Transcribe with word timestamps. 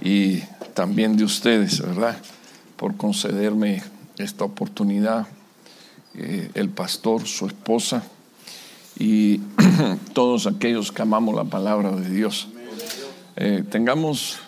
y 0.00 0.40
también 0.74 1.16
de 1.16 1.24
ustedes, 1.24 1.80
¿verdad? 1.80 2.16
Por 2.76 2.96
concederme 2.96 3.82
esta 4.18 4.44
oportunidad, 4.44 5.26
eh, 6.14 6.50
el 6.54 6.68
pastor, 6.70 7.26
su 7.26 7.46
esposa 7.46 8.02
y 8.98 9.38
todos 10.12 10.46
aquellos 10.46 10.92
que 10.92 11.02
amamos 11.02 11.34
la 11.34 11.44
palabra 11.44 11.90
de 11.92 12.08
Dios. 12.10 12.48
Eh, 13.36 13.64
tengamos 13.70 14.38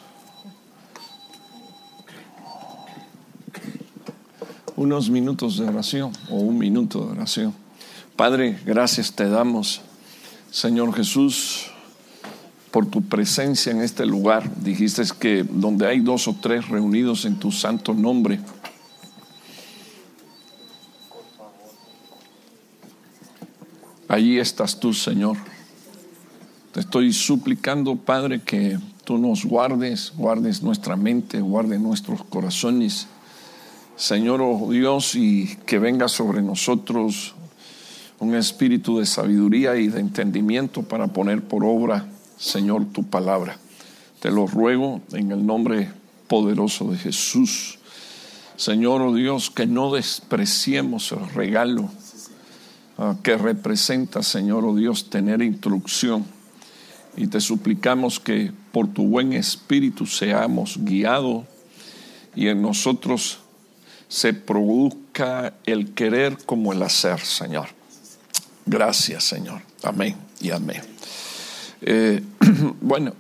unos 4.77 5.11
minutos 5.11 5.59
de 5.59 5.67
oración 5.67 6.13
o 6.29 6.37
un 6.37 6.59
minuto 6.59 7.05
de 7.07 7.13
oración. 7.13 7.55
Padre, 8.17 8.59
gracias 8.65 9.13
te 9.13 9.29
damos, 9.29 9.81
Señor 10.51 10.95
Jesús, 10.95 11.72
por 12.73 12.87
tu 12.87 13.03
presencia 13.03 13.71
en 13.71 13.83
este 13.83 14.07
lugar. 14.07 14.51
Dijiste 14.57 15.03
que 15.21 15.45
donde 15.45 15.87
hay 15.87 16.01
dos 16.01 16.27
o 16.27 16.35
tres 16.41 16.69
reunidos 16.69 17.25
en 17.27 17.39
tu 17.39 17.53
santo 17.53 17.93
nombre, 17.95 18.41
allí 24.09 24.39
estás 24.39 24.81
tú, 24.81 24.93
Señor. 24.93 25.37
Te 26.73 26.81
estoy 26.81 27.13
suplicando, 27.13 27.97
Padre, 27.97 28.41
que 28.41 28.79
tú 29.05 29.19
nos 29.19 29.45
guardes, 29.45 30.15
guardes 30.17 30.63
nuestra 30.63 30.97
mente, 30.97 31.41
guardes 31.41 31.79
nuestros 31.79 32.25
corazones. 32.25 33.07
Señor 33.97 34.41
oh 34.41 34.71
Dios, 34.71 35.15
y 35.15 35.57
que 35.67 35.79
venga 35.79 36.09
sobre 36.09 36.41
nosotros 36.41 37.35
un 38.19 38.35
espíritu 38.35 38.99
de 38.99 39.05
sabiduría 39.05 39.77
y 39.77 39.89
de 39.89 40.01
entendimiento 40.01 40.83
para 40.83 41.09
poner 41.09 41.43
por 41.43 41.65
obra 41.65 42.07
Señor, 42.43 42.87
tu 42.87 43.05
palabra. 43.05 43.57
Te 44.19 44.33
lo 44.33 44.49
ruego 44.49 45.01
en 45.13 45.31
el 45.31 45.47
nombre 45.47 45.93
poderoso 46.27 46.91
de 46.91 46.99
Jesús. 46.99 47.79
Señor, 48.57 49.01
oh 49.01 49.15
Dios, 49.15 49.49
que 49.49 49.67
no 49.67 49.93
despreciemos 49.95 51.13
el 51.13 51.29
regalo 51.31 51.89
ah, 52.99 53.15
que 53.23 53.37
representa, 53.37 54.25
Señor, 54.25 54.65
oh 54.65 54.75
Dios, 54.75 55.09
tener 55.09 55.41
instrucción. 55.41 56.25
Y 57.17 57.29
te 57.29 57.41
suplicamos 57.41 58.19
que 58.19 58.53
por 58.73 58.89
tu 58.89 59.07
buen 59.07 59.35
espíritu 59.35 60.05
seamos 60.05 60.79
guiados 60.81 61.45
y 62.35 62.49
en 62.49 62.61
nosotros 62.61 63.39
se 64.09 64.35
produzca 64.35 65.55
el 65.65 65.95
querer 65.95 66.39
como 66.45 66.73
el 66.73 66.83
hacer, 66.83 67.21
Señor. 67.21 67.69
Gracias, 68.67 69.25
Señor. 69.25 69.63
Amén 69.85 70.17
y 70.41 70.51
amén. 70.51 70.83
Eh, 71.85 72.23
bueno, 72.81 73.13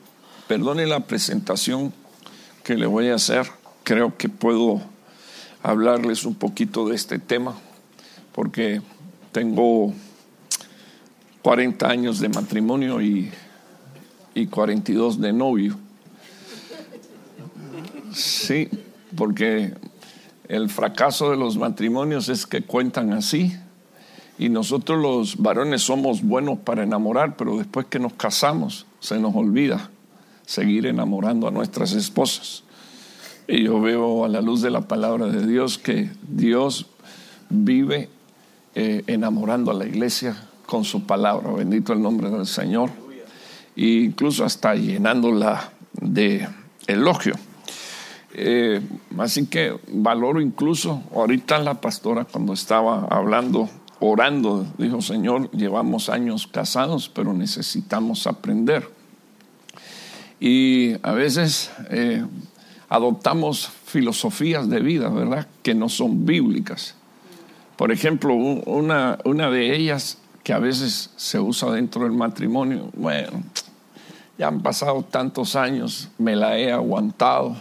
perdone 0.48 0.86
la 0.86 1.00
presentación 1.00 1.92
que 2.64 2.76
le 2.76 2.86
voy 2.86 3.08
a 3.08 3.14
hacer. 3.14 3.46
Creo 3.84 4.16
que 4.16 4.28
puedo 4.28 4.80
hablarles 5.62 6.24
un 6.24 6.34
poquito 6.34 6.88
de 6.88 6.96
este 6.96 7.18
tema 7.18 7.54
porque 8.32 8.80
tengo 9.32 9.92
40 11.42 11.86
años 11.88 12.20
de 12.20 12.28
matrimonio 12.28 13.00
y, 13.00 13.30
y 14.34 14.46
42 14.46 15.20
de 15.20 15.32
novio. 15.32 15.76
Sí, 18.12 18.68
porque 19.16 19.74
el 20.48 20.68
fracaso 20.68 21.30
de 21.30 21.36
los 21.36 21.56
matrimonios 21.56 22.28
es 22.28 22.46
que 22.46 22.62
cuentan 22.62 23.12
así 23.12 23.56
y 24.38 24.48
nosotros 24.48 25.00
los 25.00 25.36
varones 25.38 25.82
somos 25.82 26.22
buenos 26.22 26.58
para 26.58 26.82
enamorar, 26.82 27.36
pero 27.36 27.58
después 27.58 27.86
que 27.86 27.98
nos 27.98 28.12
casamos 28.14 28.86
se 29.02 29.18
nos 29.18 29.34
olvida 29.34 29.90
seguir 30.46 30.86
enamorando 30.86 31.48
a 31.48 31.50
nuestras 31.50 31.92
esposas. 31.92 32.62
Y 33.48 33.64
yo 33.64 33.80
veo 33.80 34.24
a 34.24 34.28
la 34.28 34.40
luz 34.40 34.62
de 34.62 34.70
la 34.70 34.82
palabra 34.82 35.26
de 35.26 35.44
Dios 35.44 35.76
que 35.76 36.10
Dios 36.22 36.86
vive 37.50 38.08
eh, 38.76 39.02
enamorando 39.08 39.72
a 39.72 39.74
la 39.74 39.86
iglesia 39.86 40.36
con 40.66 40.84
su 40.84 41.02
palabra. 41.02 41.50
Bendito 41.50 41.92
el 41.92 42.00
nombre 42.00 42.30
del 42.30 42.46
Señor. 42.46 42.90
E 43.76 43.86
incluso 43.86 44.44
hasta 44.44 44.76
llenándola 44.76 45.72
de 46.00 46.48
elogio. 46.86 47.34
Eh, 48.34 48.80
así 49.18 49.46
que 49.46 49.76
valoro 49.88 50.40
incluso, 50.40 51.02
ahorita 51.12 51.58
la 51.58 51.80
pastora 51.80 52.24
cuando 52.24 52.52
estaba 52.52 53.06
hablando 53.10 53.68
orando, 54.02 54.66
dijo 54.78 55.00
Señor, 55.00 55.50
llevamos 55.52 56.08
años 56.08 56.46
casados, 56.46 57.08
pero 57.08 57.32
necesitamos 57.32 58.26
aprender. 58.26 58.88
Y 60.40 60.94
a 61.02 61.12
veces 61.12 61.70
eh, 61.90 62.24
adoptamos 62.88 63.70
filosofías 63.86 64.68
de 64.68 64.80
vida, 64.80 65.08
¿verdad?, 65.08 65.46
que 65.62 65.74
no 65.74 65.88
son 65.88 66.26
bíblicas. 66.26 66.96
Por 67.76 67.92
ejemplo, 67.92 68.34
una, 68.34 69.18
una 69.24 69.50
de 69.50 69.74
ellas 69.76 70.18
que 70.42 70.52
a 70.52 70.58
veces 70.58 71.10
se 71.16 71.38
usa 71.38 71.70
dentro 71.70 72.02
del 72.02 72.12
matrimonio, 72.12 72.90
bueno, 72.94 73.42
ya 74.36 74.48
han 74.48 74.62
pasado 74.62 75.04
tantos 75.04 75.54
años, 75.54 76.08
me 76.18 76.34
la 76.34 76.58
he 76.58 76.72
aguantado. 76.72 77.56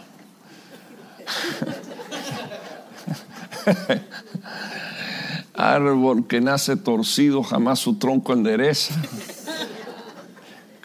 Árbol 5.53 6.27
que 6.27 6.39
nace 6.39 6.77
torcido, 6.77 7.43
jamás 7.43 7.79
su 7.79 7.95
tronco 7.95 8.33
endereza. 8.33 8.95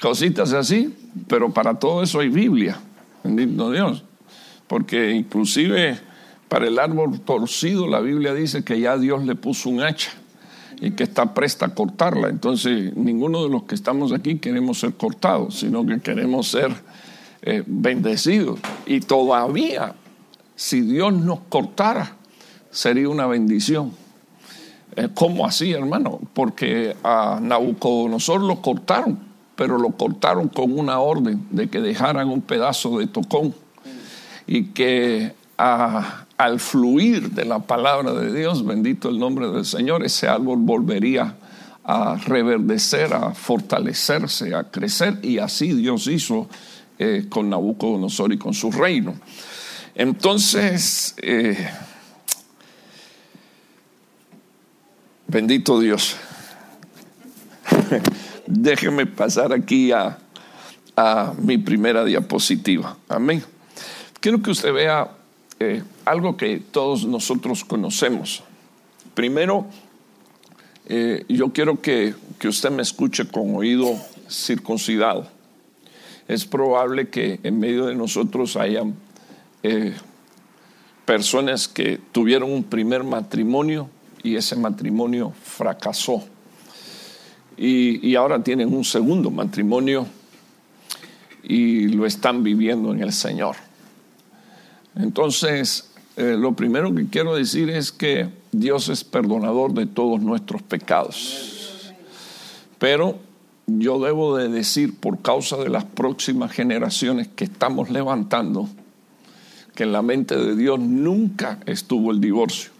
Cositas 0.00 0.52
así, 0.52 0.94
pero 1.28 1.52
para 1.52 1.78
todo 1.78 2.02
eso 2.02 2.20
hay 2.20 2.28
Biblia, 2.28 2.78
bendito 3.22 3.70
Dios. 3.70 4.04
Porque 4.66 5.12
inclusive 5.12 5.98
para 6.48 6.66
el 6.66 6.78
árbol 6.78 7.20
torcido 7.20 7.86
la 7.86 8.00
Biblia 8.00 8.34
dice 8.34 8.64
que 8.64 8.80
ya 8.80 8.98
Dios 8.98 9.24
le 9.24 9.34
puso 9.34 9.68
un 9.68 9.82
hacha 9.82 10.10
y 10.80 10.92
que 10.92 11.04
está 11.04 11.32
presta 11.34 11.66
a 11.66 11.74
cortarla. 11.74 12.28
Entonces 12.28 12.94
ninguno 12.96 13.44
de 13.44 13.50
los 13.50 13.64
que 13.64 13.74
estamos 13.74 14.12
aquí 14.12 14.38
queremos 14.38 14.80
ser 14.80 14.94
cortados, 14.94 15.58
sino 15.60 15.86
que 15.86 16.00
queremos 16.00 16.48
ser 16.48 16.72
eh, 17.42 17.62
bendecidos. 17.66 18.60
Y 18.84 19.00
todavía, 19.00 19.94
si 20.54 20.80
Dios 20.82 21.12
nos 21.12 21.40
cortara, 21.48 22.16
sería 22.70 23.08
una 23.08 23.26
bendición 23.26 23.92
¿Cómo 25.14 25.46
así, 25.46 25.72
hermano? 25.72 26.20
Porque 26.32 26.96
a 27.04 27.38
Nabucodonosor 27.42 28.40
lo 28.40 28.62
cortaron, 28.62 29.18
pero 29.54 29.78
lo 29.78 29.90
cortaron 29.90 30.48
con 30.48 30.78
una 30.78 31.00
orden 31.00 31.46
de 31.50 31.68
que 31.68 31.80
dejaran 31.80 32.30
un 32.30 32.40
pedazo 32.40 32.98
de 32.98 33.06
tocón 33.06 33.54
y 34.46 34.68
que 34.68 35.34
al 35.58 36.60
fluir 36.60 37.30
de 37.30 37.44
la 37.44 37.60
palabra 37.60 38.12
de 38.12 38.32
Dios, 38.32 38.64
bendito 38.64 39.08
el 39.08 39.18
nombre 39.18 39.48
del 39.48 39.64
Señor, 39.64 40.04
ese 40.04 40.28
árbol 40.28 40.58
volvería 40.60 41.34
a 41.84 42.16
reverdecer, 42.16 43.14
a 43.14 43.32
fortalecerse, 43.32 44.54
a 44.54 44.64
crecer, 44.64 45.18
y 45.22 45.38
así 45.38 45.72
Dios 45.72 46.06
hizo 46.08 46.48
eh, 46.98 47.26
con 47.28 47.48
Nabucodonosor 47.48 48.32
y 48.32 48.38
con 48.38 48.54
su 48.54 48.70
reino. 48.72 49.14
Entonces, 49.94 51.14
eh, 51.22 51.56
Bendito 55.28 55.80
Dios. 55.80 56.16
Déjeme 58.46 59.06
pasar 59.06 59.52
aquí 59.52 59.90
a, 59.90 60.18
mi 61.38 61.58
primera 61.58 62.04
diapositiva. 62.04 62.96
Amén. 63.08 63.42
Quiero 64.20 64.40
que 64.40 64.50
usted 64.50 64.72
vea 64.72 65.10
eh, 65.58 65.82
algo 66.04 66.36
que 66.36 66.60
todos 66.70 67.04
nosotros 67.04 67.64
conocemos. 67.64 68.44
Primero, 69.14 69.66
eh, 70.86 71.24
yo 71.28 71.52
quiero 71.52 71.82
que, 71.82 72.14
usted 72.44 72.70
me 72.70 72.82
escuche 72.82 73.26
con 73.26 73.56
oído 73.56 73.96
circuncidado. 74.30 75.26
Es 76.28 76.46
probable 76.46 77.08
que 77.08 77.40
en 77.42 77.58
medio 77.58 77.86
de 77.86 77.96
nosotros 77.96 78.56
hayan 78.56 78.94
eh, 79.64 79.92
personas 81.04 81.66
que 81.66 81.98
tuvieron 82.12 82.52
un 82.52 82.62
primer 82.62 83.02
matrimonio 83.02 83.90
y 84.26 84.36
ese 84.36 84.56
matrimonio 84.56 85.32
fracasó. 85.42 86.24
Y, 87.56 88.14
ahora 88.16 88.42
tienen 88.42 88.74
un 88.74 88.84
segundo 88.84 89.30
matrimonio 89.30 90.06
y 91.42 91.88
lo 91.88 92.04
están 92.04 92.42
viviendo 92.42 92.92
en 92.92 93.02
el 93.02 93.12
Señor. 93.12 93.56
Entonces, 94.96 95.90
eh, 96.16 96.36
lo 96.38 96.52
primero 96.52 96.94
que 96.94 97.06
quiero 97.06 97.34
decir 97.34 97.70
es 97.70 97.92
que 97.92 98.28
Dios 98.52 98.88
es 98.88 99.04
perdonador 99.04 99.72
de 99.72 99.86
todos 99.86 100.20
nuestros 100.20 100.60
pecados. 100.62 101.92
Pero 102.78 103.18
yo 103.66 103.98
debo 104.04 104.36
de 104.36 104.48
decir, 104.48 104.98
por 104.98 105.22
causa 105.22 105.56
de 105.56 105.70
las 105.70 105.84
próximas 105.84 106.52
generaciones 106.52 107.28
que 107.28 107.44
estamos 107.44 107.90
levantando, 107.90 108.68
que 109.74 109.84
en 109.84 109.92
la 109.92 110.02
mente 110.02 110.36
de 110.36 110.56
Dios 110.56 110.78
nunca 110.78 111.60
estuvo 111.64 112.10
el 112.10 112.20
divorcio. 112.20 112.75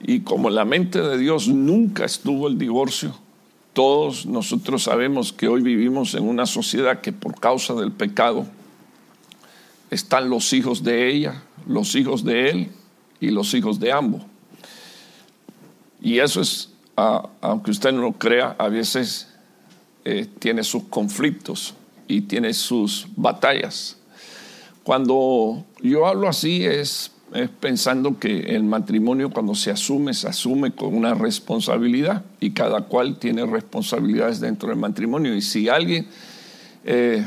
Y 0.00 0.20
como 0.20 0.50
la 0.50 0.64
mente 0.64 1.00
de 1.00 1.18
Dios 1.18 1.48
nunca 1.48 2.04
estuvo 2.04 2.48
el 2.48 2.58
divorcio, 2.58 3.14
todos 3.72 4.26
nosotros 4.26 4.82
sabemos 4.84 5.32
que 5.32 5.48
hoy 5.48 5.62
vivimos 5.62 6.14
en 6.14 6.28
una 6.28 6.46
sociedad 6.46 7.00
que 7.00 7.12
por 7.12 7.38
causa 7.38 7.74
del 7.74 7.92
pecado 7.92 8.46
están 9.90 10.30
los 10.30 10.52
hijos 10.52 10.82
de 10.82 11.10
ella, 11.10 11.42
los 11.66 11.94
hijos 11.94 12.24
de 12.24 12.50
él 12.50 12.68
y 13.20 13.30
los 13.30 13.54
hijos 13.54 13.78
de 13.78 13.92
ambos. 13.92 14.22
Y 16.00 16.18
eso 16.18 16.40
es, 16.40 16.70
aunque 16.96 17.70
usted 17.70 17.92
no 17.92 18.02
lo 18.02 18.12
crea, 18.12 18.56
a 18.58 18.68
veces 18.68 19.28
eh, 20.04 20.26
tiene 20.38 20.64
sus 20.64 20.84
conflictos 20.84 21.74
y 22.08 22.22
tiene 22.22 22.54
sus 22.54 23.06
batallas. 23.16 23.96
Cuando 24.82 25.64
yo 25.82 26.06
hablo 26.06 26.28
así 26.28 26.64
es, 26.64 27.12
pensando 27.60 28.18
que 28.18 28.56
el 28.56 28.64
matrimonio 28.64 29.30
cuando 29.30 29.54
se 29.54 29.70
asume, 29.70 30.14
se 30.14 30.28
asume 30.28 30.72
con 30.72 30.94
una 30.94 31.14
responsabilidad 31.14 32.24
y 32.40 32.50
cada 32.50 32.82
cual 32.82 33.18
tiene 33.18 33.46
responsabilidades 33.46 34.40
dentro 34.40 34.68
del 34.68 34.78
matrimonio. 34.78 35.34
Y 35.34 35.42
si 35.42 35.68
alguien 35.68 36.08
eh, 36.84 37.24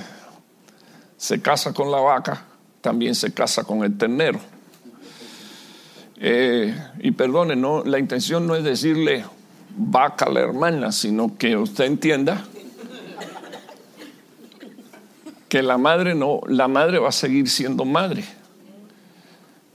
se 1.16 1.42
casa 1.42 1.74
con 1.74 1.90
la 1.90 2.00
vaca, 2.00 2.46
también 2.82 3.16
se 3.16 3.34
casa 3.34 3.64
con 3.64 3.84
el 3.84 3.98
ternero. 3.98 4.40
Eh, 6.18 6.76
y 7.00 7.12
perdone, 7.12 7.56
no, 7.56 7.84
la 7.84 7.98
intención 7.98 8.46
no 8.46 8.56
es 8.56 8.64
decirle 8.64 9.24
vaca 9.76 10.26
a 10.26 10.30
la 10.30 10.42
hermana, 10.42 10.92
sino 10.92 11.38
que 11.38 11.56
usted 11.56 11.86
entienda 11.86 12.46
que 15.48 15.62
la 15.62 15.78
madre 15.78 16.14
no, 16.14 16.42
la 16.48 16.68
madre 16.68 17.00
va 17.00 17.10
a 17.10 17.14
seguir 17.14 17.50
siendo 17.50 17.86
madre 17.86 18.26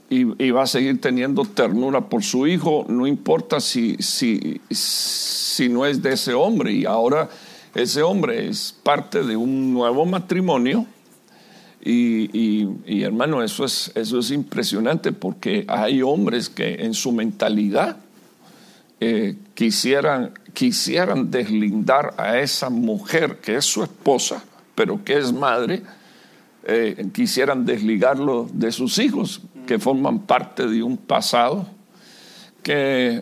y, 0.09 0.51
va 0.51 0.63
a 0.63 0.67
seguir 0.67 0.99
teniendo 0.99 1.43
ternura 1.43 2.01
por 2.01 2.23
su 2.23 2.47
hijo, 2.47 2.85
no 2.89 3.05
importa 3.05 3.59
si, 3.59 3.95
si, 3.99 4.59
si 4.71 5.69
no 5.69 5.85
es 5.85 6.01
de 6.01 6.13
ese 6.13 6.33
hombre. 6.33 6.73
Y 6.73 6.85
ahora 6.85 7.29
ese 7.75 8.01
hombre 8.01 8.47
es 8.47 8.75
parte 8.83 9.23
de 9.23 9.35
un 9.37 9.73
nuevo 9.73 10.05
matrimonio. 10.05 10.85
Y, 11.81 12.67
y, 12.85 13.03
hermano, 13.03 13.43
eso 13.43 13.63
es, 13.63 13.91
eso 13.95 14.19
es 14.19 14.31
impresionante 14.31 15.11
porque 15.11 15.65
hay 15.67 16.01
hombres 16.01 16.49
que 16.49 16.73
en 16.75 16.93
su 16.93 17.11
mentalidad 17.11 17.97
eh, 18.99 19.35
quisieran, 19.53 20.33
quisieran 20.53 21.31
deslindar 21.31 22.15
a 22.17 22.39
esa 22.39 22.69
mujer 22.69 23.37
que 23.41 23.55
es 23.55 23.65
su 23.65 23.83
esposa 23.83 24.43
pero 24.79 25.03
que 25.03 25.17
es 25.17 25.33
madre, 25.33 25.81
eh, 26.63 27.09
quisieran 27.13 27.65
desligarlo 27.65 28.47
de 28.53 28.71
sus 28.71 28.97
hijos, 28.97 29.41
que 29.69 29.77
forman 29.77 30.21
parte 30.21 30.65
de 30.65 30.81
un 30.81 30.97
pasado 30.97 31.67
que, 32.63 33.21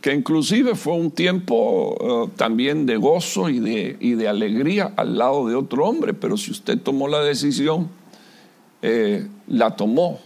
que 0.00 0.14
inclusive 0.14 0.76
fue 0.76 0.92
un 0.92 1.10
tiempo 1.10 1.96
eh, 2.28 2.30
también 2.36 2.86
de 2.86 2.96
gozo 2.96 3.48
y 3.48 3.58
de, 3.58 3.96
y 3.98 4.12
de 4.12 4.28
alegría 4.28 4.92
al 4.96 5.18
lado 5.18 5.48
de 5.48 5.56
otro 5.56 5.88
hombre, 5.88 6.14
pero 6.14 6.36
si 6.36 6.52
usted 6.52 6.78
tomó 6.78 7.08
la 7.08 7.24
decisión, 7.24 7.88
eh, 8.82 9.26
la 9.48 9.74
tomó. 9.74 10.20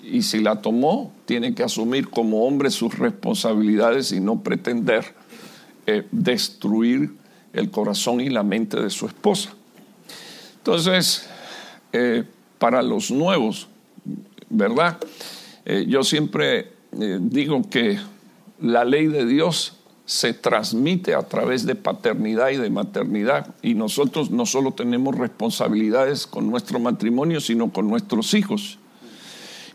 Y 0.00 0.22
si 0.22 0.38
la 0.38 0.62
tomó, 0.62 1.10
tiene 1.24 1.56
que 1.56 1.64
asumir 1.64 2.08
como 2.08 2.46
hombre 2.46 2.70
sus 2.70 2.96
responsabilidades 2.96 4.12
y 4.12 4.20
no 4.20 4.44
pretender 4.44 5.12
destruir 6.12 7.14
el 7.52 7.68
corazón 7.72 8.20
y 8.20 8.28
la 8.28 8.44
mente 8.44 8.80
de 8.80 8.90
su 8.90 9.06
esposa. 9.06 9.54
Entonces, 10.58 11.28
eh, 11.92 12.22
para 12.60 12.80
los 12.80 13.10
nuevos, 13.10 13.66
¿verdad? 14.50 14.98
Eh, 15.64 15.86
yo 15.88 16.02
siempre 16.04 16.72
eh, 17.00 17.18
digo 17.20 17.68
que 17.68 17.98
la 18.60 18.84
ley 18.84 19.06
de 19.06 19.26
Dios 19.26 19.76
se 20.06 20.34
transmite 20.34 21.14
a 21.14 21.22
través 21.22 21.64
de 21.64 21.74
paternidad 21.74 22.50
y 22.50 22.56
de 22.56 22.68
maternidad 22.68 23.54
y 23.62 23.74
nosotros 23.74 24.30
no 24.30 24.44
solo 24.44 24.72
tenemos 24.72 25.16
responsabilidades 25.16 26.26
con 26.26 26.50
nuestro 26.50 26.78
matrimonio, 26.78 27.40
sino 27.40 27.72
con 27.72 27.88
nuestros 27.88 28.34
hijos. 28.34 28.78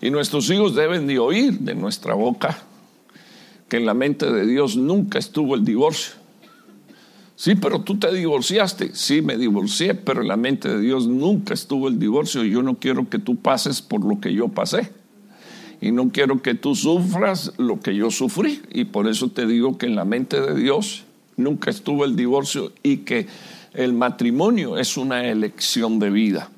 Y 0.01 0.11
nuestros 0.11 0.49
hijos 0.49 0.75
deben 0.75 1.07
de 1.07 1.19
oír 1.19 1.59
de 1.59 1.75
nuestra 1.75 2.13
boca 2.13 2.57
que 3.67 3.77
en 3.77 3.85
la 3.85 3.93
mente 3.93 4.31
de 4.31 4.45
Dios 4.45 4.77
nunca 4.77 5.19
estuvo 5.19 5.55
el 5.55 5.65
divorcio. 5.65 6.18
Sí, 7.39 7.55
pero 7.55 7.79
tú 7.79 7.97
te 7.97 8.13
divorciaste. 8.13 8.93
Sí, 8.93 9.21
me 9.21 9.37
divorcié, 9.37 9.95
pero 9.95 10.21
en 10.23 10.27
la 10.27 10.35
mente 10.35 10.67
de 10.67 10.81
Dios 10.81 11.07
nunca 11.07 11.53
estuvo 11.53 11.87
el 11.87 11.97
divorcio 11.97 12.43
yo 12.43 12.61
no 12.63 12.75
quiero 12.75 13.09
que 13.09 13.17
tú 13.17 13.37
pases 13.37 13.81
por 13.81 14.03
lo 14.03 14.19
que 14.19 14.33
yo 14.33 14.49
pasé. 14.49 14.91
Y 15.79 15.93
no 15.93 16.09
quiero 16.09 16.41
que 16.41 16.53
tú 16.53 16.75
sufras 16.75 17.53
lo 17.55 17.79
que 17.79 17.95
yo 17.95 18.11
sufrí. 18.11 18.61
Y 18.73 18.83
por 18.83 19.07
eso 19.07 19.29
te 19.29 19.47
digo 19.47 19.77
que 19.77 19.85
en 19.85 19.95
la 19.95 20.03
mente 20.03 20.41
de 20.41 20.53
Dios 20.53 21.05
nunca 21.37 21.69
estuvo 21.69 22.03
el 22.03 22.17
divorcio 22.17 22.73
y 22.83 22.97
que 22.97 23.27
el 23.73 23.93
matrimonio 23.93 24.77
es 24.77 24.97
una 24.97 25.25
elección 25.25 25.97
de 25.99 26.09
vida. 26.09 26.49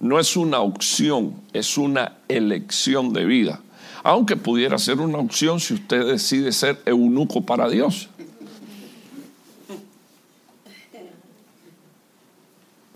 No 0.00 0.18
es 0.18 0.36
una 0.36 0.58
opción, 0.58 1.34
es 1.52 1.78
una 1.78 2.16
elección 2.26 3.12
de 3.12 3.24
vida. 3.26 3.60
Aunque 4.02 4.34
pudiera 4.34 4.76
ser 4.76 4.98
una 4.98 5.18
opción 5.18 5.60
si 5.60 5.74
usted 5.74 6.04
decide 6.04 6.50
ser 6.50 6.82
eunuco 6.84 7.46
para 7.46 7.68
Dios. 7.68 8.08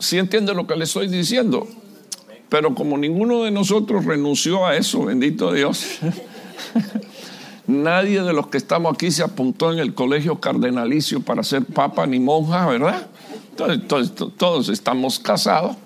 ¿Sí 0.02 0.18
entiende 0.18 0.52
lo 0.52 0.66
que 0.66 0.74
le 0.74 0.82
estoy 0.82 1.06
diciendo? 1.06 1.68
Pero 2.48 2.74
como 2.74 2.98
ninguno 2.98 3.44
de 3.44 3.52
nosotros 3.52 4.04
renunció 4.04 4.66
a 4.66 4.76
eso, 4.76 5.04
bendito 5.04 5.52
Dios, 5.52 6.00
nadie 7.68 8.20
de 8.20 8.32
los 8.32 8.48
que 8.48 8.58
estamos 8.58 8.92
aquí 8.92 9.12
se 9.12 9.22
apuntó 9.22 9.72
en 9.72 9.78
el 9.78 9.94
colegio 9.94 10.40
cardenalicio 10.40 11.20
para 11.20 11.44
ser 11.44 11.64
papa 11.64 12.04
ni 12.08 12.18
monja, 12.18 12.66
¿verdad? 12.66 13.06
Entonces, 13.56 14.12
todos 14.36 14.70
estamos 14.70 15.20
casados. 15.20 15.76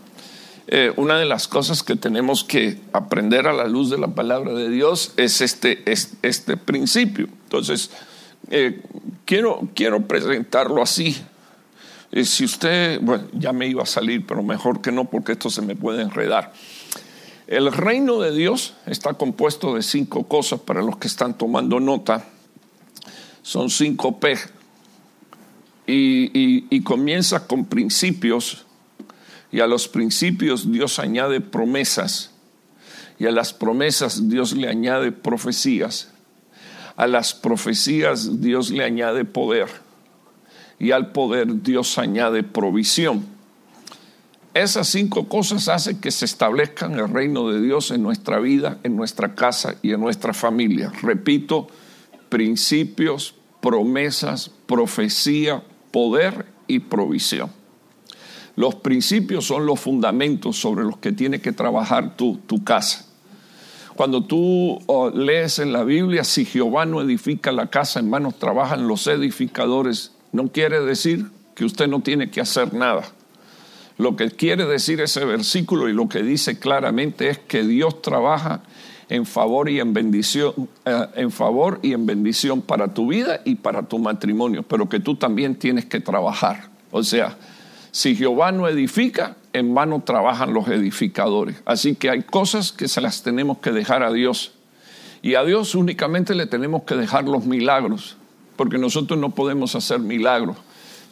Eh, 0.69 0.95
una 0.97 1.19
de 1.19 1.27
las 1.27 1.47
cosas 1.47 1.83
que 1.83 1.95
tenemos 1.95 2.43
que 2.43 2.81
aprender 2.95 3.47
a 3.47 3.53
la 3.53 3.67
luz 3.67 3.91
de 3.91 3.99
la 3.99 4.09
palabra 4.09 4.55
de 4.55 4.71
Dios 4.71 5.13
es 5.19 5.43
este, 5.43 5.85
este 6.23 6.57
principio. 6.57 7.29
Entonces, 7.45 7.91
eh, 8.51 8.81
quiero, 9.27 9.69
quiero 9.75 10.07
presentarlo 10.07 10.83
así 10.83 11.23
si 12.25 12.45
usted, 12.45 13.01
bueno, 13.03 13.29
ya 13.33 13.53
me 13.53 13.67
iba 13.67 13.83
a 13.83 13.87
salir, 13.87 14.27
pero 14.27 14.43
mejor 14.43 14.81
que 14.81 14.91
no 14.91 15.05
porque 15.05 15.33
esto 15.33 15.51
se 15.51 15.61
me 15.61 15.77
puede 15.77 16.03
enredar. 16.03 16.53
El 17.47 17.71
reino 17.73 18.21
de 18.21 18.35
Dios 18.35 18.75
está 18.87 19.15
compuesto 19.15 19.75
de 19.75 19.83
cinco 19.83 20.27
cosas 20.27 20.61
para 20.61 20.83
los 20.83 20.97
que 20.97 21.09
están 21.09 21.37
tomando 21.37 21.79
nota. 21.79 22.25
Son 23.43 23.71
cinco 23.71 24.19
P. 24.19 24.37
Y, 25.87 26.67
y 26.75 26.83
comienza 26.83 27.47
con 27.47 27.67
principios. 27.67 28.65
Y 29.53 29.61
a 29.61 29.67
los 29.67 29.87
principios 29.87 30.73
Dios 30.73 30.99
añade 30.99 31.41
promesas. 31.41 32.31
Y 33.19 33.27
a 33.27 33.31
las 33.31 33.53
promesas 33.53 34.29
Dios 34.29 34.53
le 34.53 34.69
añade 34.69 35.13
profecías. 35.13 36.13
A 36.97 37.07
las 37.07 37.35
profecías 37.35 38.41
Dios 38.41 38.71
le 38.71 38.83
añade 38.85 39.25
poder 39.25 39.86
y 40.79 40.91
al 40.91 41.13
poder 41.13 41.63
Dios 41.63 41.99
añade 41.99 42.43
provisión. 42.43 43.25
Esas 44.55 44.89
cinco 44.89 45.29
cosas 45.29 45.69
hacen 45.69 46.01
que 46.01 46.11
se 46.11 46.25
establezcan 46.25 46.99
el 46.99 47.09
reino 47.09 47.51
de 47.51 47.61
Dios 47.61 47.91
en 47.91 48.03
nuestra 48.03 48.39
vida, 48.39 48.79
en 48.85 48.97
nuestra 48.97 49.35
casa 49.35 49.77
y 49.83 49.93
en 49.93 50.01
nuestra 50.01 50.33
familia. 50.33 50.91
Repito, 51.03 51.67
principios, 52.31 53.35
promesas, 53.61 54.51
profecía, 54.67 55.63
poder 55.91 56.47
y 56.67 56.79
provisión. 56.79 57.51
Los 58.57 58.77
principios 58.77 59.45
son 59.45 59.67
los 59.67 59.79
fundamentos 59.79 60.57
sobre 60.57 60.85
los 60.85 60.97
que 60.97 61.13
tiene 61.13 61.43
que 61.43 61.53
trabajar 61.53 62.17
tu, 62.17 62.39
tu 62.47 62.65
casa. 62.65 63.05
Cuando 63.95 64.25
tú 64.25 64.79
oh, 64.87 65.11
lees 65.11 65.59
en 65.59 65.73
la 65.73 65.85
Biblia, 65.85 66.25
si 66.25 66.47
Jehová 66.47 66.87
no 66.87 67.03
edifica 67.03 67.53
la 67.53 67.69
casa, 67.69 68.01
en 68.01 68.09
manos 68.09 68.39
trabajan 68.39 68.89
los 68.89 69.07
edificadores 69.07 70.16
no 70.37 70.49
quiere 70.49 70.81
decir 70.83 71.27
que 71.55 71.65
usted 71.65 71.89
no 71.89 72.01
tiene 72.01 72.31
que 72.31 72.43
hacer 72.43 72.75
nada. 72.75 73.05
Lo 73.97 74.17
que 74.17 74.31
quiere 74.31 74.67
decir 74.67 75.01
ese 75.01 75.25
versículo 75.25 75.89
y 75.89 75.95
lo 75.95 76.11
que 76.11 76.23
dice 76.23 76.59
claramente 76.59 77.31
es 77.31 77.39
que 77.39 77.65
Dios 77.65 78.03
trabaja 78.03 78.61
en 79.09 79.25
favor 79.25 79.71
y 79.71 79.81
en 79.81 79.95
bendición, 79.95 80.69
eh, 80.85 81.07
en 81.15 81.31
favor 81.31 81.79
y 81.83 81.95
en 81.95 82.05
bendición 82.05 82.61
para 82.61 82.93
tu 82.93 83.07
vida 83.09 83.41
y 83.47 83.55
para 83.55 83.85
tu 83.85 83.99
matrimonio, 83.99 84.63
pero 84.63 84.91
que 84.91 85.01
tú 85.01 85.15
también 85.15 85.55
tienes 85.55 85.87
que 85.87 86.01
trabajar. 86.01 86.69
O 86.91 87.03
sea, 87.03 87.39
si 87.91 88.15
Jehová 88.15 88.53
no 88.53 88.69
edifica, 88.69 89.37
en 89.55 89.75
vano 89.75 90.03
trabajan 90.05 90.53
los 90.53 90.69
edificadores. 90.69 91.57
Así 91.65 91.95
que 91.95 92.11
hay 92.11 92.25
cosas 92.25 92.73
que 92.73 92.89
se 92.89 93.01
las 93.01 93.23
tenemos 93.23 93.59
que 93.59 93.73
dejar 93.73 94.03
a 94.03 94.13
Dios. 94.13 94.53
Y 95.23 95.35
a 95.35 95.45
Dios 95.45 95.75
únicamente 95.75 96.35
le 96.35 96.45
tenemos 96.45 96.83
que 96.83 96.95
dejar 96.95 97.25
los 97.25 97.47
milagros 97.47 98.19
porque 98.57 98.79
nosotros 98.79 99.19
no 99.19 99.31
podemos 99.31 99.75
hacer 99.75 100.01
milagros. 100.01 100.57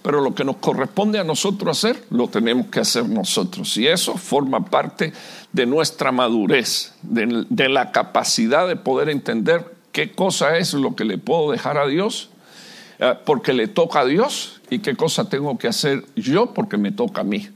Pero 0.02 0.20
lo 0.20 0.34
que 0.34 0.44
nos 0.44 0.56
corresponde 0.56 1.18
a 1.18 1.24
nosotros 1.24 1.78
hacer, 1.78 2.04
lo 2.10 2.28
tenemos 2.28 2.66
que 2.66 2.80
hacer 2.80 3.08
nosotros. 3.08 3.76
Y 3.78 3.86
eso 3.86 4.18
forma 4.18 4.66
parte 4.66 5.12
de 5.52 5.64
nuestra 5.64 6.12
madurez, 6.12 6.92
de, 7.02 7.68
la 7.68 7.90
capacidad 7.90 8.68
de 8.68 8.76
poder 8.76 9.08
entender 9.08 9.74
qué 9.92 10.12
cosa 10.12 10.58
es 10.58 10.74
lo 10.74 10.94
que 10.94 11.04
le 11.04 11.16
puedo 11.16 11.50
dejar 11.50 11.78
a 11.78 11.86
Dios, 11.86 12.28
eh, 12.98 13.14
porque 13.24 13.54
le 13.54 13.66
toca 13.66 14.00
a 14.00 14.04
Dios, 14.04 14.60
y 14.70 14.80
qué 14.80 14.96
cosa 14.96 15.28
tengo 15.28 15.58
que 15.58 15.68
hacer 15.68 16.04
yo 16.16 16.52
porque 16.52 16.76
me 16.76 16.92
toca 16.92 17.22
a 17.22 17.24
mí. 17.24 17.48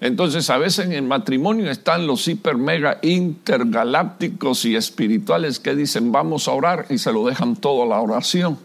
Entonces 0.00 0.50
a 0.50 0.58
veces 0.58 0.86
en 0.86 0.92
el 0.92 1.02
matrimonio 1.02 1.70
están 1.70 2.06
los 2.06 2.28
hiper 2.28 2.56
mega 2.56 2.98
intergalácticos 3.02 4.64
y 4.66 4.76
espirituales 4.76 5.58
que 5.58 5.74
dicen 5.74 6.12
vamos 6.12 6.48
a 6.48 6.52
orar 6.52 6.86
y 6.90 6.98
se 6.98 7.12
lo 7.12 7.26
dejan 7.26 7.56
todo 7.56 7.82
a 7.82 7.86
la 7.86 8.00
oración. 8.00 8.58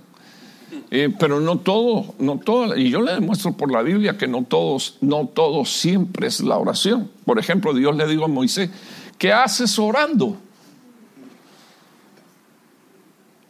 Eh, 0.89 1.09
pero 1.19 1.39
no 1.39 1.59
todo, 1.59 2.15
no 2.19 2.37
todo, 2.39 2.77
y 2.77 2.89
yo 2.89 3.01
le 3.01 3.13
demuestro 3.13 3.53
por 3.53 3.71
la 3.71 3.81
Biblia 3.81 4.17
que 4.17 4.27
no 4.27 4.43
todos, 4.43 4.97
no 5.01 5.27
todo 5.27 5.65
siempre 5.65 6.27
es 6.27 6.41
la 6.41 6.57
oración. 6.57 7.09
Por 7.25 7.39
ejemplo, 7.39 7.73
Dios 7.73 7.95
le 7.95 8.07
dijo 8.07 8.25
a 8.25 8.27
Moisés, 8.27 8.69
¿qué 9.17 9.33
haces 9.33 9.77
orando? 9.79 10.37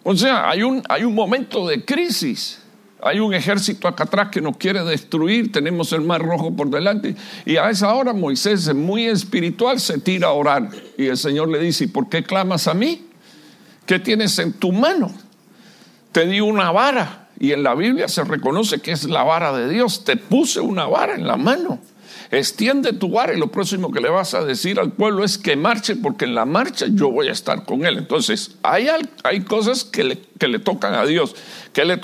O 0.03 0.15
sea, 0.15 0.49
hay 0.49 0.63
un, 0.63 0.81
hay 0.89 1.03
un 1.03 1.13
momento 1.13 1.67
de 1.67 1.85
crisis. 1.85 2.59
Hay 3.03 3.19
un 3.19 3.33
ejército 3.33 3.87
acá 3.87 4.03
atrás 4.03 4.29
que 4.29 4.41
nos 4.41 4.57
quiere 4.57 4.83
destruir, 4.83 5.51
tenemos 5.51 5.91
el 5.91 6.01
mar 6.01 6.21
rojo 6.21 6.55
por 6.55 6.69
delante. 6.69 7.15
Y 7.45 7.57
a 7.57 7.69
esa 7.71 7.91
hora 7.95 8.13
Moisés, 8.13 8.73
muy 8.75 9.07
espiritual, 9.07 9.79
se 9.79 9.97
tira 9.97 10.27
a 10.27 10.33
orar. 10.33 10.69
Y 10.97 11.07
el 11.07 11.17
Señor 11.17 11.49
le 11.49 11.57
dice, 11.59 11.85
¿y 11.85 11.87
por 11.87 12.09
qué 12.09 12.21
clamas 12.21 12.67
a 12.67 12.75
mí? 12.75 13.07
¿Qué 13.87 13.97
tienes 13.97 14.37
en 14.37 14.53
tu 14.53 14.71
mano? 14.71 15.11
Te 16.11 16.25
di 16.25 16.39
una 16.39 16.71
vara. 16.71 17.29
Y 17.39 17.53
en 17.53 17.63
la 17.63 17.73
Biblia 17.73 18.07
se 18.07 18.23
reconoce 18.23 18.81
que 18.81 18.91
es 18.91 19.05
la 19.05 19.23
vara 19.23 19.51
de 19.53 19.67
Dios. 19.69 20.03
Te 20.03 20.17
puse 20.17 20.59
una 20.59 20.85
vara 20.85 21.15
en 21.15 21.25
la 21.25 21.37
mano 21.37 21.79
extiende 22.31 22.93
tu 22.93 23.09
vara 23.09 23.33
y 23.33 23.37
lo 23.37 23.51
próximo 23.51 23.91
que 23.91 23.99
le 23.99 24.09
vas 24.09 24.33
a 24.33 24.43
decir 24.43 24.79
al 24.79 24.93
pueblo 24.93 25.23
es 25.25 25.37
que 25.37 25.57
marche 25.57 25.97
porque 25.97 26.25
en 26.25 26.33
la 26.33 26.45
marcha 26.45 26.85
yo 26.89 27.11
voy 27.11 27.27
a 27.27 27.33
estar 27.33 27.65
con 27.65 27.85
él. 27.85 27.97
Entonces, 27.97 28.55
hay, 28.63 28.87
hay 29.23 29.41
cosas 29.41 29.83
que 29.83 30.05
le, 30.05 30.21
que 30.39 30.47
le 30.47 30.59
tocan 30.59 30.93
a 30.93 31.05
Dios. 31.05 31.35
¿Qué 31.73 31.83
le, 31.83 31.99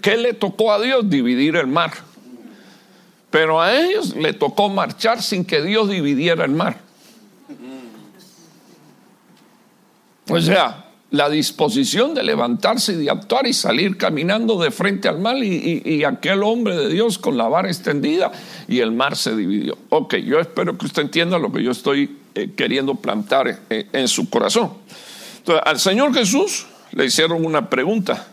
¿Qué 0.00 0.16
le 0.16 0.32
tocó 0.32 0.72
a 0.72 0.80
Dios? 0.80 1.08
Dividir 1.08 1.56
el 1.56 1.66
mar. 1.66 1.92
Pero 3.30 3.60
a 3.60 3.76
ellos 3.76 4.16
le 4.16 4.32
tocó 4.32 4.70
marchar 4.70 5.22
sin 5.22 5.44
que 5.44 5.60
Dios 5.60 5.90
dividiera 5.90 6.46
el 6.46 6.52
mar. 6.52 6.78
O 10.28 10.40
sea, 10.40 10.85
la 11.10 11.30
disposición 11.30 12.14
de 12.14 12.24
levantarse 12.24 12.92
y 12.92 12.96
de 12.96 13.10
actuar 13.10 13.46
y 13.46 13.52
salir 13.52 13.96
caminando 13.96 14.60
de 14.60 14.70
frente 14.70 15.08
al 15.08 15.20
mal 15.20 15.42
y, 15.42 16.04
aquel 16.04 16.42
hombre 16.42 16.76
de 16.76 16.88
Dios 16.88 17.18
con 17.18 17.36
la 17.36 17.48
vara 17.48 17.68
extendida 17.68 18.32
y 18.68 18.80
el 18.80 18.92
mar 18.92 19.16
se 19.16 19.36
dividió. 19.36 19.78
Ok, 19.90 20.16
yo 20.16 20.40
espero 20.40 20.76
que 20.76 20.86
usted 20.86 21.02
entienda 21.02 21.38
lo 21.38 21.52
que 21.52 21.62
yo 21.62 21.70
estoy 21.70 22.18
eh, 22.34 22.50
queriendo 22.56 22.96
plantar 22.96 23.60
eh, 23.70 23.86
en 23.92 24.08
su 24.08 24.28
corazón. 24.28 24.72
Entonces, 25.38 25.62
al 25.64 25.78
Señor 25.78 26.12
Jesús 26.12 26.66
le 26.92 27.06
hicieron 27.06 27.44
una 27.44 27.70
pregunta 27.70 28.26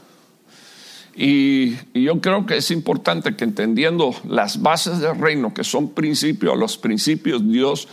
y, 1.16 1.76
y, 1.94 2.04
yo 2.04 2.20
creo 2.22 2.48
que 2.48 2.58
es 2.58 2.72
importante 2.72 3.36
que 3.36 3.44
entendiendo 3.44 4.16
las 4.28 4.64
bases 4.64 5.00
del 5.00 5.20
reino, 5.20 5.54
que 5.54 5.64
son 5.64 5.92
principios, 5.92 6.58
los 6.58 6.78
principios 6.80 7.48
Dios 7.48 7.88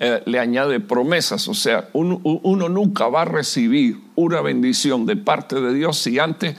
eh, 0.00 0.22
le 0.26 0.38
añade 0.38 0.80
promesas. 0.80 1.46
O 1.48 1.54
sea, 1.54 1.88
uno, 1.92 2.68
nunca 2.68 3.08
va 3.08 3.22
a 3.22 3.26
recibir 3.26 3.98
una 4.16 4.40
bendición 4.40 5.06
de 5.06 5.16
parte 5.16 5.60
de 5.60 5.72
Dios 5.72 5.98
si 5.98 6.18
antes 6.18 6.56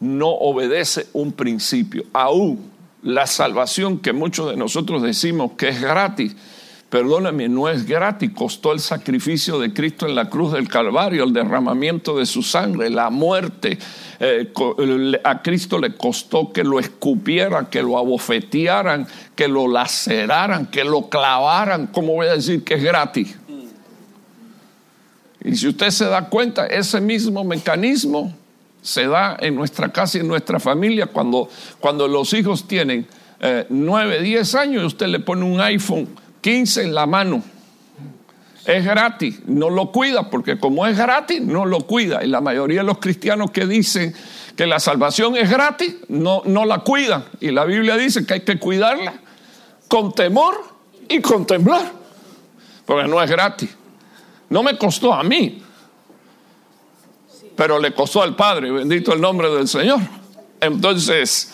no 0.00 0.28
obedece 0.28 1.06
un 1.12 1.32
principio. 1.32 2.04
Aún 2.12 2.70
la 3.02 3.26
salvación 3.26 3.98
que 3.98 4.12
muchos 4.12 4.50
de 4.50 4.56
nosotros 4.56 5.02
decimos 5.02 5.52
que 5.58 5.68
es 5.68 5.80
gratis, 5.80 6.36
perdóname, 6.90 7.48
no 7.48 7.68
es 7.68 7.86
gratis, 7.86 8.32
costó 8.34 8.72
el 8.72 8.80
sacrificio 8.80 9.60
de 9.60 9.72
Cristo 9.72 10.06
en 10.06 10.16
la 10.16 10.28
cruz 10.28 10.52
del 10.52 10.68
Calvario, 10.68 11.22
el 11.22 11.32
derramamiento 11.32 12.18
de 12.18 12.26
su 12.26 12.42
sangre, 12.42 12.90
la 12.90 13.10
muerte. 13.10 13.78
Eh, 14.18 14.52
a 15.22 15.40
Cristo 15.40 15.78
le 15.78 15.94
costó 15.94 16.52
que 16.52 16.64
lo 16.64 16.80
escupieran, 16.80 17.66
que 17.66 17.80
lo 17.80 17.96
abofetearan, 17.96 19.06
que 19.36 19.46
lo 19.46 19.68
laceraran, 19.68 20.66
que 20.66 20.82
lo 20.82 21.08
clavaran. 21.08 21.86
¿Cómo 21.86 22.14
voy 22.14 22.26
a 22.26 22.34
decir 22.34 22.64
que 22.64 22.74
es 22.74 22.82
gratis? 22.82 23.36
Y 25.44 25.56
si 25.56 25.68
usted 25.68 25.90
se 25.90 26.06
da 26.06 26.28
cuenta, 26.28 26.66
ese 26.66 27.00
mismo 27.00 27.44
mecanismo 27.44 28.34
se 28.82 29.06
da 29.06 29.36
en 29.40 29.54
nuestra 29.54 29.90
casa 29.90 30.18
y 30.18 30.22
en 30.22 30.28
nuestra 30.28 30.58
familia 30.58 31.06
cuando, 31.06 31.48
cuando 31.78 32.08
los 32.08 32.32
hijos 32.32 32.66
tienen 32.66 33.06
eh, 33.40 33.64
9, 33.68 34.22
10 34.22 34.54
años 34.56 34.82
y 34.82 34.86
usted 34.86 35.06
le 35.06 35.20
pone 35.20 35.44
un 35.44 35.60
iPhone 35.60 36.08
15 36.40 36.82
en 36.84 36.94
la 36.94 37.06
mano. 37.06 37.42
Es 38.64 38.84
gratis, 38.84 39.40
no 39.46 39.70
lo 39.70 39.90
cuida, 39.90 40.28
porque 40.28 40.58
como 40.58 40.86
es 40.86 40.96
gratis, 40.96 41.40
no 41.40 41.64
lo 41.64 41.80
cuida. 41.86 42.22
Y 42.22 42.28
la 42.28 42.40
mayoría 42.40 42.80
de 42.80 42.86
los 42.86 42.98
cristianos 42.98 43.50
que 43.50 43.66
dicen 43.66 44.14
que 44.54 44.66
la 44.66 44.78
salvación 44.78 45.36
es 45.36 45.50
gratis, 45.50 45.96
no, 46.08 46.42
no 46.44 46.64
la 46.66 46.80
cuidan. 46.80 47.24
Y 47.40 47.50
la 47.50 47.64
Biblia 47.64 47.96
dice 47.96 48.26
que 48.26 48.34
hay 48.34 48.40
que 48.40 48.58
cuidarla 48.58 49.14
con 49.88 50.12
temor 50.12 50.62
y 51.08 51.20
con 51.20 51.46
temblar, 51.46 51.90
porque 52.84 53.08
no 53.08 53.20
es 53.22 53.30
gratis. 53.30 53.70
No 54.50 54.62
me 54.62 54.76
costó 54.76 55.14
a 55.14 55.22
mí, 55.22 55.62
pero 57.56 57.78
le 57.78 57.92
costó 57.92 58.22
al 58.22 58.36
Padre, 58.36 58.70
bendito 58.70 59.12
el 59.12 59.20
nombre 59.20 59.48
del 59.50 59.66
Señor. 59.66 60.00
Entonces, 60.60 61.52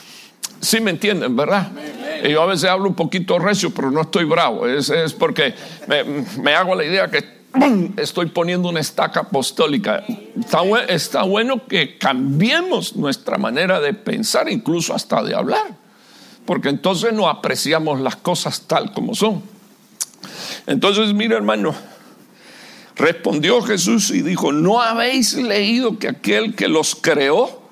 sí 0.61 0.81
me 0.81 0.91
entienden, 0.91 1.37
¿verdad? 1.37 1.71
Y 1.73 1.96
yo 2.33 2.43
a 2.43 2.47
veces 2.47 2.69
hablo 2.71 2.89
un 2.89 2.95
poquito 2.95 3.39
recio, 3.39 3.73
pero 3.73 3.91
no 3.91 4.03
estoy 4.03 4.25
bravo. 4.25 4.67
Es, 4.67 4.91
porque 5.19 5.55
me, 6.43 6.55
hago 6.55 6.75
la 6.75 6.85
idea 6.85 7.09
que 7.11 7.25
estoy 7.97 8.27
poniendo 8.27 8.69
una 8.69 8.81
estaca 8.81 9.21
apostólica. 9.21 10.05
Está, 10.39 10.63
está 10.89 11.23
bueno 11.23 11.67
que 11.67 11.99
cambiemos 11.99 12.97
nuestra 12.97 13.39
manera 13.39 13.81
de 13.81 13.95
pensar, 13.95 14.51
incluso 14.51 14.95
hasta 14.95 15.23
de 15.23 15.35
hablar. 15.35 15.77
Porque 16.45 16.69
entonces 16.69 17.13
no 17.13 17.29
apreciamos 17.29 18.01
las 18.01 18.17
cosas 18.17 18.63
tal 18.63 18.93
como 18.93 19.15
son. 19.15 19.43
Entonces, 20.67 21.13
mira 21.13 21.37
hermano, 21.37 21.75
respondió 22.97 23.61
Jesús 23.63 24.11
y 24.11 24.23
dijo, 24.23 24.53
¿no 24.53 24.81
habéis 24.81 25.35
leído 25.35 25.99
que 25.99 26.09
aquel 26.09 26.55
que 26.55 26.69
los 26.69 26.95
creó 26.95 27.66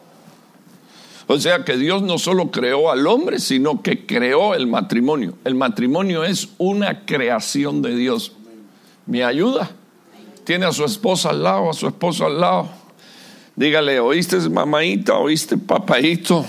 o 1.27 1.39
sea 1.39 1.65
que 1.65 1.77
Dios 1.77 2.03
no 2.03 2.19
solo 2.19 2.51
creó 2.51 2.91
al 2.91 3.07
hombre, 3.07 3.39
sino 3.39 3.83
que 3.83 4.05
creó 4.05 4.55
el 4.55 4.67
matrimonio. 4.67 5.35
El 5.45 5.55
matrimonio 5.55 6.25
es 6.25 6.49
una 6.59 7.07
creación 7.07 7.81
de 7.81 7.97
Dios. 7.97 8.33
¿Me 9.07 9.25
ayuda? 9.25 9.71
Tiene 10.45 10.67
a 10.67 10.73
su 10.73 10.85
esposa 10.85 11.31
al 11.31 11.43
lado, 11.43 11.71
a 11.71 11.75
su 11.75 11.87
esposo 11.87 12.27
al 12.27 12.41
lado. 12.41 12.69
Dígale, 13.57 14.01
¿oíste 14.01 14.37
mamaita? 14.51 15.15
¿Oíste 15.15 15.57
papaito? 15.57 16.45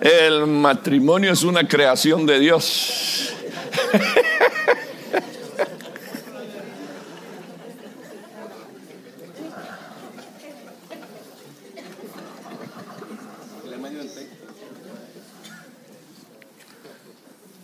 El 0.00 0.46
matrimonio 0.46 1.32
es 1.32 1.42
una 1.42 1.68
creación 1.68 2.24
de 2.26 2.40
Dios. 2.40 3.34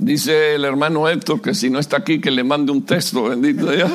Dice 0.09 0.55
el 0.55 0.65
hermano 0.65 1.07
Héctor 1.07 1.43
que 1.43 1.53
si 1.53 1.69
no 1.69 1.79
está 1.79 1.99
aquí, 1.99 2.19
que 2.19 2.31
le 2.31 2.43
mande 2.43 2.73
un 2.73 2.87
texto, 2.87 3.25
bendito 3.25 3.71
Dios. 3.71 3.91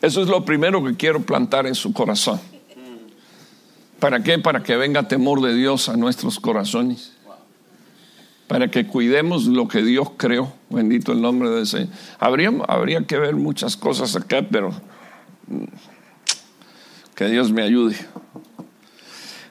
Eso 0.00 0.22
es 0.22 0.28
lo 0.28 0.44
primero 0.44 0.84
que 0.84 0.94
quiero 0.94 1.22
plantar 1.22 1.66
en 1.66 1.74
su 1.74 1.92
corazón. 1.92 2.40
¿Para 3.98 4.22
qué? 4.22 4.38
Para 4.38 4.62
que 4.62 4.76
venga 4.76 5.08
temor 5.08 5.42
de 5.42 5.56
Dios 5.56 5.88
a 5.88 5.96
nuestros 5.96 6.38
corazones. 6.38 7.14
Para 8.46 8.70
que 8.70 8.86
cuidemos 8.86 9.46
lo 9.46 9.66
que 9.66 9.82
Dios 9.82 10.12
creó. 10.16 10.52
Bendito 10.70 11.10
el 11.10 11.20
nombre 11.20 11.50
de 11.50 11.62
ese. 11.62 11.88
Habría, 12.20 12.52
habría 12.68 13.00
que 13.00 13.18
ver 13.18 13.34
muchas 13.34 13.76
cosas 13.76 14.14
acá, 14.14 14.46
pero 14.48 14.70
mm, 15.48 15.64
que 17.16 17.24
Dios 17.24 17.50
me 17.50 17.62
ayude. 17.64 17.96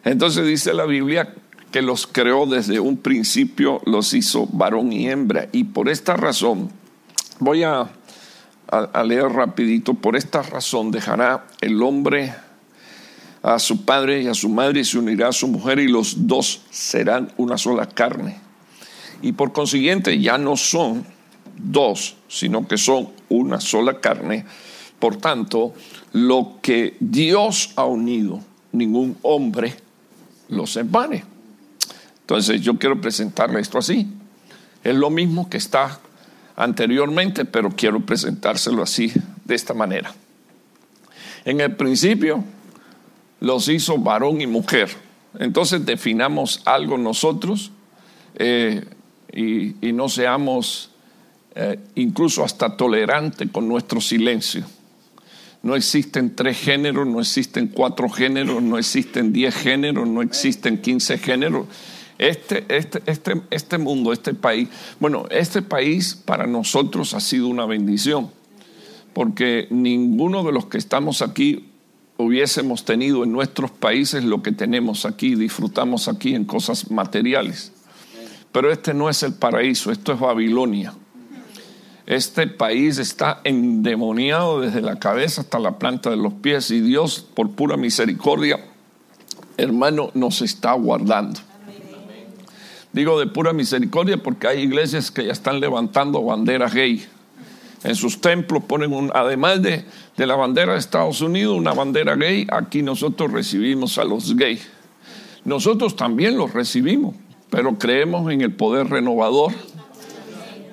Entonces 0.04 0.46
dice 0.46 0.74
la 0.74 0.86
Biblia 0.86 1.34
que 1.72 1.82
los 1.82 2.06
creó 2.06 2.46
desde 2.46 2.80
un 2.80 2.98
principio, 2.98 3.82
los 3.86 4.14
hizo 4.14 4.48
varón 4.52 4.94
y 4.94 5.10
hembra. 5.10 5.50
Y 5.52 5.64
por 5.64 5.90
esta 5.90 6.16
razón, 6.16 6.70
voy 7.40 7.64
a, 7.64 7.90
leer 9.06 9.30
rapidito, 9.30 9.96
por 9.96 10.16
esta 10.16 10.44
razón 10.44 10.92
dejará 10.92 11.48
el 11.62 11.82
hombre 11.82 12.34
a 13.42 13.60
su 13.60 13.86
padre 13.86 14.22
y 14.22 14.28
a 14.28 14.34
su 14.34 14.50
madre 14.50 14.82
y 14.82 14.86
se 14.86 15.00
unirá 15.00 15.30
a 15.30 15.34
su 15.34 15.48
mujer 15.48 15.80
y 15.80 15.88
los 15.88 16.28
dos 16.28 16.62
serán 16.70 17.32
una 17.38 17.58
sola 17.58 17.88
carne. 17.88 18.40
Y 19.22 19.32
por 19.32 19.52
consiguiente 19.52 20.20
ya 20.20 20.38
no 20.38 20.56
son 20.58 21.06
dos, 21.58 22.18
sino 22.28 22.68
que 22.68 22.78
son 22.78 23.10
una 23.30 23.60
sola 23.60 24.00
carne. 24.00 24.46
Por 25.00 25.18
tanto, 25.18 25.74
lo 26.12 26.60
que 26.62 26.98
Dios 27.00 27.72
ha 27.76 27.86
unido, 27.86 28.42
ningún 28.72 29.18
hombre 29.24 29.83
los 30.54 30.78
empane. 30.78 31.24
Entonces 32.22 32.62
yo 32.62 32.78
quiero 32.78 33.02
presentarle 33.02 33.60
esto 33.60 33.78
así. 33.78 34.08
Es 34.84 34.96
lo 34.96 35.10
mismo 35.10 35.50
que 35.50 35.58
está 35.58 36.00
anteriormente, 36.56 37.46
pero 37.46 37.70
quiero 37.70 38.00
presentárselo 38.00 38.82
así, 38.82 39.12
de 39.44 39.56
esta 39.56 39.74
manera. 39.74 40.14
En 41.46 41.60
el 41.60 41.76
principio 41.76 42.44
los 43.40 43.68
hizo 43.68 43.98
varón 43.98 44.40
y 44.42 44.48
mujer. 44.48 44.90
Entonces 45.40 45.86
definamos 45.86 46.62
algo 46.66 46.98
nosotros 46.98 47.72
eh, 48.36 48.86
y, 49.32 49.92
no 49.92 50.08
seamos 50.10 50.92
eh, 51.56 51.80
incluso 51.96 52.44
hasta 52.44 52.78
tolerantes 52.78 53.50
con 53.52 53.68
nuestro 53.68 54.00
silencio. 54.00 54.64
No 55.64 55.78
existen 55.78 56.36
tres 56.36 56.60
géneros, 56.60 57.08
no 57.08 57.22
existen 57.22 57.70
cuatro 57.70 58.10
géneros, 58.10 58.62
no 58.62 58.78
existen 58.78 59.32
diez 59.32 59.56
géneros, 59.56 60.06
no 60.06 60.22
existen 60.22 60.82
quince 60.82 61.18
géneros. 61.18 61.68
Este, 62.18 62.66
este, 62.68 63.02
este, 63.06 63.42
este 63.50 63.78
mundo, 63.78 64.12
este 64.12 64.34
país, 64.34 64.68
bueno, 65.00 65.26
este 65.32 65.62
país 65.62 66.16
para 66.16 66.48
nosotros 66.48 67.14
ha 67.14 67.22
sido 67.22 67.48
una 67.48 67.66
bendición, 67.66 68.30
porque 69.14 69.68
ninguno 69.70 70.44
de 70.44 70.52
los 70.52 70.66
que 70.66 70.78
estamos 70.78 71.22
aquí 71.22 71.70
hubiésemos 72.18 72.84
tenido 72.84 73.24
en 73.24 73.32
nuestros 73.32 73.72
países 73.72 74.26
lo 74.26 74.44
que 74.44 74.52
tenemos 74.52 75.06
aquí, 75.06 75.36
disfrutamos 75.36 76.10
aquí 76.10 76.36
en 76.36 76.44
cosas 76.44 76.92
materiales. 76.92 77.72
Pero 78.52 78.70
este 78.70 78.94
no 78.94 79.10
es 79.10 79.24
el 79.24 79.34
paraíso, 79.34 79.94
esto 79.94 80.12
es 80.12 80.20
Babilonia. 80.20 80.94
Este 82.06 82.48
país 82.48 82.98
está 82.98 83.40
endemoniado 83.46 84.60
desde 84.60 84.82
la 84.82 85.00
cabeza 85.00 85.42
hasta 85.42 85.58
la 85.58 85.80
planta 85.80 86.10
de 86.10 86.18
los 86.18 86.34
pies 86.34 86.70
y 86.70 86.82
Dios, 86.82 87.26
por 87.34 87.52
pura 87.52 87.78
misericordia, 87.78 88.60
hermano, 89.56 90.12
nos 90.14 90.42
está 90.42 90.74
guardando. 90.74 91.40
Digo 92.92 93.20
de 93.20 93.28
pura 93.28 93.54
misericordia 93.54 94.18
porque 94.18 94.48
hay 94.48 94.62
iglesias 94.62 95.12
que 95.12 95.26
ya 95.26 95.32
están 95.32 95.60
levantando 95.60 96.22
banderas 96.24 96.74
gay. 96.74 97.06
En 97.84 97.96
sus 97.96 98.22
templos 98.22 98.64
ponen 98.66 98.94
un, 98.94 99.10
además 99.14 99.62
de, 99.62 99.86
de 100.16 100.28
la 100.28 100.36
bandera 100.36 100.74
de 100.74 100.80
Estados 100.80 101.22
Unidos, 101.22 101.58
una 101.58 101.74
bandera 101.74 102.16
gay. 102.16 102.46
Aquí 102.52 102.82
nosotros 102.82 103.32
recibimos 103.32 103.98
a 103.98 104.04
los 104.04 104.36
gays. 104.36 104.70
Nosotros 105.46 105.96
también 105.96 106.38
los 106.38 106.54
recibimos, 106.54 107.16
pero 107.50 107.78
creemos 107.78 108.32
en 108.32 108.42
el 108.42 108.54
poder 108.54 108.90
renovador 108.90 109.54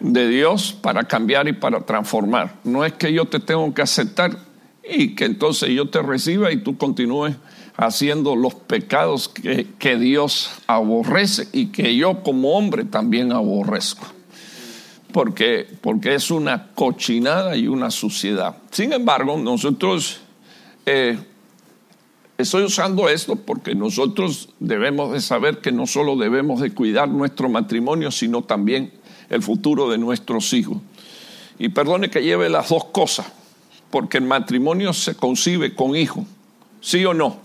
de 0.00 0.28
Dios 0.28 0.72
para 0.72 1.04
cambiar 1.04 1.48
y 1.48 1.52
para 1.52 1.80
transformar. 1.82 2.56
No 2.64 2.84
es 2.84 2.94
que 2.94 3.12
yo 3.12 3.26
te 3.26 3.40
tengo 3.40 3.72
que 3.74 3.82
aceptar 3.82 4.36
y 4.88 5.14
que 5.14 5.26
entonces 5.26 5.70
yo 5.70 5.88
te 5.88 6.02
reciba 6.02 6.50
y 6.52 6.58
tú 6.58 6.76
continúes 6.76 7.36
haciendo 7.76 8.36
los 8.36 8.54
pecados 8.54 9.28
que, 9.28 9.66
que 9.78 9.96
Dios 9.96 10.50
aborrece 10.66 11.48
y 11.52 11.66
que 11.66 11.96
yo 11.96 12.22
como 12.22 12.56
hombre 12.56 12.84
también 12.84 13.32
aborrezco. 13.32 14.06
Porque, 15.12 15.66
porque 15.80 16.14
es 16.14 16.30
una 16.30 16.68
cochinada 16.74 17.56
y 17.56 17.66
una 17.66 17.90
suciedad. 17.90 18.56
Sin 18.70 18.92
embargo, 18.92 19.36
nosotros, 19.38 20.20
eh, 20.86 21.18
estoy 22.38 22.62
usando 22.62 23.08
esto 23.08 23.34
porque 23.34 23.74
nosotros 23.74 24.50
debemos 24.60 25.12
de 25.12 25.20
saber 25.20 25.58
que 25.58 25.72
no 25.72 25.86
solo 25.86 26.16
debemos 26.16 26.60
de 26.60 26.72
cuidar 26.72 27.08
nuestro 27.08 27.48
matrimonio, 27.48 28.12
sino 28.12 28.42
también 28.42 28.92
el 29.30 29.42
futuro 29.42 29.88
de 29.88 29.96
nuestros 29.96 30.52
hijos. 30.52 30.78
Y 31.58 31.68
perdone 31.70 32.10
que 32.10 32.22
lleve 32.22 32.48
las 32.48 32.68
dos 32.68 32.86
cosas, 32.86 33.26
porque 33.90 34.18
el 34.18 34.24
matrimonio 34.24 34.92
se 34.92 35.14
concibe 35.14 35.74
con 35.74 35.96
hijos, 35.96 36.24
¿sí 36.80 37.04
o 37.04 37.14
no? 37.14 37.38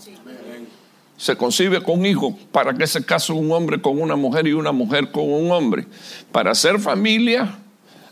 Se 1.16 1.36
concibe 1.36 1.82
con 1.82 2.04
hijos. 2.04 2.34
¿Para 2.52 2.74
que 2.74 2.86
se 2.86 3.04
case 3.04 3.32
un 3.32 3.50
hombre 3.50 3.80
con 3.80 4.00
una 4.00 4.16
mujer 4.16 4.46
y 4.46 4.52
una 4.52 4.72
mujer 4.72 5.10
con 5.10 5.32
un 5.32 5.50
hombre? 5.50 5.86
Para 6.30 6.50
hacer 6.50 6.78
familia, 6.78 7.58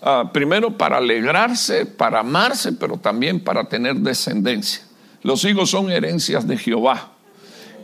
ah, 0.00 0.30
primero 0.32 0.78
para 0.78 0.96
alegrarse, 0.96 1.84
para 1.84 2.20
amarse, 2.20 2.72
pero 2.72 2.96
también 2.96 3.40
para 3.40 3.68
tener 3.68 3.96
descendencia. 3.96 4.82
Los 5.22 5.44
hijos 5.44 5.70
son 5.70 5.90
herencias 5.90 6.46
de 6.46 6.56
Jehová. 6.56 7.10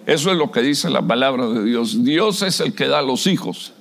Eso 0.07 0.31
es 0.31 0.37
lo 0.39 0.51
que 0.51 0.63
dice 0.63 0.89
la 0.89 1.03
palabra 1.03 1.47
de 1.47 1.65
Dios. 1.65 2.03
Dios 2.03 2.43
es 2.43 2.61
el 2.61 2.75
que 2.75 2.89
da 2.89 3.03
los 3.03 3.27
hijos. 3.27 3.75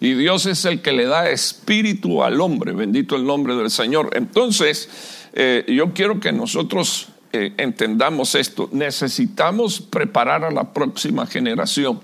Y 0.00 0.14
Dios 0.14 0.46
es 0.46 0.64
el 0.64 0.80
que 0.80 0.92
le 0.92 1.06
da 1.06 1.28
espíritu 1.30 2.22
al 2.22 2.40
hombre, 2.40 2.72
bendito 2.72 3.16
el 3.16 3.24
nombre 3.24 3.56
del 3.56 3.70
Señor. 3.70 4.10
Entonces, 4.14 4.88
eh, 5.32 5.64
yo 5.68 5.92
quiero 5.92 6.20
que 6.20 6.32
nosotros 6.32 7.08
eh, 7.32 7.52
entendamos 7.56 8.36
esto. 8.36 8.68
Necesitamos 8.72 9.80
preparar 9.80 10.44
a 10.44 10.50
la 10.50 10.72
próxima 10.72 11.26
generación. 11.26 12.00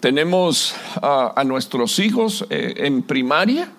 Tenemos 0.00 0.74
a 1.02 1.44
nuestros 1.44 1.98
hijos 1.98 2.46
eh, 2.48 2.74
en 2.78 3.02
primaria, 3.02 3.70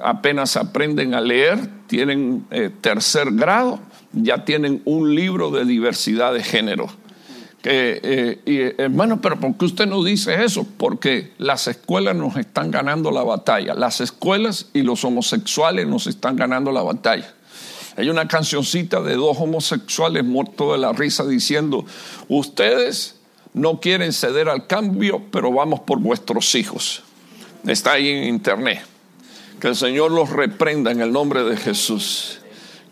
apenas 0.00 0.56
aprenden 0.56 1.14
a 1.14 1.20
leer, 1.20 1.58
tienen 1.88 2.44
tercer 2.80 3.32
grado, 3.32 3.80
ya 4.12 4.44
tienen 4.44 4.82
un 4.84 5.12
libro 5.14 5.50
de 5.50 5.64
diversidad 5.64 6.32
de 6.34 6.44
género 6.44 6.88
eh, 7.68 8.40
y, 8.46 8.82
hermano, 8.82 9.20
pero 9.20 9.40
¿por 9.40 9.56
qué 9.56 9.64
usted 9.64 9.86
no 9.86 10.04
dice 10.04 10.44
eso? 10.44 10.66
Porque 10.76 11.32
las 11.38 11.66
escuelas 11.66 12.14
nos 12.14 12.36
están 12.36 12.70
ganando 12.70 13.10
la 13.10 13.24
batalla. 13.24 13.74
Las 13.74 14.00
escuelas 14.00 14.66
y 14.72 14.82
los 14.82 15.04
homosexuales 15.04 15.86
nos 15.86 16.06
están 16.06 16.36
ganando 16.36 16.70
la 16.70 16.82
batalla. 16.82 17.34
Hay 17.96 18.08
una 18.10 18.28
cancioncita 18.28 19.00
de 19.00 19.14
dos 19.14 19.38
homosexuales 19.40 20.24
muertos 20.24 20.72
de 20.72 20.78
la 20.78 20.92
risa 20.92 21.24
diciendo, 21.26 21.84
ustedes 22.28 23.16
no 23.54 23.80
quieren 23.80 24.12
ceder 24.12 24.48
al 24.48 24.66
cambio, 24.66 25.22
pero 25.32 25.50
vamos 25.50 25.80
por 25.80 25.98
vuestros 25.98 26.54
hijos. 26.54 27.02
Está 27.66 27.92
ahí 27.92 28.10
en 28.10 28.24
internet. 28.24 28.84
Que 29.60 29.68
el 29.68 29.76
Señor 29.76 30.12
los 30.12 30.30
reprenda 30.30 30.92
en 30.92 31.00
el 31.00 31.10
nombre 31.10 31.42
de 31.42 31.56
Jesús. 31.56 32.38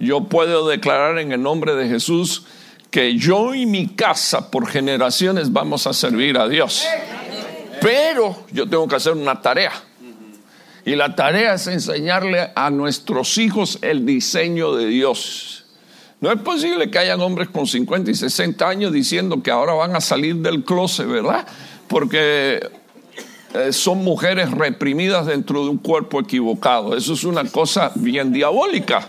Yo 0.01 0.25
puedo 0.25 0.67
declarar 0.67 1.19
en 1.19 1.33
el 1.33 1.43
nombre 1.43 1.75
de 1.75 1.89
Jesús 1.89 2.47
que 2.95 3.17
yo 3.17 3.57
y 3.57 3.67
mi 3.67 3.89
casa 3.89 4.53
por 4.53 4.69
generaciones 4.69 5.53
vamos 5.53 5.89
a 5.89 5.93
servir 5.93 6.39
a 6.39 6.47
Dios. 6.47 6.85
Pero 7.81 8.45
yo 8.53 8.69
tengo 8.69 8.87
que 8.87 8.95
hacer 8.95 9.15
una 9.15 9.43
tarea. 9.43 9.73
Y 10.85 10.95
la 10.95 11.17
tarea 11.17 11.55
es 11.55 11.67
enseñarle 11.67 12.53
a 12.55 12.71
nuestros 12.71 13.37
hijos 13.39 13.81
el 13.83 14.07
diseño 14.07 14.77
de 14.77 14.87
Dios. 14.87 15.65
No 16.21 16.31
es 16.31 16.41
posible 16.43 16.89
que 16.89 17.01
hayan 17.01 17.21
hombres 17.21 17.49
con 17.49 17.67
50 17.67 18.13
y 18.13 18.15
60 18.15 18.69
años 18.69 18.93
diciendo 18.93 19.43
que 19.43 19.51
ahora 19.51 19.73
van 19.73 19.97
a 19.97 20.01
salir 20.01 20.37
del 20.37 20.63
closet, 20.63 21.09
¿verdad? 21.09 21.45
Porque 21.89 22.65
eh, 23.55 23.73
son 23.73 24.05
mujeres 24.05 24.53
reprimidas 24.53 25.27
dentro 25.27 25.65
de 25.65 25.71
un 25.71 25.79
cuerpo 25.79 26.21
equivocado. 26.21 26.97
Eso 26.97 27.15
es 27.15 27.25
una 27.25 27.43
cosa 27.43 27.91
bien 27.97 28.33
diabólica 28.33 29.09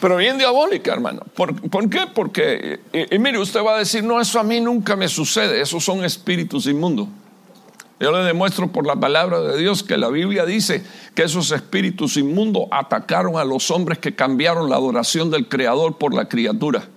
pero 0.00 0.16
bien 0.16 0.38
diabólica, 0.38 0.92
hermano. 0.92 1.22
¿Por, 1.34 1.88
qué? 1.88 2.06
Porque, 2.14 2.80
y, 2.92 3.18
mire, 3.18 3.38
usted 3.38 3.60
va 3.62 3.76
a 3.76 3.78
decir, 3.78 4.04
no, 4.04 4.20
eso 4.20 4.38
a 4.38 4.42
mí 4.42 4.60
nunca 4.60 4.96
me 4.96 5.08
sucede, 5.08 5.60
esos 5.60 5.84
son 5.84 6.04
espíritus 6.04 6.66
inmundos. 6.66 7.08
Yo 8.00 8.10
le 8.12 8.24
demuestro 8.24 8.68
por 8.68 8.86
la 8.86 8.96
palabra 8.96 9.40
de 9.40 9.56
Dios 9.56 9.82
que 9.82 9.96
la 9.96 10.08
Biblia 10.08 10.44
dice 10.44 10.84
que 11.14 11.22
esos 11.22 11.52
espíritus 11.52 12.16
inmundos 12.16 12.64
atacaron 12.70 13.36
a 13.36 13.44
los 13.44 13.70
hombres 13.70 13.98
que 13.98 14.14
cambiaron 14.14 14.68
la 14.68 14.76
adoración 14.76 15.30
del 15.30 15.48
Creador 15.48 15.96
por 15.96 16.12
la 16.12 16.28
criatura. 16.28 16.88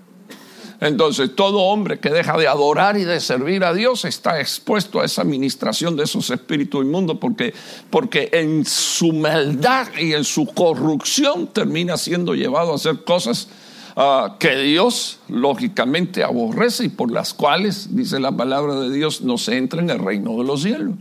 Entonces, 0.79 1.35
todo 1.35 1.59
hombre 1.59 1.99
que 1.99 2.09
deja 2.09 2.37
de 2.37 2.47
adorar 2.47 2.97
y 2.97 3.03
de 3.03 3.19
servir 3.19 3.63
a 3.63 3.73
Dios 3.73 4.05
está 4.05 4.39
expuesto 4.39 5.01
a 5.01 5.05
esa 5.05 5.23
administración 5.23 5.95
de 5.95 6.03
esos 6.03 6.29
espíritus 6.29 6.85
inmundos 6.85 7.17
porque, 7.19 7.53
porque 7.89 8.29
en 8.31 8.63
su 8.63 9.11
maldad 9.11 9.87
y 9.99 10.13
en 10.13 10.23
su 10.23 10.45
corrupción 10.45 11.47
termina 11.47 11.97
siendo 11.97 12.35
llevado 12.35 12.73
a 12.73 12.75
hacer 12.75 13.03
cosas 13.03 13.47
ah, 13.95 14.35
que 14.39 14.55
Dios 14.55 15.19
lógicamente 15.29 16.23
aborrece 16.23 16.85
y 16.85 16.89
por 16.89 17.11
las 17.11 17.33
cuales, 17.33 17.95
dice 17.95 18.19
la 18.19 18.31
palabra 18.31 18.75
de 18.75 18.91
Dios, 18.91 19.21
no 19.21 19.39
se 19.39 19.57
entra 19.57 19.81
en 19.81 19.89
el 19.89 19.97
reino 19.97 20.37
de 20.37 20.43
los 20.43 20.61
cielos. 20.61 20.93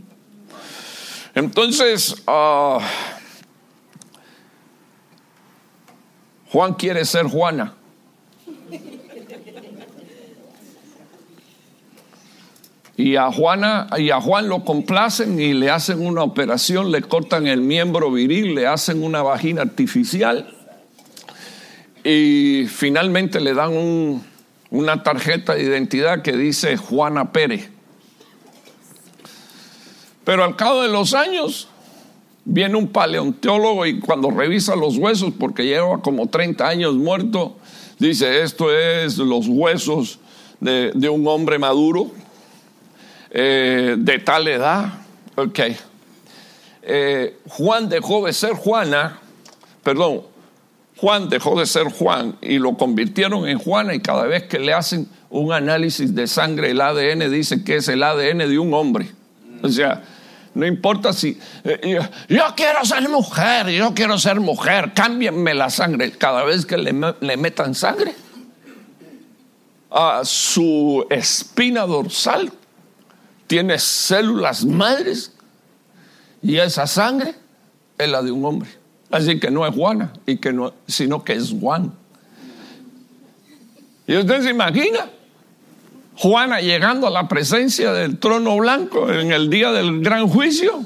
Entonces, 1.35 2.15
ah, 2.25 2.79
Juan 6.51 6.73
quiere 6.73 7.05
ser 7.05 7.27
Juana. 7.27 7.75
Y 12.97 13.15
a, 13.15 13.31
Juana, 13.31 13.87
y 13.95 14.09
a 14.09 14.19
Juan 14.19 14.49
lo 14.49 14.65
complacen 14.65 15.39
y 15.39 15.53
le 15.53 15.69
hacen 15.69 16.03
una 16.03 16.23
operación, 16.23 16.91
le 16.91 17.03
cortan 17.03 17.45
el 17.45 17.61
miembro 17.61 18.11
viril, 18.11 18.55
le 18.55 18.65
hacen 18.65 19.03
una 19.03 19.21
vagina 19.21 19.61
artificial 19.61 20.51
y 22.03 22.65
finalmente 22.67 23.39
le 23.39 23.53
dan 23.53 24.23
una 24.71 25.03
tarjeta 25.03 25.53
de 25.53 25.63
identidad 25.63 26.23
que 26.23 26.35
dice 26.35 26.75
Juana 26.75 27.31
Pérez. 27.31 27.69
Pero 30.23 30.43
al 30.43 30.55
cabo 30.55 30.81
de 30.81 30.89
los 30.89 31.13
años 31.13 31.67
viene 32.45 32.77
un 32.77 32.87
paleontólogo 32.87 33.85
y 33.85 33.99
cuando 33.99 34.31
revisa 34.31 34.75
los 34.75 34.97
huesos, 34.97 35.33
porque 35.37 35.65
lleva 35.65 36.01
como 36.01 36.29
30 36.29 36.67
años 36.67 36.95
muerto, 36.95 37.57
dice, 37.99 38.41
esto 38.41 38.75
es 38.75 39.19
los 39.19 39.47
huesos 39.47 40.17
de, 40.59 40.91
de 40.95 41.09
un 41.09 41.27
hombre 41.27 41.59
maduro 41.59 42.09
eh, 43.29 43.95
de 43.97 44.19
tal 44.19 44.47
edad. 44.47 44.93
Ok. 45.35 45.59
Eh, 46.89 47.37
Juan 47.49 47.89
dejó 47.89 48.25
de 48.25 48.31
ser 48.31 48.53
Juana, 48.53 49.19
perdón, 49.83 50.21
Juan 50.95 51.29
dejó 51.29 51.59
de 51.59 51.65
ser 51.65 51.83
Juan 51.91 52.37
y 52.41 52.59
lo 52.59 52.77
convirtieron 52.77 53.47
en 53.47 53.59
Juana 53.59 53.93
y 53.93 53.99
cada 53.99 54.23
vez 54.23 54.43
que 54.43 54.57
le 54.57 54.73
hacen 54.73 55.07
un 55.29 55.51
análisis 55.51 56.15
de 56.15 56.27
sangre, 56.27 56.71
el 56.71 56.81
ADN 56.81 57.29
dice 57.29 57.63
que 57.63 57.75
es 57.75 57.87
el 57.89 58.03
ADN 58.03 58.49
de 58.49 58.57
un 58.57 58.73
hombre. 58.73 59.11
O 59.61 59.69
sea, 59.69 60.01
no 60.53 60.65
importa 60.65 61.13
si 61.13 61.37
eh, 61.65 61.99
yo, 62.29 62.43
quiero 62.55 62.83
ser 62.85 63.07
mujer, 63.09 63.67
yo 63.69 63.93
quiero 63.93 64.17
ser 64.17 64.39
mujer, 64.39 64.93
cámbienme 64.95 65.53
la 65.53 65.69
sangre 65.69 66.11
cada 66.11 66.43
vez 66.45 66.65
que 66.65 66.77
le, 66.77 66.95
le 67.19 67.37
metan 67.37 67.75
sangre. 67.75 68.15
A 69.91 70.21
su 70.23 71.05
espina 71.09 71.85
dorsal 71.85 72.51
tiene 73.47 73.79
células 73.79 74.65
madres 74.65 75.31
y 76.41 76.57
esa 76.57 76.85
sangre 76.85 77.33
es 77.97 78.09
la 78.09 78.21
de 78.21 78.31
un 78.31 78.45
hombre. 78.45 78.69
Así 79.09 79.39
que 79.39 79.49
no 79.49 79.65
es 79.65 79.73
Juana, 79.73 80.11
y 80.25 80.37
que 80.37 80.51
no, 80.51 80.73
sino 80.85 81.23
que 81.23 81.33
es 81.33 81.55
Juan. 81.59 81.93
¿Y 84.05 84.17
usted 84.17 84.41
se 84.41 84.49
imagina? 84.49 85.09
Juana 86.15 86.59
llegando 86.59 87.07
a 87.07 87.09
la 87.09 87.27
presencia 87.27 87.93
del 87.93 88.19
trono 88.19 88.57
blanco 88.57 89.11
en 89.11 89.31
el 89.31 89.49
día 89.49 89.71
del 89.71 90.01
gran 90.01 90.27
juicio. 90.27 90.83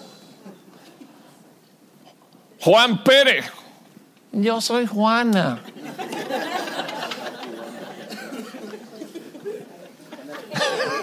Juan 2.59 3.03
Pérez, 3.03 3.45
yo 4.31 4.61
soy 4.61 4.85
Juana. 4.85 5.63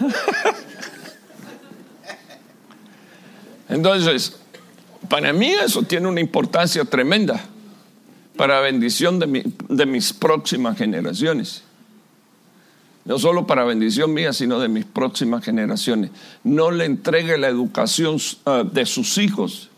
Entonces, 3.68 4.36
para 5.08 5.32
mí 5.32 5.52
eso 5.52 5.82
tiene 5.82 6.08
una 6.08 6.20
importancia 6.20 6.84
tremenda 6.84 7.42
para 8.36 8.60
bendición 8.60 9.18
de, 9.18 9.86
mis 9.86 10.12
próximas 10.12 10.76
generaciones. 10.76 11.62
No 13.04 13.18
solo 13.18 13.46
para 13.46 13.64
bendición 13.64 14.12
mía, 14.12 14.32
sino 14.32 14.58
de 14.58 14.68
mis 14.68 14.84
próximas 14.84 15.44
generaciones. 15.44 16.10
No 16.42 16.70
le 16.70 16.84
entregue 16.84 17.38
la 17.38 17.48
educación 17.48 18.18
ah, 18.44 18.64
de 18.70 18.84
sus 18.84 19.18
hijos 19.18 19.70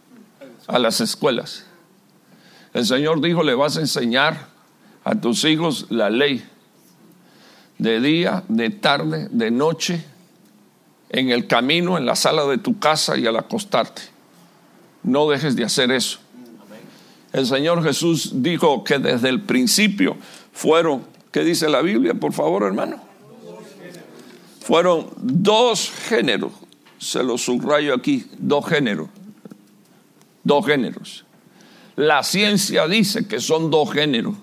a 0.66 0.78
las 0.78 1.00
escuelas. 1.00 1.64
El 2.72 2.86
Señor 2.86 3.20
dijo, 3.20 3.42
le 3.42 3.54
vas 3.54 3.76
a 3.76 3.80
enseñar 3.80 4.48
a 5.04 5.14
tus 5.14 5.44
hijos 5.44 5.86
la 5.90 6.10
ley 6.10 6.42
de 7.78 8.00
día, 8.00 8.44
de 8.48 8.70
tarde, 8.70 9.28
de 9.30 9.50
noche, 9.50 10.04
en 11.10 11.30
el 11.30 11.46
camino, 11.46 11.96
en 11.96 12.04
la 12.04 12.16
sala 12.16 12.44
de 12.46 12.58
tu 12.58 12.78
casa 12.78 13.16
y 13.16 13.26
al 13.26 13.36
acostarte. 13.36 14.02
No 15.02 15.28
dejes 15.28 15.56
de 15.56 15.64
hacer 15.64 15.90
eso. 15.90 16.18
El 17.32 17.46
Señor 17.46 17.82
Jesús 17.82 18.42
dijo 18.42 18.84
que 18.84 18.98
desde 18.98 19.28
el 19.28 19.40
principio 19.42 20.16
fueron, 20.52 21.04
¿qué 21.30 21.44
dice 21.44 21.68
la 21.68 21.82
Biblia, 21.82 22.14
por 22.14 22.32
favor, 22.32 22.64
hermano? 22.64 23.00
Fueron 24.60 25.08
dos 25.16 25.90
géneros, 26.08 26.52
se 26.98 27.22
lo 27.22 27.38
subrayo 27.38 27.94
aquí, 27.94 28.26
dos 28.38 28.66
géneros, 28.66 29.08
dos 30.42 30.66
géneros. 30.66 31.24
La 31.96 32.22
ciencia 32.22 32.86
dice 32.86 33.26
que 33.26 33.40
son 33.40 33.70
dos 33.70 33.92
géneros 33.92 34.34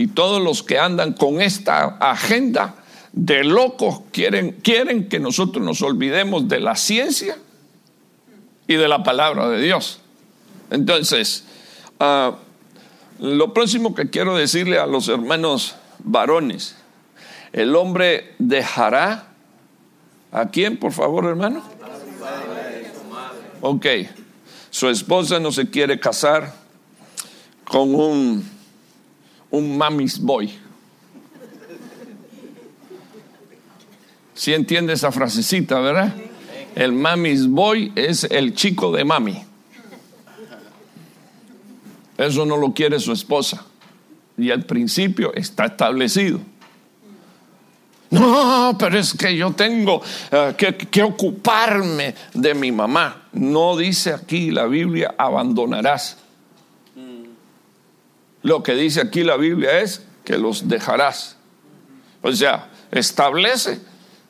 y 0.00 0.06
todos 0.06 0.42
los 0.42 0.62
que 0.62 0.78
andan 0.78 1.12
con 1.12 1.42
esta 1.42 1.98
agenda 2.00 2.74
de 3.12 3.44
locos 3.44 4.00
quieren, 4.12 4.52
quieren 4.62 5.10
que 5.10 5.20
nosotros 5.20 5.62
nos 5.62 5.82
olvidemos 5.82 6.48
de 6.48 6.58
la 6.58 6.74
ciencia 6.74 7.36
y 8.66 8.76
de 8.76 8.88
la 8.88 9.02
palabra 9.02 9.50
de 9.50 9.60
Dios. 9.60 10.00
Entonces, 10.70 11.44
ah, 11.98 12.34
lo 13.18 13.52
próximo 13.52 13.94
que 13.94 14.08
quiero 14.08 14.34
decirle 14.38 14.78
a 14.78 14.86
los 14.86 15.06
hermanos 15.08 15.76
varones, 15.98 16.76
el 17.52 17.76
hombre 17.76 18.34
dejará 18.38 19.34
a 20.32 20.48
quién, 20.48 20.78
por 20.78 20.92
favor, 20.92 21.26
hermano. 21.26 21.62
Ok, 23.60 23.86
su 24.70 24.88
esposa 24.88 25.38
no 25.40 25.52
se 25.52 25.68
quiere 25.68 26.00
casar 26.00 26.54
con 27.66 27.94
un, 27.94 28.59
un 29.50 29.76
mamis 29.76 30.18
boy. 30.18 30.52
Si 34.34 34.54
entiende 34.54 34.94
esa 34.94 35.12
frasecita, 35.12 35.80
¿verdad? 35.80 36.14
El 36.74 36.92
mamis 36.92 37.46
boy 37.46 37.92
es 37.94 38.24
el 38.24 38.54
chico 38.54 38.92
de 38.92 39.04
mami. 39.04 39.42
Eso 42.16 42.44
no 42.44 42.56
lo 42.56 42.72
quiere 42.72 43.00
su 43.00 43.12
esposa. 43.12 43.64
Y 44.36 44.50
al 44.50 44.64
principio 44.64 45.34
está 45.34 45.66
establecido. 45.66 46.40
No, 48.10 48.76
pero 48.78 48.98
es 48.98 49.14
que 49.14 49.36
yo 49.36 49.52
tengo 49.52 50.02
eh, 50.32 50.54
que, 50.90 51.02
ocuparme 51.02 52.14
de 52.34 52.54
mi 52.54 52.72
mamá. 52.72 53.28
No 53.32 53.76
dice 53.76 54.12
aquí 54.12 54.50
la 54.50 54.66
Biblia, 54.66 55.14
abandonarás. 55.16 56.18
Lo 58.42 58.62
que 58.62 58.74
dice 58.74 59.00
aquí 59.00 59.22
la 59.22 59.36
Biblia 59.36 59.80
es 59.80 60.02
que 60.24 60.38
los 60.38 60.68
dejarás. 60.68 61.36
O 62.22 62.32
sea, 62.32 62.70
establece 62.90 63.80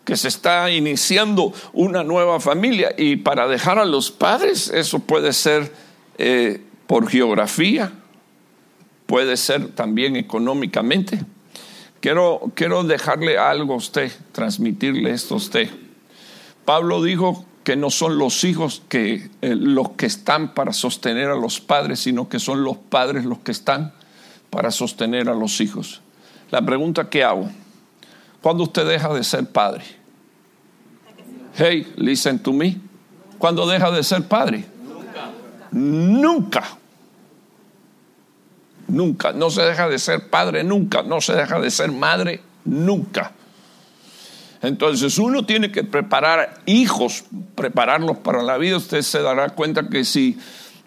que 0.05 0.17
se 0.17 0.29
está 0.29 0.71
iniciando 0.71 1.53
una 1.73 2.03
nueva 2.03 2.41
familia 2.41 2.95
y 2.97 3.17
para 3.17 3.47
dejar 3.47 3.79
a 3.79 3.85
los 3.85 4.11
padres, 4.11 4.69
eso 4.69 4.99
puede 5.01 5.33
ser 5.33 5.73
eh, 6.19 6.63
por 6.87 7.09
geografía, 7.09 7.93
puede 9.07 9.37
ser 9.37 9.69
también 9.69 10.17
económicamente. 10.17 11.21
Quiero, 12.01 12.51
quiero 12.55 12.83
dejarle 12.83 13.39
algo 13.39 13.75
a 13.75 13.77
usted, 13.77 14.11
transmitirle 14.33 15.11
esto 15.11 15.35
a 15.35 15.37
usted. 15.37 15.69
Pablo 16.65 17.03
dijo 17.03 17.45
que 17.63 17.77
no 17.77 17.91
son 17.91 18.19
los 18.19 18.43
hijos 18.45 18.83
que, 18.89 19.29
eh, 19.43 19.55
los 19.55 19.91
que 19.91 20.07
están 20.07 20.55
para 20.55 20.73
sostener 20.73 21.29
a 21.29 21.37
los 21.37 21.61
padres, 21.61 22.01
sino 22.01 22.29
que 22.29 22.39
son 22.39 22.65
los 22.65 22.79
padres 22.79 23.25
los 23.25 23.39
que 23.41 23.53
están 23.53 23.93
para 24.51 24.71
sostener 24.71 25.29
a 25.29 25.35
los 25.35 25.61
hijos. 25.61 26.01
La 26.51 26.63
pregunta 26.63 27.09
que 27.09 27.23
hago, 27.23 27.49
¿Cuándo 28.41 28.65
usted 28.65 28.87
deja 28.87 29.13
de 29.13 29.23
ser 29.23 29.47
padre? 29.47 29.85
Hey, 31.57 31.93
listen 31.97 32.39
to 32.39 32.53
me. 32.53 32.77
¿Cuándo 33.39 33.67
deja 33.67 33.91
de 33.91 34.03
ser 34.03 34.23
padre? 34.27 34.65
Nunca. 34.83 35.31
Nunca. 35.71 36.65
Nunca. 38.89 39.33
No 39.33 39.51
se 39.51 39.63
deja 39.63 39.89
de 39.89 39.99
ser 39.99 40.31
padre 40.31 40.65
nunca. 40.65 41.03
No 41.03 41.21
se 41.21 41.35
deja 41.35 41.61
de 41.61 41.71
ser 41.71 41.93
madre 41.93 42.41
nunca. 42.65 43.33
Entonces 44.63 45.19
uno 45.19 45.45
tiene 45.45 45.71
que 45.71 45.85
preparar 45.85 46.61
hijos, 46.67 47.25
prepararlos 47.55 48.19
para 48.19 48.43
la 48.43 48.57
vida. 48.57 48.77
Usted 48.77 49.03
se 49.03 49.21
dará 49.21 49.51
cuenta 49.51 49.89
que 49.89 50.05
si 50.05 50.39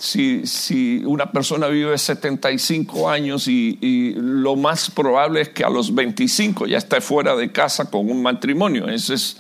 si, 0.03 1.01
una 1.05 1.31
persona 1.31 1.67
vive 1.67 1.97
75 1.97 3.09
años 3.09 3.47
y, 3.47 4.13
lo 4.17 4.55
más 4.55 4.91
probable 4.91 5.41
es 5.41 5.49
que 5.49 5.63
a 5.63 5.69
los 5.69 5.95
25 5.95 6.67
ya 6.67 6.77
esté 6.77 6.99
fuera 6.99 7.35
de 7.35 7.51
casa 7.51 7.89
con 7.89 8.09
un 8.09 8.21
matrimonio. 8.21 8.87
Ese 8.87 9.13
es, 9.13 9.37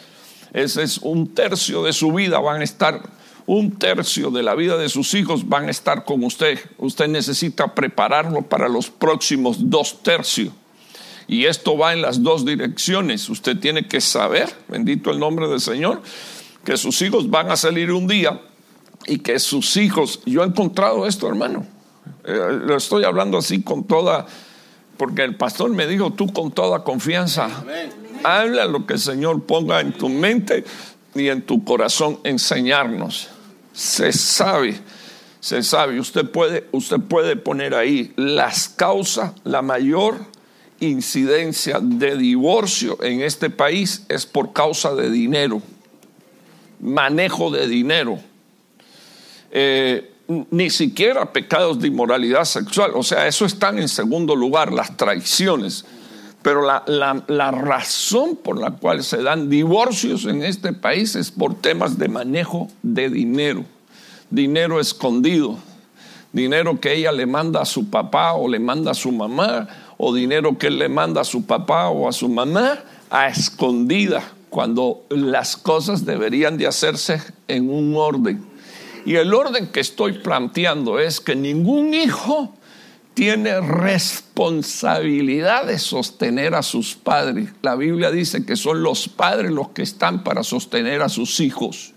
ese 0.53 0.83
es 0.83 0.97
un 0.99 1.33
tercio 1.33 1.83
de 1.83 1.91
su 1.91 2.13
vida, 2.13 2.39
van 2.39 2.61
a 2.61 2.63
estar, 2.63 3.01
un 3.45 3.71
tercio 3.77 4.31
de 4.31 4.41
la 4.41 4.55
vida 4.55 4.77
de 4.77 4.87
sus 4.87 5.13
hijos 5.15 5.49
van 5.49 5.67
a 5.67 5.71
estar 5.71 6.05
con 6.05 6.23
usted. 6.23 6.57
Usted 6.77 7.07
necesita 7.09 7.75
prepararlo 7.75 8.43
para 8.43 8.69
los 8.69 8.89
próximos 8.89 9.69
dos 9.69 10.01
tercios. 10.01 10.53
Y 11.27 11.45
esto 11.45 11.77
va 11.77 11.93
en 11.93 12.01
las 12.01 12.23
dos 12.23 12.45
direcciones. 12.45 13.29
Usted 13.29 13.57
tiene 13.57 13.87
que 13.87 13.99
saber, 13.99 14.53
bendito 14.69 15.11
el 15.11 15.19
nombre 15.19 15.47
del 15.47 15.59
Señor, 15.59 16.01
que 16.63 16.77
sus 16.77 17.01
hijos 17.01 17.29
van 17.29 17.51
a 17.51 17.57
salir 17.57 17.91
un 17.91 18.07
día 18.07 18.39
y 19.05 19.19
que 19.19 19.39
sus 19.39 19.77
hijos, 19.77 20.21
yo 20.25 20.43
he 20.43 20.47
encontrado 20.47 21.05
esto, 21.05 21.27
hermano, 21.27 21.65
eh, 22.23 22.59
lo 22.65 22.77
estoy 22.77 23.03
hablando 23.03 23.37
así 23.37 23.61
con 23.61 23.83
toda, 23.83 24.25
porque 24.97 25.23
el 25.23 25.35
pastor 25.35 25.71
me 25.71 25.87
dijo, 25.87 26.11
tú 26.13 26.31
con 26.31 26.51
toda 26.51 26.83
confianza, 26.83 27.49
habla 28.23 28.65
lo 28.65 28.85
que 28.85 28.93
el 28.93 28.99
Señor 28.99 29.43
ponga 29.43 29.81
en 29.81 29.93
tu 29.93 30.09
mente 30.09 30.63
y 31.15 31.27
en 31.27 31.41
tu 31.41 31.63
corazón 31.63 32.19
enseñarnos. 32.23 33.29
Se 33.73 34.13
sabe, 34.13 34.79
se 35.39 35.63
sabe, 35.63 35.99
usted 35.99 36.29
puede, 36.29 36.67
usted 36.71 36.99
puede 36.99 37.35
poner 37.35 37.75
ahí 37.75 38.13
las 38.15 38.69
causas, 38.69 39.33
la 39.43 39.61
mayor 39.61 40.17
incidencia 40.79 41.79
de 41.81 42.17
divorcio 42.17 43.01
en 43.03 43.21
este 43.21 43.49
país 43.49 44.05
es 44.09 44.25
por 44.25 44.53
causa 44.53 44.93
de 44.95 45.09
dinero, 45.09 45.61
manejo 46.79 47.51
de 47.51 47.67
dinero 47.67 48.19
eh, 49.55 50.11
ni 50.49 50.71
siquiera 50.71 51.31
pecados 51.31 51.79
de 51.79 51.87
inmoralidad 51.87 52.43
sexual. 52.45 52.91
O 52.95 53.03
sea, 53.03 53.27
eso 53.27 53.45
están 53.45 53.77
en 53.77 53.87
segundo 53.87 54.35
lugar, 54.35 54.73
las 54.73 54.97
traiciones. 54.97 55.85
Pero 56.41 56.65
la, 56.65 56.83
la, 57.27 57.51
razón 57.51 58.35
por 58.35 58.59
la 58.59 58.71
cual 58.71 59.03
se 59.03 59.21
dan 59.21 59.49
divorcios 59.49 60.25
en 60.25 60.43
este 60.43 60.73
país 60.73 61.15
es 61.15 61.31
por 61.31 61.55
temas 61.55 61.97
de 61.97 62.09
manejo 62.09 62.67
de 62.81 63.09
dinero, 63.09 63.63
dinero 64.29 64.81
escondido, 64.81 65.57
dinero 66.33 66.81
que 66.81 66.95
ella 66.95 67.13
le 67.13 67.27
manda 67.27 67.61
a 67.61 67.65
su 67.65 67.89
papá 67.89 68.33
o 68.33 68.49
le 68.49 68.59
manda 68.59 68.91
a 68.91 68.95
su 68.95 69.11
mamá 69.11 69.69
o 69.97 70.13
dinero 70.13 70.57
que 70.57 70.67
él 70.67 70.79
le 70.79 70.89
manda 70.89 71.21
a 71.21 71.25
su 71.25 71.45
papá 71.45 71.87
o 71.87 72.09
a 72.09 72.11
su 72.11 72.27
mamá 72.27 72.79
a 73.09 73.27
escondida, 73.27 74.23
cuando 74.49 75.05
las 75.09 75.55
cosas 75.55 76.05
deberían 76.05 76.57
de 76.57 76.67
hacerse 76.67 77.21
en 77.47 77.69
un 77.69 77.95
orden. 77.95 78.52
Y 79.05 79.15
el 79.15 79.33
orden 79.33 79.67
que 79.67 79.81
estoy 79.81 80.19
planteando 80.19 80.99
es 80.99 81.19
que 81.19 81.35
ningún 81.35 81.93
hijo 81.93 82.55
tiene 83.13 83.59
responsabilidad 83.61 85.65
de 85.65 85.77
sostener 85.77 86.55
a 86.55 86.63
sus 86.63 86.95
padres. 86.95 87.49
La 87.61 87.75
Biblia 87.75 88.11
dice 88.11 88.45
que 88.45 88.55
son 88.55 88.81
los 88.81 89.07
padres 89.07 89.51
los 89.51 89.69
que 89.69 89.83
están 89.83 90.23
para 90.23 90.43
sostener 90.43 91.01
a 91.01 91.09
sus 91.09 91.39
hijos. 91.39 91.93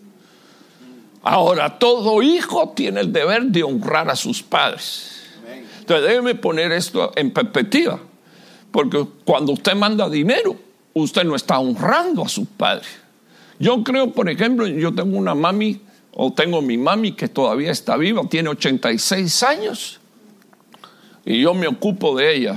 Ahora, 1.23 1.79
todo 1.79 2.23
hijo 2.23 2.73
tiene 2.77 3.01
el 3.01 3.13
deber 3.13 3.45
de 3.47 3.63
honrar 3.63 4.11
a 4.11 4.17
sus 4.17 4.43
padres. 4.43 5.13
Entonces, 5.81 6.09
déjeme 6.09 6.35
poner 6.35 6.73
esto 6.73 7.13
en 7.17 7.33
perspectiva, 7.33 8.01
porque 8.71 9.07
cuando 9.25 9.53
usted 9.53 9.75
manda 9.75 10.09
dinero, 10.09 10.57
usted 10.95 11.25
no 11.25 11.35
está 11.35 11.59
honrando 11.59 12.25
a 12.25 12.29
sus 12.29 12.47
padres. 12.49 12.89
Yo 13.59 13.83
creo, 13.83 14.13
por 14.13 14.29
ejemplo, 14.29 14.67
yo 14.67 14.95
tengo 14.95 15.17
una 15.17 15.35
mami, 15.35 15.81
o 16.19 16.33
tengo 16.33 16.63
mi 16.63 16.79
mami 16.79 17.13
que 17.13 17.29
todavía 17.29 17.71
está 17.71 17.97
viva, 17.97 18.23
tiene 18.29 18.49
86 18.49 19.43
años 19.43 20.01
y 21.27 21.43
yo 21.43 21.53
me 21.53 21.67
ocupo 21.67 22.17
de 22.17 22.35
ella, 22.35 22.57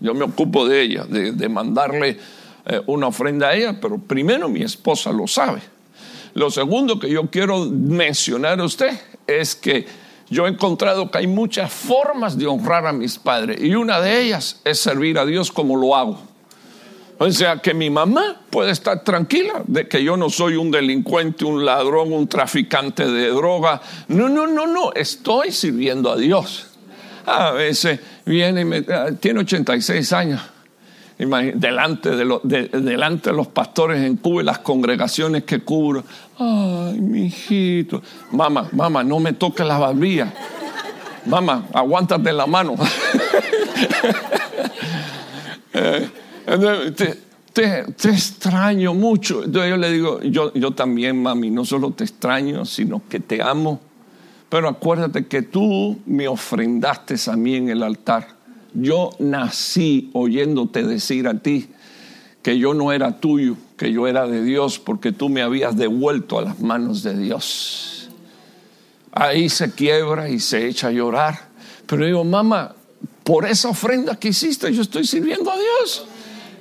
yo 0.00 0.14
me 0.14 0.24
ocupo 0.24 0.66
de 0.66 0.82
ella, 0.82 1.04
de, 1.04 1.48
mandarle 1.50 2.18
eh, 2.64 2.80
una 2.86 3.08
ofrenda 3.08 3.48
a 3.48 3.54
ella, 3.54 3.78
pero 3.78 3.98
primero 3.98 4.48
mi 4.48 4.62
esposa 4.62 5.12
lo 5.12 5.26
sabe. 5.26 5.60
Lo 6.32 6.50
segundo 6.50 6.98
que 6.98 7.10
yo 7.10 7.28
quiero 7.28 7.66
mencionar 7.66 8.60
a 8.60 8.64
usted 8.64 8.98
es 9.26 9.54
que 9.54 9.86
yo 10.30 10.46
he 10.46 10.50
encontrado 10.50 11.10
que 11.10 11.18
hay 11.18 11.26
muchas 11.26 11.70
formas 11.70 12.38
de 12.38 12.46
honrar 12.46 12.86
a 12.86 12.92
mis 12.92 13.18
padres 13.18 13.60
y 13.60 13.74
una 13.74 14.00
de 14.00 14.22
ellas 14.22 14.60
es 14.64 14.78
servir 14.78 15.18
a 15.18 15.26
Dios 15.26 15.50
como 15.52 15.76
lo 15.76 15.94
hago. 15.94 16.20
O 17.20 17.30
sea, 17.32 17.56
que 17.56 17.74
mi 17.74 17.90
mamá 17.90 18.42
puede 18.48 18.70
estar 18.70 19.02
tranquila 19.02 19.62
de 19.66 19.88
que 19.88 20.04
yo 20.04 20.16
no 20.16 20.30
soy 20.30 20.54
un 20.54 20.70
delincuente, 20.70 21.44
un 21.44 21.64
ladrón, 21.64 22.12
un 22.12 22.28
traficante 22.28 23.10
de 23.10 23.28
droga. 23.28 23.80
No, 24.06 24.28
no, 24.28 24.46
no, 24.46 24.68
no, 24.68 24.92
estoy 24.92 25.50
sirviendo 25.50 26.12
a 26.12 26.16
Dios. 26.16 26.68
A 27.26 27.50
veces 27.50 27.98
viene 28.24 28.60
y 28.60 28.64
me, 28.64 28.84
ah, 28.88 29.08
tiene 29.18 29.40
86 29.40 30.12
años. 30.12 30.40
Delante 31.18 32.10
de, 32.10 32.68
delante 32.68 33.30
de 33.30 33.36
los 33.36 33.48
pastores 33.48 34.00
en 34.00 34.18
Cuba 34.18 34.42
y 34.42 34.44
las 34.44 34.60
congregaciones 34.60 35.42
que 35.42 35.58
cubro. 35.58 36.04
Ay, 36.38 37.00
mi 37.00 37.26
hijito. 37.26 38.00
Mamá, 38.30 38.68
mamá, 38.70 39.02
no 39.02 39.18
me 39.18 39.32
toques 39.32 39.66
la 39.66 39.78
barbilla. 39.78 40.32
Mamá, 41.26 41.66
aguántate 41.74 42.32
la 42.32 42.46
mano. 42.46 42.76
Eh, 45.80 46.08
te, 47.52 47.84
extraño 48.08 48.94
mucho. 48.94 49.44
Entonces 49.44 49.70
yo 49.70 49.76
le 49.76 49.92
digo, 49.92 50.22
yo, 50.22 50.52
yo 50.54 50.70
también, 50.72 51.22
mami, 51.22 51.50
no 51.50 51.64
solo 51.64 51.90
te 51.90 52.04
extraño, 52.04 52.64
sino 52.64 53.02
que 53.08 53.20
te 53.20 53.42
amo 53.42 53.80
pero 54.48 54.68
acuérdate 54.68 55.26
que 55.26 55.42
tú 55.42 55.98
me 56.06 56.26
ofrendaste 56.26 57.16
a 57.30 57.36
mí 57.36 57.56
en 57.56 57.68
el 57.68 57.82
altar. 57.82 58.28
Yo 58.72 59.10
nací 59.18 60.10
oyéndote 60.14 60.84
decir 60.84 61.28
a 61.28 61.38
ti 61.38 61.68
que 62.42 62.58
yo 62.58 62.72
no 62.72 62.92
era 62.92 63.20
tuyo, 63.20 63.56
que 63.76 63.92
yo 63.92 64.06
era 64.06 64.26
de 64.26 64.42
Dios, 64.42 64.78
porque 64.78 65.12
tú 65.12 65.28
me 65.28 65.42
habías 65.42 65.76
devuelto 65.76 66.38
a 66.38 66.42
las 66.42 66.60
manos 66.60 67.02
de 67.02 67.18
Dios. 67.18 68.08
Ahí 69.12 69.48
se 69.48 69.72
quiebra 69.72 70.30
y 70.30 70.38
se 70.38 70.66
echa 70.66 70.88
a 70.88 70.92
llorar. 70.92 71.48
Pero 71.86 72.06
digo, 72.06 72.24
mamá, 72.24 72.74
por 73.24 73.46
esa 73.46 73.68
ofrenda 73.68 74.16
que 74.16 74.28
hiciste, 74.28 74.72
yo 74.72 74.80
estoy 74.80 75.04
sirviendo 75.04 75.50
a 75.50 75.56
Dios. 75.56 76.06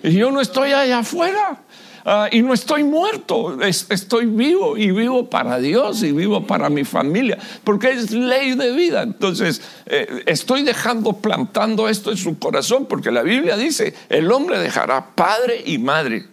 Yo 0.04 0.32
no 0.32 0.42
estoy 0.42 0.72
allá 0.72 1.00
afuera. 1.00 1.62
Ah, 2.10 2.30
y 2.32 2.42
no 2.42 2.54
estoy 2.54 2.86
muerto, 2.86 3.62
estoy 3.62 4.28
vivo 4.28 4.78
y 4.78 4.92
vivo 4.92 5.30
para 5.30 5.60
Dios 5.60 6.04
y 6.04 6.14
vivo 6.14 6.48
para 6.48 6.70
mi 6.70 6.86
familia, 6.86 7.38
porque 7.66 7.90
es 7.90 8.12
ley 8.12 8.56
de 8.56 8.72
vida. 8.72 9.04
Entonces, 9.04 9.62
eh, 9.86 10.24
estoy 10.26 10.62
dejando, 10.62 11.12
plantando 11.12 11.90
esto 11.90 12.10
en 12.10 12.16
su 12.16 12.40
corazón, 12.40 12.86
porque 12.86 13.12
la 13.12 13.24
Biblia 13.24 13.58
dice, 13.58 13.94
el 14.08 14.32
hombre 14.32 14.58
dejará 14.58 15.16
padre 15.16 15.62
y 15.66 15.80
madre. 15.80 16.28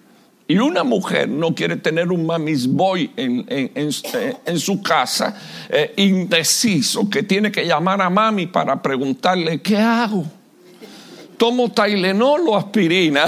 Y 0.46 0.58
una 0.58 0.84
mujer 0.84 1.28
no 1.28 1.56
quiere 1.56 1.74
tener 1.74 2.12
un 2.12 2.24
mamis 2.24 2.68
boy 2.68 3.10
en, 3.16 3.44
en, 3.48 4.60
su 4.60 4.80
casa, 4.80 5.36
eh, 5.68 5.92
indeciso, 5.96 7.10
que 7.10 7.24
tiene 7.24 7.50
que 7.50 7.66
llamar 7.66 8.00
a 8.00 8.08
mami 8.08 8.46
para 8.46 8.80
preguntarle, 8.80 9.60
¿qué 9.60 9.78
hago? 9.78 10.24
¿Tomo 11.36 11.70
Tylenol 11.72 12.48
o 12.48 12.56
aspirina? 12.56 13.26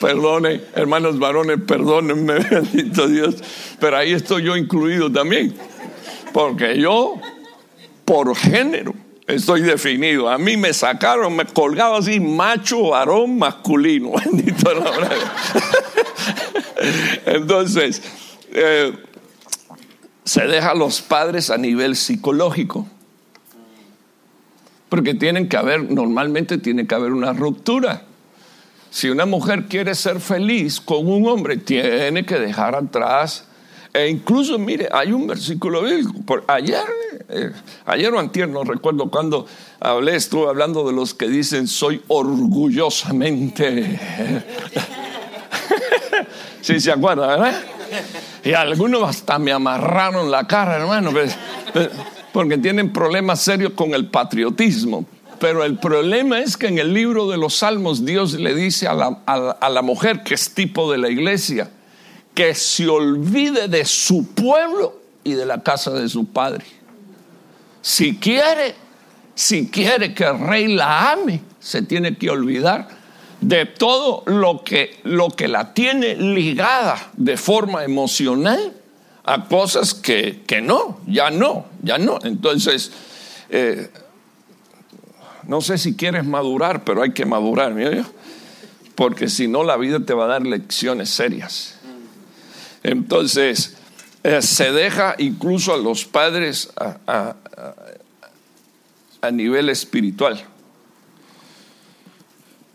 Perdone, 0.00 0.60
hermanos 0.74 1.18
varones, 1.18 1.58
perdónenme, 1.66 2.34
bendito 2.50 3.08
Dios, 3.08 3.36
pero 3.80 3.96
ahí 3.96 4.12
estoy 4.12 4.44
yo 4.44 4.56
incluido 4.56 5.10
también, 5.10 5.54
porque 6.32 6.78
yo, 6.78 7.14
por 8.04 8.36
género, 8.36 8.94
estoy 9.26 9.62
definido. 9.62 10.28
A 10.28 10.38
mí 10.38 10.56
me 10.56 10.72
sacaron, 10.72 11.34
me 11.34 11.46
colgaba 11.46 11.98
así, 11.98 12.20
macho, 12.20 12.90
varón, 12.90 13.38
masculino, 13.38 14.12
bendito 14.24 14.74
nombre. 14.74 15.16
Entonces, 17.26 18.02
eh, 18.52 18.92
se 20.26 20.46
deja 20.48 20.72
a 20.72 20.74
los 20.74 21.00
padres 21.00 21.50
a 21.50 21.56
nivel 21.56 21.94
psicológico. 21.94 22.86
Porque 24.88 25.14
tienen 25.14 25.48
que 25.48 25.56
haber, 25.56 25.90
normalmente 25.90 26.58
tiene 26.58 26.86
que 26.86 26.94
haber 26.96 27.12
una 27.12 27.32
ruptura. 27.32 28.02
Si 28.90 29.08
una 29.08 29.24
mujer 29.24 29.66
quiere 29.66 29.94
ser 29.94 30.20
feliz 30.20 30.80
con 30.80 31.06
un 31.06 31.28
hombre, 31.28 31.58
tiene 31.58 32.26
que 32.26 32.40
dejar 32.40 32.74
atrás. 32.74 33.46
E 33.94 34.08
incluso, 34.08 34.58
mire, 34.58 34.88
hay 34.90 35.12
un 35.12 35.28
versículo 35.28 35.82
bíblico. 35.82 36.12
ayer, 36.48 36.84
eh, 37.28 37.52
ayer 37.84 38.12
o 38.12 38.18
antier, 38.18 38.48
no 38.48 38.64
recuerdo 38.64 39.08
cuando 39.10 39.46
hablé, 39.78 40.16
estuve 40.16 40.48
hablando 40.48 40.84
de 40.88 40.92
los 40.92 41.14
que 41.14 41.28
dicen 41.28 41.68
soy 41.68 42.02
orgullosamente. 42.08 44.00
sí, 46.62 46.80
se 46.80 46.90
acuerda, 46.90 47.28
¿verdad? 47.28 47.75
Y 48.44 48.52
algunos 48.52 49.08
hasta 49.08 49.38
me 49.38 49.52
amarraron 49.52 50.30
la 50.30 50.46
cara, 50.46 50.76
hermano. 50.76 51.10
Pues, 51.12 51.36
pues, 51.72 51.90
porque 52.32 52.58
tienen 52.58 52.92
problemas 52.92 53.40
serios 53.40 53.72
con 53.72 53.94
el 53.94 54.06
patriotismo. 54.06 55.06
Pero 55.38 55.64
el 55.64 55.78
problema 55.78 56.40
es 56.40 56.56
que 56.56 56.66
en 56.66 56.78
el 56.78 56.94
libro 56.94 57.28
de 57.28 57.36
los 57.36 57.56
Salmos 57.56 58.04
Dios 58.04 58.34
le 58.34 58.54
dice 58.54 58.86
a 58.88 58.94
la, 58.94 59.18
a 59.26 59.68
la, 59.68 59.82
mujer 59.82 60.22
que 60.22 60.34
es 60.34 60.54
tipo 60.54 60.90
de 60.90 60.98
la 60.98 61.10
iglesia 61.10 61.70
que 62.34 62.54
se 62.54 62.88
olvide 62.88 63.68
de 63.68 63.84
su 63.84 64.26
pueblo 64.28 65.00
y 65.24 65.32
de 65.32 65.46
la 65.46 65.62
casa 65.62 65.90
de 65.90 66.08
su 66.08 66.26
padre. 66.26 66.64
Si 67.82 68.16
quiere, 68.16 68.74
si 69.34 69.68
quiere 69.68 70.14
que 70.14 70.24
el 70.24 70.38
rey 70.38 70.68
la 70.68 71.12
ame, 71.12 71.40
se 71.58 71.82
tiene 71.82 72.16
que 72.16 72.30
olvidar 72.30 72.88
de 73.40 73.66
todo 73.66 74.22
lo 74.26 74.64
que, 74.64 74.98
lo 75.04 75.28
que 75.30 75.48
la 75.48 75.74
tiene 75.74 76.14
ligada 76.14 77.10
de 77.16 77.36
forma 77.36 77.84
emocional 77.84 78.72
a 79.24 79.44
cosas 79.48 79.94
que, 79.94 80.42
no, 80.62 81.00
ya 81.06 81.30
no, 81.30 81.66
ya 81.82 81.98
no. 81.98 82.18
Entonces, 82.22 82.92
eh, 83.50 83.90
no 85.46 85.60
sé 85.60 85.78
si 85.78 85.96
quieres 85.96 86.24
madurar, 86.24 86.84
pero 86.84 87.02
hay 87.02 87.12
que 87.12 87.26
madurar, 87.26 87.74
porque 88.94 89.28
si 89.28 89.48
no 89.48 89.64
la 89.64 89.76
vida 89.76 90.00
te 90.00 90.14
va 90.14 90.24
a 90.24 90.28
dar 90.28 90.46
lecciones 90.46 91.10
serias. 91.10 91.78
Entonces, 92.82 93.76
eh, 94.22 94.40
se 94.42 94.72
deja 94.72 95.14
incluso 95.18 95.74
a 95.74 95.76
los 95.76 96.04
padres 96.04 96.70
a, 96.76 97.34
a 99.20 99.30
nivel 99.30 99.68
espiritual. 99.68 100.44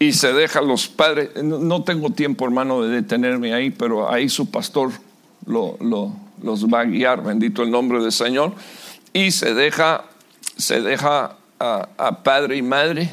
Y 0.02 0.14
se 0.14 0.34
deja 0.34 0.58
a 0.58 0.62
los 0.64 0.88
padres, 0.88 1.30
no 1.44 1.84
tengo 1.84 2.10
tiempo 2.10 2.46
hermano 2.46 2.82
de 2.82 2.90
detenerme 2.90 3.54
ahí, 3.54 3.70
pero 3.70 4.12
ahí 4.12 4.30
su 4.30 4.50
pastor 4.50 4.90
lo, 5.46 5.78
los 6.42 6.66
va 6.66 6.80
a 6.80 6.86
guiar, 6.86 7.24
bendito 7.24 7.62
el 7.62 7.70
nombre 7.70 8.02
del 8.02 8.12
Señor, 8.12 8.56
y 9.14 9.30
se 9.30 9.54
deja, 9.54 10.06
se 10.58 10.82
deja 10.82 11.36
a, 11.60 12.24
padre 12.24 12.58
y 12.58 12.64
madre 12.64 13.12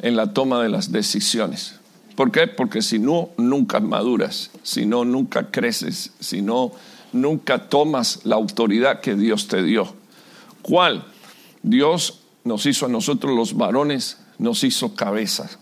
en 0.00 0.16
la 0.16 0.34
toma 0.34 0.62
de 0.62 0.68
las 0.68 0.92
decisiones. 0.92 1.80
¿Por 2.14 2.30
qué? 2.30 2.46
Porque 2.46 2.82
si 2.82 2.98
no, 2.98 3.30
nunca 3.38 3.80
maduras, 3.80 4.50
si 4.62 4.84
no, 4.84 5.06
nunca 5.06 5.50
creces, 5.50 6.12
si 6.20 6.42
no, 6.42 6.72
nunca 7.14 7.70
tomas 7.70 8.20
la 8.24 8.36
autoridad 8.36 9.00
que 9.00 9.14
Dios 9.14 9.48
te 9.48 9.62
dio. 9.62 9.94
¿Cuál? 10.60 11.06
Dios 11.62 12.20
nos 12.44 12.66
hizo 12.66 12.84
a 12.84 12.90
nosotros 12.90 13.34
los 13.34 13.56
varones, 13.56 14.18
nos 14.38 14.64
hizo 14.64 14.94
cabezas. 14.94 15.58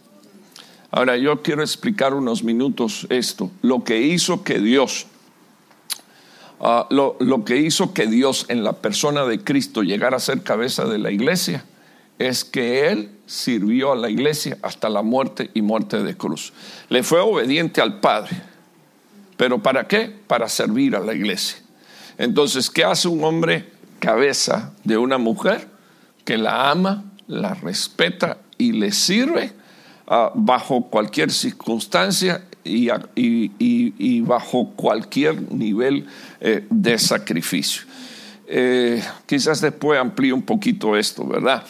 Ahora 0.91 1.17
yo 1.17 1.43
quiero 1.43 1.63
explicar 1.63 2.15
unos 2.15 2.45
minutos 2.45 3.07
esto. 3.11 3.51
Lo 3.63 3.83
que 3.83 4.01
hizo 4.01 4.45
que 4.45 4.61
Dios 4.61 5.07
ah, 6.61 6.87
lo, 6.91 7.17
lo 7.21 7.45
que 7.45 7.57
hizo 7.57 7.93
que 7.93 8.07
Dios 8.07 8.47
en 8.49 8.63
la 8.63 8.75
persona 8.75 9.25
de 9.25 9.43
Cristo 9.43 9.83
llegara 9.83 10.19
a 10.19 10.21
ser 10.21 10.43
cabeza 10.43 10.85
de 10.85 10.99
la 10.99 11.11
iglesia 11.11 11.65
es 12.19 12.45
que 12.45 12.91
Él 12.91 13.11
sirvió 13.27 13.93
a 13.93 13.97
la 13.97 14.09
iglesia 14.09 14.59
hasta 14.63 14.89
la 14.89 15.03
muerte 15.03 15.51
y 15.55 15.63
muerte 15.63 16.03
de 16.03 16.17
cruz. 16.17 16.53
Le 16.89 17.03
fue 17.03 17.21
obediente 17.21 17.81
al 17.81 18.01
Padre. 18.01 18.41
¿Pero 19.37 19.63
para 19.63 19.89
qué? 19.89 20.15
Para 20.27 20.49
servir 20.49 20.95
a 20.95 21.01
la 21.01 21.15
iglesia. 21.15 21.59
Entonces, 22.19 22.71
¿qué 22.71 22.85
hace 22.85 23.09
un 23.09 23.25
hombre 23.25 23.69
cabeza 23.99 24.73
de 24.85 24.97
una 24.97 25.19
mujer? 25.19 25.69
Que 26.25 26.39
la 26.39 26.71
ama, 26.71 27.05
la 27.27 27.55
respeta 27.55 28.39
y 28.59 28.73
le 28.73 28.93
sirve 28.93 29.53
ah, 30.07 30.33
bajo 30.35 30.85
cualquier 30.85 31.31
circunstancia 31.31 32.45
y, 32.65 34.21
bajo 34.23 34.71
cualquier 34.71 35.53
nivel 35.53 36.07
eh, 36.41 36.67
de 36.71 36.99
sacrificio. 36.99 37.83
Eh, 38.47 39.03
quizás 39.27 39.61
después 39.61 39.99
amplíe 39.99 40.33
un 40.33 40.43
poquito 40.43 40.97
esto, 40.97 41.27
¿verdad? 41.27 41.65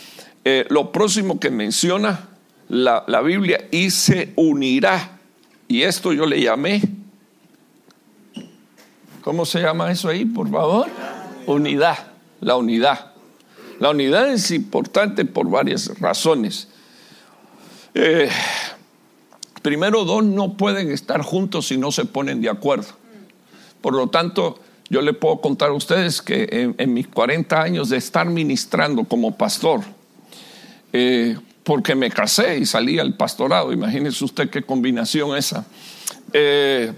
Eh, 0.45 0.67
lo 0.71 0.93
próximo 0.93 1.39
que 1.41 1.51
menciona 1.51 2.29
la, 2.69 3.05
la 3.07 3.21
Biblia, 3.23 3.69
y 3.71 3.91
se 3.91 4.33
unirá. 4.37 5.19
Y 5.69 5.83
esto 5.83 6.13
yo 6.13 6.27
le 6.27 6.41
llamé, 6.41 6.83
¿cómo 9.23 9.45
se 9.47 9.61
llama 9.61 9.91
eso 9.91 10.09
ahí, 10.09 10.25
por 10.25 10.51
favor? 10.51 10.89
Unidad, 11.47 12.13
la 12.41 12.57
unidad. 12.57 13.13
La 13.81 13.91
unidad 13.91 14.31
es 14.31 14.51
importante 14.51 15.25
por 15.25 15.51
varias 15.51 15.99
razones. 15.99 16.69
Eh, 17.95 18.29
primero, 19.63 20.05
dos 20.05 20.25
no 20.25 20.57
pueden 20.57 20.91
estar 20.91 21.23
juntos 21.23 21.69
si 21.69 21.79
no 21.79 21.93
se 21.93 22.05
ponen 22.05 22.41
de 22.43 22.51
acuerdo. 22.51 22.89
Por 23.81 23.95
lo 23.95 24.09
tanto, 24.09 24.59
yo 24.91 25.01
le 25.01 25.13
puedo 25.13 25.41
contar 25.41 25.71
a 25.71 25.75
ustedes 25.75 26.21
que 26.21 26.75
en, 26.77 26.95
mis 26.95 27.09
40 27.09 27.61
años 27.61 27.89
de 27.89 27.97
estar 27.97 28.27
ministrando 28.27 29.05
como 29.05 29.37
pastor, 29.37 29.83
eh, 30.93 31.39
porque 31.63 31.95
me 31.95 32.11
casé 32.11 32.59
y 32.59 32.67
salí 32.67 32.99
al 32.99 33.17
pastorado. 33.17 33.73
Imagínese 33.73 34.25
usted 34.25 34.51
qué 34.51 34.63
combinación 34.63 35.37
esa. 35.37 35.65
Eh, 36.33 36.93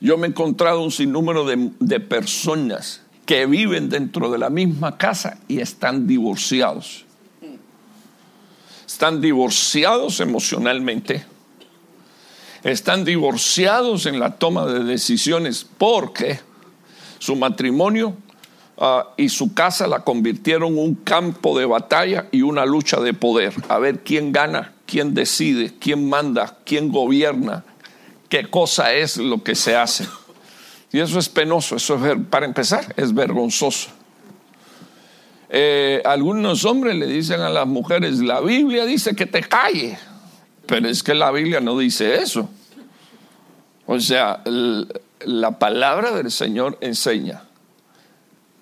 yo 0.00 0.18
me 0.18 0.26
he 0.26 0.30
encontrado 0.30 0.82
un 0.82 0.90
sinnúmero 0.90 1.46
de, 1.46 1.70
de 1.78 2.00
personas 2.00 3.02
que 3.24 3.46
viven 3.46 3.88
dentro 3.88 4.30
de 4.30 4.38
la 4.38 4.50
misma 4.50 4.98
casa 4.98 5.38
y 5.48 5.60
están 5.60 6.06
divorciados. 6.06 7.03
Están 8.94 9.20
divorciados 9.20 10.20
emocionalmente. 10.20 11.26
Están 12.62 13.04
divorciados 13.04 14.06
en 14.06 14.18
la 14.18 14.36
toma 14.36 14.66
de 14.66 14.84
decisiones 14.84 15.66
porque 15.78 16.40
su 17.18 17.36
matrimonio 17.36 18.16
Ah, 18.76 19.10
y 19.16 19.28
su 19.28 19.54
casa 19.54 19.86
la 19.86 20.00
convirtieron 20.00 20.72
en 20.72 20.78
un 20.78 20.94
campo 20.96 21.56
de 21.56 21.64
batalla 21.64 22.26
y 22.32 22.42
una 22.42 22.66
lucha 22.66 23.00
de 23.00 23.14
poder. 23.14 23.54
A 23.68 23.78
ver 23.78 24.00
quién 24.02 24.32
gana, 24.32 24.72
quién 24.86 25.14
decide, 25.14 25.72
quién 25.78 26.08
manda, 26.08 26.58
quién 26.64 26.90
gobierna, 26.90 27.64
qué 28.28 28.50
cosa 28.50 28.92
es 28.92 29.16
lo 29.16 29.44
que 29.44 29.54
se 29.54 29.76
hace. 29.76 30.08
Y 30.90 30.98
eso 30.98 31.20
es 31.20 31.28
penoso, 31.28 31.76
eso 31.76 32.04
es, 32.04 32.18
para 32.28 32.46
empezar 32.46 32.92
es 32.96 33.14
vergonzoso. 33.14 33.90
Eh, 35.56 36.02
algunos 36.04 36.64
hombres 36.64 36.96
le 36.96 37.06
dicen 37.06 37.40
a 37.40 37.48
las 37.48 37.68
mujeres, 37.68 38.18
la 38.18 38.40
Biblia 38.40 38.84
dice 38.86 39.14
que 39.14 39.24
te 39.24 39.40
calle, 39.40 39.96
pero 40.66 40.88
es 40.88 41.04
que 41.04 41.14
la 41.14 41.30
Biblia 41.30 41.60
no 41.60 41.78
dice 41.78 42.16
eso. 42.16 42.50
O 43.86 44.00
sea, 44.00 44.42
la 45.20 45.58
palabra 45.60 46.10
del 46.10 46.32
Señor 46.32 46.76
enseña 46.80 47.44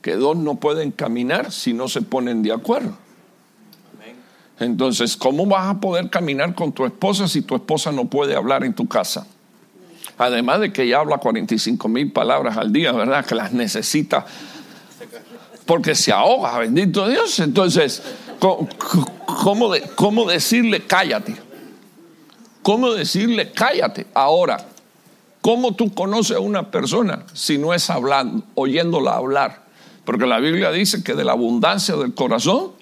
que 0.02 0.16
dos 0.16 0.36
no 0.36 0.56
pueden 0.56 0.90
caminar 0.90 1.50
si 1.50 1.72
no 1.72 1.88
se 1.88 2.02
ponen 2.02 2.42
de 2.42 2.52
acuerdo. 2.52 2.94
Entonces, 4.60 5.16
¿cómo 5.16 5.46
vas 5.46 5.68
a 5.68 5.80
poder 5.80 6.10
caminar 6.10 6.54
con 6.54 6.72
tu 6.72 6.84
esposa 6.84 7.26
si 7.26 7.40
tu 7.40 7.54
esposa 7.54 7.90
no 7.90 8.04
puede 8.04 8.36
hablar 8.36 8.64
en 8.64 8.74
tu 8.74 8.86
casa? 8.86 9.26
Además 10.18 10.60
de 10.60 10.74
que 10.74 10.82
ella 10.82 10.98
habla 10.98 11.16
45 11.16 11.88
mil 11.88 12.12
palabras 12.12 12.58
al 12.58 12.70
día, 12.70 12.92
¿verdad? 12.92 13.24
Que 13.24 13.34
las 13.34 13.54
necesita 13.54 14.26
porque 15.66 15.94
se 15.94 16.12
ahoga, 16.12 16.58
bendito 16.58 17.08
Dios. 17.08 17.38
Entonces, 17.40 18.02
¿cómo, 18.38 19.72
cómo 19.94 20.28
decirle 20.28 20.86
cállate? 20.86 21.36
¿Cómo 22.62 22.92
decirle 22.92 23.50
cállate? 23.52 24.06
Ahora, 24.14 24.66
¿cómo 25.40 25.74
tú 25.74 25.92
conoces 25.92 26.36
a 26.36 26.40
una 26.40 26.70
persona 26.70 27.24
si 27.32 27.58
no 27.58 27.74
es 27.74 27.90
hablando, 27.90 28.44
oyéndola 28.54 29.14
hablar? 29.16 29.62
Porque 30.04 30.26
la 30.26 30.40
Biblia 30.40 30.70
dice 30.70 31.02
que 31.02 31.14
de 31.14 31.24
la 31.24 31.32
abundancia 31.32 31.96
del 31.96 32.14
corazón, 32.14 32.72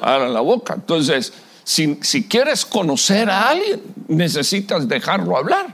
habla 0.00 0.28
la 0.28 0.40
boca. 0.40 0.74
Entonces, 0.74 1.32
si, 1.64 1.96
quieres 2.28 2.64
conocer 2.64 3.28
a 3.28 3.50
alguien, 3.50 3.82
necesitas 4.08 4.88
dejarlo 4.88 5.36
hablar. 5.36 5.66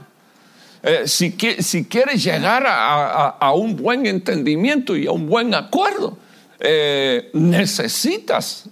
Eh, 0.83 1.05
si, 1.07 1.37
si, 1.61 1.85
quieres 1.85 2.23
llegar 2.23 2.65
a, 2.67 3.53
un 3.55 3.77
buen 3.77 4.07
entendimiento 4.07 4.97
y 4.97 5.07
a 5.07 5.13
un 5.13 5.29
buen 5.29 5.55
acuerdo, 5.55 6.19
eh, 6.67 7.31
necesitas, 7.35 8.71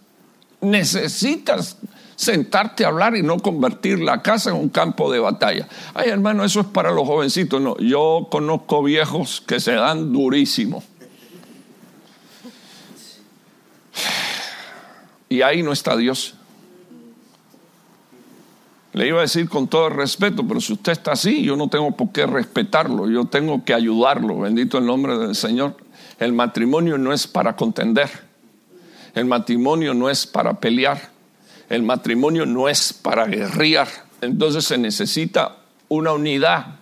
necesitas 0.63 1.77
sentarte 2.17 2.85
a 2.85 2.89
hablar 2.89 3.15
y 3.17 3.23
no 3.23 3.39
convertir 3.39 3.99
la 4.01 4.23
casa 4.23 4.51
en 4.51 4.57
un 4.57 4.71
campo 4.71 5.13
de 5.13 5.19
batalla. 5.19 5.69
Ay, 5.93 6.09
hermano, 6.09 6.43
eso 6.45 6.61
es 6.61 6.67
para 6.67 6.91
los 6.91 7.07
jovencitos. 7.07 7.61
No, 7.61 7.77
yo 7.79 8.29
conozco 8.31 8.83
viejos 8.83 9.43
que 9.47 9.61
se 9.61 9.73
dan 9.73 10.13
durísimo. 10.13 10.83
Y 15.29 15.43
ahí 15.43 15.63
no 15.63 15.73
está 15.73 15.97
Dios. 15.97 16.35
Le 18.95 19.09
iba 19.09 19.19
a 19.19 19.23
decir 19.23 19.49
con 19.49 19.69
todo 19.69 19.89
el 19.89 19.95
respeto, 19.95 20.47
pero 20.47 20.61
si 20.61 20.75
usted 20.75 20.93
está 20.93 21.13
así, 21.13 21.43
yo 21.43 21.57
no 21.57 21.69
tengo 21.69 21.97
por 21.97 22.13
qué 22.13 22.27
respetarlo, 22.27 23.09
yo 23.11 23.25
tengo 23.25 23.65
que 23.65 23.75
ayudarlo, 23.75 24.39
bendito 24.39 24.79
el 24.79 24.87
nombre 24.87 25.17
del 25.19 25.35
Señor. 25.35 25.77
El 26.23 26.33
matrimonio 26.33 26.99
no 26.99 27.13
es 27.13 27.27
para 27.27 27.57
contender, 27.57 28.09
el 29.15 29.25
matrimonio 29.25 29.93
no 29.93 30.09
es 30.09 30.25
para 30.25 30.61
pelear, 30.61 31.11
el 31.69 31.83
matrimonio 31.83 32.47
no 32.47 32.69
es 32.69 32.93
para 32.93 33.27
guerrear, 33.27 33.89
entonces 34.21 34.65
se 34.65 34.79
necesita 34.79 35.57
una 35.89 36.13
unidad 36.13 36.79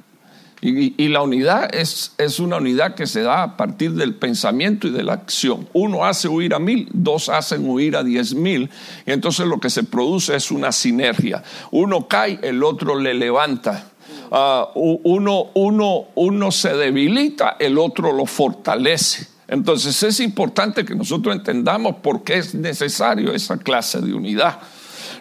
y, 0.62 1.09
la 1.09 1.22
unidad 1.22 1.74
es, 1.74 2.12
es, 2.18 2.38
una 2.38 2.59
unidad 2.59 2.94
que 2.94 3.07
se 3.07 3.22
da 3.22 3.42
a 3.42 3.57
partir 3.57 3.92
del 3.92 4.14
pensamiento 4.14 4.88
y 4.88 4.90
de 4.90 5.03
la 5.03 5.14
acción. 5.14 5.66
Uno 5.72 6.05
hace 6.05 6.29
huir 6.29 6.53
a 6.53 6.59
mil, 6.59 6.87
dos 6.92 7.31
hacen 7.31 7.66
huir 7.66 7.96
a 7.96 8.03
diez 8.03 8.35
mil. 8.35 8.68
Y 9.07 9.12
entonces 9.12 9.46
lo 9.46 9.59
que 9.59 9.70
se 9.70 9.85
produce 9.85 10.37
es 10.37 10.50
una 10.50 10.70
sinergia. 10.70 11.42
Uno 11.70 12.07
cae, 12.09 12.38
el 12.42 12.62
otro 12.62 12.98
le 12.98 13.14
levanta. 13.14 13.87
Ah, 14.31 14.68
uno, 14.74 15.46
uno, 15.55 16.09
uno 16.14 16.50
se 16.50 16.74
debilita, 16.74 17.57
el 17.59 17.79
otro 17.79 18.12
lo 18.12 18.26
fortalece. 18.26 19.29
Entonces 19.50 20.00
es 20.04 20.20
importante 20.20 20.84
que 20.84 20.94
nosotros 20.94 21.34
entendamos 21.34 21.96
por 21.96 22.22
qué 22.22 22.38
es 22.38 22.54
necesario 22.54 23.34
esa 23.34 23.58
clase 23.58 24.00
de 24.00 24.14
unidad. 24.14 24.60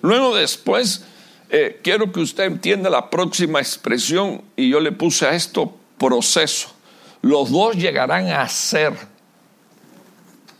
Luego 0.04 0.36
después 0.36 1.04
eh, 1.50 1.80
quiero 1.84 2.12
que 2.12 2.20
usted 2.20 2.44
entienda 2.44 2.92
la 2.92 3.10
próxima 3.10 3.60
expresión 3.60 4.44
y 4.56 4.70
yo 4.70 4.80
le 4.82 4.92
puse 4.92 5.26
a 5.26 5.34
esto 5.34 5.76
proceso. 5.98 6.70
Los 7.24 7.50
dos 7.50 7.76
llegarán 7.76 8.28
a 8.28 8.48
ser 8.48 8.94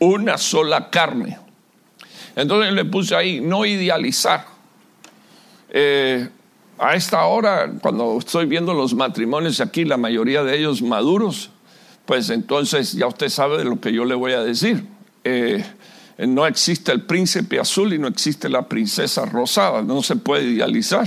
una 0.00 0.36
sola 0.36 0.90
carne. 0.90 1.38
Entonces 2.34 2.72
le 2.72 2.84
puse 2.84 3.14
ahí, 3.14 3.40
no 3.40 3.64
idealizar. 3.64 4.46
Eh, 5.68 6.28
a 6.76 6.96
esta 6.96 7.24
hora, 7.24 7.70
cuando 7.80 8.18
estoy 8.18 8.46
viendo 8.46 8.74
los 8.74 8.94
matrimonios 8.94 9.60
aquí, 9.60 9.84
la 9.84 9.96
mayoría 9.96 10.42
de 10.42 10.58
ellos 10.58 10.82
maduros, 10.82 11.50
pues 12.10 12.28
entonces 12.30 12.94
ya 12.94 13.06
usted 13.06 13.28
sabe 13.28 13.58
de 13.58 13.64
lo 13.64 13.80
que 13.80 13.92
yo 13.92 14.04
le 14.04 14.16
voy 14.16 14.32
a 14.32 14.40
decir. 14.40 14.84
Eh, 15.22 15.64
no 16.18 16.44
existe 16.44 16.90
el 16.90 17.02
príncipe 17.02 17.60
azul 17.60 17.92
y 17.92 18.00
no 18.00 18.08
existe 18.08 18.48
la 18.48 18.66
princesa 18.66 19.26
rosada, 19.26 19.80
no 19.82 20.02
se 20.02 20.16
puede 20.16 20.42
idealizar. 20.42 21.06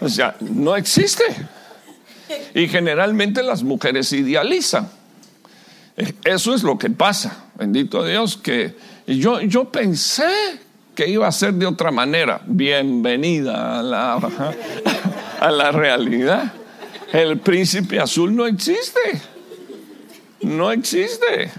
O 0.00 0.08
sea, 0.08 0.34
no 0.40 0.76
existe. 0.76 1.24
Y 2.54 2.68
generalmente 2.68 3.42
las 3.42 3.62
mujeres 3.62 4.10
idealizan. 4.14 4.88
Eso 6.24 6.54
es 6.54 6.62
lo 6.62 6.78
que 6.78 6.88
pasa, 6.88 7.44
bendito 7.58 8.02
Dios, 8.02 8.38
que 8.38 8.74
yo, 9.06 9.42
yo 9.42 9.70
pensé 9.70 10.32
que 10.94 11.06
iba 11.06 11.28
a 11.28 11.32
ser 11.32 11.52
de 11.52 11.66
otra 11.66 11.90
manera. 11.90 12.40
Bienvenida 12.46 13.80
a 13.80 13.82
la, 13.82 14.14
a 15.38 15.50
la 15.50 15.70
realidad. 15.70 16.50
El 17.12 17.40
príncipe 17.40 18.00
azul 18.00 18.34
no 18.34 18.46
existe. 18.46 19.31
No 20.42 20.70
existe. 20.70 21.50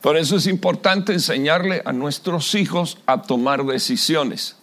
Por 0.00 0.16
eso 0.16 0.36
es 0.36 0.46
importante 0.46 1.12
enseñarle 1.12 1.82
a 1.84 1.92
nuestros 1.92 2.54
hijos 2.54 2.98
a 3.06 3.22
tomar 3.22 3.64
decisiones. 3.64 4.56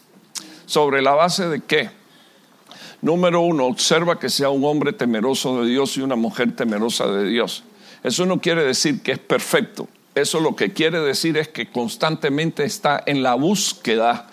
¿Sobre 0.66 1.02
la 1.02 1.12
base 1.12 1.48
de 1.50 1.62
qué? 1.62 1.90
Número 3.02 3.42
uno, 3.42 3.66
observa 3.66 4.18
que 4.18 4.30
sea 4.30 4.50
un 4.50 4.64
hombre 4.64 4.94
temeroso 4.94 5.62
de 5.62 5.70
Dios 5.70 5.98
y 5.98 6.02
una 6.02 6.16
mujer 6.16 6.56
temerosa 6.56 7.08
de 7.08 7.28
Dios. 7.28 7.64
Eso 8.02 8.26
no 8.26 8.40
quiere 8.40 8.64
decir 8.64 9.02
que 9.02 9.12
es 9.12 9.20
perfecto. 9.20 9.90
Eso 10.16 10.40
lo 10.40 10.56
que 10.56 10.72
quiere 10.72 11.02
decir 11.02 11.38
es 11.38 11.50
que 11.50 11.70
constantemente 11.70 12.64
está 12.64 13.04
en 13.06 13.24
la 13.24 13.36
búsqueda 13.36 14.28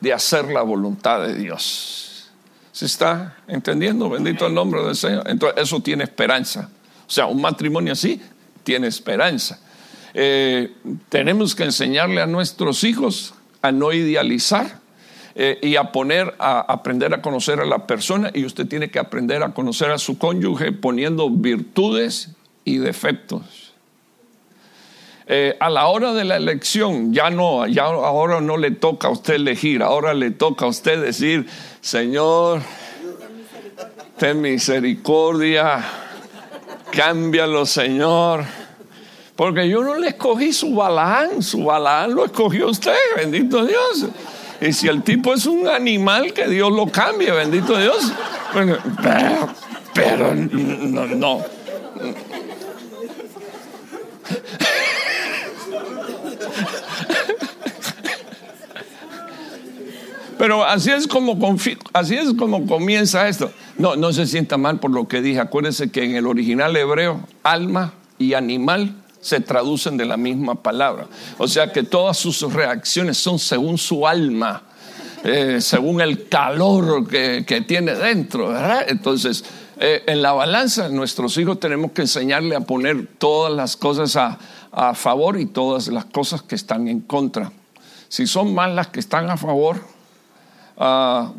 de 0.00 0.12
hacer 0.12 0.44
la 0.46 0.62
voluntad 0.62 1.26
de 1.26 1.34
Dios. 1.34 2.30
¿Se 2.70 2.86
está 2.86 3.36
entendiendo? 3.48 4.08
Bendito 4.08 4.46
el 4.46 4.54
nombre 4.54 4.82
del 4.82 4.96
Señor. 4.96 5.28
Entonces, 5.28 5.62
eso 5.62 5.80
tiene 5.80 6.04
esperanza. 6.04 6.70
O 7.12 7.14
sea, 7.14 7.26
un 7.26 7.42
matrimonio 7.42 7.92
así 7.92 8.22
tiene 8.64 8.86
esperanza. 8.86 9.60
Eh, 10.14 10.72
tenemos 11.10 11.54
que 11.54 11.64
enseñarle 11.64 12.22
a 12.22 12.26
nuestros 12.26 12.84
hijos 12.84 13.34
a 13.60 13.70
no 13.70 13.92
idealizar 13.92 14.80
eh, 15.34 15.58
y 15.60 15.76
a 15.76 15.92
poner, 15.92 16.34
a 16.38 16.60
aprender 16.60 17.12
a 17.12 17.20
conocer 17.20 17.60
a 17.60 17.66
la 17.66 17.86
persona 17.86 18.30
y 18.32 18.46
usted 18.46 18.66
tiene 18.66 18.90
que 18.90 18.98
aprender 18.98 19.42
a 19.42 19.52
conocer 19.52 19.90
a 19.90 19.98
su 19.98 20.16
cónyuge 20.16 20.72
poniendo 20.72 21.28
virtudes 21.28 22.30
y 22.64 22.78
defectos. 22.78 23.74
Eh, 25.26 25.58
a 25.60 25.68
la 25.68 25.88
hora 25.88 26.14
de 26.14 26.24
la 26.24 26.38
elección, 26.38 27.12
ya 27.12 27.28
no, 27.28 27.66
ya 27.66 27.84
ahora 27.84 28.40
no 28.40 28.56
le 28.56 28.70
toca 28.70 29.08
a 29.08 29.10
usted 29.10 29.34
elegir, 29.34 29.82
ahora 29.82 30.14
le 30.14 30.30
toca 30.30 30.64
a 30.64 30.68
usted 30.68 31.04
decir, 31.04 31.46
Señor, 31.82 32.62
ten 34.16 34.40
misericordia, 34.40 36.01
cámbialo, 36.92 37.66
Señor. 37.66 38.44
Porque 39.34 39.68
yo 39.68 39.82
no 39.82 39.96
le 39.96 40.08
escogí 40.08 40.52
su 40.52 40.74
balán, 40.74 41.42
su 41.42 41.64
balán 41.64 42.14
lo 42.14 42.26
escogió 42.26 42.68
usted, 42.68 42.94
bendito 43.16 43.64
Dios. 43.64 44.06
Y 44.60 44.72
si 44.72 44.86
el 44.86 45.02
tipo 45.02 45.34
es 45.34 45.46
un 45.46 45.66
animal, 45.66 46.32
que 46.32 46.46
Dios 46.46 46.70
lo 46.70 46.86
cambie, 46.86 47.32
bendito 47.32 47.76
Dios. 47.76 48.12
pero, 48.52 49.48
pero 49.94 50.34
no, 50.34 51.06
no. 51.06 51.44
Pero 60.38 60.64
así 60.64 60.90
es 60.90 61.06
como 61.06 61.56
así 61.92 62.16
es 62.16 62.34
como 62.36 62.66
comienza 62.66 63.28
esto. 63.28 63.50
No, 63.82 63.96
no 63.96 64.12
se 64.12 64.28
sienta 64.28 64.58
mal 64.58 64.78
por 64.78 64.92
lo 64.92 65.08
que 65.08 65.20
dije. 65.20 65.40
Acuérdense 65.40 65.90
que 65.90 66.04
en 66.04 66.14
el 66.14 66.28
original 66.28 66.76
hebreo, 66.76 67.20
alma 67.42 67.94
y 68.16 68.34
animal 68.34 68.94
se 69.20 69.40
traducen 69.40 69.96
de 69.96 70.04
la 70.04 70.16
misma 70.16 70.54
palabra. 70.54 71.08
O 71.36 71.48
sea 71.48 71.72
que 71.72 71.82
todas 71.82 72.16
sus 72.16 72.40
reacciones 72.52 73.18
son 73.18 73.40
según 73.40 73.78
su 73.78 74.06
alma, 74.06 74.62
eh, 75.24 75.60
según 75.60 76.00
el 76.00 76.28
calor 76.28 77.08
que, 77.08 77.64
tiene 77.66 77.96
dentro. 77.96 78.50
¿verdad? 78.50 78.84
Entonces, 78.86 79.44
eh, 79.80 80.04
en 80.06 80.22
la 80.22 80.30
balanza, 80.30 80.88
nuestros 80.88 81.36
hijos 81.38 81.58
tenemos 81.58 81.90
que 81.90 82.02
enseñarle 82.02 82.54
a 82.54 82.60
poner 82.60 83.08
todas 83.18 83.52
las 83.52 83.76
cosas 83.76 84.14
a, 84.14 84.38
favor 84.94 85.40
y 85.40 85.46
todas 85.46 85.88
las 85.88 86.04
cosas 86.04 86.40
que 86.42 86.54
están 86.54 86.86
en 86.86 87.00
contra. 87.00 87.50
Si 88.08 88.28
son 88.28 88.54
más 88.54 88.72
las 88.72 88.86
que 88.86 89.00
están 89.00 89.28
a 89.28 89.36
favor, 89.36 89.80
ah, 90.78 91.32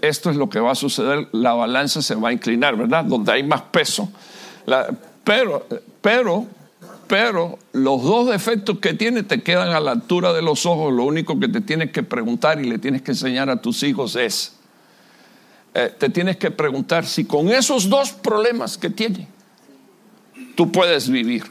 esto 0.00 0.30
es 0.30 0.36
lo 0.36 0.48
que 0.48 0.60
va 0.60 0.72
a 0.72 0.74
suceder, 0.74 1.28
la 1.32 1.52
balanza 1.54 2.00
se 2.02 2.14
va 2.14 2.30
a 2.30 2.32
inclinar, 2.32 2.76
¿verdad? 2.76 3.04
Donde 3.04 3.32
hay 3.32 3.42
más 3.42 3.62
peso. 3.62 4.08
pero, 5.24 5.66
pero 6.00 6.46
pero 7.08 7.58
los 7.72 8.02
dos 8.02 8.28
defectos 8.28 8.78
que 8.78 8.92
tiene 8.92 9.22
te 9.22 9.42
quedan 9.42 9.70
a 9.70 9.80
la 9.80 9.92
altura 9.92 10.34
de 10.34 10.42
los 10.42 10.66
ojos. 10.66 10.92
Lo 10.92 11.04
único 11.04 11.40
que 11.40 11.48
te 11.48 11.62
tienes 11.62 11.90
que 11.90 12.02
preguntar 12.02 12.60
y 12.60 12.68
le 12.68 12.78
tienes 12.78 13.02
que 13.02 13.12
enseñar 13.12 13.48
a 13.48 13.60
tus 13.60 13.82
hijos 13.82 14.14
es, 14.14 14.52
eh, 15.74 15.92
te 15.98 16.10
tienes 16.10 16.36
que 16.36 16.50
preguntar 16.50 17.06
si 17.06 17.24
con 17.24 17.48
esos 17.48 17.88
dos 17.88 18.12
problemas 18.12 18.76
que 18.76 18.90
tiene, 18.90 19.26
tú 20.54 20.70
puedes 20.70 21.08
vivir. 21.08 21.44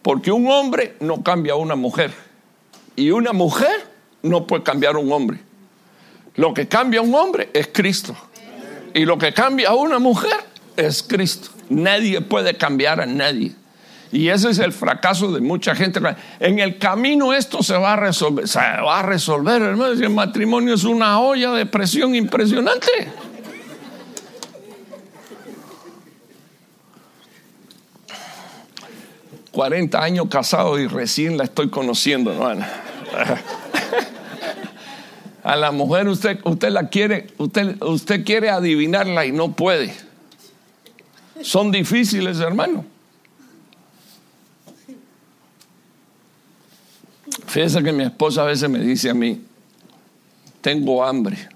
Porque 0.00 0.30
un 0.30 0.48
hombre 0.48 0.96
no 1.00 1.22
cambia 1.22 1.54
a 1.54 1.56
una 1.56 1.74
mujer 1.74 2.12
y 2.94 3.10
una 3.10 3.32
mujer 3.32 3.86
no 4.22 4.46
puede 4.46 4.62
cambiar 4.62 4.94
a 4.94 4.98
un 4.98 5.12
hombre. 5.12 5.40
Lo 6.36 6.54
que 6.54 6.68
cambia 6.68 7.00
a 7.00 7.02
un 7.02 7.14
hombre 7.14 7.50
es 7.52 7.68
Cristo. 7.72 8.16
Y 8.94 9.04
lo 9.04 9.18
que 9.18 9.32
cambia 9.32 9.70
a 9.70 9.74
una 9.74 9.98
mujer 9.98 10.36
es 10.76 11.02
Cristo. 11.02 11.50
Nadie 11.68 12.20
puede 12.20 12.56
cambiar 12.56 13.00
a 13.00 13.06
nadie. 13.06 13.52
Y 14.10 14.28
ese 14.28 14.50
es 14.50 14.58
el 14.58 14.72
fracaso 14.72 15.32
de 15.32 15.40
mucha 15.40 15.74
gente. 15.74 15.98
En 16.38 16.58
el 16.58 16.78
camino 16.78 17.32
esto 17.32 17.62
se 17.62 17.76
va 17.76 17.94
a 17.94 17.96
resolver, 17.96 18.46
se 18.46 18.58
va 18.58 19.00
a 19.00 19.02
resolver, 19.02 19.62
hermano. 19.62 19.92
El 19.92 20.10
matrimonio 20.10 20.74
es 20.74 20.84
una 20.84 21.18
olla 21.18 21.52
de 21.52 21.66
presión 21.66 22.14
impresionante. 22.14 22.88
...40 29.52 30.00
años 30.00 30.28
casado 30.30 30.78
y 30.78 30.86
recién 30.86 31.36
la 31.36 31.44
estoy 31.44 31.68
conociendo, 31.68 32.32
hermano. 32.32 32.64
A 35.42 35.56
la 35.56 35.72
mujer 35.72 36.08
usted, 36.08 36.38
usted 36.44 36.70
la 36.70 36.88
quiere, 36.88 37.26
usted, 37.38 37.82
usted 37.82 38.24
quiere 38.24 38.50
adivinarla 38.50 39.26
y 39.26 39.32
no 39.32 39.52
puede. 39.52 39.92
Son 41.42 41.72
difíciles, 41.72 42.38
hermano. 42.38 42.84
Fíjese 47.46 47.82
que 47.82 47.92
mi 47.92 48.04
esposa 48.04 48.42
a 48.42 48.46
veces 48.46 48.70
me 48.70 48.78
dice 48.78 49.10
a 49.10 49.14
mí, 49.14 49.44
tengo 50.60 51.04
hambre. 51.04 51.48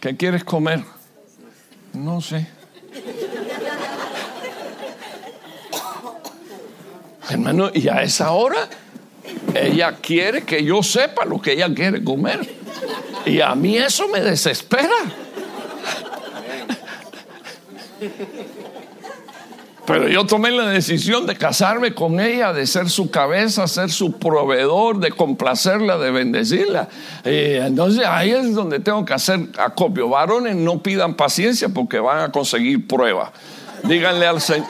¿Qué 0.00 0.16
quieres 0.16 0.44
comer? 0.44 0.84
No 1.92 2.20
sé. 2.20 2.46
Hermano, 7.30 7.70
y 7.72 7.88
a 7.88 8.02
esa 8.02 8.32
hora 8.32 8.68
ella 9.54 9.96
quiere 10.00 10.42
que 10.42 10.62
yo 10.64 10.82
sepa 10.82 11.24
lo 11.24 11.40
que 11.40 11.52
ella 11.52 11.72
quiere 11.74 12.02
comer. 12.02 12.48
Y 13.26 13.40
a 13.40 13.54
mí 13.54 13.76
eso 13.76 14.08
me 14.08 14.20
desespera. 14.20 14.96
Pero 19.88 20.06
yo 20.06 20.26
tomé 20.26 20.50
la 20.50 20.68
decisión 20.68 21.26
de 21.26 21.34
casarme 21.34 21.94
con 21.94 22.20
ella, 22.20 22.52
de 22.52 22.66
ser 22.66 22.90
su 22.90 23.10
cabeza, 23.10 23.66
ser 23.66 23.90
su 23.90 24.18
proveedor, 24.18 24.98
de 24.98 25.12
complacerla, 25.12 25.96
de 25.96 26.10
bendecirla. 26.10 26.90
entonces 27.24 28.04
ahí 28.04 28.32
es 28.32 28.54
donde 28.54 28.80
tengo 28.80 29.06
que 29.06 29.14
hacer 29.14 29.40
acopio. 29.56 30.10
Varones 30.10 30.56
no 30.56 30.82
pidan 30.82 31.14
paciencia 31.14 31.70
porque 31.70 32.00
van 32.00 32.20
a 32.20 32.30
conseguir 32.30 32.86
prueba. 32.86 33.32
Díganle 33.84 34.26
al 34.26 34.42
Señor, 34.42 34.68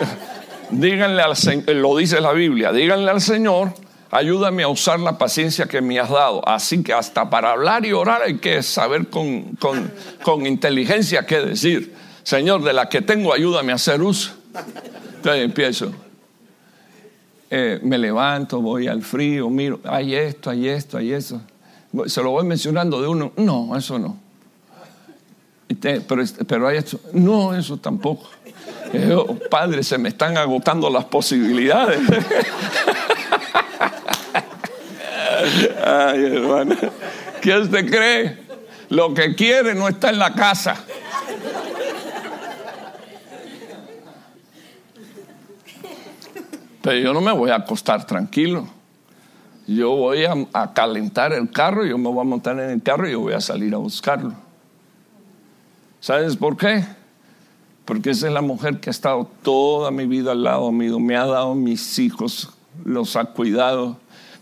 díganle 0.71 1.23
al 1.23 1.37
Señor, 1.37 1.69
lo 1.75 1.97
dice 1.97 2.21
la 2.21 2.33
Biblia, 2.33 2.71
díganle 2.71 3.11
al 3.11 3.21
Señor, 3.21 3.73
ayúdame 4.11 4.63
a 4.63 4.69
usar 4.69 5.01
la 5.01 5.19
paciencia 5.19 5.67
que 5.67 5.81
me 5.81 5.99
has 5.99 6.11
dado. 6.11 6.47
Así 6.47 6.83
que 6.83 6.93
hasta 6.93 7.29
para 7.29 7.53
hablar 7.53 7.85
y 7.85 7.93
orar 7.93 8.23
hay 8.23 8.39
que 8.39 8.63
saber 8.63 9.09
con, 9.09 9.57
con, 9.57 9.91
con 10.23 10.47
inteligencia 10.47 11.27
qué 11.27 11.41
decir. 11.41 11.95
Señor, 12.23 12.63
de 12.63 12.73
la 12.73 12.89
que 12.89 13.01
tengo, 13.03 13.33
ayúdame 13.33 13.73
a 13.73 13.77
hacer 13.77 14.03
uso. 14.03 14.33
Entonces 15.17 15.45
empiezo. 15.45 15.93
Eh, 17.51 17.81
me 17.83 17.97
levanto, 17.97 18.61
voy 18.61 18.89
al 18.89 19.03
frío, 19.03 19.49
miro, 19.49 19.81
hay 19.85 20.15
esto, 20.15 20.51
hay 20.51 20.69
esto, 20.69 20.99
hay 20.99 21.13
eso. 21.13 21.41
Se 22.07 22.23
lo 22.23 22.31
voy 22.31 22.45
mencionando 22.45 23.01
de 23.01 23.09
uno. 23.09 23.33
No, 23.37 23.75
eso 23.77 23.99
no. 23.99 24.19
pero, 25.81 26.23
pero 26.47 26.69
hay 26.69 26.77
esto. 26.77 27.01
No, 27.15 27.55
eso 27.55 27.79
tampoco. 27.79 28.29
Oh, 29.15 29.35
padre, 29.51 29.83
se 29.83 29.99
me 29.99 30.11
están 30.11 30.37
agotando 30.37 30.91
las 30.91 31.07
posibilidades. 31.07 32.01
Ay, 35.85 36.25
hermano. 36.25 36.77
¿Qué 37.41 37.57
usted 37.57 37.89
cree? 37.89 38.39
Lo 38.91 39.13
que 39.15 39.35
quiere 39.35 39.75
no 39.75 39.89
está 39.89 40.11
en 40.11 40.19
la 40.19 40.33
casa. 40.35 40.77
Pero 46.83 46.99
yo 46.99 47.13
no 47.13 47.21
me 47.21 47.33
voy 47.33 47.51
a 47.51 47.57
acostar 47.57 48.07
tranquilo. 48.07 48.67
Yo 49.67 49.91
voy 49.91 50.25
a, 50.25 50.73
calentar 50.73 51.35
el 51.35 51.51
carro, 51.51 51.85
yo 51.85 51.99
me 51.99 52.09
voy 52.09 52.21
a 52.21 52.25
montar 52.25 52.59
en 52.59 52.71
el 52.71 52.83
carro 52.83 53.07
y 53.07 53.13
yo 53.13 53.21
voy 53.21 53.35
a 53.35 53.41
salir 53.41 53.75
a 53.75 53.77
buscarlo. 53.77 54.33
¿Sabes 56.01 56.37
por 56.37 56.57
qué? 56.57 56.85
Porque 57.85 58.11
esa 58.11 58.29
es 58.29 58.33
la 58.33 58.41
mujer 58.41 58.81
que 58.81 58.89
ha 58.89 58.93
estado 58.93 59.31
toda 59.43 59.91
mi 59.91 60.07
vida 60.07 60.33
al 60.33 60.43
lado 60.43 60.73
mío, 60.73 60.99
me 60.99 61.17
ha 61.17 61.27
dado 61.27 61.55
mis 61.55 61.99
hijos, 61.99 62.51
los 62.85 63.17
ha 63.17 63.27
cuidado, 63.27 63.99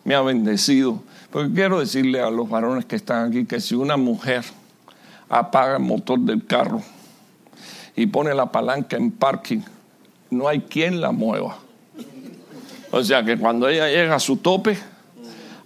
me 0.06 0.14
ha 0.14 0.22
bendecido. 0.22 1.02
Porque 1.30 1.52
quiero 1.52 1.80
decirle 1.80 2.20
a 2.20 2.30
los 2.30 2.48
varones 2.48 2.86
que 2.86 2.94
están 2.94 3.28
aquí 3.28 3.44
que 3.44 3.60
si 3.60 3.74
una 3.74 3.96
mujer 3.96 4.44
apaga 5.28 5.76
el 5.76 5.82
motor 5.82 6.20
del 6.20 6.46
carro 6.46 6.80
y 7.96 8.06
pone 8.06 8.32
la 8.32 8.52
palanca 8.52 8.96
en 8.96 9.10
parking, 9.10 9.60
no 10.30 10.46
hay 10.46 10.60
quien 10.60 11.00
la 11.00 11.10
mueva. 11.10 11.58
O 12.92 13.02
sea 13.02 13.24
que 13.24 13.36
cuando 13.36 13.68
ella 13.68 13.88
llega 13.88 14.14
a 14.14 14.20
su 14.20 14.36
tope, 14.36 14.78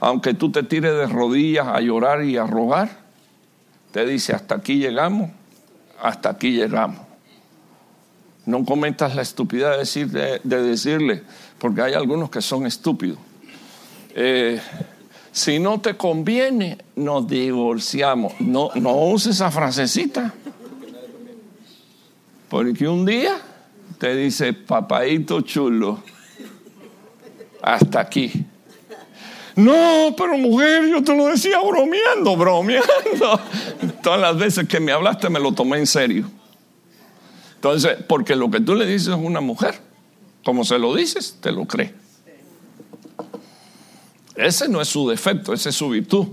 aunque 0.00 0.32
tú 0.32 0.50
te 0.50 0.62
tires 0.62 0.94
de 0.96 1.06
rodillas 1.06 1.66
a 1.68 1.80
llorar 1.82 2.24
y 2.24 2.38
a 2.38 2.46
rogar, 2.46 2.88
te 3.92 4.06
dice, 4.06 4.32
hasta 4.32 4.54
aquí 4.54 4.78
llegamos, 4.78 5.30
hasta 6.00 6.30
aquí 6.30 6.52
llegamos. 6.52 7.00
No 8.46 8.64
cometas 8.64 9.14
la 9.14 9.20
estupidez 9.20 9.70
de 9.72 9.76
decirle, 9.76 10.40
de 10.42 10.62
decirle 10.62 11.22
porque 11.58 11.82
hay 11.82 11.92
algunos 11.92 12.30
que 12.30 12.40
son 12.40 12.64
estúpidos. 12.66 13.18
Eh, 14.14 14.60
si 15.32 15.58
no 15.58 15.80
te 15.80 15.96
conviene, 15.96 16.78
nos 16.96 17.26
divorciamos. 17.28 18.34
No, 18.40 18.70
no 18.74 18.92
uses 19.06 19.36
esa 19.36 19.50
frasecita. 19.50 20.34
Porque 22.48 22.88
un 22.88 23.06
día 23.06 23.40
te 23.98 24.14
dice, 24.16 24.52
papadito 24.52 25.40
chulo, 25.42 26.02
hasta 27.62 28.00
aquí. 28.00 28.46
No, 29.54 30.14
pero 30.16 30.38
mujer, 30.38 30.88
yo 30.88 31.04
te 31.04 31.14
lo 31.14 31.26
decía 31.26 31.58
bromeando, 31.60 32.36
bromeando. 32.36 33.40
Todas 34.02 34.20
las 34.20 34.36
veces 34.38 34.66
que 34.66 34.80
me 34.80 34.90
hablaste 34.90 35.28
me 35.28 35.38
lo 35.38 35.52
tomé 35.52 35.78
en 35.78 35.86
serio. 35.86 36.30
Entonces, 37.56 37.98
porque 38.08 38.34
lo 38.34 38.50
que 38.50 38.60
tú 38.60 38.74
le 38.74 38.86
dices 38.86 39.08
a 39.08 39.16
una 39.16 39.40
mujer, 39.40 39.78
como 40.44 40.64
se 40.64 40.78
lo 40.78 40.94
dices, 40.94 41.36
te 41.40 41.52
lo 41.52 41.66
cree. 41.66 41.99
Ese 44.36 44.68
no 44.68 44.80
es 44.80 44.88
su 44.88 45.08
defecto, 45.08 45.52
ese 45.52 45.70
es 45.70 45.74
su 45.74 45.88
virtud. 45.88 46.26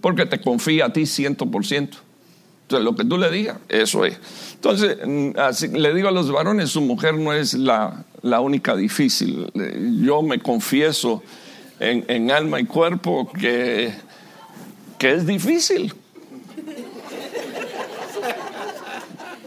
Porque 0.00 0.26
te 0.26 0.40
confía 0.40 0.86
a 0.86 0.92
ti 0.92 1.06
ciento 1.06 1.46
por 1.50 1.64
ciento. 1.64 1.98
Entonces, 2.62 2.84
lo 2.84 2.94
que 2.94 3.04
tú 3.04 3.18
le 3.18 3.30
digas, 3.30 3.58
eso 3.68 4.04
es. 4.04 4.18
Entonces, 4.54 4.98
mm, 5.04 5.30
así, 5.38 5.68
le 5.68 5.92
digo 5.94 6.08
a 6.08 6.12
los 6.12 6.30
varones, 6.30 6.70
su 6.70 6.80
mujer 6.80 7.14
no 7.14 7.32
es 7.32 7.54
la, 7.54 8.04
la 8.22 8.40
única 8.40 8.74
difícil. 8.74 9.50
Yo 10.02 10.22
me 10.22 10.38
confieso 10.38 11.22
en, 11.80 12.04
en 12.08 12.30
alma 12.30 12.60
y 12.60 12.64
cuerpo 12.64 13.30
que, 13.32 13.92
que 14.98 15.12
es 15.12 15.26
difícil. 15.26 15.92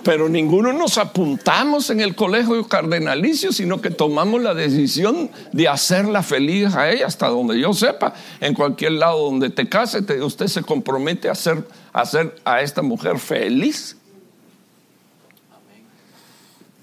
Pero 0.08 0.30
ninguno 0.30 0.72
nos 0.72 0.98
apuntamos 0.98 1.90
en 1.90 2.00
el 2.00 2.16
colegio 2.16 2.66
cardenalicio, 2.66 3.52
sino 3.52 3.82
que 3.82 3.90
tomamos 3.90 4.42
la 4.42 4.54
decisión 4.54 5.30
de 5.52 5.68
hacerla 5.68 6.24
feliz 6.24 6.74
a 6.76 6.90
ella, 6.90 7.08
hasta 7.08 7.28
donde 7.28 7.60
yo 7.60 7.74
sepa. 7.74 8.14
En 8.40 8.54
cualquier 8.54 8.94
lado 8.94 9.26
donde 9.26 9.50
te 9.50 9.68
case, 9.68 10.00
usted 10.22 10.48
se 10.48 10.64
compromete 10.64 11.28
a 11.28 11.34
hacer, 11.34 11.68
a 11.92 12.04
hacer 12.04 12.34
a 12.46 12.62
esta 12.62 12.82
mujer 12.82 13.20
feliz. 13.20 13.98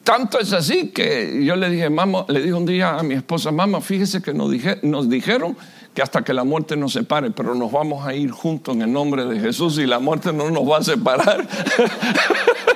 Tanto 0.03 0.39
es 0.39 0.53
así 0.53 0.91
que 0.91 1.43
yo 1.47 1.57
le 1.57 1.71
dije, 1.71 1.89
mamá, 1.89 2.27
le 2.29 2.41
dije 2.41 2.53
un 2.53 2.67
día 2.67 2.99
a 2.99 3.03
mi 3.03 3.15
esposa, 3.15 3.51
mamá, 3.51 3.81
fíjese 3.81 4.21
que 4.21 4.35
nos, 4.35 4.51
nos 4.83 5.09
dijeron 5.09 5.57
que 5.95 6.03
hasta 6.03 6.21
que 6.21 6.35
la 6.35 6.45
muerte 6.45 6.77
nos 6.77 6.93
separe, 6.93 7.31
pero 7.31 7.55
nos 7.55 7.73
vamos 7.73 8.07
a 8.07 8.13
ir 8.13 8.33
juntos 8.33 8.75
en 8.75 8.83
el 8.83 8.93
nombre 8.93 9.25
de 9.25 9.41
Jesús 9.41 9.79
y 9.79 9.87
la 9.87 9.99
muerte 9.99 10.31
no 10.31 10.51
nos 10.51 10.71
va 10.71 10.77
a 10.77 10.83
separar. 10.83 11.49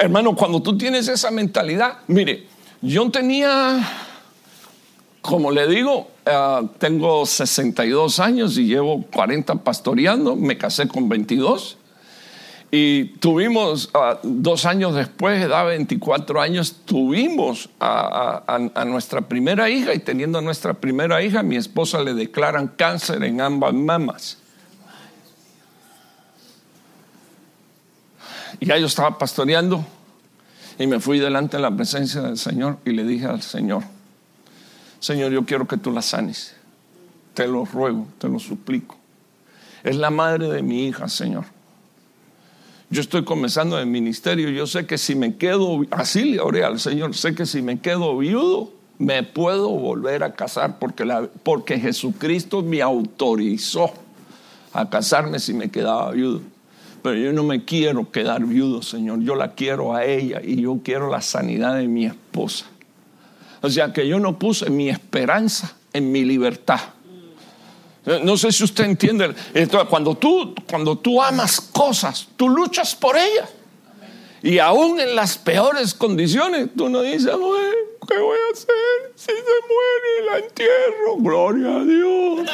Hermano, 0.00 0.36
cuando 0.36 0.62
tú 0.62 0.78
tienes 0.78 1.08
esa 1.08 1.32
mentalidad, 1.32 1.98
mire, 2.06 2.46
yo 2.80 3.10
tenía, 3.10 3.84
como 5.20 5.50
le 5.50 5.66
digo, 5.66 6.08
uh, 6.24 6.68
tengo 6.78 7.26
62 7.26 8.20
años 8.20 8.56
y 8.58 8.66
llevo 8.66 9.04
40 9.12 9.56
pastoreando, 9.56 10.36
me 10.36 10.56
casé 10.56 10.86
con 10.86 11.08
22. 11.08 11.78
Y 12.70 13.06
tuvimos, 13.18 13.90
uh, 13.92 14.18
dos 14.22 14.66
años 14.66 14.94
después, 14.94 15.42
edad 15.42 15.66
24 15.66 16.40
años, 16.40 16.76
tuvimos 16.84 17.68
a, 17.80 18.84
nuestra 18.86 19.22
primera 19.22 19.68
hija 19.68 19.94
y 19.94 19.98
teniendo 19.98 20.40
nuestra 20.40 20.74
primera 20.74 21.20
hija, 21.24 21.42
mi 21.42 21.56
esposa 21.56 22.04
le 22.04 22.14
declaran 22.14 22.68
cáncer 22.68 23.24
en 23.24 23.40
ambas 23.40 23.74
mamas. 23.74 24.37
Y 28.60 28.66
ya 28.66 28.78
yo 28.78 28.86
estaba 28.86 29.18
pastoreando 29.18 29.84
y 30.78 30.86
me 30.86 31.00
fui 31.00 31.18
delante 31.18 31.56
de 31.56 31.62
la 31.62 31.70
presencia 31.70 32.22
del 32.22 32.38
Señor 32.38 32.78
y 32.84 32.90
le 32.90 33.04
dije 33.04 33.26
al 33.26 33.42
Señor, 33.42 33.82
Señor, 35.00 35.32
yo 35.32 35.44
quiero 35.44 35.66
que 35.66 35.76
tú 35.76 35.92
la 35.92 36.02
sanes. 36.02 36.54
Te 37.34 37.46
lo 37.46 37.64
ruego, 37.64 38.06
te 38.18 38.28
lo 38.28 38.38
suplico. 38.38 38.96
Es 39.84 39.96
la 39.96 40.10
madre 40.10 40.48
de 40.48 40.62
mi 40.62 40.86
hija, 40.86 41.08
Señor. 41.08 41.44
Yo 42.90 43.00
estoy 43.00 43.24
comenzando 43.24 43.78
el 43.78 43.86
ministerio. 43.86 44.48
Yo 44.50 44.66
sé 44.66 44.86
que 44.86 44.98
si 44.98 45.14
me 45.14 45.36
quedo, 45.36 45.82
así 45.90 46.24
le 46.24 46.40
oré 46.40 46.64
al 46.64 46.80
Señor, 46.80 47.14
sé 47.14 47.34
que 47.34 47.46
si 47.46 47.62
me 47.62 47.80
quedo 47.80 48.16
viudo, 48.16 48.72
me 48.98 49.22
puedo 49.22 49.68
volver 49.68 50.24
a 50.24 50.34
casar 50.34 50.78
porque, 50.78 51.04
porque 51.44 51.78
Jesucristo 51.78 52.62
me 52.62 52.82
autorizó 52.82 53.92
a 54.72 54.88
casarme 54.90 55.38
si 55.38 55.54
me 55.54 55.70
quedaba 55.70 56.10
viudo. 56.10 56.40
Yo 57.14 57.32
no 57.32 57.42
me 57.42 57.64
quiero 57.64 58.10
quedar 58.10 58.44
viudo, 58.44 58.82
Señor. 58.82 59.20
Yo 59.20 59.34
la 59.34 59.54
quiero 59.54 59.94
a 59.94 60.04
ella 60.04 60.40
y 60.42 60.60
yo 60.62 60.80
quiero 60.82 61.10
la 61.10 61.22
sanidad 61.22 61.76
de 61.76 61.88
mi 61.88 62.06
esposa. 62.06 62.66
O 63.60 63.70
sea 63.70 63.92
que 63.92 64.06
yo 64.06 64.18
no 64.18 64.38
puse 64.38 64.70
mi 64.70 64.88
esperanza 64.88 65.74
en 65.92 66.12
mi 66.12 66.24
libertad. 66.24 66.80
No 68.22 68.36
sé 68.36 68.52
si 68.52 68.64
usted 68.64 68.84
entiende. 68.84 69.34
Cuando 69.90 70.14
tú, 70.14 70.54
cuando 70.68 70.96
tú 70.96 71.20
amas 71.22 71.60
cosas, 71.60 72.28
tú 72.36 72.48
luchas 72.48 72.94
por 72.94 73.16
ellas. 73.16 73.50
Y 74.42 74.58
aún 74.58 75.00
en 75.00 75.16
las 75.16 75.36
peores 75.36 75.94
condiciones, 75.94 76.68
tú 76.76 76.88
no 76.88 77.02
dices, 77.02 77.30
¿qué 77.30 78.18
voy 78.18 78.38
a 78.38 78.52
hacer? 78.52 79.12
Si 79.16 79.26
se 79.26 79.32
muere, 79.68 80.24
la 80.30 80.38
entierro. 80.38 81.16
Gloria 81.18 81.76
a 81.76 81.84
Dios. 81.84 82.48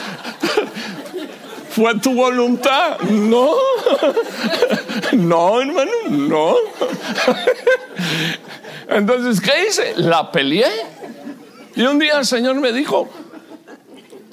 ¿Fue 1.80 1.98
tu 1.98 2.12
voluntad? 2.12 3.00
No. 3.00 3.54
No, 5.12 5.60
hermano, 5.60 5.90
no. 6.10 6.54
Entonces, 8.88 9.40
¿qué 9.40 9.66
hice? 9.66 9.94
La 9.96 10.30
peleé. 10.30 10.70
Y 11.74 11.82
un 11.82 11.98
día 11.98 12.18
el 12.18 12.26
Señor 12.26 12.56
me 12.56 12.72
dijo, 12.72 13.08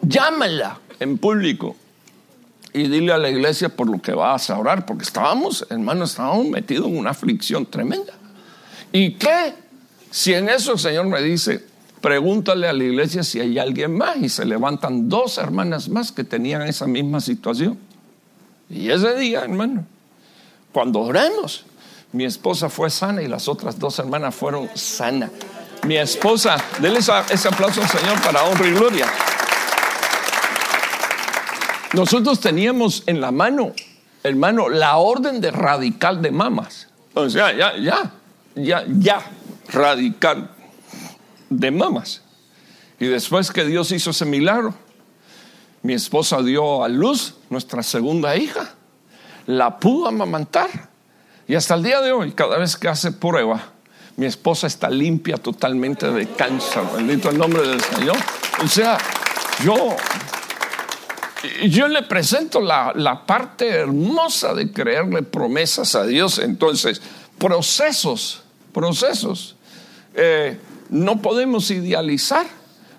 llámala 0.01 0.79
en 0.99 1.17
público 1.17 1.75
y 2.73 2.89
dile 2.89 3.13
a 3.13 3.17
la 3.17 3.29
iglesia 3.29 3.69
por 3.69 3.89
lo 3.89 3.99
que 3.99 4.11
vas 4.11 4.49
a 4.49 4.59
orar, 4.59 4.85
porque 4.85 5.03
estábamos, 5.03 5.65
hermano, 5.69 6.03
estábamos 6.03 6.45
metidos 6.47 6.87
en 6.87 6.97
una 6.97 7.11
aflicción 7.11 7.65
tremenda. 7.65 8.13
¿Y 8.91 9.13
qué? 9.13 9.55
Si 10.11 10.33
en 10.33 10.49
eso 10.49 10.73
el 10.73 10.79
Señor 10.79 11.07
me 11.07 11.21
dice, 11.21 11.65
pregúntale 12.07 12.69
a 12.69 12.71
la 12.71 12.85
iglesia 12.85 13.21
si 13.21 13.41
hay 13.41 13.59
alguien 13.59 13.97
más 13.97 14.15
y 14.15 14.29
se 14.29 14.45
levantan 14.45 15.09
dos 15.09 15.37
hermanas 15.37 15.89
más 15.89 16.13
que 16.13 16.23
tenían 16.23 16.61
esa 16.61 16.87
misma 16.87 17.19
situación. 17.19 17.77
Y 18.69 18.89
ese 18.89 19.13
día, 19.15 19.41
hermano, 19.41 19.83
cuando 20.71 21.01
oramos, 21.01 21.65
mi 22.13 22.23
esposa 22.23 22.69
fue 22.69 22.89
sana 22.89 23.21
y 23.21 23.27
las 23.27 23.49
otras 23.49 23.77
dos 23.77 23.99
hermanas 23.99 24.33
fueron 24.33 24.69
sanas. 24.73 25.31
Mi 25.85 25.97
esposa, 25.97 26.55
denle 26.79 26.99
ese 26.99 27.47
aplauso 27.49 27.81
al 27.81 27.89
Señor 27.89 28.21
para 28.21 28.41
honra 28.43 28.65
y 28.65 28.71
gloria. 28.71 29.07
Nosotros 31.91 32.39
teníamos 32.39 33.03
en 33.05 33.19
la 33.19 33.33
mano, 33.33 33.73
hermano, 34.23 34.69
la 34.69 34.95
orden 34.95 35.41
de 35.41 35.51
radical 35.51 36.21
de 36.21 36.31
mamas. 36.31 36.87
O 37.15 37.27
ya, 37.27 37.51
ya, 37.51 37.73
ya, 38.55 38.85
ya, 38.87 39.21
radical 39.73 40.51
de 41.49 41.71
mamas. 41.71 42.21
Y 42.99 43.05
después 43.05 43.51
que 43.51 43.65
Dios 43.65 43.91
hizo 43.91 44.11
ese 44.11 44.25
milagro, 44.25 44.73
mi 45.83 45.93
esposa 45.93 46.41
dio 46.41 46.83
a 46.83 46.87
luz 46.87 47.35
nuestra 47.49 47.83
segunda 47.83 48.35
hija, 48.35 48.73
la 49.45 49.79
pudo 49.79 50.07
amamantar. 50.07 50.89
Y 51.47 51.55
hasta 51.55 51.75
el 51.75 51.83
día 51.83 52.01
de 52.01 52.11
hoy, 52.11 52.31
cada 52.33 52.57
vez 52.57 52.75
que 52.75 52.87
hace 52.87 53.11
prueba, 53.11 53.71
mi 54.17 54.25
esposa 54.25 54.67
está 54.67 54.89
limpia 54.89 55.37
totalmente 55.37 56.09
de 56.11 56.27
cáncer. 56.27 56.83
Bendito 56.95 57.29
el 57.29 57.37
nombre 57.37 57.65
del 57.65 57.79
Señor. 57.79 58.17
O 58.63 58.67
sea, 58.67 58.97
yo, 59.63 59.95
yo 61.67 61.87
le 61.87 62.01
presento 62.03 62.59
la, 62.59 62.91
la 62.95 63.25
parte 63.25 63.69
hermosa 63.69 64.55
de 64.55 64.71
creerle 64.71 65.21
promesas 65.21 65.93
a 65.95 66.03
Dios. 66.03 66.39
Entonces, 66.39 67.01
procesos, 67.37 68.41
procesos. 68.73 69.55
Eh, 70.15 70.59
no 70.89 71.21
podemos 71.21 71.71
idealizar. 71.71 72.45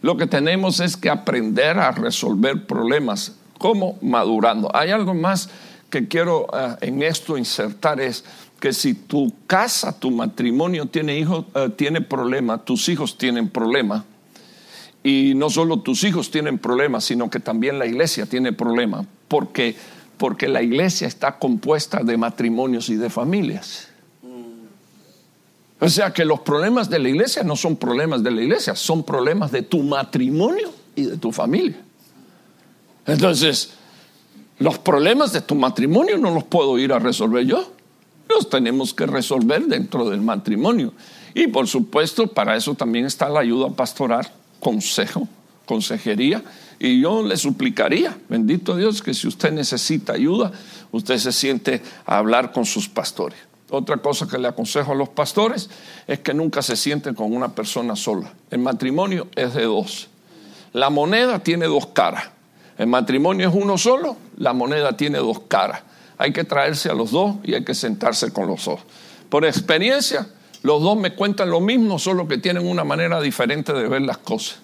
Lo 0.00 0.16
que 0.16 0.26
tenemos 0.26 0.80
es 0.80 0.96
que 0.96 1.10
aprender 1.10 1.78
a 1.78 1.90
resolver 1.90 2.66
problemas. 2.66 3.34
¿Cómo? 3.58 3.98
Madurando. 4.00 4.70
Hay 4.74 4.90
algo 4.90 5.14
más 5.14 5.50
que 5.90 6.06
quiero 6.06 6.46
uh, 6.46 6.76
en 6.80 7.02
esto 7.02 7.36
insertar 7.36 8.00
es 8.00 8.24
que 8.60 8.72
si 8.72 8.94
tu 8.94 9.32
casa, 9.46 9.98
tu 9.98 10.10
matrimonio 10.10 10.86
tiene 10.86 11.18
hijos, 11.18 11.46
uh, 11.54 11.70
tiene 11.70 12.00
problema, 12.00 12.58
tus 12.58 12.88
hijos 12.88 13.16
tienen 13.16 13.48
problema, 13.48 14.04
y 15.02 15.32
no 15.34 15.48
solo 15.48 15.80
tus 15.80 16.04
hijos 16.04 16.30
tienen 16.30 16.58
problemas, 16.58 17.04
sino 17.04 17.30
que 17.30 17.40
también 17.40 17.78
la 17.78 17.86
iglesia 17.86 18.26
tiene 18.26 18.52
problema, 18.52 19.06
porque, 19.28 19.76
porque 20.18 20.48
la 20.48 20.62
iglesia 20.62 21.06
está 21.06 21.38
compuesta 21.38 22.02
de 22.02 22.16
matrimonios 22.16 22.88
y 22.88 22.96
de 22.96 23.08
familias. 23.08 23.88
O 25.80 25.88
sea 25.88 26.12
que 26.12 26.24
los 26.24 26.40
problemas 26.40 26.90
de 26.90 26.98
la 26.98 27.08
iglesia 27.08 27.42
no 27.44 27.54
son 27.54 27.76
problemas 27.76 28.22
de 28.22 28.30
la 28.30 28.42
iglesia, 28.42 28.74
son 28.74 29.04
problemas 29.04 29.52
de 29.52 29.62
tu 29.62 29.82
matrimonio 29.82 30.70
y 30.96 31.04
de 31.04 31.16
tu 31.16 31.30
familia. 31.30 31.80
Entonces, 33.06 33.70
los 34.58 34.78
problemas 34.78 35.32
de 35.32 35.40
tu 35.40 35.54
matrimonio 35.54 36.18
no 36.18 36.32
los 36.32 36.44
puedo 36.44 36.78
ir 36.78 36.92
a 36.92 36.98
resolver 36.98 37.46
yo. 37.46 37.72
Los 38.28 38.50
tenemos 38.50 38.92
que 38.92 39.06
resolver 39.06 39.66
dentro 39.66 40.10
del 40.10 40.20
matrimonio. 40.20 40.92
Y 41.32 41.46
por 41.46 41.68
supuesto, 41.68 42.26
para 42.26 42.56
eso 42.56 42.74
también 42.74 43.06
está 43.06 43.28
la 43.28 43.40
ayuda 43.40 43.70
pastoral, 43.70 44.28
consejo, 44.58 45.28
consejería. 45.64 46.42
Y 46.80 47.00
yo 47.00 47.22
le 47.22 47.36
suplicaría, 47.36 48.18
bendito 48.28 48.76
Dios, 48.76 49.00
que 49.00 49.14
si 49.14 49.28
usted 49.28 49.52
necesita 49.52 50.14
ayuda, 50.14 50.52
usted 50.90 51.18
se 51.18 51.32
siente 51.32 51.82
a 52.04 52.18
hablar 52.18 52.52
con 52.52 52.64
sus 52.64 52.88
pastores. 52.88 53.38
Otra 53.70 53.98
cosa 53.98 54.26
que 54.26 54.38
le 54.38 54.48
aconsejo 54.48 54.92
a 54.92 54.94
los 54.94 55.10
pastores 55.10 55.68
es 56.06 56.20
que 56.20 56.32
nunca 56.32 56.62
se 56.62 56.76
sienten 56.76 57.14
con 57.14 57.34
una 57.34 57.54
persona 57.54 57.96
sola. 57.96 58.32
El 58.50 58.60
matrimonio 58.60 59.28
es 59.36 59.54
de 59.54 59.64
dos. 59.64 60.08
La 60.72 60.88
moneda 60.90 61.40
tiene 61.40 61.66
dos 61.66 61.86
caras. 61.88 62.30
El 62.78 62.86
matrimonio 62.86 63.48
es 63.48 63.54
uno 63.54 63.76
solo, 63.76 64.16
la 64.36 64.52
moneda 64.52 64.96
tiene 64.96 65.18
dos 65.18 65.40
caras. 65.48 65.82
Hay 66.16 66.32
que 66.32 66.44
traerse 66.44 66.88
a 66.88 66.94
los 66.94 67.10
dos 67.10 67.36
y 67.42 67.54
hay 67.54 67.64
que 67.64 67.74
sentarse 67.74 68.32
con 68.32 68.46
los 68.46 68.64
dos. 68.64 68.80
Por 69.28 69.44
experiencia, 69.44 70.28
los 70.62 70.82
dos 70.82 70.96
me 70.96 71.14
cuentan 71.14 71.50
lo 71.50 71.60
mismo, 71.60 71.98
solo 71.98 72.26
que 72.26 72.38
tienen 72.38 72.66
una 72.66 72.84
manera 72.84 73.20
diferente 73.20 73.72
de 73.72 73.88
ver 73.88 74.02
las 74.02 74.18
cosas. 74.18 74.60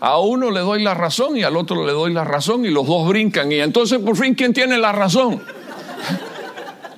A 0.00 0.18
uno 0.18 0.50
le 0.50 0.60
doy 0.60 0.82
la 0.82 0.94
razón 0.94 1.36
y 1.36 1.42
al 1.42 1.56
otro 1.56 1.86
le 1.86 1.92
doy 1.92 2.12
la 2.12 2.24
razón 2.24 2.64
y 2.64 2.70
los 2.70 2.86
dos 2.86 3.08
brincan. 3.08 3.50
Y 3.50 3.60
entonces, 3.60 3.98
por 3.98 4.16
fin, 4.16 4.34
¿quién 4.34 4.52
tiene 4.52 4.78
la 4.78 4.92
razón? 4.92 5.42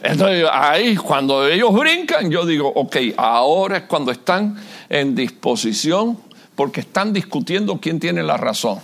Entonces 0.03 0.46
ahí 0.51 0.96
cuando 0.96 1.46
ellos 1.46 1.72
brincan, 1.74 2.30
yo 2.30 2.46
digo, 2.46 2.72
ok, 2.74 2.96
ahora 3.16 3.78
es 3.78 3.82
cuando 3.84 4.12
están 4.12 4.57
en 4.88 5.14
disposición 5.14 6.18
porque 6.55 6.80
están 6.80 7.12
discutiendo 7.12 7.78
quién 7.80 8.01
tiene 8.01 8.22
la 8.22 8.36
razón. 8.36 8.80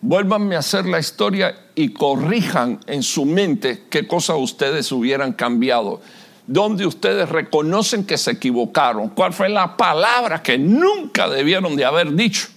Vuélvanme 0.00 0.54
a 0.54 0.60
hacer 0.60 0.86
la 0.86 0.98
historia 0.98 1.54
y 1.74 1.92
corrijan 1.92 2.78
en 2.86 3.02
su 3.02 3.24
mente 3.24 3.84
qué 3.90 4.06
cosas 4.06 4.36
ustedes 4.38 4.92
hubieran 4.92 5.32
cambiado. 5.32 6.00
Donde 6.46 6.86
ustedes 6.86 7.28
reconocen 7.28 8.04
que 8.04 8.16
se 8.16 8.30
equivocaron. 8.30 9.10
¿Cuál 9.10 9.34
fue 9.34 9.48
la 9.48 9.76
palabra 9.76 10.42
que 10.42 10.56
nunca 10.56 11.28
debieron 11.28 11.76
de 11.76 11.84
haber 11.84 12.14
dicho? 12.14 12.48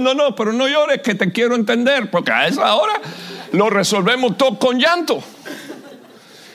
No, 0.00 0.14
no, 0.14 0.34
pero 0.34 0.52
no 0.52 0.68
llores 0.68 1.00
que 1.02 1.14
te 1.14 1.32
quiero 1.32 1.54
entender, 1.54 2.10
porque 2.10 2.32
a 2.32 2.46
esa 2.46 2.74
hora 2.74 3.00
lo 3.52 3.70
resolvemos 3.70 4.36
todo 4.36 4.58
con 4.58 4.78
llanto. 4.78 5.22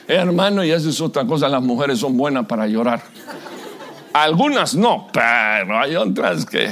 Hermano, 0.08 0.64
y 0.64 0.70
eso 0.70 0.88
es 0.90 1.00
otra 1.00 1.26
cosa, 1.26 1.48
las 1.48 1.62
mujeres 1.62 1.98
son 1.98 2.16
buenas 2.16 2.46
para 2.46 2.66
llorar. 2.66 3.02
Algunas 4.12 4.74
no, 4.74 5.08
pero 5.12 5.78
hay 5.78 5.96
otras 5.96 6.46
que, 6.46 6.70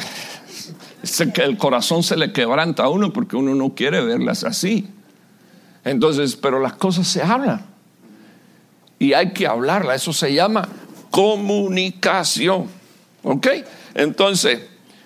que 1.34 1.42
el 1.42 1.58
corazón 1.58 2.02
se 2.02 2.16
le 2.16 2.32
quebranta 2.32 2.84
a 2.84 2.88
uno 2.88 3.12
porque 3.12 3.36
uno 3.36 3.54
no 3.54 3.74
quiere 3.74 4.02
verlas 4.02 4.44
así. 4.44 4.88
Entonces, 5.84 6.36
pero 6.36 6.60
las 6.60 6.74
cosas 6.74 7.06
se 7.06 7.22
hablan. 7.22 7.66
Y 8.98 9.12
hay 9.12 9.32
que 9.32 9.46
hablarla, 9.46 9.94
eso 9.94 10.12
se 10.12 10.32
llama 10.32 10.68
comunicación. 11.10 12.68
¿Ok? 13.22 13.48
Entonces, 13.94 14.60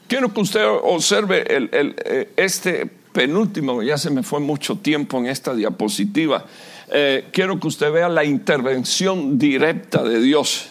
Quiero 0.09 0.33
que 0.33 0.41
usted 0.41 0.67
observe 0.67 1.45
eh, 1.47 2.33
este 2.37 2.87
penúltimo, 3.13 3.83
ya 3.83 3.99
se 3.99 4.09
me 4.09 4.23
fue 4.23 4.41
mucho 4.41 4.77
tiempo 4.77 5.19
en 5.19 5.27
esta 5.27 5.55
diapositiva. 5.55 6.47
Eh, 6.91 7.27
quiero 7.31 7.61
que 7.61 7.69
usted 7.69 7.93
vea 7.93 8.09
la 8.09 8.25
intervención 8.25 9.39
directa 9.39 10.03
de 10.03 10.19
Dios, 10.23 10.69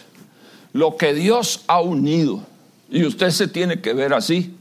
lo 0.72 0.96
que 0.96 1.14
Dios 1.14 1.62
ha 1.68 1.80
unido. 1.80 2.42
Y 2.90 3.04
usted 3.04 3.30
se 3.30 3.46
tiene 3.46 3.80
que 3.80 3.92
ver 3.92 4.12
así, 4.12 4.56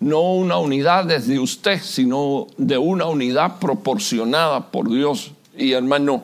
no 0.00 0.32
una 0.32 0.56
unidad 0.56 1.04
desde 1.04 1.38
usted, 1.38 1.78
sino 1.82 2.46
de 2.56 2.78
una 2.78 3.04
unidad 3.04 3.58
proporcionada 3.58 4.70
por 4.70 4.88
Dios. 4.90 5.32
Y 5.54 5.72
hermano, 5.72 6.22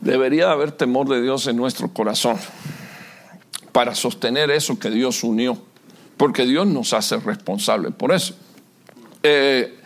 debería 0.00 0.52
haber 0.52 0.70
temor 0.70 1.08
de 1.08 1.20
Dios 1.20 1.48
en 1.48 1.56
nuestro 1.56 1.88
corazón 1.88 2.36
para 3.72 3.96
sostener 3.96 4.52
eso 4.52 4.78
que 4.78 4.90
Dios 4.90 5.24
unió 5.24 5.71
porque 6.22 6.46
Dios 6.46 6.68
nos 6.68 6.92
hace 6.92 7.16
responsables 7.16 7.92
por 7.92 8.12
eso. 8.12 8.36
Eh, 9.24 9.76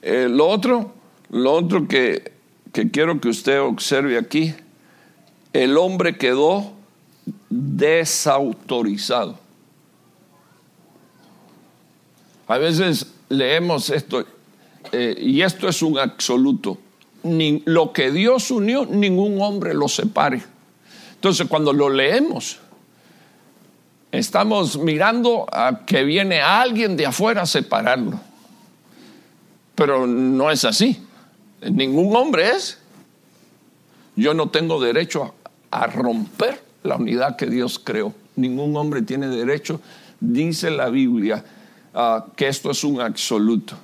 eh, 0.00 0.26
lo 0.26 0.48
otro, 0.48 0.90
lo 1.28 1.52
otro 1.52 1.86
que, 1.86 2.32
que 2.72 2.90
quiero 2.90 3.20
que 3.20 3.28
usted 3.28 3.60
observe 3.60 4.16
aquí, 4.16 4.54
el 5.52 5.76
hombre 5.76 6.16
quedó 6.16 6.72
desautorizado. 7.50 9.38
A 12.48 12.56
veces 12.56 13.12
leemos 13.28 13.90
esto, 13.90 14.24
eh, 14.92 15.14
y 15.20 15.42
esto 15.42 15.68
es 15.68 15.82
un 15.82 15.98
absoluto. 15.98 16.78
Ni, 17.22 17.62
lo 17.66 17.92
que 17.92 18.10
Dios 18.10 18.50
unió, 18.50 18.86
ningún 18.86 19.42
hombre 19.42 19.74
lo 19.74 19.88
separe. 19.88 20.42
Entonces, 21.16 21.46
cuando 21.48 21.70
lo 21.74 21.90
leemos, 21.90 22.61
Estamos 24.12 24.78
mirando 24.78 25.46
a 25.50 25.86
que 25.86 26.04
viene 26.04 26.42
alguien 26.42 26.98
de 26.98 27.06
afuera 27.06 27.42
a 27.42 27.46
separarlo. 27.46 28.20
Pero 29.74 30.06
no 30.06 30.50
es 30.50 30.66
así. 30.66 31.02
Ningún 31.62 32.14
hombre 32.14 32.50
es. 32.50 32.78
Yo 34.14 34.34
no 34.34 34.50
tengo 34.50 34.82
derecho 34.82 35.34
a, 35.70 35.86
romper 35.86 36.62
la 36.82 36.96
unidad 36.96 37.36
que 37.36 37.46
Dios 37.46 37.80
creó. 37.82 38.12
Ningún 38.36 38.76
hombre 38.76 39.00
tiene 39.00 39.28
derecho, 39.28 39.80
dice 40.20 40.70
la 40.70 40.90
Biblia, 40.90 41.42
que 42.36 42.48
esto 42.48 42.70
es 42.70 42.84
un 42.84 43.00
absoluto. 43.00 43.74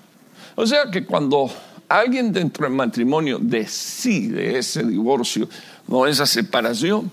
O 0.56 0.66
sea 0.66 0.90
que 0.90 1.06
cuando 1.06 1.50
alguien 1.88 2.32
dentro 2.32 2.66
del 2.66 2.74
matrimonio 2.74 3.38
decide 3.40 4.58
ese 4.58 4.84
divorcio 4.84 5.48
o 5.88 6.06
esa 6.06 6.26
separación, 6.26 7.10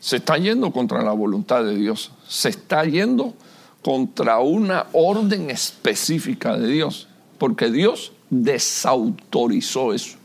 se 0.00 0.16
está 0.16 0.38
yendo 0.38 0.72
contra 0.72 1.02
la 1.02 1.12
voluntad 1.12 1.62
de 1.62 1.76
Dios, 1.76 2.10
se 2.26 2.48
está 2.48 2.84
yendo 2.84 3.34
contra 3.82 4.40
una 4.40 4.86
orden 4.92 5.50
específica 5.50 6.56
de 6.56 6.68
Dios, 6.68 7.06
porque 7.38 7.70
Dios 7.70 8.12
desautorizó 8.30 9.92
eso. 9.92 10.16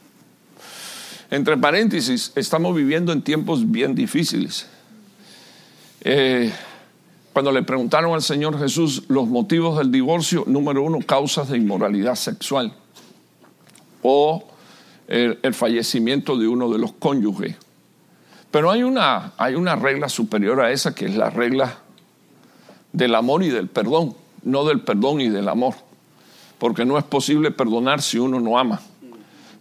Entre 1.29 1.57
paréntesis, 1.57 2.31
estamos 2.35 2.75
viviendo 2.75 3.11
en 3.11 3.21
tiempos 3.21 3.69
bien 3.69 3.95
difíciles. 3.95 4.67
Eh, 6.01 6.51
cuando 7.33 7.51
le 7.51 7.63
preguntaron 7.63 8.13
al 8.13 8.21
Señor 8.21 8.57
Jesús 8.57 9.03
los 9.09 9.27
motivos 9.27 9.77
del 9.77 9.91
divorcio, 9.91 10.45
número 10.47 10.83
uno, 10.83 10.99
causas 11.05 11.49
de 11.49 11.57
inmoralidad 11.57 12.15
sexual 12.15 12.73
o 14.01 14.47
el 15.07 15.53
fallecimiento 15.53 16.37
de 16.37 16.47
uno 16.47 16.71
de 16.71 16.79
los 16.79 16.93
cónyuges. 16.93 17.55
Pero 18.55 18.71
hay 18.71 18.83
una, 18.83 19.33
hay 19.35 19.55
una 19.55 19.75
regla 19.75 20.07
superior 20.07 20.61
a 20.61 20.71
esa 20.71 20.95
que 20.95 21.07
es 21.07 21.17
la 21.17 21.29
regla 21.29 21.77
del 22.93 23.13
amor 23.13 23.43
y 23.43 23.49
del 23.49 23.67
perdón, 23.67 24.15
no 24.43 24.63
del 24.63 24.79
perdón 24.79 25.19
y 25.19 25.27
del 25.27 25.49
amor. 25.49 25.73
Porque 26.57 26.85
no 26.85 26.97
es 26.97 27.03
posible 27.03 27.51
perdonar 27.51 28.01
si 28.01 28.17
uno 28.17 28.39
no 28.39 28.57
ama. 28.57 28.79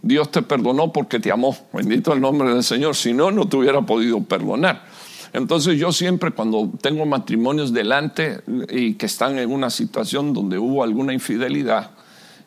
Dios 0.01 0.31
te 0.31 0.43
perdonó 0.43 0.93
porque 0.93 1.19
te 1.19 1.33
amó. 1.33 1.57
Bendito 1.73 2.13
el 2.13 2.21
nombre 2.21 2.55
del 2.55 2.63
Señor. 2.63 2.95
Si 2.95 3.13
no, 3.13 3.33
no 3.33 3.49
te 3.49 3.57
hubiera 3.57 3.83
podido 3.83 4.23
perdonar. 4.23 4.85
Entonces 5.33 5.77
yo 5.77 5.91
siempre 5.91 6.31
cuando 6.31 6.71
tengo 6.81 7.05
matrimonios 7.05 7.73
delante 7.73 8.43
y 8.71 8.95
que 8.95 9.07
están 9.07 9.41
en 9.41 9.51
una 9.51 9.71
situación 9.71 10.33
donde 10.33 10.57
hubo 10.57 10.85
alguna 10.85 11.13
infidelidad, 11.13 11.91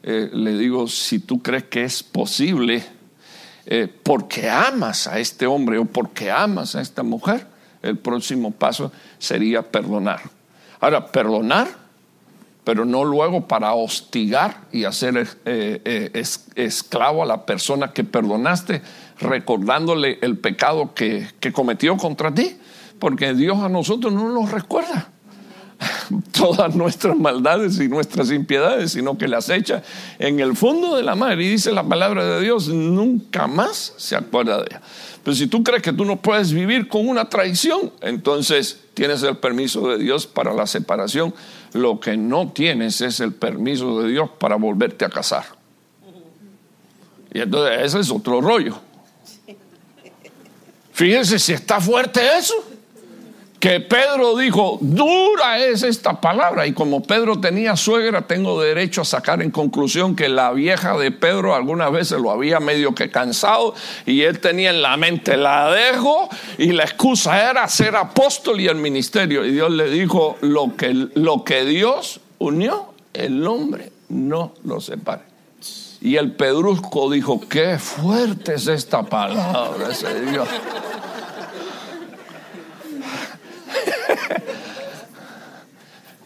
eh, 0.02 0.30
le 0.32 0.58
digo, 0.58 0.88
si 0.88 1.20
tú 1.20 1.42
crees 1.42 1.66
que 1.66 1.84
es 1.84 2.04
posible, 2.04 2.86
eh, 3.70 3.94
porque 4.02 4.50
amas 4.50 5.08
a 5.08 5.20
este 5.20 5.46
hombre 5.46 5.78
o 5.78 5.84
porque 5.84 6.32
amas 6.32 6.76
a 6.76 6.82
esta 6.82 7.04
mujer, 7.04 7.46
el 7.82 7.98
próximo 7.98 8.52
paso 8.52 8.94
sería 9.20 9.62
perdonar. 9.62 10.22
Ahora, 10.80 11.08
perdonar, 11.08 11.68
pero 12.64 12.86
no 12.86 13.04
luego 13.04 13.46
para 13.46 13.74
hostigar 13.74 14.62
y 14.72 14.86
hacer 14.86 15.18
eh, 15.18 15.82
eh, 15.84 16.24
esclavo 16.56 17.24
a 17.24 17.26
la 17.26 17.46
persona 17.46 17.92
que 17.92 18.06
perdonaste, 18.06 18.82
recordándole 19.20 20.18
el 20.22 20.38
pecado 20.38 20.94
que, 20.94 21.28
que 21.42 21.52
cometió 21.52 21.98
contra 21.98 22.34
ti, 22.34 22.58
porque 23.00 23.34
Dios 23.34 23.60
a 23.60 23.68
nosotros 23.68 24.14
no 24.14 24.30
nos 24.30 24.50
recuerda. 24.50 25.10
todas 26.32 26.76
nuestras 26.76 27.18
maldades 27.18 27.80
y 27.80 27.88
nuestras 27.88 28.32
impiedades, 28.32 28.92
sino 28.92 29.18
que 29.18 29.28
las 29.28 29.50
echa 29.50 29.84
en 30.20 30.40
el 30.40 30.56
fondo 30.56 30.96
de 30.96 31.04
la 31.04 31.16
mar. 31.16 31.40
Y 31.40 31.50
dice 31.50 31.72
la 31.72 31.84
palabra 31.84 32.26
de 32.26 32.42
Dios, 32.42 32.68
nunca 32.68 33.48
más 33.48 33.94
se 33.98 34.16
acuerda 34.16 34.58
de 34.58 34.68
ella. 34.70 34.82
Pero 35.24 35.36
si 35.36 35.48
tú 35.48 35.64
crees 35.64 35.84
que 35.84 35.94
tú 35.94 36.06
no 36.06 36.22
puedes 36.22 36.54
vivir 36.54 36.88
con 36.88 37.08
una 37.08 37.30
traición, 37.30 37.92
entonces 38.02 38.80
tienes 38.94 39.22
el 39.24 39.38
permiso 39.38 39.90
de 39.90 39.98
Dios 39.98 40.26
para 40.26 40.54
la 40.54 40.66
separación. 40.66 41.34
Lo 41.74 42.00
que 42.00 42.16
no 42.16 42.52
tienes 42.52 43.02
es 43.02 43.20
el 43.20 43.34
permiso 43.34 44.02
de 44.02 44.10
Dios 44.10 44.30
para 44.40 44.56
volverte 44.56 45.06
a 45.06 45.10
casar. 45.10 45.44
Y 47.34 47.40
entonces 47.42 47.80
ese 47.84 48.00
es 48.00 48.10
otro 48.10 48.40
rollo. 48.42 48.80
Fíjense 50.94 51.38
si 51.38 51.54
está 51.54 51.80
fuerte 51.80 52.22
eso 52.40 52.56
que 53.60 53.80
Pedro 53.80 54.38
dijo, 54.38 54.78
dura 54.82 55.58
es 55.58 55.82
esta 55.82 56.22
palabra. 56.22 56.68
Y 56.68 56.74
como 56.74 57.02
Pedro 57.02 57.40
tenía 57.40 57.76
suegra, 57.76 58.28
tengo 58.28 58.62
derecho 58.62 59.02
a 59.02 59.06
sacar 59.06 59.42
en 59.42 59.50
conclusión 59.50 60.16
que 60.16 60.30
la 60.30 60.52
vieja 60.52 60.96
de 60.98 61.12
Pedro 61.12 61.56
algunas 61.56 61.92
veces 61.92 62.20
lo 62.22 62.30
había 62.30 62.60
medio 62.60 62.94
que 62.94 63.10
cansado 63.10 63.74
y 64.06 64.22
él 64.22 64.40
tenía 64.40 64.70
en 64.70 64.82
la 64.82 64.96
mente, 64.98 65.38
la 65.38 65.72
dejo 65.72 66.30
y 66.58 66.72
la 66.72 66.84
excusa 66.84 67.50
era 67.50 67.68
ser 67.68 67.96
apóstol 67.96 68.62
y 68.62 68.68
el 68.68 68.76
ministerio. 68.76 69.44
Y 69.44 69.52
Dios 69.52 69.72
le 69.72 69.90
dijo, 69.90 70.38
lo 70.42 70.76
que, 70.76 70.94
lo 71.16 71.44
que 71.44 71.66
Dios 71.66 72.20
unió, 72.38 72.94
el 73.14 73.46
hombre 73.48 73.92
no 74.10 74.54
lo 74.64 74.80
separe. 74.80 75.24
Y 76.00 76.18
el 76.18 76.34
pedrusco 76.34 77.10
dijo, 77.10 77.42
qué 77.50 77.80
fuerte 77.80 78.54
es 78.54 78.68
esta 78.68 79.02
palabra, 79.02 79.90
ese 79.90 80.22
Dios. 80.22 80.48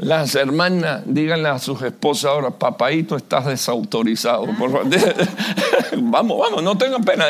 Las 0.01 0.33
hermanas, 0.33 1.03
díganle 1.05 1.49
a 1.49 1.59
sus 1.59 1.79
esposas 1.83 2.31
ahora, 2.31 2.49
papaito, 2.49 3.15
estás 3.15 3.45
desautorizado. 3.45 4.47
vamos, 5.97 6.39
vamos, 6.39 6.63
no 6.63 6.75
tengan 6.75 7.03
pena. 7.03 7.25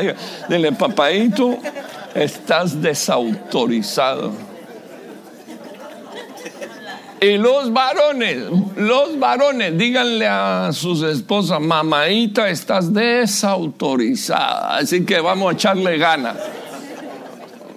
Dile, 0.48 0.72
papaito, 0.72 1.58
estás 2.16 2.82
desautorizado. 2.82 4.32
Y 7.20 7.38
los 7.38 7.74
varones, 7.74 8.38
los 8.78 9.20
varones, 9.20 9.78
díganle 9.78 10.28
a 10.28 10.72
sus 10.72 11.04
esposas, 11.04 11.60
mamaita, 11.60 12.50
estás 12.50 12.94
desautorizada. 12.94 14.78
Así 14.78 15.06
que 15.06 15.20
vamos 15.20 15.52
a 15.52 15.54
echarle 15.56 15.98
gana. 15.98 16.36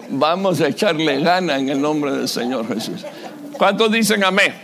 Vamos 0.09 0.61
a 0.61 0.69
echarle 0.69 1.21
gana 1.21 1.59
en 1.59 1.69
el 1.69 1.81
nombre 1.81 2.13
del 2.13 2.29
Señor 2.29 2.67
Jesús. 2.69 3.05
¿Cuántos 3.57 3.91
dicen 3.91 4.25
amén? 4.25 4.55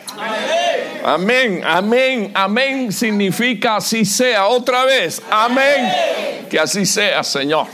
Amén, 1.04 1.62
amén, 1.64 2.30
amén 2.34 2.92
significa 2.92 3.76
así 3.76 4.04
sea. 4.04 4.46
Otra 4.46 4.84
vez, 4.84 5.22
amén. 5.30 5.92
Que 6.50 6.58
así 6.58 6.84
sea, 6.84 7.22
Señor. 7.22 7.66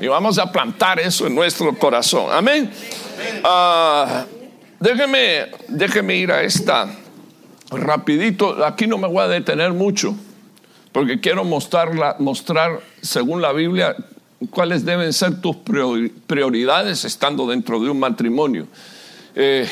Y 0.00 0.06
vamos 0.06 0.38
a 0.38 0.50
plantar 0.50 0.98
eso 0.98 1.26
en 1.26 1.34
nuestro 1.34 1.76
corazón. 1.78 2.26
Amén. 2.32 2.70
Ah, 3.42 4.24
déjeme, 4.80 5.46
déjeme 5.68 6.16
ir 6.16 6.32
a 6.32 6.42
esta 6.42 6.88
rapidito. 7.70 8.64
Aquí 8.64 8.86
no 8.86 8.98
me 8.98 9.08
voy 9.08 9.22
a 9.22 9.28
detener 9.28 9.72
mucho, 9.72 10.14
porque 10.92 11.20
quiero 11.20 11.44
mostrar, 11.44 12.20
mostrar 12.20 12.80
según 13.02 13.42
la 13.42 13.52
Biblia 13.52 13.96
cuáles 14.46 14.84
deben 14.84 15.12
ser 15.12 15.40
tus 15.40 15.56
prioridades 16.26 17.04
estando 17.04 17.46
dentro 17.46 17.80
de 17.80 17.90
un 17.90 17.98
matrimonio. 17.98 18.66
Eh, 19.34 19.68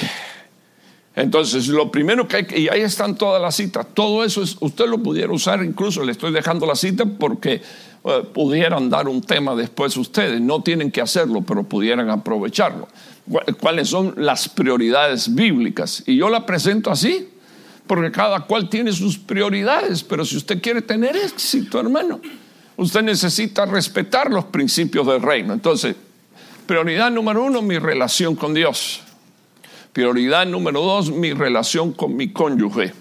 entonces, 1.14 1.68
lo 1.68 1.90
primero 1.90 2.26
que 2.26 2.36
hay 2.36 2.46
y 2.56 2.68
ahí 2.68 2.80
están 2.80 3.16
todas 3.16 3.40
las 3.40 3.54
citas, 3.54 3.86
todo 3.92 4.24
eso 4.24 4.42
es, 4.42 4.56
usted 4.60 4.86
lo 4.86 4.98
pudiera 4.98 5.30
usar, 5.32 5.62
incluso 5.62 6.02
le 6.04 6.12
estoy 6.12 6.32
dejando 6.32 6.64
la 6.64 6.74
cita 6.74 7.04
porque 7.04 7.60
eh, 8.04 8.22
pudieran 8.32 8.88
dar 8.88 9.08
un 9.08 9.20
tema 9.20 9.54
después 9.54 9.96
ustedes, 9.96 10.40
no 10.40 10.62
tienen 10.62 10.90
que 10.90 11.02
hacerlo, 11.02 11.42
pero 11.42 11.64
pudieran 11.64 12.08
aprovecharlo. 12.08 12.88
¿Cuáles 13.60 13.88
son 13.88 14.14
las 14.16 14.48
prioridades 14.48 15.32
bíblicas? 15.34 16.02
Y 16.06 16.16
yo 16.16 16.28
la 16.28 16.44
presento 16.44 16.90
así, 16.90 17.28
porque 17.86 18.10
cada 18.10 18.40
cual 18.40 18.68
tiene 18.68 18.92
sus 18.92 19.18
prioridades, 19.18 20.02
pero 20.02 20.24
si 20.24 20.36
usted 20.36 20.60
quiere 20.60 20.82
tener 20.82 21.14
éxito, 21.14 21.78
hermano, 21.78 22.20
usted 22.76 23.02
necesita 23.02 23.66
respetar 23.66 24.30
los 24.30 24.46
principios 24.46 25.06
del 25.06 25.22
reino. 25.22 25.52
Entonces, 25.52 25.96
prioridad 26.66 27.10
número 27.10 27.44
uno, 27.44 27.62
mi 27.62 27.78
relación 27.78 28.34
con 28.34 28.54
Dios. 28.54 29.02
Prioridad 29.92 30.46
número 30.46 30.80
dos, 30.80 31.10
mi 31.10 31.32
relación 31.32 31.92
con 31.92 32.16
mi 32.16 32.32
cónyuge. 32.32 32.94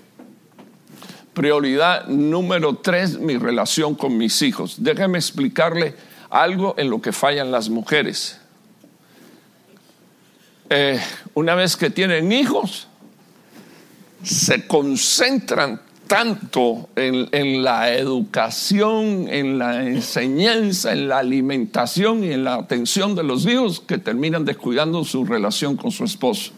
Prioridad 1.33 2.07
número 2.07 2.75
tres, 2.75 3.17
mi 3.17 3.37
relación 3.37 3.95
con 3.95 4.17
mis 4.17 4.41
hijos. 4.41 4.75
Déjeme 4.83 5.17
explicarle 5.17 5.95
algo 6.29 6.75
en 6.77 6.89
lo 6.89 7.01
que 7.01 7.11
fallan 7.11 7.51
las 7.51 7.69
mujeres. 7.69 8.39
Eh, 10.69 11.01
una 11.33 11.55
vez 11.55 11.77
que 11.77 11.89
tienen 11.89 12.31
hijos, 12.31 12.87
se 14.23 14.67
concentran 14.67 15.81
tanto 16.11 16.89
en, 16.97 17.63
la 17.63 17.93
educación, 17.93 19.29
en 19.29 19.57
la 19.57 19.87
enseñanza, 19.87 20.91
en 20.91 21.07
la 21.07 21.19
alimentación 21.19 22.25
y 22.25 22.33
en 22.33 22.43
la 22.43 22.55
atención 22.55 23.15
de 23.15 23.23
los 23.23 23.45
hijos 23.45 23.79
que 23.79 23.97
terminan 23.97 24.43
descuidando 24.43 25.05
su 25.05 25.23
relación 25.23 25.77
con 25.77 25.89
su 25.89 26.03
esposo. 26.03 26.51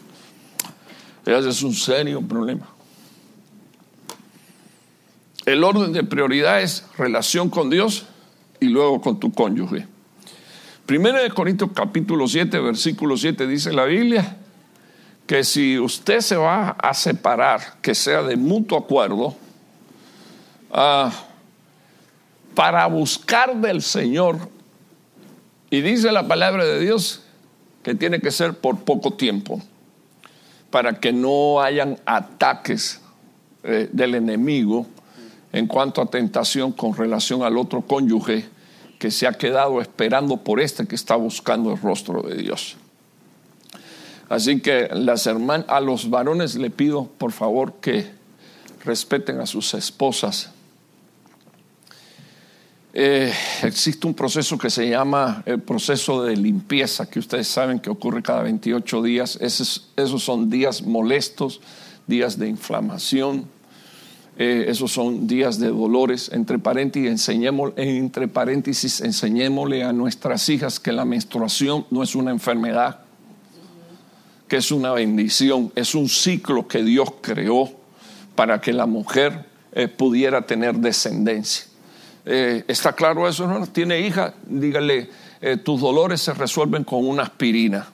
Ese 1.24 1.48
es 1.50 1.62
un 1.62 1.72
serio 1.72 2.20
problema. 2.20 2.68
El 5.46 5.62
orden 5.62 5.92
de 5.92 6.02
prioridad 6.02 6.60
es 6.60 6.84
relación 6.98 7.48
con 7.48 7.70
Dios 7.70 8.06
y 8.58 8.66
luego 8.66 9.00
con 9.00 9.20
tu 9.20 9.30
cónyuge. 9.30 9.86
Primero 10.84 11.22
de 11.22 11.30
Corintios 11.30 11.70
capítulo 11.72 12.26
7, 12.26 12.58
versículo 12.58 13.16
7 13.16 13.46
dice 13.46 13.72
la 13.72 13.84
Biblia 13.84 14.36
que 15.28 15.44
si 15.44 15.78
usted 15.78 16.22
se 16.22 16.34
va 16.34 16.70
a 16.70 16.92
separar, 16.92 17.80
que 17.80 17.94
sea 17.94 18.24
de 18.24 18.36
mutuo 18.36 18.76
acuerdo, 18.76 19.43
ah, 20.74 21.10
para 22.54 22.86
buscar 22.86 23.56
del 23.56 23.80
Señor, 23.80 24.36
y 25.70 25.80
dice 25.80 26.12
la 26.12 26.28
palabra 26.28 26.64
de 26.64 26.78
Dios 26.78 27.22
que 27.82 27.94
tiene 27.94 28.20
que 28.20 28.30
ser 28.30 28.54
por 28.54 28.80
poco 28.84 29.14
tiempo 29.14 29.60
para 30.70 31.00
que 31.00 31.12
no 31.12 31.60
hayan 31.60 31.98
ataques 32.06 33.00
eh, 33.62 33.88
del 33.92 34.14
enemigo 34.14 34.86
en 35.52 35.66
cuanto 35.66 36.00
a 36.00 36.06
tentación 36.06 36.72
con 36.72 36.94
relación 36.94 37.42
al 37.42 37.58
otro 37.58 37.82
cónyuge 37.82 38.46
que 38.98 39.10
se 39.10 39.26
ha 39.26 39.32
quedado 39.32 39.80
esperando 39.80 40.38
por 40.38 40.60
este 40.60 40.86
que 40.86 40.94
está 40.94 41.16
buscando 41.16 41.72
el 41.72 41.80
rostro 41.80 42.22
de 42.22 42.36
Dios. 42.36 42.76
Así 44.28 44.60
que 44.60 44.88
las 44.92 45.26
a 45.26 45.80
los 45.80 46.08
varones 46.08 46.54
le 46.54 46.70
pido 46.70 47.06
por 47.18 47.32
favor 47.32 47.74
que 47.80 48.10
respeten 48.84 49.40
a 49.40 49.46
sus 49.46 49.74
esposas 49.74 50.53
eh, 52.96 53.32
existe 53.64 54.06
un 54.06 54.14
proceso 54.14 54.56
que 54.56 54.70
se 54.70 54.88
llama 54.88 55.42
el 55.46 55.60
proceso 55.60 56.22
de 56.22 56.36
limpieza, 56.36 57.10
que 57.10 57.18
ustedes 57.18 57.48
saben 57.48 57.80
que 57.80 57.90
ocurre 57.90 58.22
cada 58.22 58.42
28 58.42 59.02
días. 59.02 59.36
Esos, 59.40 59.90
esos 59.96 60.22
son 60.22 60.48
días 60.48 60.80
molestos, 60.82 61.60
días 62.06 62.38
de 62.38 62.48
inflamación, 62.48 63.46
eh, 64.38 64.66
esos 64.68 64.92
son 64.92 65.26
días 65.26 65.58
de 65.58 65.70
dolores. 65.70 66.30
Entre 66.32 66.60
paréntesis, 66.60 67.10
enseñemos, 67.10 67.72
entre 67.74 68.28
paréntesis, 68.28 69.00
enseñémosle 69.00 69.82
a 69.82 69.92
nuestras 69.92 70.48
hijas 70.48 70.78
que 70.78 70.92
la 70.92 71.04
menstruación 71.04 71.86
no 71.90 72.00
es 72.00 72.14
una 72.14 72.30
enfermedad, 72.30 73.00
que 74.46 74.58
es 74.58 74.70
una 74.70 74.92
bendición, 74.92 75.72
es 75.74 75.96
un 75.96 76.08
ciclo 76.08 76.68
que 76.68 76.84
Dios 76.84 77.12
creó 77.20 77.72
para 78.36 78.60
que 78.60 78.72
la 78.72 78.86
mujer 78.86 79.46
eh, 79.72 79.88
pudiera 79.88 80.46
tener 80.46 80.76
descendencia. 80.76 81.73
Eh, 82.26 82.64
¿Está 82.68 82.92
claro 82.92 83.28
eso? 83.28 83.46
¿no? 83.46 83.66
¿Tiene 83.66 84.00
hija? 84.00 84.34
Dígale, 84.46 85.10
eh, 85.40 85.56
tus 85.58 85.80
dolores 85.80 86.22
se 86.22 86.32
resuelven 86.32 86.84
con 86.84 87.06
una 87.06 87.24
aspirina. 87.24 87.88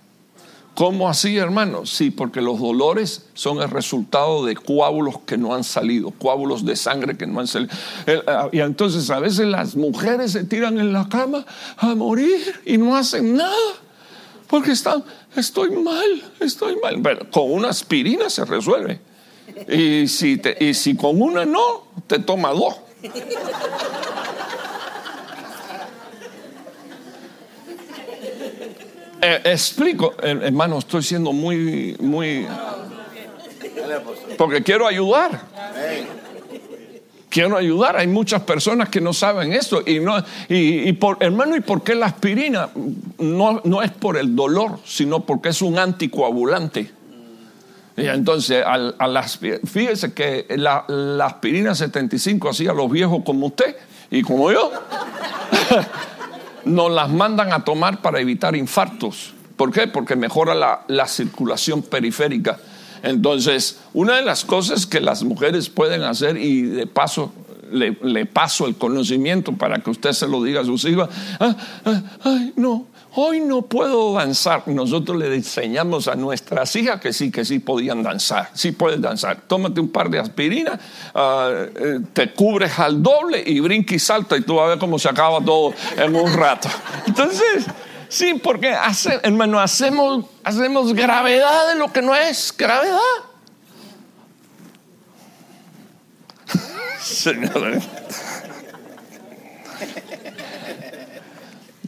¿Cómo 0.74 1.08
así, 1.08 1.36
hermano? 1.36 1.84
Sí, 1.84 2.10
porque 2.10 2.40
los 2.40 2.58
dolores 2.58 3.26
son 3.34 3.60
el 3.60 3.68
resultado 3.68 4.46
de 4.46 4.54
coágulos 4.54 5.18
que 5.26 5.36
no 5.36 5.54
han 5.54 5.64
salido, 5.64 6.10
coágulos 6.12 6.64
de 6.64 6.76
sangre 6.76 7.16
que 7.16 7.26
no 7.26 7.40
han 7.40 7.48
salido. 7.48 7.72
Ah, 8.26 8.48
y 8.52 8.60
entonces 8.60 9.10
a 9.10 9.18
veces 9.18 9.46
las 9.46 9.76
mujeres 9.76 10.32
se 10.32 10.44
tiran 10.44 10.78
en 10.78 10.92
la 10.92 11.08
cama 11.08 11.44
a 11.76 11.94
morir 11.94 12.62
y 12.64 12.78
no 12.78 12.96
hacen 12.96 13.36
nada, 13.36 13.54
porque 14.46 14.70
están, 14.70 15.04
estoy 15.36 15.70
mal, 15.70 16.32
estoy 16.38 16.76
mal. 16.80 16.98
Pero 17.02 17.30
con 17.30 17.52
una 17.52 17.68
aspirina 17.70 18.30
se 18.30 18.44
resuelve. 18.44 19.00
Y 19.68 20.06
si, 20.06 20.40
y 20.60 20.72
si 20.72 20.96
con 20.96 21.20
una 21.20 21.44
no, 21.44 21.88
te 22.06 22.20
toma 22.20 22.52
dos. 22.52 22.76
Eh, 29.22 29.42
explico, 29.44 30.14
hermano, 30.22 30.78
estoy 30.78 31.03
siendo 31.03 31.32
muy, 31.32 31.94
muy... 32.01 32.46
Porque 34.38 34.62
quiero 34.62 34.86
ayudar. 34.86 35.42
Quiero 37.28 37.57
ayudar. 37.57 37.96
Hay 37.96 38.07
muchas 38.07 38.42
personas 38.42 38.88
que 38.88 39.01
no 39.01 39.12
saben 39.12 39.53
esto. 39.53 39.82
Y, 39.86 40.01
no, 40.01 40.16
y, 40.48 40.92
por, 40.94 41.18
hermano, 41.20 41.55
¿y 41.55 41.61
por 41.61 41.82
qué 41.82 41.94
la 41.94 42.07
aspirina? 42.07 42.70
No, 43.18 43.61
no 43.62 43.82
es 43.82 43.90
por 43.90 44.16
el 44.16 44.34
dolor, 44.34 44.78
sino 44.86 45.20
porque 45.20 45.51
es 45.51 45.61
un 45.61 45.78
anticoagulante. 45.78 46.90
Y 47.97 48.07
entonces, 48.07 48.64
al, 48.64 48.95
fíjese 49.64 50.12
que 50.12 50.47
la, 50.57 50.84
la, 50.88 51.26
aspirina 51.26 51.74
75 51.74 52.49
hacía 52.49 52.70
a 52.70 52.74
los 52.74 52.91
viejos 52.91 53.22
como 53.24 53.49
usted 53.49 53.76
y 54.11 54.22
como 54.22 54.51
yo. 54.51 54.70
nos 56.64 56.91
las 56.91 57.09
mandan 57.09 57.53
a 57.53 57.64
tomar 57.64 58.01
para 58.01 58.20
evitar 58.20 58.55
infartos. 58.57 59.32
¿Por 59.57 59.72
qué? 59.72 59.86
Porque 59.86 60.16
mejora 60.16 60.55
la, 60.55 60.84
la 60.88 61.07
circulación 61.07 61.82
periférica. 61.82 62.59
Entonces, 63.03 63.80
una 63.93 64.16
de 64.16 64.22
las 64.22 64.45
cosas 64.45 64.86
que 64.86 65.01
las 65.01 65.22
mujeres 65.22 65.68
pueden 65.68 66.03
hacer, 66.03 66.36
y 66.36 66.62
de 66.62 66.86
paso 66.86 67.32
le, 67.72 67.97
le 68.03 68.26
paso 68.26 68.66
el 68.66 68.76
conocimiento 68.76 69.53
para 69.53 69.78
que 69.78 69.91
usted 69.91 70.12
se 70.12 70.26
lo 70.28 70.43
diga 70.43 70.61
a 70.61 70.64
sus 70.64 70.84
hijos, 70.84 71.09
ah, 71.38 71.57
ah, 71.84 72.03
ay, 72.24 72.53
no, 72.57 72.86
hoy 73.14 73.40
no 73.40 73.62
puedo 73.62 74.14
danzar. 74.14 74.66
Nosotros 74.66 75.16
le 75.16 75.34
enseñamos 75.34 76.08
a 76.08 76.14
nuestras 76.14 76.74
hijas 76.76 77.00
que 77.00 77.12
sí, 77.12 77.30
que 77.30 77.44
sí 77.44 77.58
podían 77.58 78.02
danzar, 78.02 78.50
sí 78.54 78.72
puedes 78.72 79.00
danzar. 79.00 79.42
Tómate 79.46 79.80
un 79.80 79.88
par 79.88 80.11
de 80.11 80.18
aspirinas, 80.18 80.78
ah, 81.14 81.50
eh, 81.74 82.00
te 82.12 82.32
cubres 82.32 82.78
al 82.78 83.02
doble 83.02 83.42
y 83.44 83.61
brinca 83.61 83.94
y 83.94 83.98
salta 83.98 84.36
y 84.36 84.42
tú 84.42 84.56
vas 84.56 84.66
a 84.66 84.68
ver 84.70 84.78
cómo 84.78 84.98
se 84.98 85.08
acaba 85.08 85.40
todo 85.44 85.74
en 85.96 86.14
un 86.14 86.32
rato. 86.32 86.68
Entonces, 87.06 87.66
sí, 88.08 88.40
porque 88.42 88.70
hace, 88.70 89.20
hermano, 89.22 89.61
hacemos, 89.61 90.26
hacemos 90.44 90.92
gravedad 90.94 91.68
de 91.68 91.74
lo 91.76 91.92
que 91.92 92.02
no 92.02 92.14
es 92.14 92.54
gravedad. 92.56 92.98
Señor. 97.00 97.80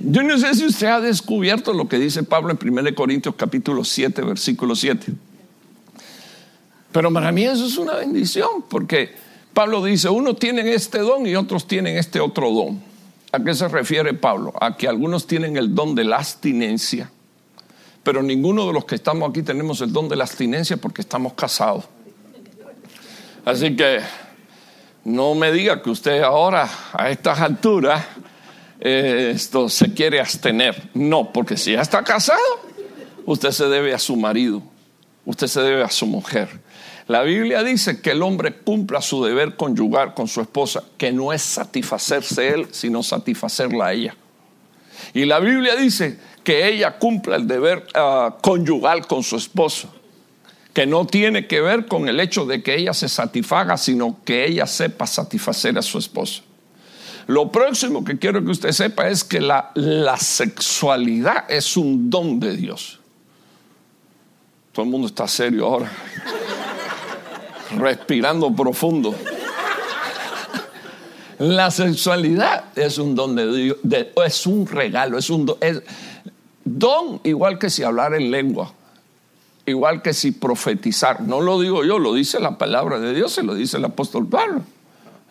Yo 0.04 0.24
no 0.24 0.36
sé 0.36 0.54
si 0.54 0.66
usted 0.66 0.88
ha 0.88 1.00
descubierto 1.00 1.72
lo 1.72 1.88
que 1.88 1.96
dice 1.96 2.24
Pablo 2.24 2.50
en 2.50 2.58
1 2.60 2.94
Corintios 2.94 3.36
capítulo 3.36 3.84
7, 3.84 4.22
versículo 4.22 4.74
7. 4.74 5.12
Pero 6.90 7.12
para 7.12 7.30
mí 7.30 7.44
eso 7.44 7.64
es 7.66 7.78
una 7.78 7.94
bendición, 7.94 8.64
porque 8.68 9.14
Pablo 9.54 9.84
dice, 9.84 10.08
uno 10.08 10.34
tiene 10.34 10.74
este 10.74 10.98
don 10.98 11.24
y 11.24 11.36
otros 11.36 11.68
tienen 11.68 11.96
este 11.98 12.18
otro 12.18 12.50
don. 12.50 12.82
¿A 13.30 13.44
qué 13.44 13.54
se 13.54 13.68
refiere 13.68 14.12
Pablo? 14.12 14.52
A 14.60 14.76
que 14.76 14.88
algunos 14.88 15.28
tienen 15.28 15.56
el 15.56 15.72
don 15.72 15.94
de 15.94 16.02
la 16.02 16.16
abstinencia, 16.16 17.08
pero 18.02 18.24
ninguno 18.24 18.66
de 18.66 18.72
los 18.72 18.84
que 18.84 18.96
estamos 18.96 19.30
aquí 19.30 19.42
tenemos 19.42 19.80
el 19.82 19.92
don 19.92 20.08
de 20.08 20.16
la 20.16 20.24
abstinencia 20.24 20.76
porque 20.78 21.02
estamos 21.02 21.34
casados. 21.34 21.84
Así 23.44 23.76
que 23.76 24.00
no 25.04 25.36
me 25.36 25.52
diga 25.52 25.80
que 25.80 25.90
usted 25.90 26.22
ahora, 26.22 26.68
a 26.92 27.08
estas 27.08 27.40
alturas, 27.40 28.04
esto 28.82 29.68
se 29.68 29.94
quiere 29.94 30.20
abstener. 30.20 30.90
No, 30.94 31.32
porque 31.32 31.56
si 31.56 31.72
ya 31.72 31.82
está 31.82 32.02
casado, 32.02 32.40
usted 33.24 33.50
se 33.50 33.68
debe 33.68 33.94
a 33.94 33.98
su 33.98 34.16
marido, 34.16 34.62
usted 35.24 35.46
se 35.46 35.60
debe 35.60 35.84
a 35.84 35.90
su 35.90 36.06
mujer. 36.06 36.48
La 37.06 37.22
Biblia 37.22 37.62
dice 37.62 38.00
que 38.00 38.10
el 38.10 38.22
hombre 38.22 38.54
cumpla 38.54 39.00
su 39.00 39.24
deber 39.24 39.56
conyugar 39.56 40.14
con 40.14 40.28
su 40.28 40.40
esposa, 40.40 40.82
que 40.96 41.12
no 41.12 41.32
es 41.32 41.42
satisfacerse 41.42 42.48
él, 42.48 42.68
sino 42.70 43.02
satisfacerla 43.02 43.86
a 43.86 43.92
ella. 43.92 44.16
Y 45.14 45.24
la 45.26 45.40
Biblia 45.40 45.76
dice 45.76 46.18
que 46.42 46.68
ella 46.68 46.98
cumpla 46.98 47.36
el 47.36 47.46
deber 47.46 47.86
uh, 47.94 48.40
conyugal 48.40 49.06
con 49.06 49.22
su 49.22 49.36
esposo, 49.36 49.92
que 50.72 50.86
no 50.86 51.06
tiene 51.06 51.46
que 51.46 51.60
ver 51.60 51.86
con 51.86 52.08
el 52.08 52.18
hecho 52.18 52.46
de 52.46 52.62
que 52.62 52.76
ella 52.76 52.94
se 52.94 53.08
satisfaga, 53.08 53.76
sino 53.76 54.18
que 54.24 54.46
ella 54.46 54.66
sepa 54.66 55.06
satisfacer 55.06 55.76
a 55.78 55.82
su 55.82 55.98
esposo. 55.98 56.42
Lo 57.26 57.52
próximo 57.52 58.04
que 58.04 58.18
quiero 58.18 58.44
que 58.44 58.50
usted 58.50 58.72
sepa 58.72 59.08
es 59.08 59.24
que 59.24 59.40
la, 59.40 59.70
la 59.74 60.16
sexualidad 60.16 61.50
es 61.50 61.76
un 61.76 62.10
don 62.10 62.40
de 62.40 62.56
Dios. 62.56 62.98
Todo 64.72 64.84
el 64.84 64.90
mundo 64.90 65.06
está 65.06 65.28
serio 65.28 65.66
ahora, 65.66 65.92
respirando 67.76 68.54
profundo. 68.54 69.14
La 71.38 71.70
sexualidad 71.70 72.64
es 72.76 72.98
un 72.98 73.14
don 73.14 73.36
de 73.36 73.52
Dios, 73.52 73.76
es 74.24 74.46
un 74.46 74.66
regalo, 74.66 75.18
es 75.18 75.28
un 75.28 75.44
don, 75.44 75.58
don 76.64 77.20
igual 77.24 77.58
que 77.58 77.68
si 77.68 77.82
hablar 77.82 78.14
en 78.14 78.30
lengua, 78.30 78.72
igual 79.66 80.02
que 80.02 80.14
si 80.14 80.32
profetizar. 80.32 81.20
No 81.20 81.40
lo 81.40 81.60
digo 81.60 81.84
yo, 81.84 81.98
lo 81.98 82.14
dice 82.14 82.40
la 82.40 82.56
palabra 82.58 82.98
de 82.98 83.12
Dios, 83.12 83.32
se 83.32 83.42
lo 83.42 83.54
dice 83.54 83.76
el 83.76 83.84
apóstol 83.84 84.26
Pablo. 84.26 84.62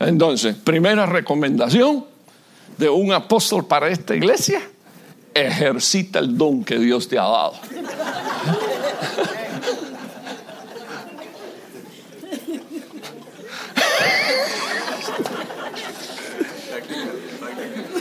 Entonces, 0.07 0.55
primera 0.55 1.05
recomendación 1.05 2.05
de 2.77 2.89
un 2.89 3.13
apóstol 3.13 3.65
para 3.67 3.89
esta 3.89 4.15
iglesia, 4.15 4.61
ejercita 5.33 6.19
el 6.19 6.37
don 6.37 6.63
que 6.63 6.77
Dios 6.79 7.07
te 7.07 7.19
ha 7.19 7.23
dado. 7.23 7.53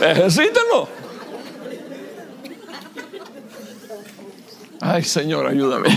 Ejercítalo. 0.00 0.88
Ay, 4.80 5.04
Señor, 5.04 5.46
ayúdame. 5.46 5.90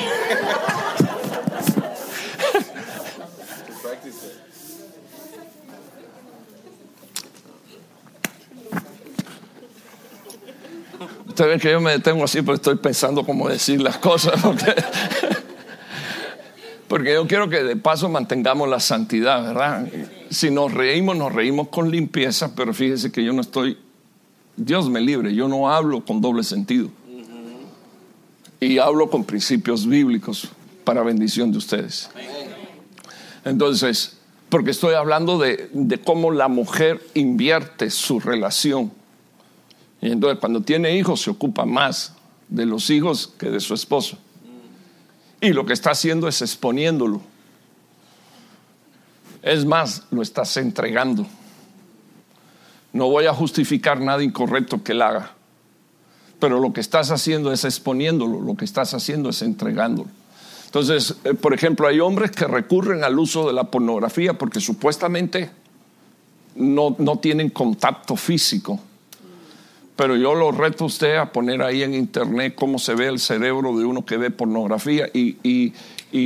Usted 11.33 11.47
ve 11.47 11.57
que 11.57 11.71
yo 11.71 11.81
me 11.81 11.89
detengo 11.89 12.23
así, 12.23 12.43
pero 12.43 12.53
estoy 12.53 12.75
pensando 12.75 13.25
cómo 13.25 13.49
decir 13.49 13.81
las 13.81 13.97
cosas. 13.97 14.39
Porque, 16.87 17.13
yo 17.13 17.25
quiero 17.25 17.49
que 17.49 17.63
de 17.63 17.75
paso 17.75 18.07
mantengamos 18.07 18.69
la 18.69 18.79
santidad, 18.79 19.41
¿verdad? 19.43 19.87
Si 20.29 20.51
nos 20.51 20.71
reímos, 20.71 21.17
nos 21.17 21.33
reímos 21.33 21.69
con 21.69 21.89
limpieza, 21.89 22.53
pero 22.55 22.71
fíjese 22.71 23.11
que 23.11 23.23
yo 23.23 23.33
no 23.33 23.41
estoy, 23.41 23.79
Dios 24.57 24.91
me 24.91 25.01
libre, 25.01 25.33
yo 25.33 25.47
no 25.47 25.71
hablo 25.71 26.05
con 26.05 26.21
doble 26.21 26.43
sentido. 26.43 26.89
Y 28.59 28.77
hablo 28.77 29.09
con 29.09 29.23
principios 29.23 29.87
bíblicos 29.87 30.49
para 30.83 31.01
bendición 31.01 31.51
de 31.51 31.57
ustedes. 31.57 32.11
Entonces, 33.43 34.17
porque 34.49 34.69
estoy 34.69 34.93
hablando 34.93 35.39
de, 35.39 35.67
de 35.73 35.97
cómo 35.97 36.29
la 36.29 36.47
mujer 36.47 37.01
invierte 37.15 37.89
su 37.89 38.19
relación 38.19 38.91
y 40.03 40.11
entonces 40.11 40.37
cuando 40.39 40.59
tiene 40.59 40.97
hijos 40.97 41.21
se 41.21 41.29
ocupa 41.29 41.65
más 41.65 42.13
de 42.49 42.65
los 42.65 42.89
hijos 42.89 43.33
que 43.39 43.49
de 43.49 43.61
su 43.61 43.73
esposo. 43.73 44.17
Y 45.39 45.53
lo 45.53 45.65
que 45.65 45.71
está 45.71 45.91
haciendo 45.91 46.27
es 46.27 46.41
exponiéndolo. 46.41 47.21
Es 49.41 49.65
más, 49.65 50.03
lo 50.11 50.21
estás 50.21 50.57
entregando. 50.57 51.25
No 52.91 53.09
voy 53.09 53.27
a 53.27 53.33
justificar 53.33 54.01
nada 54.01 54.21
incorrecto 54.21 54.83
que 54.83 54.91
él 54.91 55.01
haga. 55.01 55.31
Pero 56.37 56.59
lo 56.59 56.73
que 56.73 56.81
estás 56.81 57.09
haciendo 57.09 57.53
es 57.53 57.63
exponiéndolo, 57.63 58.41
lo 58.41 58.55
que 58.57 58.65
estás 58.65 58.93
haciendo 58.93 59.29
es 59.29 59.41
entregándolo. 59.41 60.09
Entonces, 60.65 61.15
eh, 61.23 61.33
por 61.33 61.53
ejemplo, 61.53 61.87
hay 61.87 62.01
hombres 62.01 62.31
que 62.31 62.45
recurren 62.45 63.05
al 63.05 63.17
uso 63.17 63.47
de 63.47 63.53
la 63.53 63.63
pornografía 63.63 64.37
porque 64.37 64.59
supuestamente 64.59 65.49
no, 66.55 66.93
no 66.99 67.19
tienen 67.19 67.51
contacto 67.51 68.17
físico 68.17 68.81
pero 69.95 70.15
yo 70.15 70.33
lo 70.33 70.51
reto 70.51 70.85
a 70.85 70.87
usted 70.87 71.17
a 71.17 71.31
poner 71.31 71.61
ahí 71.61 71.83
en 71.83 71.93
internet 71.93 72.55
cómo 72.55 72.79
se 72.79 72.95
ve 72.95 73.07
el 73.07 73.19
cerebro 73.19 73.77
de 73.77 73.85
uno 73.85 74.03
que 74.03 74.17
ve 74.17 74.31
pornografía 74.31 75.07
y, 75.13 75.73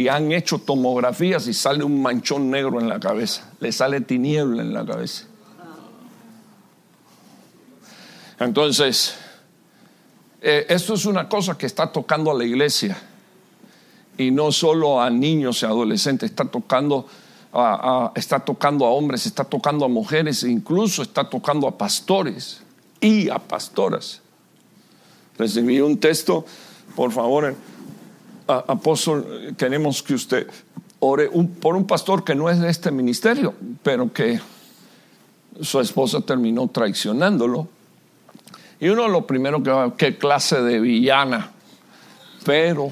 han 0.10 0.32
hecho 0.34 0.60
tomografías 0.60 1.48
y 1.48 1.54
sale 1.54 1.84
un 1.84 2.02
manchón 2.02 2.52
negro 2.52 2.82
en 2.82 2.90
la 2.90 3.00
cabeza, 3.00 3.50
le 3.60 3.72
sale 3.72 4.02
tiniebla 4.02 4.62
en 4.62 4.74
la 4.74 4.86
cabeza. 4.86 5.26
Entonces, 8.40 9.16
eh, 10.42 10.66
esto 10.70 10.94
es 10.94 11.06
una 11.06 11.30
cosa 11.30 11.58
que 11.58 11.66
está 11.66 11.92
tocando 11.92 12.32
a 12.32 12.34
la 12.34 12.44
iglesia. 12.44 12.98
Y 14.18 14.32
no 14.32 14.52
solo 14.52 15.02
a 15.02 15.10
niños 15.10 15.62
y 15.62 15.66
adolescentes, 15.66 16.32
está 16.32 16.46
tocando 16.46 17.08
a, 17.54 18.12
está 18.14 18.40
tocando 18.40 18.86
a 18.86 18.90
hombres, 18.90 19.26
está 19.26 19.46
tocando 19.46 19.86
a 19.86 19.88
mujeres 19.88 20.44
incluso 20.44 21.02
está 21.02 21.30
tocando 21.30 21.68
a 21.68 21.78
pastores 21.78 22.62
y 23.00 23.30
a 23.30 23.40
pastoras. 23.40 24.22
Recibí 25.38 25.80
un 25.80 26.00
texto, 26.00 26.46
por 26.96 27.12
favor, 27.12 27.56
apóstol, 28.48 29.56
queremos 29.58 30.02
que 30.02 30.16
usted 30.16 30.48
ore 31.00 31.30
por 31.62 31.76
un 31.76 31.86
pastor 31.86 32.24
que 32.24 32.34
no 32.34 32.50
es 32.50 32.60
de 32.60 32.70
este 32.70 32.92
ministerio, 32.92 33.54
pero 33.84 34.12
que 34.12 34.40
su 35.62 35.80
esposa 35.80 36.22
terminó 36.22 36.68
traicionándolo. 36.68 37.68
Y 38.80 38.90
uno 38.90 39.08
lo 39.08 39.26
primero 39.26 39.62
que 39.62 39.70
va, 39.70 39.96
qué 39.96 40.18
clase 40.18 40.62
de 40.62 40.80
villana, 40.80 41.52
pero 42.46 42.92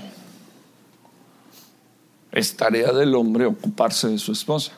es 2.31 2.55
tarea 2.55 2.91
del 2.91 3.15
hombre 3.15 3.45
ocuparse 3.45 4.07
de 4.09 4.17
su 4.17 4.31
esposa 4.31 4.73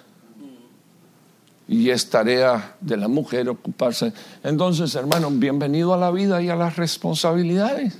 y 1.67 1.89
es 1.89 2.09
tarea 2.09 2.75
de 2.79 2.97
la 2.97 3.07
mujer 3.07 3.49
ocuparse. 3.49 4.13
Entonces, 4.43 4.95
hermano, 4.95 5.29
bienvenido 5.31 5.93
a 5.93 5.97
la 5.97 6.11
vida 6.11 6.41
y 6.41 6.49
a 6.49 6.55
las 6.55 6.77
responsabilidades. 6.77 7.99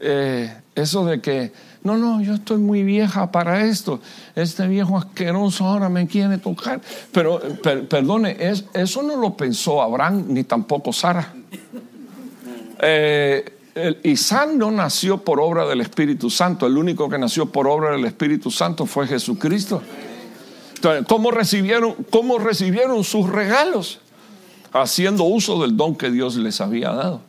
Eh, 0.00 0.50
eso 0.74 1.04
de 1.04 1.20
que, 1.20 1.52
no, 1.82 1.98
no, 1.98 2.22
yo 2.22 2.34
estoy 2.34 2.56
muy 2.56 2.82
vieja 2.82 3.30
para 3.30 3.66
esto, 3.66 4.00
este 4.34 4.66
viejo 4.66 4.96
asqueroso 4.96 5.66
ahora 5.66 5.90
me 5.90 6.06
quiere 6.06 6.38
tocar. 6.38 6.80
Pero, 7.12 7.40
perdone, 7.88 8.36
es, 8.40 8.64
eso 8.72 9.02
no 9.02 9.16
lo 9.16 9.36
pensó 9.36 9.82
Abraham 9.82 10.24
ni 10.28 10.44
tampoco 10.44 10.92
Sara. 10.92 11.34
eh, 12.80 13.52
Isaac 14.04 14.50
no 14.54 14.70
nació 14.70 15.18
por 15.18 15.40
obra 15.40 15.66
del 15.66 15.82
Espíritu 15.82 16.30
Santo, 16.30 16.66
el 16.66 16.78
único 16.78 17.08
que 17.10 17.18
nació 17.18 17.46
por 17.46 17.68
obra 17.68 17.92
del 17.92 18.06
Espíritu 18.06 18.50
Santo 18.50 18.86
fue 18.86 19.06
Jesucristo. 19.06 19.82
¿Cómo 21.06 21.30
recibieron, 21.30 21.94
cómo 22.10 22.38
recibieron 22.38 23.04
sus 23.04 23.28
regalos? 23.28 24.00
Haciendo 24.72 25.24
uso 25.24 25.60
del 25.62 25.76
don 25.76 25.96
que 25.96 26.10
Dios 26.10 26.36
les 26.36 26.60
había 26.60 26.90
dado. 26.90 27.20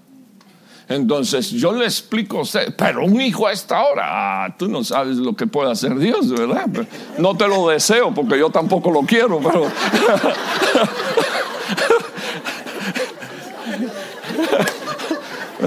Entonces 0.87 1.51
yo 1.51 1.71
le 1.71 1.85
explico 1.85 2.39
a 2.39 2.41
usted, 2.41 2.75
pero 2.75 3.05
un 3.05 3.21
hijo 3.21 3.47
a 3.47 3.53
esta 3.53 3.81
hora, 3.83 4.45
ah, 4.45 4.55
tú 4.57 4.67
no 4.67 4.83
sabes 4.83 5.15
lo 5.17 5.33
que 5.33 5.47
puede 5.47 5.71
hacer 5.71 5.97
Dios, 5.97 6.29
¿verdad? 6.29 6.67
No 7.17 7.35
te 7.37 7.47
lo 7.47 7.69
deseo 7.69 8.13
porque 8.13 8.37
yo 8.37 8.49
tampoco 8.49 8.91
lo 8.91 9.01
quiero, 9.03 9.39
pero... 9.39 9.71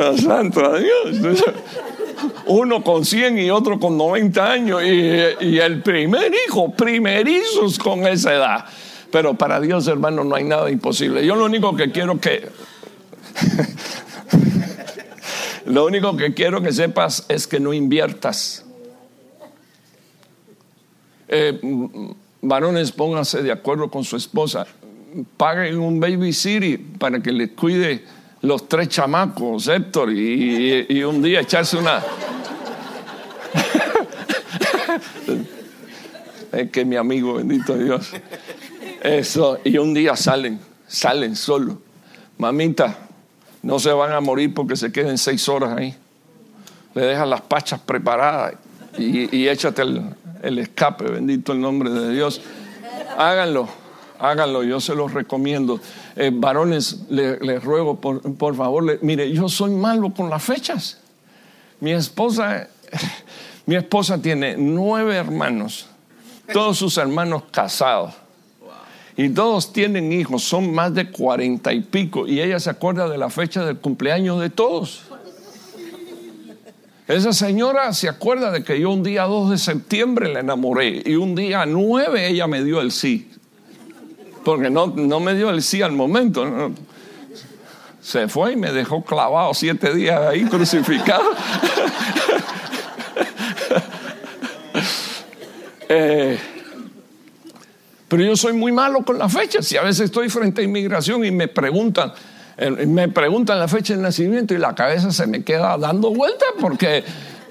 Santo 0.19 0.65
a 0.65 0.79
Dios. 0.79 1.43
Uno 2.47 2.83
con 2.83 3.05
100 3.05 3.39
y 3.39 3.51
otro 3.51 3.79
con 3.79 3.97
90 3.97 4.53
años 4.53 4.83
y, 4.83 5.59
el 5.59 5.83
primer 5.83 6.33
hijo, 6.47 6.73
primerizos 6.73 7.79
con 7.79 8.07
esa 8.07 8.35
edad. 8.35 8.65
Pero 9.11 9.35
para 9.35 9.61
Dios, 9.61 9.87
hermano, 9.87 10.25
no 10.25 10.35
hay 10.35 10.45
nada 10.45 10.71
imposible. 10.71 11.25
Yo 11.25 11.37
lo 11.37 11.45
único 11.45 11.77
que 11.77 11.91
quiero 11.91 12.21
que... 12.21 12.49
lo 15.67 15.87
único 15.87 16.17
que 16.17 16.35
quiero 16.35 16.63
que 16.63 16.73
sepas 16.73 17.25
es 17.29 17.47
que 17.47 17.61
no 17.61 17.73
inviertas. 17.73 18.65
Eh, 21.29 21.61
varones, 22.43 22.93
pónganse 22.93 23.43
de 23.43 23.53
acuerdo 23.53 23.91
con 23.91 24.05
su 24.05 24.17
esposa. 24.17 24.67
Paguen 25.37 25.79
un 25.79 26.01
baby 26.01 26.33
city 26.33 26.77
para 26.77 27.21
que 27.21 27.33
le 27.33 27.53
cuide 27.53 28.05
los 28.45 28.69
tres 28.69 28.89
chamacos, 28.91 29.67
Héctor, 29.69 30.13
y, 30.13 31.03
un 31.03 31.23
día 31.23 31.41
echarse 31.41 31.79
una... 31.79 32.03
es 36.53 36.71
que 36.71 36.85
mi 36.85 36.97
amigo, 36.97 37.33
bendito 37.35 37.75
Dios. 37.75 38.11
Eso, 39.03 39.59
y 39.65 39.79
un 39.79 39.95
día 39.95 40.15
salen, 40.15 40.61
salen 40.87 41.35
solo. 41.37 41.81
Mamita, 42.37 42.99
no 43.63 43.79
se 43.79 43.93
van 43.93 44.13
a 44.13 44.21
morir 44.21 44.53
porque 44.53 44.77
se 44.77 44.93
queden 44.93 45.17
seis 45.17 45.49
horas 45.49 45.79
ahí. 45.79 45.95
Le 46.95 47.07
dejan 47.07 47.31
las 47.31 47.41
pachas 47.41 47.81
preparadas 47.81 48.57
y, 48.99 49.49
échate 49.49 49.83
el 50.43 50.59
escape, 50.59 51.05
bendito 51.05 51.53
el 51.53 51.61
nombre 51.61 51.89
de 51.91 52.13
Dios. 52.13 52.43
Háganlo 53.17 53.69
háganlo, 54.19 54.63
yo 54.63 54.81
se 54.81 54.95
los 54.95 55.13
recomiendo. 55.13 55.81
Eh, 56.17 56.31
varones, 56.33 57.01
les 57.09 57.65
ruego, 57.65 58.01
por, 58.01 58.55
favor, 58.55 58.99
mire, 59.03 59.33
yo 59.33 59.49
soy 59.49 59.73
malo 59.73 60.15
con 60.15 60.31
las 60.31 60.45
fechas. 60.45 60.99
Mi 61.81 61.91
esposa, 61.91 62.69
mi 63.67 63.75
esposa 63.75 64.23
tiene 64.23 64.57
nueve 64.57 65.17
hermanos, 65.17 65.87
todos 66.53 66.79
sus 66.79 66.99
hermanos 66.99 67.43
casados. 67.51 68.15
Y 69.17 69.29
todos 69.29 69.73
tienen 69.73 70.13
hijos, 70.13 70.43
son 70.43 70.73
más 70.73 70.93
de 70.95 71.11
cuarenta 71.11 71.73
y 71.73 71.81
pico, 71.81 72.27
y 72.27 72.41
ella 72.41 72.59
se 72.61 72.71
acuerda 72.71 73.09
de 73.09 73.19
la 73.19 73.31
fecha 73.31 73.65
del 73.65 73.79
cumpleaños 73.79 74.41
de 74.41 74.51
todos. 74.51 75.03
Esa 77.07 77.33
señora 77.33 77.93
se 77.93 78.09
acuerda 78.09 78.51
de 78.51 78.65
que 78.65 78.81
yo 78.81 78.91
un 78.91 79.03
día 79.03 79.25
2 79.25 79.51
de 79.51 79.59
septiembre 79.59 80.33
la 80.33 80.41
enamoré 80.41 81.03
y 81.05 81.17
un 81.17 81.35
día 81.35 81.67
9 81.67 82.29
ella 82.29 82.47
me 82.47 82.65
dio 82.65 82.81
el 82.81 82.93
sí 82.93 83.34
porque 84.45 84.71
no, 84.71 84.89
me 84.89 85.35
dio 85.35 85.51
el 85.51 85.63
sí 85.63 85.83
al 85.83 85.93
momento. 85.93 86.73
Se 88.01 88.29
fue 88.29 88.53
y 88.53 88.57
me 88.57 88.71
dejó 88.71 89.03
clavado 89.03 89.55
siete 89.55 89.95
días 89.95 90.21
ahí 90.21 90.45
crucificado. 90.45 91.25
Eh, 95.87 96.39
pero 98.09 98.25
yo 98.25 98.37
soy 98.37 98.55
muy 98.55 98.73
malo 98.73 99.03
con 99.05 99.19
las 99.19 99.33
fechas 99.33 99.71
y 99.71 99.77
a 99.77 99.83
veces 99.83 100.07
estoy 100.07 100.29
frente 100.29 100.63
a 100.63 100.65
inmigración 100.65 101.25
y 101.25 101.31
me 101.31 101.47
preguntan, 101.47 102.13
eh, 102.57 102.71
me 102.71 103.09
preguntan 103.09 103.59
la 103.59 103.69
fecha 103.69 103.95
de 103.95 104.03
nacimiento 104.03 104.55
y 104.55 104.59
la 104.59 104.75
cabeza 104.75 105.11
se 105.11 105.27
me 105.27 105.45
queda 105.45 105.77
dando 105.77 106.11
vueltas 106.11 106.49
porque 106.61 107.05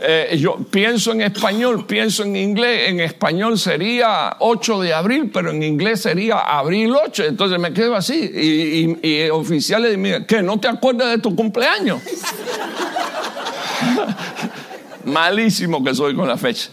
eh, 0.05 0.37
yo 0.37 0.57
pienso 0.57 1.13
en 1.13 1.21
español, 1.21 1.85
pienso 1.85 2.23
en 2.23 2.35
inglés, 2.35 2.89
en 2.89 2.99
español 2.99 3.57
sería 3.57 4.35
8 4.39 4.81
de 4.81 4.93
abril, 4.93 5.31
pero 5.33 5.51
en 5.51 5.63
inglés 5.63 6.01
sería 6.01 6.39
abril 6.39 6.93
8, 6.93 7.23
entonces 7.23 7.57
me 7.57 7.71
quedo 7.71 7.95
así. 7.95 8.29
Y, 9.01 9.29
oficiales 9.29 9.95
dicen, 9.95 10.25
¿qué? 10.25 10.43
¿No 10.43 10.59
te 10.59 10.67
acuerdas 10.67 11.11
de 11.11 11.19
tu 11.19 11.33
cumpleaños? 11.33 12.01
Malísimo 15.05 15.81
que 15.81 15.95
soy 15.95 16.13
con 16.13 16.27
la 16.27 16.35
fecha, 16.35 16.69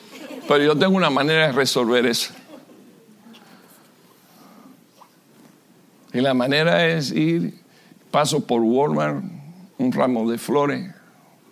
pero 0.49 0.65
yo 0.65 0.77
tengo 0.77 0.97
una 0.97 1.11
manera 1.11 1.47
de 1.47 1.53
resolver 1.53 2.07
eso. 2.07 2.33
Y 6.13 6.21
la 6.21 6.35
manera 6.35 6.85
es 6.85 7.13
ir, 7.13 7.55
paso 8.11 8.45
por 8.45 8.61
Walmart, 8.61 9.23
un 9.79 9.93
ramo 9.93 10.29
de 10.29 10.37
flores, 10.37 10.93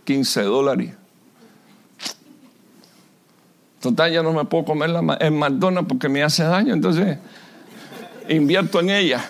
15 0.05 0.43
dólares 0.43 0.98
Total, 3.81 4.13
ya 4.13 4.23
no 4.23 4.33
me 4.33 4.45
puedo 4.45 4.65
comer 4.65 4.91
la, 4.91 5.03
McDonald's 5.03 5.89
porque 5.89 6.09
me 6.09 6.23
hace 6.23 6.43
daño, 6.43 6.75
entonces 6.75 7.19
invierto 8.29 8.81
en 8.81 8.91
ella. 8.91 9.25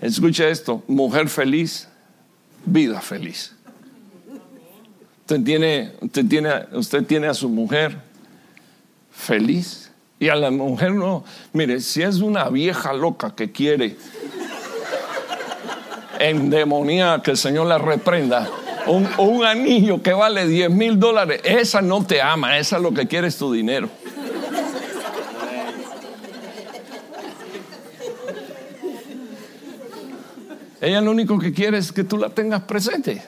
Escucha 0.00 0.48
esto, 0.48 0.84
mujer 0.86 1.28
feliz, 1.28 1.88
vida 2.64 3.00
feliz. 3.00 3.54
Usted 5.20 5.42
tiene, 5.42 5.92
usted 6.00 6.26
tiene, 6.26 6.50
usted 6.72 7.04
tiene 7.04 7.26
a 7.26 7.34
su 7.34 7.48
mujer 7.48 7.98
feliz 9.10 9.90
y 10.20 10.28
a 10.28 10.36
la 10.36 10.52
mujer 10.52 10.92
no. 10.92 11.24
Mire, 11.52 11.80
si 11.80 12.02
es 12.02 12.20
una 12.20 12.48
vieja 12.48 12.92
loca 12.92 13.34
que 13.34 13.50
quiere 13.50 13.96
endemoniar, 16.20 17.22
que 17.22 17.32
el 17.32 17.36
Señor 17.36 17.66
la 17.66 17.78
reprenda 17.78 18.48
un, 18.86 19.44
anillo 19.44 20.02
que 20.02 20.12
vale 20.12 20.46
10 20.46 20.70
mil 20.70 20.98
dólares, 20.98 21.40
esa 21.44 21.82
no 21.82 22.04
te 22.04 22.22
ama, 22.22 22.58
esa 22.58 22.78
lo 22.78 22.92
que 22.92 23.06
quiere 23.06 23.28
es 23.28 23.36
tu 23.36 23.52
dinero. 23.52 23.88
Ella 30.80 31.00
lo 31.00 31.10
único 31.10 31.38
que 31.38 31.52
quiere 31.52 31.78
es 31.78 31.90
que 31.90 32.04
tú 32.04 32.16
la 32.16 32.28
tengas 32.28 32.62
presente. 32.62 33.22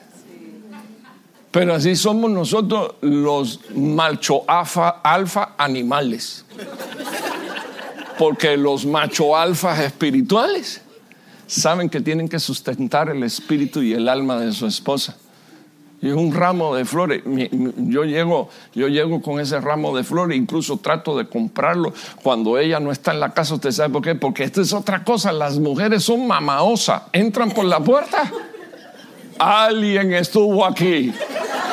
Pero 1.51 1.73
así 1.73 1.95
somos 1.95 2.29
nosotros 2.29 2.95
los 3.01 3.59
macho 3.75 4.43
alfa, 4.47 5.01
alfa 5.03 5.55
animales. 5.57 6.45
Porque 8.17 8.55
los 8.55 8.85
macho 8.85 9.35
alfa 9.35 9.83
espirituales 9.83 10.81
saben 11.47 11.89
que 11.89 11.99
tienen 11.99 12.29
que 12.29 12.39
sustentar 12.39 13.09
el 13.09 13.23
espíritu 13.23 13.81
y 13.81 13.93
el 13.93 14.07
alma 14.07 14.39
de 14.39 14.51
su 14.51 14.67
esposa. 14.67 15.17
Y 16.01 16.11
un 16.11 16.33
ramo 16.33 16.75
de 16.75 16.85
flores. 16.85 17.21
Yo 17.25 18.05
llego, 18.05 18.49
yo 18.73 18.87
llego 18.87 19.21
con 19.21 19.39
ese 19.39 19.59
ramo 19.59 19.95
de 19.95 20.03
flores, 20.03 20.37
incluso 20.37 20.77
trato 20.77 21.17
de 21.17 21.27
comprarlo 21.27 21.93
cuando 22.23 22.57
ella 22.57 22.79
no 22.79 22.91
está 22.91 23.11
en 23.11 23.19
la 23.19 23.33
casa. 23.33 23.55
¿Usted 23.55 23.71
sabe 23.71 23.89
por 23.93 24.01
qué? 24.01 24.15
Porque 24.15 24.43
esto 24.45 24.61
es 24.61 24.71
otra 24.71 25.03
cosa. 25.03 25.33
Las 25.33 25.59
mujeres 25.59 26.03
son 26.03 26.25
mamaosas. 26.25 27.03
Entran 27.11 27.51
por 27.51 27.65
la 27.65 27.81
puerta. 27.81 28.31
Alguien 29.37 30.13
estuvo 30.13 30.65
aquí. 30.65 31.13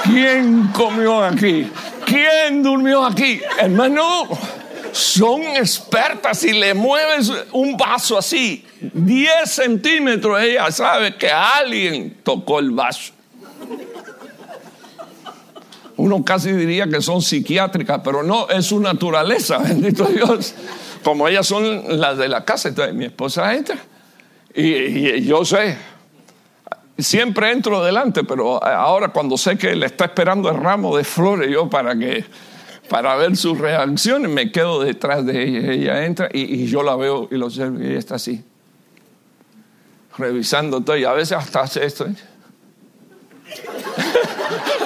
¿Quién 0.05 0.68
comió 0.68 1.22
aquí? 1.22 1.70
¿Quién 2.05 2.62
durmió 2.62 3.05
aquí? 3.05 3.41
Hermano, 3.59 4.29
son 4.93 5.43
expertas. 5.43 6.39
Si 6.39 6.53
le 6.53 6.74
mueves 6.74 7.33
un 7.53 7.77
vaso 7.77 8.16
así, 8.16 8.64
10 8.81 9.51
centímetros, 9.51 10.41
ella 10.41 10.70
sabe 10.70 11.16
que 11.16 11.31
alguien 11.31 12.18
tocó 12.22 12.61
el 12.61 12.70
vaso. 12.70 13.12
Uno 16.07 16.25
casi 16.25 16.53
diría 16.53 16.87
que 16.87 17.03
son 17.03 17.21
psiquiátricas, 17.21 18.01
pero 18.05 18.23
no, 18.23 18.49
es 18.49 18.67
su 18.67 18.79
naturaleza, 18.79 19.59
bendito 19.65 20.05
Dios. 20.05 20.55
Como 21.03 21.27
ellas 21.27 21.49
son 21.49 21.99
las 21.99 22.17
de 22.17 22.29
la 22.29 22.45
casa, 22.45 22.69
entonces 22.69 22.95
mi 22.95 23.07
esposa 23.07 23.53
entra. 23.53 23.77
Y, 24.55 25.23
yo 25.23 25.45
sé, 25.45 25.77
siempre 26.97 27.51
entro 27.51 27.85
delante, 27.85 28.23
pero 28.23 28.63
ahora 28.63 29.09
cuando 29.09 29.37
sé 29.37 29.59
que 29.59 29.75
le 29.75 29.87
está 29.87 30.05
esperando 30.05 30.49
el 30.49 30.59
ramo 30.59 30.97
de 30.97 31.03
flores, 31.03 31.51
yo 31.51 31.69
para 31.69 31.99
que 31.99 32.25
para 32.89 33.17
ver 33.17 33.37
sus 33.37 33.59
reacciones, 33.59 34.31
me 34.31 34.53
quedo 34.53 34.81
detrás 34.81 35.27
de 35.27 35.43
ella. 35.43 35.73
Ella 35.73 36.07
entra 36.07 36.29
y, 36.33 36.67
yo 36.67 36.85
la 36.85 36.95
veo 36.95 37.27
y 37.33 37.35
lo 37.35 37.47
observo 37.47 37.83
y 37.83 37.87
ella 37.89 37.99
está 37.99 38.15
así, 38.15 38.45
revisando 40.17 40.83
todo. 40.83 40.97
Y 40.97 41.05
a 41.05 41.15
veces 41.15 41.37
hasta 41.37 41.63
hace 41.63 41.85
esto. 41.85 42.07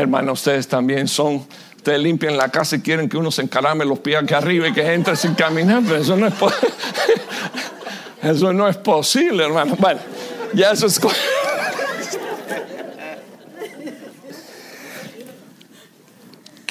Hermanos, 0.00 0.40
ustedes 0.40 0.68
también 0.68 1.08
son, 1.08 1.46
ustedes 1.76 2.00
limpian 2.00 2.36
la 2.36 2.50
casa 2.50 2.76
y 2.76 2.80
quieren 2.80 3.08
que 3.08 3.16
uno 3.16 3.30
se 3.30 3.40
encarame 3.42 3.84
los 3.86 3.98
pies 4.00 4.18
aquí 4.22 4.34
arriba 4.34 4.68
y 4.68 4.72
que 4.72 4.92
entre 4.92 5.16
sin 5.16 5.34
caminar, 5.34 5.82
pero 5.86 5.96
eso 5.96 6.16
no 6.16 6.26
es 6.26 6.34
Eso 8.22 8.52
no 8.52 8.68
es 8.68 8.76
posible, 8.76 9.44
hermano. 9.44 9.76
Bueno, 9.78 10.00
ya 10.52 10.72
eso 10.72 10.86
es... 10.86 11.00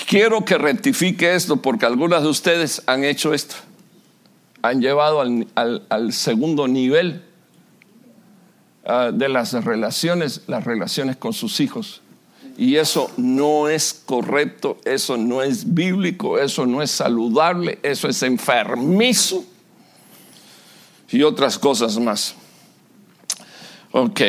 Quiero 0.08 0.46
que 0.46 0.58
rectifique 0.58 1.34
esto 1.34 1.58
porque 1.58 1.86
algunas 1.86 2.22
de 2.22 2.30
ustedes 2.30 2.84
han 2.86 3.04
hecho 3.04 3.34
esto. 3.34 3.56
Han 4.62 4.82
llevado 4.82 5.22
al, 5.22 6.14
segundo 6.14 6.68
nivel 6.68 7.24
ah, 8.86 9.12
de 9.14 9.30
las 9.30 9.54
relaciones, 9.54 10.44
las 10.48 10.64
relaciones 10.64 11.16
con 11.16 11.34
sus 11.34 11.60
hijos. 11.60 12.02
Y 12.58 12.78
eso 12.78 13.12
no 13.18 13.68
es 13.68 13.94
correcto, 14.06 14.78
eso 14.86 15.18
no 15.18 15.42
es 15.42 15.74
bíblico, 15.74 16.40
eso 16.40 16.66
no 16.66 16.82
es 16.82 16.92
saludable, 16.92 17.80
eso 17.84 18.08
es 18.08 18.24
enfermizo 18.24 19.44
y 21.10 21.24
otras 21.24 21.58
cosas 21.60 21.98
más. 22.00 22.36
Ok. 23.92 24.22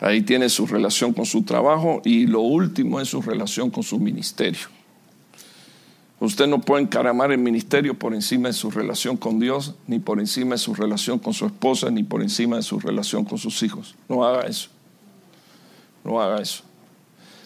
Ahí 0.00 0.22
tiene 0.22 0.48
su 0.48 0.66
relación 0.66 1.12
con 1.12 1.26
su 1.26 1.42
trabajo 1.42 2.00
y 2.04 2.26
lo 2.26 2.40
último 2.40 3.00
es 3.00 3.08
su 3.08 3.20
relación 3.20 3.70
con 3.70 3.82
su 3.82 3.98
ministerio. 3.98 4.68
Usted 6.20 6.46
no 6.46 6.60
puede 6.60 6.82
encaramar 6.82 7.30
el 7.30 7.38
ministerio 7.38 7.94
por 7.94 8.14
encima 8.14 8.48
de 8.48 8.52
su 8.52 8.70
relación 8.70 9.16
con 9.16 9.38
Dios, 9.38 9.74
ni 9.86 9.98
por 9.98 10.18
encima 10.18 10.54
de 10.54 10.58
su 10.58 10.74
relación 10.74 11.18
con 11.18 11.32
su 11.32 11.46
esposa, 11.46 11.90
ni 11.90 12.02
por 12.02 12.22
encima 12.22 12.56
de 12.56 12.62
su 12.62 12.80
relación 12.80 13.24
con 13.24 13.38
sus 13.38 13.62
hijos. 13.62 13.94
No 14.08 14.24
haga 14.24 14.46
eso. 14.46 14.68
No 16.08 16.22
haga 16.22 16.40
eso. 16.40 16.62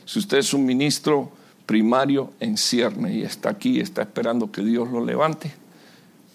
Si 0.04 0.20
usted 0.20 0.38
es 0.38 0.54
un 0.54 0.64
ministro 0.64 1.32
primario 1.66 2.30
en 2.38 2.56
cierne 2.56 3.14
y 3.14 3.22
está 3.22 3.50
aquí 3.50 3.80
está 3.80 4.02
esperando 4.02 4.52
que 4.52 4.62
Dios 4.62 4.88
lo 4.90 5.04
levante, 5.04 5.52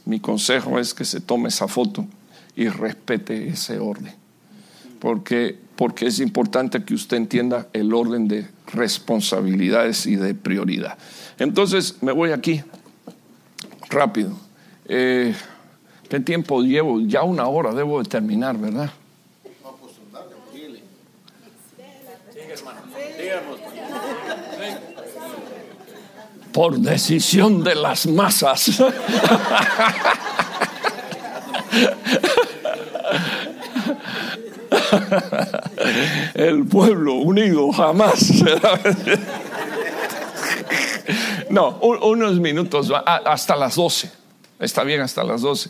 mi 0.06 0.20
consejo 0.20 0.78
es 0.78 0.94
que 0.94 1.06
se 1.06 1.22
tome 1.22 1.50
esa 1.50 1.68
foto 1.68 2.06
y 2.56 2.68
respete 2.68 3.48
ese 3.48 3.80
orden. 3.80 4.14
Porque 5.00 5.58
porque 5.78 6.08
es 6.08 6.20
importante 6.20 6.84
que 6.84 6.96
usted 6.96 7.18
entienda 7.18 7.68
el 7.72 7.94
orden 7.94 8.28
de 8.28 8.48
responsabilidades 8.74 10.08
y 10.08 10.16
de 10.16 10.34
prioridad. 10.34 10.98
Entonces, 11.38 12.02
me 12.02 12.12
voy 12.12 12.32
aquí, 12.32 12.64
rápido. 13.90 14.32
Eh, 14.90 15.36
¿Qué 16.10 16.20
tiempo 16.20 16.62
llevo? 16.64 17.00
Ya 17.02 17.22
una 17.22 17.48
hora 17.48 17.74
debo 17.74 18.02
de 18.02 18.10
terminar, 18.10 18.58
¿verdad? 18.58 18.90
Por 26.58 26.80
decisión 26.80 27.64
de 27.64 27.76
las 27.76 28.08
masas. 28.08 28.82
El 36.34 36.66
pueblo 36.66 37.14
unido 37.14 37.72
jamás. 37.72 38.34
No, 41.52 41.78
unos 41.80 42.40
minutos, 42.40 42.92
hasta 43.06 43.56
las 43.56 43.76
12. 43.76 44.12
Está 44.60 44.84
bien 44.84 45.02
hasta 45.02 45.24
las 45.24 45.44
12. 45.44 45.70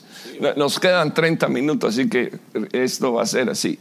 Nos 0.55 0.79
quedan 0.79 1.13
30 1.13 1.49
minutos, 1.49 1.95
así 1.95 2.07
que 2.09 2.39
esto 2.71 3.11
va 3.11 3.23
a 3.23 3.25
ser 3.25 3.49
así. 3.49 3.77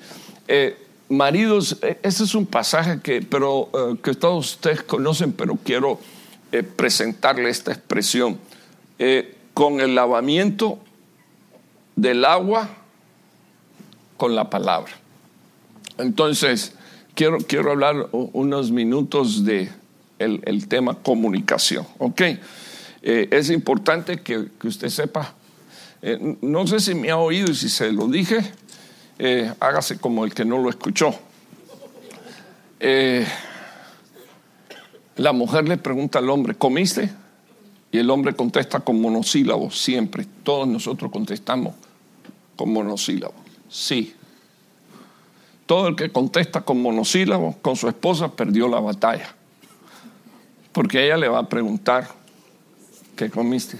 Eh, 0.49 0.77
maridos, 1.09 1.79
este 2.03 2.25
es 2.25 2.35
un 2.35 2.47
pasaje 2.47 2.99
que, 3.01 3.23
pero, 3.23 3.71
eh, 3.73 3.95
que 4.03 4.13
todos 4.15 4.55
ustedes 4.55 4.83
conocen, 4.83 5.33
pero 5.33 5.57
quiero 5.63 6.01
presentarle 6.63 7.51
esta 7.51 7.73
expresión. 7.73 8.39
con 9.55 9.81
el 9.81 9.95
lavamiento 9.95 10.79
del 11.97 12.25
agua 12.25 12.69
con 14.17 14.35
la 14.35 14.49
palabra. 14.51 14.93
Entonces, 15.99 16.75
quiero, 17.15 17.39
quiero 17.39 17.73
hablar 17.73 18.09
unos 18.13 18.71
minutos 18.71 19.45
de 19.45 19.71
el, 20.19 20.69
tema 20.69 20.95
comunicación, 20.95 21.87
¿ok? 21.99 22.21
Eh, 23.03 23.29
es 23.31 23.51
importante 23.51 24.19
que, 24.21 24.49
usted 24.65 24.89
sepa, 24.89 25.35
eh, 26.03 26.37
no 26.41 26.67
sé 26.67 26.81
si 26.81 26.95
me 26.95 27.11
ha 27.11 27.17
oído 27.17 27.51
y 27.51 27.55
si 27.55 27.69
se 27.69 27.93
lo 27.93 28.09
dije, 28.09 28.39
eh, 29.19 29.53
hágase 29.61 29.99
como 29.99 30.25
el 30.25 30.35
que 30.35 30.45
no 30.45 30.59
lo 30.59 30.71
escuchó. 30.71 31.15
La 35.17 35.33
mujer 35.33 35.69
le 35.69 35.79
pregunta 35.79 36.19
al 36.19 36.29
hombre, 36.31 36.55
¿comiste? 36.55 37.11
Y 37.91 37.99
el 37.99 38.11
hombre 38.11 38.35
contesta 38.35 38.81
con 38.81 39.01
monosílabos, 39.01 39.79
siempre. 39.81 40.27
Todos 40.43 40.69
nosotros 40.69 41.11
contestamos 41.11 41.75
con 42.57 42.73
monosílabos, 42.73 43.37
sí. 43.69 44.14
Todo 45.64 45.89
el 45.89 45.97
que 45.97 46.11
contesta 46.11 46.61
con 46.61 46.81
monosílabos 46.81 47.57
con 47.57 47.77
su 47.77 47.89
esposa 47.89 48.33
perdió 48.33 48.69
la 48.69 48.81
batalla. 48.81 49.35
Porque 50.73 51.05
ella 51.05 51.17
le 51.17 51.29
va 51.29 51.39
a 51.41 51.49
preguntar, 51.49 52.09
¿qué 53.17 53.31
comiste? 53.31 53.79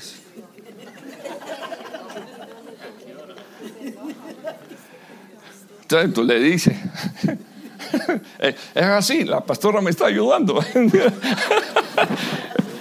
Entonces 5.83 6.15
tú 6.15 6.25
le 6.25 6.41
dices, 6.41 6.77
es 8.39 8.85
así, 8.85 9.25
la 9.25 9.41
pastora 9.41 9.81
me 9.81 9.91
está 9.91 10.07
ayudando. 10.07 10.61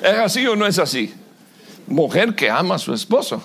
¿Es 0.01 0.17
así 0.17 0.45
o 0.47 0.55
no 0.55 0.65
es 0.65 0.79
así? 0.79 1.13
Mujer 1.87 2.35
que 2.35 2.49
ama 2.49 2.75
a 2.75 2.79
su 2.79 2.93
esposo. 2.93 3.43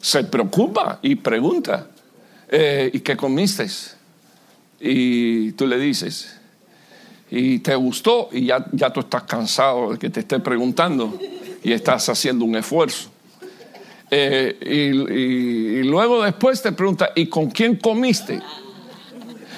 Se 0.00 0.24
preocupa 0.24 0.98
y 1.02 1.14
pregunta, 1.16 1.86
eh, 2.48 2.90
¿y 2.92 3.00
qué 3.00 3.16
comiste? 3.16 3.68
y 4.84 5.52
tú 5.52 5.64
le 5.68 5.78
dices, 5.78 6.40
y 7.30 7.60
te 7.60 7.74
gustó 7.76 8.28
y 8.30 8.46
ya, 8.46 8.66
ya 8.72 8.92
tú 8.92 9.00
estás 9.00 9.22
cansado 9.22 9.92
de 9.92 9.98
que 9.98 10.10
te 10.10 10.20
esté 10.20 10.38
preguntando 10.40 11.18
y 11.62 11.72
estás 11.72 12.06
haciendo 12.10 12.44
un 12.44 12.56
esfuerzo. 12.56 13.08
Eh, 14.10 14.58
y, 14.60 15.82
luego 15.84 16.22
después 16.22 16.60
te 16.60 16.72
pregunta, 16.72 17.10
¿y 17.14 17.28
con 17.28 17.50
quién 17.50 17.76
comiste? 17.76 18.42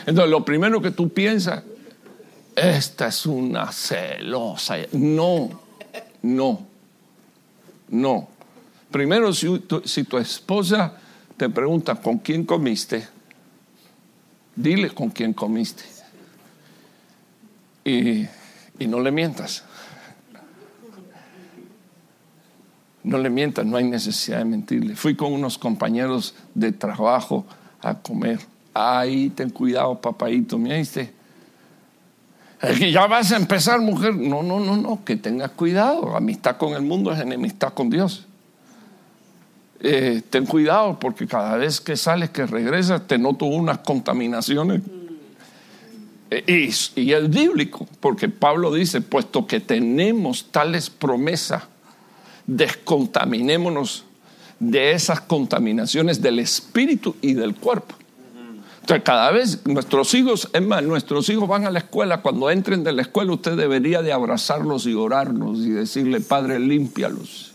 Entonces 0.06 0.30
lo 0.30 0.44
primero 0.44 0.80
que 0.80 0.90
tú 0.90 1.08
piensas, 1.08 1.62
esta 2.54 3.08
es 3.08 3.26
una 3.26 3.72
celosa. 3.72 4.76
No, 4.92 5.50
no, 6.22 6.66
no. 7.88 8.28
Primero, 8.90 9.32
si 9.32 9.58
tu 9.58 10.18
esposa 10.18 10.98
te 11.36 11.48
pregunta, 11.48 11.96
¿con 11.96 12.18
quién 12.18 12.44
comiste? 12.44 13.08
Dile 14.56 14.90
con 14.90 15.10
quién 15.10 15.32
comiste. 15.32 15.82
Y, 17.84 18.26
no 18.86 19.00
le 19.00 19.10
mientas. 19.10 19.64
No 23.02 23.18
le 23.18 23.28
mientas, 23.28 23.66
no 23.66 23.76
hay 23.76 23.84
necesidad 23.84 24.38
de 24.38 24.44
mentirle. 24.46 24.96
Fui 24.96 25.14
con 25.14 25.32
unos 25.32 25.58
compañeros 25.58 26.34
de 26.54 26.72
trabajo 26.72 27.44
a 27.80 27.98
comer. 27.98 28.40
Ay, 28.74 29.30
ten 29.30 29.50
cuidado, 29.50 30.00
papadito, 30.00 30.58
¿me 30.58 30.74
oíste? 30.74 31.12
Es 32.60 32.78
que 32.78 32.90
ya 32.90 33.06
vas 33.06 33.30
a 33.30 33.36
empezar, 33.36 33.80
mujer. 33.80 34.16
No, 34.16 34.42
no, 34.42 34.58
no, 34.58 34.76
no, 34.76 35.04
que 35.04 35.16
tengas 35.16 35.50
cuidado. 35.50 36.16
Amistad 36.16 36.56
con 36.56 36.74
el 36.74 36.82
mundo 36.82 37.12
es 37.12 37.20
enemistad 37.20 37.72
con 37.74 37.90
Dios. 37.90 38.26
Eh, 39.80 40.22
ten 40.30 40.46
cuidado 40.46 40.98
porque 40.98 41.26
cada 41.26 41.56
vez 41.56 41.80
que 41.80 41.96
sales, 41.96 42.30
que 42.30 42.46
regresas, 42.46 43.06
te 43.06 43.18
noto 43.18 43.44
unas 43.44 43.78
contaminaciones. 43.78 44.80
Eh, 46.30 46.70
y, 46.96 47.00
y, 47.00 47.12
es 47.12 47.30
bíblico, 47.30 47.86
porque 48.00 48.28
Pablo 48.28 48.72
dice, 48.72 49.02
puesto 49.02 49.46
que 49.46 49.60
tenemos 49.60 50.46
tales 50.50 50.88
promesas, 50.88 51.64
descontaminémonos 52.46 54.04
de 54.58 54.92
esas 54.92 55.20
contaminaciones 55.20 56.22
del 56.22 56.38
espíritu 56.38 57.14
y 57.20 57.34
del 57.34 57.54
cuerpo. 57.54 57.94
Cada 58.86 59.30
vez 59.30 59.66
nuestros 59.66 60.12
hijos, 60.14 60.48
es 60.52 60.62
más, 60.62 60.82
nuestros 60.82 61.28
hijos 61.30 61.48
van 61.48 61.64
a 61.66 61.70
la 61.70 61.78
escuela, 61.78 62.20
cuando 62.20 62.50
entren 62.50 62.84
de 62.84 62.92
la 62.92 63.02
escuela 63.02 63.32
usted 63.32 63.56
debería 63.56 64.02
de 64.02 64.12
abrazarlos 64.12 64.86
y 64.86 64.94
orarlos 64.94 65.58
y 65.60 65.70
decirle, 65.70 66.20
Padre, 66.20 66.58
límpialos 66.58 67.54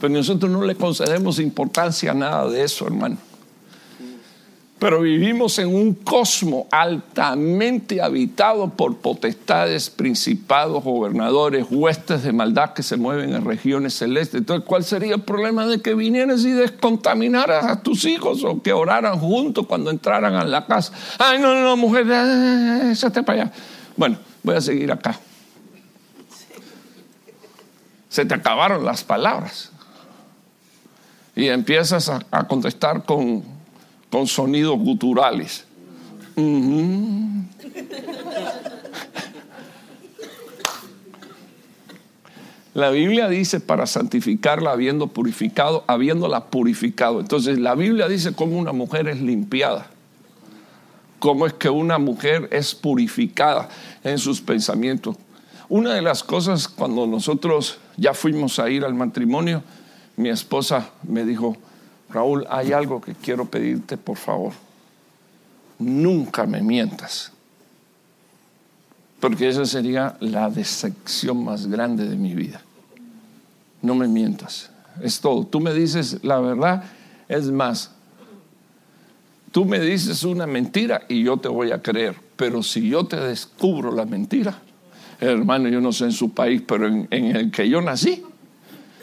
pero 0.00 0.12
nosotros 0.12 0.50
no 0.50 0.62
le 0.62 0.74
concedemos 0.74 1.38
importancia 1.38 2.10
a 2.10 2.14
nada 2.14 2.48
de 2.48 2.62
eso, 2.62 2.86
hermano. 2.86 3.16
Pero 4.78 5.00
vivimos 5.00 5.58
en 5.58 5.74
un 5.74 5.94
cosmo 5.94 6.66
altamente 6.70 8.02
habitado 8.02 8.68
por 8.68 8.98
potestades, 8.98 9.88
principados, 9.88 10.84
gobernadores, 10.84 11.66
huestes 11.70 12.22
de 12.24 12.32
maldad 12.32 12.74
que 12.74 12.82
se 12.82 12.98
mueven 12.98 13.34
en 13.34 13.46
regiones 13.46 13.94
celestes. 13.94 14.40
Entonces, 14.40 14.66
¿cuál 14.66 14.84
sería 14.84 15.14
el 15.14 15.22
problema 15.22 15.66
de 15.66 15.80
que 15.80 15.94
vinieras 15.94 16.44
y 16.44 16.50
descontaminaras 16.50 17.64
a 17.64 17.82
tus 17.82 18.04
hijos 18.04 18.44
o 18.44 18.60
que 18.60 18.74
oraran 18.74 19.18
juntos 19.18 19.66
cuando 19.66 19.90
entraran 19.90 20.34
a 20.34 20.44
la 20.44 20.66
casa? 20.66 20.92
Ay, 21.18 21.38
no, 21.40 21.54
no, 21.54 21.74
mujer, 21.78 22.06
échate 22.90 23.22
para 23.22 23.42
allá. 23.44 23.52
Bueno, 23.96 24.18
voy 24.42 24.56
a 24.56 24.60
seguir 24.60 24.92
acá. 24.92 25.18
Se 28.10 28.26
te 28.26 28.34
acabaron 28.34 28.84
las 28.84 29.04
palabras. 29.04 29.70
Y 31.34 31.48
empiezas 31.48 32.08
a, 32.08 32.46
contestar 32.46 33.04
con, 33.04 33.42
con, 34.16 34.26
sonidos 34.26 34.78
guturales. 34.78 35.66
La 42.72 42.90
Biblia 42.90 43.28
dice 43.28 43.60
para 43.60 43.86
santificarla 43.86 44.70
habiendo 44.70 45.08
purificado, 45.08 45.84
habiéndola 45.86 46.46
purificado. 46.46 47.20
Entonces 47.20 47.58
la 47.58 47.74
Biblia 47.74 48.08
dice 48.08 48.32
cómo 48.34 48.58
una 48.58 48.72
mujer 48.72 49.08
es 49.08 49.20
limpiada, 49.20 49.88
cómo 51.18 51.46
es 51.46 51.52
que 51.52 51.68
una 51.68 51.98
mujer 51.98 52.48
es 52.52 52.74
purificada 52.74 53.68
en 54.02 54.18
sus 54.18 54.40
pensamientos. 54.40 55.16
Una 55.68 55.92
de 55.92 56.00
las 56.00 56.22
cosas 56.22 56.68
cuando 56.68 57.06
nosotros 57.06 57.78
ya 57.98 58.14
fuimos 58.14 58.58
a 58.58 58.70
ir 58.70 58.84
al 58.84 58.94
matrimonio, 58.94 59.62
mi 60.16 60.30
esposa 60.30 60.90
me 61.02 61.24
dijo, 61.24 61.56
Raúl, 62.16 62.46
hay 62.50 62.72
algo 62.72 63.00
que 63.00 63.14
quiero 63.14 63.44
pedirte, 63.44 63.96
por 63.96 64.16
favor. 64.16 64.52
Nunca 65.78 66.46
me 66.46 66.62
mientas. 66.62 67.32
Porque 69.20 69.48
esa 69.48 69.64
sería 69.64 70.16
la 70.20 70.50
decepción 70.50 71.44
más 71.44 71.66
grande 71.66 72.08
de 72.08 72.16
mi 72.16 72.34
vida 72.34 72.60
no 73.86 73.94
me 73.94 74.08
mientas. 74.08 74.70
Es 75.02 75.20
todo. 75.20 75.46
Tú 75.46 75.60
me 75.60 75.72
dices 75.72 76.18
la 76.22 76.40
verdad, 76.40 76.84
es 77.28 77.50
más, 77.50 77.92
tú 79.52 79.64
me 79.64 79.80
dices 79.80 80.24
una 80.24 80.46
mentira 80.46 81.02
y 81.08 81.22
yo 81.22 81.36
te 81.38 81.48
voy 81.48 81.70
a 81.70 81.80
creer. 81.80 82.16
Pero 82.36 82.62
si 82.62 82.88
yo 82.88 83.04
te 83.04 83.18
descubro 83.18 83.92
la 83.92 84.04
mentira, 84.04 84.58
hermano, 85.20 85.68
yo 85.68 85.80
no 85.80 85.92
sé 85.92 86.04
en 86.04 86.12
su 86.12 86.34
país, 86.34 86.62
pero 86.66 86.86
en, 86.86 87.08
el 87.10 87.50
que 87.50 87.68
yo 87.68 87.80
nací, 87.80 88.22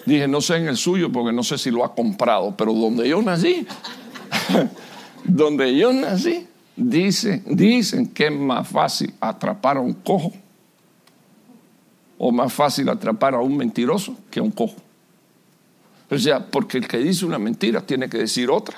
dije, 0.05 0.27
no 0.27 0.41
sé 0.41 0.57
en 0.57 0.67
el 0.67 0.77
suyo 0.77 1.11
porque 1.11 1.31
no 1.31 1.43
sé 1.43 1.57
si 1.57 1.71
lo 1.71 1.83
ha 1.83 1.93
comprado, 1.93 2.55
pero 2.57 2.73
donde 2.73 3.07
yo 3.07 3.21
nací, 3.21 3.65
donde 5.23 5.77
yo 5.77 5.93
nací, 5.93 6.47
dicen, 6.75 7.43
dicen 7.45 8.07
que 8.07 8.27
es 8.27 8.31
más 8.31 8.67
fácil 8.67 9.13
atrapar 9.19 9.77
a 9.77 9.81
un 9.81 9.93
cojo 9.93 10.31
o 12.17 12.31
más 12.31 12.53
fácil 12.53 12.89
atrapar 12.89 13.33
a 13.33 13.39
un 13.39 13.57
mentiroso 13.57 14.15
que 14.31 14.39
a 14.39 14.43
un 14.43 14.51
cojo. 14.51 14.75
O 16.09 16.17
sea, 16.17 16.45
porque 16.45 16.77
el 16.77 16.87
que 16.87 16.97
dice 16.97 17.25
una 17.25 17.39
mentira 17.39 17.81
tiene 17.81 18.07
que 18.07 18.17
decir 18.17 18.49
otra 18.49 18.77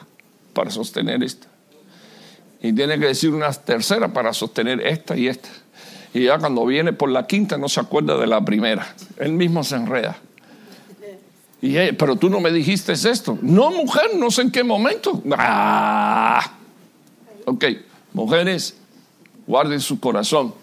para 0.54 0.72
sostener 0.72 1.22
esta. 1.24 1.48
Y 2.62 2.74
tiene 2.74 2.98
que 2.98 3.08
decir 3.08 3.32
una 3.32 3.52
tercera 3.52 4.14
para 4.14 4.34
sostener 4.34 4.82
esta 4.82 5.16
y 5.16 5.28
esta. 5.28 5.50
Y 6.14 6.24
ya 6.24 6.40
cuando 6.40 6.66
viene 6.66 6.94
por 6.94 7.10
la 7.10 7.28
quinta 7.28 7.58
no 7.58 7.68
se 7.68 7.82
acuerda 7.82 8.18
de 8.18 8.26
la 8.26 8.44
primera. 8.44 8.96
Él 9.18 9.34
mismo 9.34 9.64
se 9.64 9.76
enreda. 9.76 10.18
Pero 11.98 12.16
tú 12.16 12.30
no 12.30 12.40
me 12.40 12.52
dijiste 12.52 12.94
esto. 12.94 13.38
No, 13.42 13.72
mujer, 13.72 14.12
no 14.18 14.30
sé 14.32 14.44
en 14.44 14.52
qué 14.52 14.64
momento. 14.64 15.22
Ah. 15.32 16.54
Ok, 17.46 17.66
mujeres, 18.14 18.78
guarden 19.48 19.80
su 19.80 20.00
corazón 20.00 20.54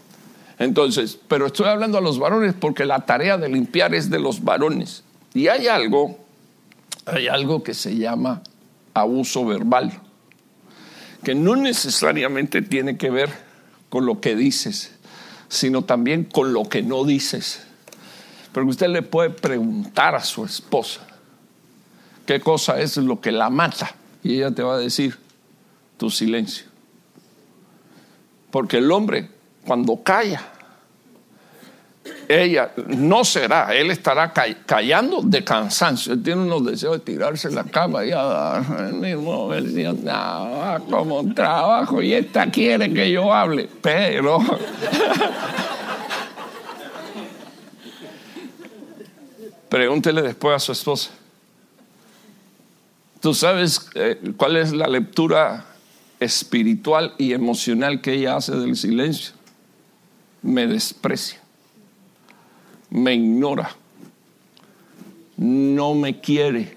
entonces, 0.62 1.18
pero 1.26 1.46
estoy 1.46 1.66
hablando 1.66 1.98
a 1.98 2.00
los 2.00 2.20
varones 2.20 2.54
porque 2.54 2.84
la 2.84 3.00
tarea 3.00 3.36
de 3.36 3.48
limpiar 3.48 3.96
es 3.96 4.10
de 4.10 4.20
los 4.20 4.44
varones. 4.44 5.02
Y 5.34 5.48
hay 5.48 5.66
algo, 5.66 6.18
hay 7.04 7.26
algo 7.26 7.64
que 7.64 7.74
se 7.74 7.96
llama 7.96 8.42
abuso 8.94 9.44
verbal, 9.44 9.92
que 11.24 11.34
no 11.34 11.56
necesariamente 11.56 12.62
tiene 12.62 12.96
que 12.96 13.10
ver 13.10 13.30
con 13.88 14.06
lo 14.06 14.20
que 14.20 14.36
dices, 14.36 14.92
sino 15.48 15.82
también 15.82 16.24
con 16.24 16.52
lo 16.52 16.62
que 16.68 16.82
no 16.82 17.04
dices. 17.04 17.66
Porque 18.52 18.70
usted 18.70 18.88
le 18.88 19.02
puede 19.02 19.30
preguntar 19.30 20.14
a 20.14 20.22
su 20.22 20.44
esposa 20.44 21.00
qué 22.26 22.40
cosa 22.40 22.80
es 22.80 22.96
lo 22.98 23.20
que 23.20 23.32
la 23.32 23.50
mata 23.50 23.94
y 24.22 24.36
ella 24.36 24.50
te 24.50 24.62
va 24.62 24.74
a 24.74 24.78
decir 24.78 25.18
tu 25.96 26.10
silencio. 26.10 26.66
Porque 28.50 28.78
el 28.78 28.92
hombre 28.92 29.30
cuando 29.64 30.02
calla, 30.02 30.42
ella 32.28 32.72
no 32.88 33.24
será, 33.24 33.74
él 33.74 33.90
estará 33.90 34.32
callando 34.32 35.22
de 35.22 35.44
cansancio. 35.44 36.12
Él 36.12 36.22
tiene 36.22 36.42
unos 36.42 36.64
deseos 36.64 36.94
de 36.94 37.00
tirarse 37.00 37.48
en 37.48 37.54
la 37.54 37.64
cama 37.64 38.04
y 38.04 38.12
mismo 38.94 39.50
no, 40.02 40.84
como 40.90 41.32
trabajo 41.34 42.02
y 42.02 42.14
esta 42.14 42.50
quiere 42.50 42.92
que 42.92 43.10
yo 43.10 43.32
hable, 43.32 43.68
pero 43.80 44.38
pregúntele 49.72 50.20
después 50.20 50.54
a 50.54 50.58
su 50.58 50.72
esposa. 50.72 51.10
¿Tú 53.20 53.32
sabes 53.32 53.88
eh, 53.94 54.20
cuál 54.36 54.58
es 54.58 54.70
la 54.72 54.86
lectura 54.86 55.64
espiritual 56.20 57.14
y 57.16 57.32
emocional 57.32 58.02
que 58.02 58.12
ella 58.12 58.36
hace 58.36 58.52
del 58.52 58.76
silencio? 58.76 59.32
me 60.42 60.66
desprecia, 60.66 61.40
me 62.90 63.14
ignora, 63.14 63.70
no 65.36 65.94
me 65.94 66.20
quiere, 66.20 66.76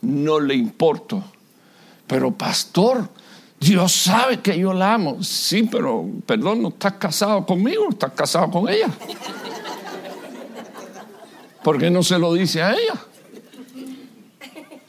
no 0.00 0.40
le 0.40 0.54
importo. 0.54 1.22
Pero 2.06 2.32
pastor, 2.32 3.10
Dios 3.60 3.92
sabe 3.92 4.40
que 4.40 4.58
yo 4.58 4.72
la 4.72 4.94
amo. 4.94 5.22
Sí, 5.22 5.64
pero 5.64 6.08
perdón, 6.24 6.62
no 6.62 6.68
estás 6.68 6.94
casado 6.94 7.44
conmigo, 7.44 7.88
estás 7.90 8.12
casado 8.12 8.50
con 8.50 8.68
ella. 8.68 8.88
¿Por 11.62 11.78
qué 11.78 11.90
no 11.90 12.02
se 12.02 12.18
lo 12.18 12.32
dice 12.34 12.62
a 12.62 12.72
ella? 12.72 12.94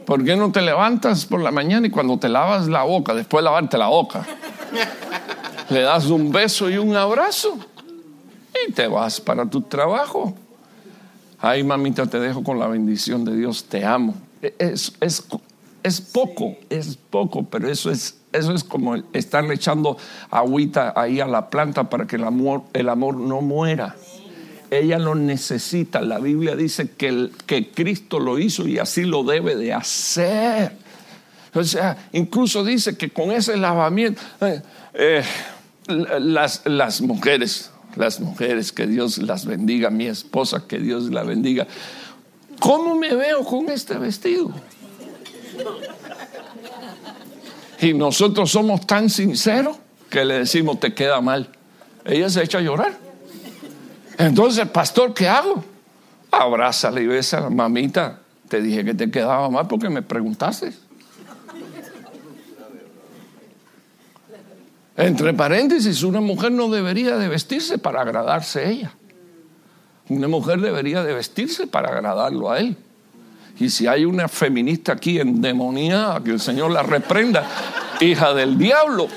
¿Por 0.05 0.23
qué 0.23 0.35
no 0.35 0.51
te 0.51 0.61
levantas 0.61 1.25
por 1.25 1.41
la 1.41 1.51
mañana 1.51 1.87
y 1.87 1.91
cuando 1.91 2.17
te 2.17 2.29
lavas 2.29 2.67
la 2.67 2.83
boca, 2.83 3.13
después 3.13 3.41
de 3.41 3.45
lavarte 3.45 3.77
la 3.77 3.87
boca, 3.87 4.25
le 5.69 5.81
das 5.81 6.07
un 6.07 6.31
beso 6.31 6.69
y 6.69 6.77
un 6.77 6.95
abrazo 6.95 7.57
y 8.67 8.71
te 8.71 8.87
vas 8.87 9.21
para 9.21 9.45
tu 9.45 9.61
trabajo. 9.61 10.33
Ay, 11.39 11.63
mamita, 11.63 12.05
te 12.07 12.19
dejo 12.19 12.43
con 12.43 12.59
la 12.59 12.67
bendición 12.67 13.23
de 13.23 13.35
Dios, 13.35 13.65
te 13.65 13.85
amo. 13.85 14.15
Es, 14.41 14.93
es, 14.99 15.23
es 15.83 16.01
poco, 16.01 16.55
es 16.69 16.97
poco, 16.97 17.43
pero 17.43 17.69
eso 17.69 17.91
es, 17.91 18.17
eso 18.33 18.53
es 18.53 18.63
como 18.63 18.95
estarle 19.13 19.53
echando 19.53 19.97
agüita 20.29 20.93
ahí 20.95 21.19
a 21.19 21.27
la 21.27 21.49
planta 21.49 21.89
para 21.89 22.07
que 22.07 22.17
el 22.17 22.23
amor, 22.23 22.63
el 22.73 22.89
amor 22.89 23.15
no 23.15 23.41
muera. 23.41 23.95
Ella 24.71 24.99
lo 24.99 25.15
necesita. 25.15 26.01
La 26.01 26.19
Biblia 26.19 26.55
dice 26.55 26.91
que, 26.91 27.29
que 27.45 27.71
Cristo 27.71 28.19
lo 28.19 28.37
hizo 28.37 28.67
y 28.67 28.77
así 28.77 29.03
lo 29.03 29.23
debe 29.23 29.55
de 29.55 29.73
hacer. 29.73 30.73
O 31.53 31.63
sea, 31.63 32.09
incluso 32.13 32.63
dice 32.63 32.95
que 32.95 33.09
con 33.09 33.31
ese 33.31 33.57
lavamiento, 33.57 34.21
eh, 34.41 34.61
eh, 34.93 35.23
las, 35.87 36.61
las 36.65 37.01
mujeres, 37.01 37.71
las 37.95 38.19
mujeres, 38.19 38.71
que 38.71 38.85
Dios 38.85 39.17
las 39.17 39.45
bendiga, 39.45 39.89
mi 39.89 40.05
esposa, 40.05 40.65
que 40.67 40.77
Dios 40.77 41.09
la 41.09 41.23
bendiga. 41.23 41.65
¿Cómo 42.59 42.95
me 42.95 43.15
veo 43.15 43.43
con 43.43 43.69
este 43.69 43.97
vestido? 43.97 44.51
Y 47.81 47.93
nosotros 47.93 48.51
somos 48.51 48.85
tan 48.85 49.09
sinceros 49.09 49.77
que 50.09 50.25
le 50.25 50.39
decimos, 50.39 50.79
te 50.79 50.93
queda 50.93 51.21
mal. 51.21 51.49
Ella 52.05 52.29
se 52.29 52.43
echa 52.43 52.59
a 52.59 52.61
llorar. 52.61 53.08
Entonces, 54.19 54.67
pastor, 54.67 55.13
¿qué 55.13 55.29
hago? 55.29 55.63
Abrázale 56.29 57.01
y 57.01 57.07
besa, 57.07 57.49
mamita. 57.49 58.19
Te 58.49 58.61
dije 58.61 58.83
que 58.83 58.93
te 58.93 59.09
quedaba 59.09 59.49
mal 59.49 59.65
porque 59.65 59.89
me 59.89 60.01
preguntaste. 60.01 60.73
Entre 64.97 65.33
paréntesis, 65.33 66.03
una 66.03 66.19
mujer 66.19 66.51
no 66.51 66.67
debería 66.69 67.15
de 67.15 67.29
vestirse 67.29 67.77
para 67.77 68.01
agradarse 68.01 68.59
a 68.59 68.69
ella. 68.69 68.91
Una 70.09 70.27
mujer 70.27 70.59
debería 70.59 71.01
de 71.01 71.13
vestirse 71.13 71.65
para 71.65 71.87
agradarlo 71.87 72.51
a 72.51 72.59
él. 72.59 72.75
Y 73.57 73.69
si 73.69 73.87
hay 73.87 74.03
una 74.03 74.27
feminista 74.27 74.91
aquí 74.91 75.17
endemoniada, 75.17 76.21
que 76.21 76.31
el 76.31 76.41
Señor 76.41 76.71
la 76.71 76.83
reprenda, 76.83 77.47
hija 78.01 78.33
del 78.33 78.57
diablo, 78.57 79.07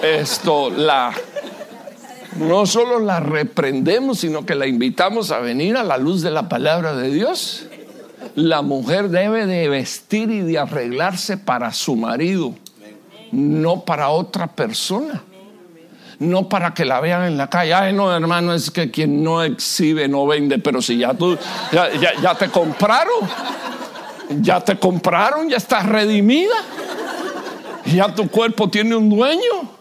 esto 0.00 0.70
la 0.70 1.12
no 2.38 2.66
solo 2.66 2.98
la 2.98 3.20
reprendemos, 3.20 4.20
sino 4.20 4.44
que 4.44 4.54
la 4.54 4.66
invitamos 4.66 5.30
a 5.30 5.38
venir 5.40 5.76
a 5.76 5.84
la 5.84 5.98
luz 5.98 6.22
de 6.22 6.30
la 6.30 6.48
palabra 6.48 6.94
de 6.94 7.10
Dios. 7.10 7.66
La 8.34 8.62
mujer 8.62 9.10
debe 9.10 9.46
de 9.46 9.68
vestir 9.68 10.30
y 10.30 10.40
de 10.40 10.58
arreglarse 10.58 11.36
para 11.36 11.72
su 11.72 11.94
marido 11.94 12.54
no 13.34 13.84
para 13.84 14.10
otra 14.10 14.46
persona. 14.46 15.22
No 16.20 16.48
para 16.48 16.72
que 16.72 16.84
la 16.84 17.00
vean 17.00 17.24
en 17.24 17.36
la 17.36 17.50
calle. 17.50 17.74
Ay, 17.74 17.92
no, 17.92 18.14
hermano, 18.14 18.54
es 18.54 18.70
que 18.70 18.90
quien 18.90 19.22
no 19.24 19.42
exhibe 19.42 20.06
no 20.06 20.26
vende. 20.26 20.58
Pero 20.58 20.80
si 20.80 20.96
ya 20.96 21.12
tú, 21.12 21.36
ya, 21.72 22.34
te 22.36 22.48
compraron, 22.48 23.28
ya 24.40 24.60
te 24.60 24.78
compraron, 24.78 25.48
ya 25.48 25.56
estás 25.56 25.86
redimida. 25.86 26.54
Ya 27.86 28.14
tu 28.14 28.28
cuerpo 28.30 28.70
tiene 28.70 28.94
un 28.94 29.10
dueño. 29.10 29.73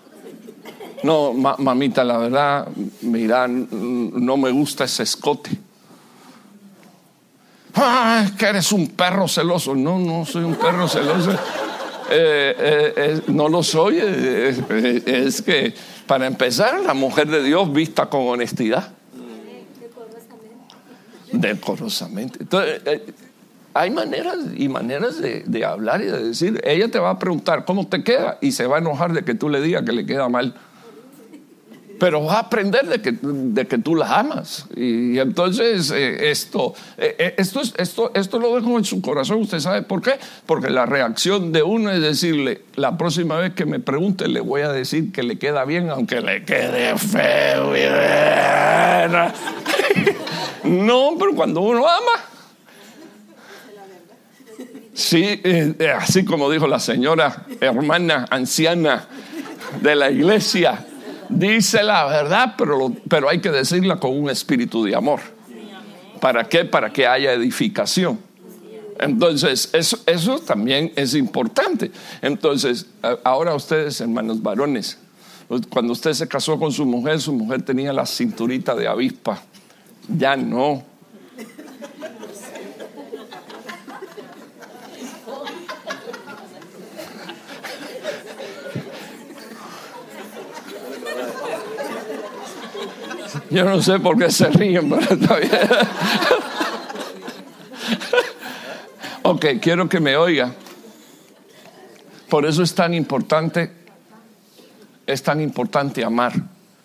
No, 1.04 1.34
mamita, 1.34 2.02
la 2.06 2.18
verdad, 2.18 2.68
mira, 3.02 3.46
no 3.48 4.38
me 4.38 4.52
gusta 4.52 4.86
ese 4.86 5.04
escote. 5.04 5.52
ah, 7.76 8.26
que 8.38 8.46
eres 8.46 8.72
un 8.72 8.88
perro 8.88 9.28
celoso. 9.28 9.76
No, 9.76 10.00
no 10.00 10.26
soy 10.26 10.46
un 10.46 10.56
perro 10.56 10.88
celoso. 10.88 11.32
Eh, 12.10 12.56
eh, 12.58 12.94
eh, 12.96 13.22
no 13.28 13.50
lo 13.50 13.64
soy. 13.64 13.98
es 13.98 15.42
que, 15.42 15.74
para 16.08 16.26
empezar, 16.26 16.80
la 16.80 16.94
mujer 16.94 17.28
de 17.28 17.44
Dios 17.44 17.72
vista 17.74 18.06
con 18.06 18.22
honestidad. 18.28 18.94
Decorosamente. 21.34 22.40
Entonces, 22.44 22.82
hay 23.74 23.90
maneras 23.90 24.38
y 24.56 24.70
maneras 24.70 25.20
de, 25.20 25.44
de, 25.46 25.66
hablar 25.66 26.02
y 26.02 26.06
de 26.06 26.24
decir. 26.24 26.62
Ella 26.64 26.90
te 26.90 27.00
va 27.00 27.10
a 27.10 27.20
preguntar 27.20 27.66
cómo 27.66 27.88
te 27.88 28.04
queda 28.04 28.38
y 28.40 28.54
se 28.54 28.68
va 28.68 28.78
a 28.78 28.80
enojar 28.80 29.12
de 29.12 29.26
que 29.26 29.36
tú 29.36 29.50
le 29.50 29.60
digas 29.60 29.84
que 29.84 29.92
le 29.92 30.06
queda 30.06 30.30
mal 30.30 30.56
pero 32.00 32.24
vas 32.24 32.36
a 32.36 32.40
aprender 32.40 32.86
de 32.88 33.02
que, 33.02 33.18
de 33.22 33.68
que 33.68 33.78
tú 33.78 33.96
la 33.96 34.20
amas. 34.20 34.66
Y, 34.76 35.20
entonces 35.20 35.92
eh, 35.92 36.32
esto, 36.32 36.74
eh, 36.98 37.16
eh, 37.18 37.36
esto, 37.38 37.62
esto, 37.78 38.12
esto 38.14 38.40
lo 38.40 38.56
dejo 38.56 38.78
en 38.78 38.86
su 38.86 39.02
corazón. 39.02 39.42
¿Usted 39.42 39.60
sabe 39.60 39.84
por 39.84 40.02
qué? 40.02 40.14
Porque 40.46 40.70
la 40.70 40.86
reacción 40.86 41.52
de 41.52 41.64
uno 41.64 41.92
es 41.92 42.02
decirle, 42.02 42.62
la 42.76 42.98
próxima 42.98 43.38
vez 43.38 43.54
que 43.54 43.66
me 43.66 43.80
pregunte 43.80 44.28
le 44.28 44.42
voy 44.42 44.62
a 44.62 44.72
decir 44.72 45.12
que 45.12 45.24
le 45.24 45.38
queda 45.38 45.66
bien, 45.66 45.90
aunque 45.90 46.22
le 46.22 46.44
quede 46.44 46.98
feo. 46.98 47.74
no, 50.64 51.12
pero 51.20 51.36
cuando 51.36 51.62
uno 51.62 51.88
ama... 51.88 52.30
Sí, 54.94 55.42
así 55.98 56.24
como 56.24 56.52
dijo 56.52 56.68
la 56.68 56.80
señora 56.80 57.48
hermana 57.60 58.28
anciana 58.30 59.08
de 59.82 59.96
la 59.96 60.12
iglesia, 60.12 60.86
dice 61.34 61.84
la 61.84 62.06
verdad, 62.06 62.56
pero, 62.58 62.92
pero 63.08 63.30
hay 63.30 63.40
que 63.40 63.52
decirla 63.52 63.98
con 63.98 64.18
un 64.18 64.30
espíritu 64.30 64.84
de 64.84 64.96
amor. 64.96 65.20
¿Para 66.20 66.46
qué? 66.46 66.66
Para 66.66 66.92
que 66.92 67.06
haya 67.06 67.34
edificación. 67.34 68.20
Entonces, 69.00 69.70
eso, 69.74 70.00
eso 70.06 70.40
también 70.40 70.92
es 70.96 71.16
importante. 71.16 71.92
Entonces, 72.22 72.86
ahora 73.24 73.56
ustedes, 73.56 74.00
hermanos 74.02 74.42
varones, 74.42 74.98
cuando 75.70 75.94
usted 75.94 76.14
se 76.14 76.28
casó 76.28 76.58
con 76.58 76.72
su 76.72 76.86
mujer, 76.86 77.20
su 77.20 77.34
mujer 77.34 77.64
tenía 77.64 77.92
la 77.94 78.06
cinturita 78.06 78.76
de 78.76 78.88
avispa. 78.88 79.42
Ya 80.08 80.36
no. 80.36 80.84
Yo 93.54 93.66
no 93.66 93.80
sé 93.84 94.00
por 94.00 94.18
qué 94.18 94.32
se 94.32 94.48
ríen, 94.48 94.90
pero 94.90 95.02
está 95.14 95.38
bien. 95.38 95.52
ok, 99.22 99.46
quiero 99.62 99.88
que 99.88 100.00
me 100.00 100.18
oiga. 100.18 100.52
Por 102.30 102.48
eso 102.48 102.64
es 102.64 102.74
tan 102.74 102.96
importante, 102.96 103.72
es 105.06 105.22
tan 105.22 105.40
importante 105.40 106.04
amar, 106.04 106.34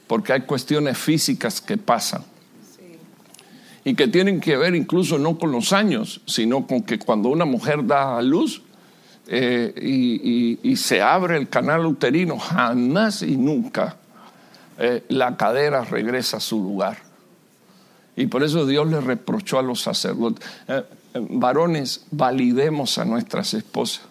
porque 0.07 0.35
hay 0.35 0.43
cuestiones 0.43 0.99
físicas 0.99 1.62
que 1.62 1.78
pasan 1.78 2.23
y 3.82 3.95
que 3.95 4.07
tienen 4.07 4.39
que 4.39 4.59
ver 4.59 4.74
incluso 4.74 5.19
no 5.19 5.39
con 5.39 5.51
los 5.51 5.73
años, 5.73 6.20
sino 6.27 6.66
con 6.66 6.82
que 6.82 6.99
cuando 6.99 7.31
una 7.31 7.47
mujer 7.47 7.86
da 7.86 8.19
a 8.19 8.23
luz 8.23 8.61
eh, 9.27 10.59
y 10.62 10.77
se 10.77 11.01
abre 11.01 11.39
el 11.39 11.49
canal 11.49 11.86
uterino, 11.86 12.39
jamás 12.39 13.23
y 13.23 13.39
nunca 13.39 13.97
eh, 14.79 15.05
la 15.09 15.37
cadera 15.37 15.85
regresa 15.85 16.37
a 16.37 16.41
su 16.41 16.63
lugar. 16.63 16.99
Y 18.17 18.27
por 18.27 18.43
eso 18.43 18.67
Dios 18.67 18.89
le 18.89 19.01
reprochó 19.01 19.59
a 19.59 19.63
los 19.63 19.83
sacerdotes, 19.83 20.45
eh, 20.69 20.83
eh, 21.15 21.27
varones, 21.31 22.07
validemos 22.11 22.99
a 22.99 23.05
nuestras 23.05 23.55
esposas. 23.55 24.03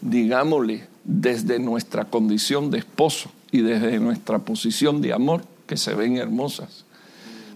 Digámosle 0.00 0.86
desde 1.04 1.58
nuestra 1.58 2.06
condición 2.06 2.70
de 2.70 2.78
esposo 2.78 3.30
y 3.50 3.60
desde 3.60 3.98
nuestra 3.98 4.38
posición 4.38 5.00
de 5.00 5.12
amor 5.12 5.44
que 5.66 5.76
se 5.76 5.94
ven 5.94 6.16
hermosas. 6.16 6.84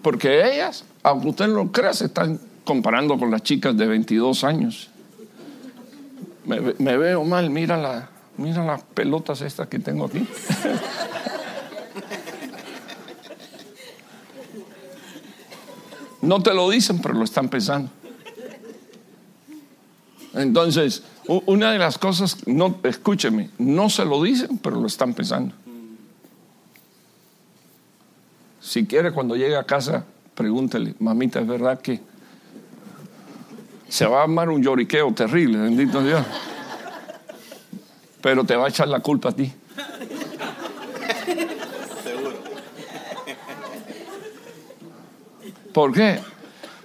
Porque 0.03 0.55
ellas, 0.55 0.85
aunque 1.03 1.29
usted 1.29 1.49
no 1.49 1.55
lo 1.55 1.73
crea, 1.73 1.93
se 1.93 2.07
están 2.07 2.39
comparando 2.65 3.19
con 3.19 3.31
las 3.31 3.43
chicas 3.43 3.77
de 3.77 3.87
22 3.87 4.45
años. 4.45 4.91
Me, 6.45 6.97
veo 6.97 7.25
mal, 7.25 7.51
mira, 7.51 7.77
la, 7.77 8.09
mira 8.39 8.65
las 8.65 8.83
pelotas 8.83 9.43
estas 9.43 9.69
que 9.69 9.79
tengo 9.79 10.07
aquí. 10.07 10.27
No 16.21 16.43
te 16.43 16.53
lo 16.53 16.69
dicen, 16.71 17.01
pero 17.01 17.15
lo 17.15 17.25
están 17.25 17.49
pensando. 17.49 17.91
Entonces, 20.35 21.03
una 21.27 21.73
de 21.73 21.79
las 21.79 21.99
cosas, 21.99 22.47
no, 22.47 22.79
escúcheme, 22.83 23.51
no 23.59 23.91
se 23.91 24.05
lo 24.05 24.23
dicen, 24.23 24.59
pero 24.59 24.81
lo 24.81 24.87
están 24.87 25.15
pensando. 25.15 25.55
Si 28.61 28.87
quiere, 28.87 29.13
cuando 29.13 29.37
llegue 29.37 29.57
a 29.57 29.65
casa, 29.65 30.05
pregúntele, 30.35 30.95
mamita, 30.99 31.41
¿es 31.41 31.47
verdad 31.47 31.81
que 31.81 32.01
se 33.89 34.07
va 34.07 34.21
a 34.21 34.23
armar 34.25 34.51
un 34.51 34.63
lloriqueo 34.63 35.13
terrible, 35.15 35.59
bendito 35.59 36.03
Dios? 36.03 36.25
Pero 38.21 38.45
te 38.45 38.57
va 38.57 38.67
a 38.67 38.69
echar 38.69 38.89
la 38.89 39.01
culpa 39.01 39.31
a 39.31 39.33
ti. 39.33 39.53
¿Por 45.79 45.93
qué? 45.93 46.19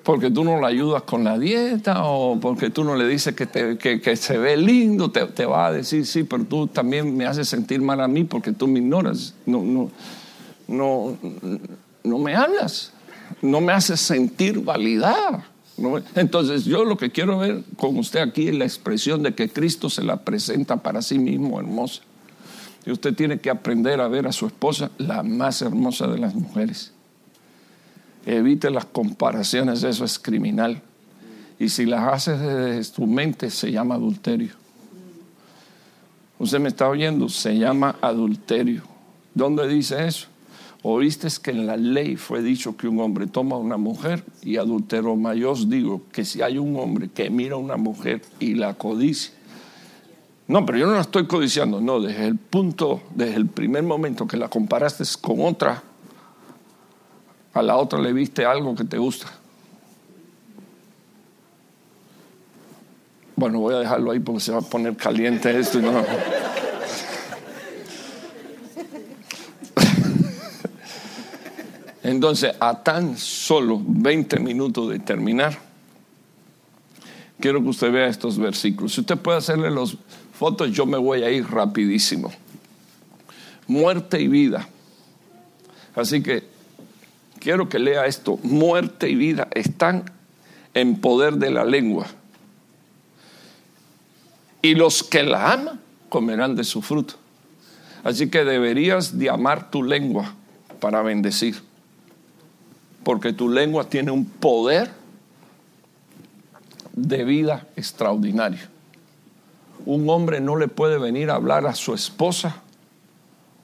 Porque 0.04 0.30
tú 0.30 0.44
no 0.44 0.62
le 0.62 0.68
ayudas 0.68 1.02
con 1.02 1.24
la 1.24 1.40
dieta 1.40 2.04
o 2.04 2.40
porque 2.40 2.70
tú 2.70 2.84
no 2.84 2.96
le 2.96 3.08
dices 3.08 3.34
que, 3.34 4.16
se 4.16 4.38
ve 4.38 4.56
lindo, 4.56 5.10
te, 5.10 5.46
va 5.48 5.66
a 5.66 5.72
decir 5.72 6.06
sí, 6.06 6.24
pero 6.24 6.44
tú 6.44 6.68
también 6.68 7.18
me 7.18 7.26
haces 7.26 7.50
sentir 7.50 7.82
mal 7.82 8.02
a 8.02 8.08
mí 8.08 8.24
porque 8.24 8.52
tú 8.52 8.68
me 8.68 8.78
ignoras. 8.78 9.34
No, 9.48 9.64
no, 9.64 9.90
no, 10.68 11.18
no 12.04 12.20
me 12.20 12.36
hablas, 12.36 12.94
no 13.42 13.62
me 13.62 13.74
haces 13.74 14.00
sentir 14.00 14.60
validar. 14.60 15.44
Entonces 16.14 16.64
yo 16.64 16.86
lo 16.86 16.96
que 16.96 17.10
quiero 17.10 17.40
ver 17.40 17.64
con 17.78 17.98
usted 17.98 18.20
aquí 18.20 18.50
es 18.50 18.54
la 18.54 18.66
expresión 18.66 19.24
de 19.24 19.34
que 19.34 19.50
Cristo 19.50 19.90
se 19.90 20.04
la 20.04 20.18
presenta 20.18 20.84
para 20.84 21.02
sí 21.02 21.18
mismo 21.18 21.60
hermosa. 21.60 22.04
Y 22.86 22.92
usted 22.92 23.16
tiene 23.16 23.40
que 23.40 23.50
aprender 23.50 24.02
a 24.02 24.08
ver 24.08 24.28
a 24.28 24.32
su 24.32 24.46
esposa 24.46 24.92
la 25.00 25.24
más 25.24 25.64
hermosa 25.64 26.06
de 26.06 26.20
las 26.20 26.36
mujeres. 26.36 26.94
Evite 28.26 28.70
las 28.70 28.86
comparaciones, 28.86 29.84
eso 29.84 30.06
es 30.06 30.18
criminal. 30.18 30.82
Y 31.60 31.70
si 31.70 31.86
las 31.86 32.14
haces 32.14 32.40
desde 32.40 32.94
tu 32.94 33.06
mente, 33.06 33.50
se 33.50 33.72
llama 33.72 33.96
adulterio. 33.96 34.54
Usted 36.40 36.60
me 36.60 36.70
está 36.70 36.90
oyendo, 36.90 37.30
se 37.30 37.58
llama 37.58 37.96
adulterio. 38.02 38.84
¿Dónde 39.34 39.68
dice 39.68 40.08
eso? 40.08 40.28
Oíste 40.82 41.30
que 41.42 41.52
en 41.52 41.66
la 41.66 41.78
ley 41.78 42.18
fue 42.18 42.42
dicho 42.42 42.76
que 42.76 42.90
un 42.90 43.00
hombre 43.00 43.28
toma 43.28 43.56
a 43.56 43.60
una 43.60 43.78
mujer 43.78 44.26
y 44.42 44.58
adulteró. 44.58 45.18
Yo 45.34 45.52
os 45.52 45.70
digo 45.70 46.02
que 46.12 46.26
si 46.26 46.42
hay 46.42 46.58
un 46.58 46.76
hombre 46.78 47.10
que 47.14 47.30
mira 47.30 47.56
a 47.56 47.58
una 47.58 47.78
mujer 47.78 48.22
y 48.40 48.56
la 48.56 48.74
codicia, 48.74 49.32
no, 50.48 50.66
pero 50.66 50.78
yo 50.78 50.88
no 50.88 50.96
la 50.96 51.02
estoy 51.02 51.26
codiciando, 51.26 51.80
no, 51.80 52.02
desde 52.02 52.26
el 52.26 52.36
punto, 52.36 53.02
desde 53.16 53.36
el 53.36 53.48
primer 53.48 53.84
momento 53.84 54.28
que 54.28 54.36
la 54.36 54.50
comparaste 54.50 55.06
con 55.22 55.40
otra, 55.40 55.82
a 57.54 57.62
la 57.62 57.78
otra 57.78 58.00
le 58.00 58.12
viste 58.14 58.46
algo 58.46 58.76
que 58.76 58.84
te 58.84 58.98
gusta. 58.98 59.28
Bueno, 63.36 63.60
voy 63.60 63.76
a 63.76 63.80
dejarlo 63.80 64.12
ahí 64.12 64.20
porque 64.20 64.40
se 64.42 64.52
va 64.52 64.60
a 64.60 64.62
poner 64.62 64.96
caliente 64.96 65.60
esto 65.60 65.80
y 65.80 65.82
no. 65.82 65.92
Entonces, 72.04 72.54
a 72.60 72.84
tan 72.84 73.18
solo 73.18 73.82
20 73.84 74.40
minutos 74.40 74.90
de 74.90 75.00
terminar, 75.00 75.58
quiero 77.40 77.62
que 77.62 77.70
usted 77.70 77.92
vea 77.92 78.08
estos 78.08 78.38
versículos. 78.38 78.94
Si 78.94 79.02
usted 79.02 79.18
puede 79.18 79.40
hacerle 79.40 79.70
las 79.72 79.98
fotos, 80.34 80.72
yo 80.72 80.86
me 80.86 80.98
voy 80.98 81.24
a 81.24 81.32
ir 81.32 81.46
rapidísimo. 81.50 82.32
Muerte 83.68 84.22
y 84.22 84.28
vida. 84.28 84.68
Así 85.96 86.22
que 86.22 86.53
quiero 87.44 87.68
que 87.68 87.78
lea 87.78 88.06
esto, 88.06 88.40
muerte 88.42 89.10
y 89.10 89.16
vida 89.16 89.50
están 89.52 90.06
en 90.74 91.02
poder 91.02 91.34
de 91.36 91.52
la 91.52 91.66
lengua. 91.66 92.08
Y 94.62 94.76
los 94.76 95.04
que 95.04 95.24
la 95.24 95.52
aman 95.52 95.82
comerán 96.08 96.56
de 96.56 96.64
su 96.64 96.82
fruto. 96.82 97.16
Así 98.06 98.30
que 98.30 98.46
deberías 98.46 99.20
de 99.20 99.30
amar 99.30 99.70
tu 99.70 99.84
lengua 99.84 100.34
para 100.80 101.02
bendecir. 101.02 101.62
Porque 103.04 103.34
tu 103.34 103.50
lengua 103.50 103.90
tiene 103.90 104.12
un 104.12 104.24
poder 104.26 104.92
de 106.94 107.26
vida 107.26 107.68
extraordinario. 107.76 108.62
Un 109.86 110.10
hombre 110.10 110.40
no 110.40 110.56
le 110.56 110.70
puede 110.70 110.98
venir 110.98 111.30
a 111.30 111.36
hablar 111.36 111.68
a 111.68 111.76
su 111.76 111.94
esposa 111.94 112.62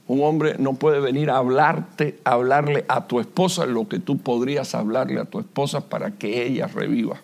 Un 0.10 0.24
hombre 0.24 0.56
no 0.58 0.74
puede 0.74 1.00
venir 1.00 1.30
a 1.30 1.38
hablarte, 1.38 2.20
a 2.24 2.32
hablarle 2.32 2.84
a 2.88 3.06
tu 3.06 3.20
esposa 3.20 3.68
lo 3.68 3.88
que 3.88 4.00
tú 4.00 4.18
podrías 4.18 4.74
hablarle 4.74 5.20
a 5.20 5.26
tu 5.26 5.40
esposa 5.40 5.82
para 5.82 6.10
que 6.10 6.48
ella 6.48 6.66
reviva. 6.66 7.22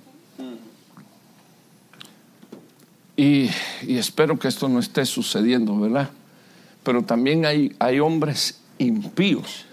Y, 3.18 3.50
y 3.82 3.98
espero 3.98 4.38
que 4.38 4.48
esto 4.48 4.70
no 4.70 4.78
esté 4.78 5.04
sucediendo, 5.08 5.80
¿verdad? 5.80 6.12
Pero 6.84 7.02
también 7.02 7.48
hay, 7.48 7.76
hay 7.80 8.00
hombres 8.00 8.62
impíos 8.78 9.66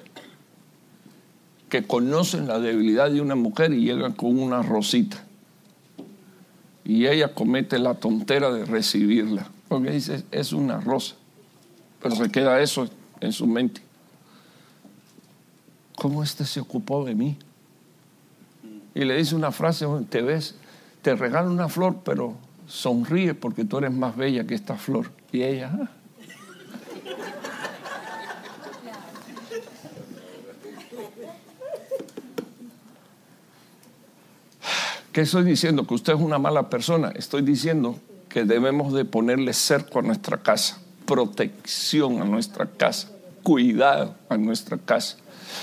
que 1.68 1.82
conocen 1.82 2.48
la 2.48 2.60
debilidad 2.60 3.10
de 3.10 3.20
una 3.20 3.34
mujer 3.34 3.74
y 3.74 3.82
llegan 3.82 4.14
con 4.14 4.39
una 4.39 4.62
rosita. 4.62 5.22
Y 6.82 7.09
ella 7.09 7.34
comete 7.34 7.78
la 7.78 7.93
tontera 7.93 8.51
de 8.51 8.64
recibirla, 8.64 9.51
porque 9.68 9.90
dice, 9.90 10.24
es 10.30 10.55
una 10.55 10.80
rosa. 10.80 11.16
Pero 12.01 12.16
se 12.16 12.30
queda 12.30 12.59
eso 12.62 12.89
en 13.23 13.32
su 13.32 13.47
mente. 13.47 13.81
¿Cómo 15.97 16.23
este 16.23 16.44
se 16.44 16.61
ocupó 16.61 17.05
de 17.05 17.15
mí? 17.15 17.39
Y 18.94 19.05
le 19.05 19.16
dice 19.16 19.35
una 19.35 19.53
frase, 19.53 19.86
te 20.11 20.20
ves, 20.20 20.55
te 21.01 21.15
regalo 21.15 21.51
una 21.51 21.69
flor, 21.69 21.97
pero 22.05 22.35
sonríe 22.66 23.35
porque 23.35 23.65
tú 23.65 23.78
eres 23.78 23.93
más 23.93 24.16
bella 24.16 24.47
que 24.47 24.55
esta 24.55 24.77
flor. 24.77 25.11
Y 25.31 25.43
ella, 25.43 25.73
ah". 25.73 25.90
¿Qué 35.12 35.20
estoy 35.20 35.44
diciendo? 35.44 35.86
Que 35.86 35.94
usted 35.94 36.15
es 36.15 36.20
una 36.20 36.39
mala 36.39 36.70
persona. 36.70 37.12
Estoy 37.15 37.43
diciendo 37.43 37.99
que 38.31 38.44
debemos 38.44 38.94
de 38.94 39.05
ponerle 39.05 39.53
cerco 39.53 39.99
a 39.99 40.03
nuestra 40.03 40.39
casa, 40.39 40.78
protección 41.05 42.23
a 42.23 42.24
nuestra 42.24 42.66
casa, 42.66 43.11
cuidado 43.43 44.14
a 44.28 44.36
nuestra 44.36 44.78
casa. 44.78 45.16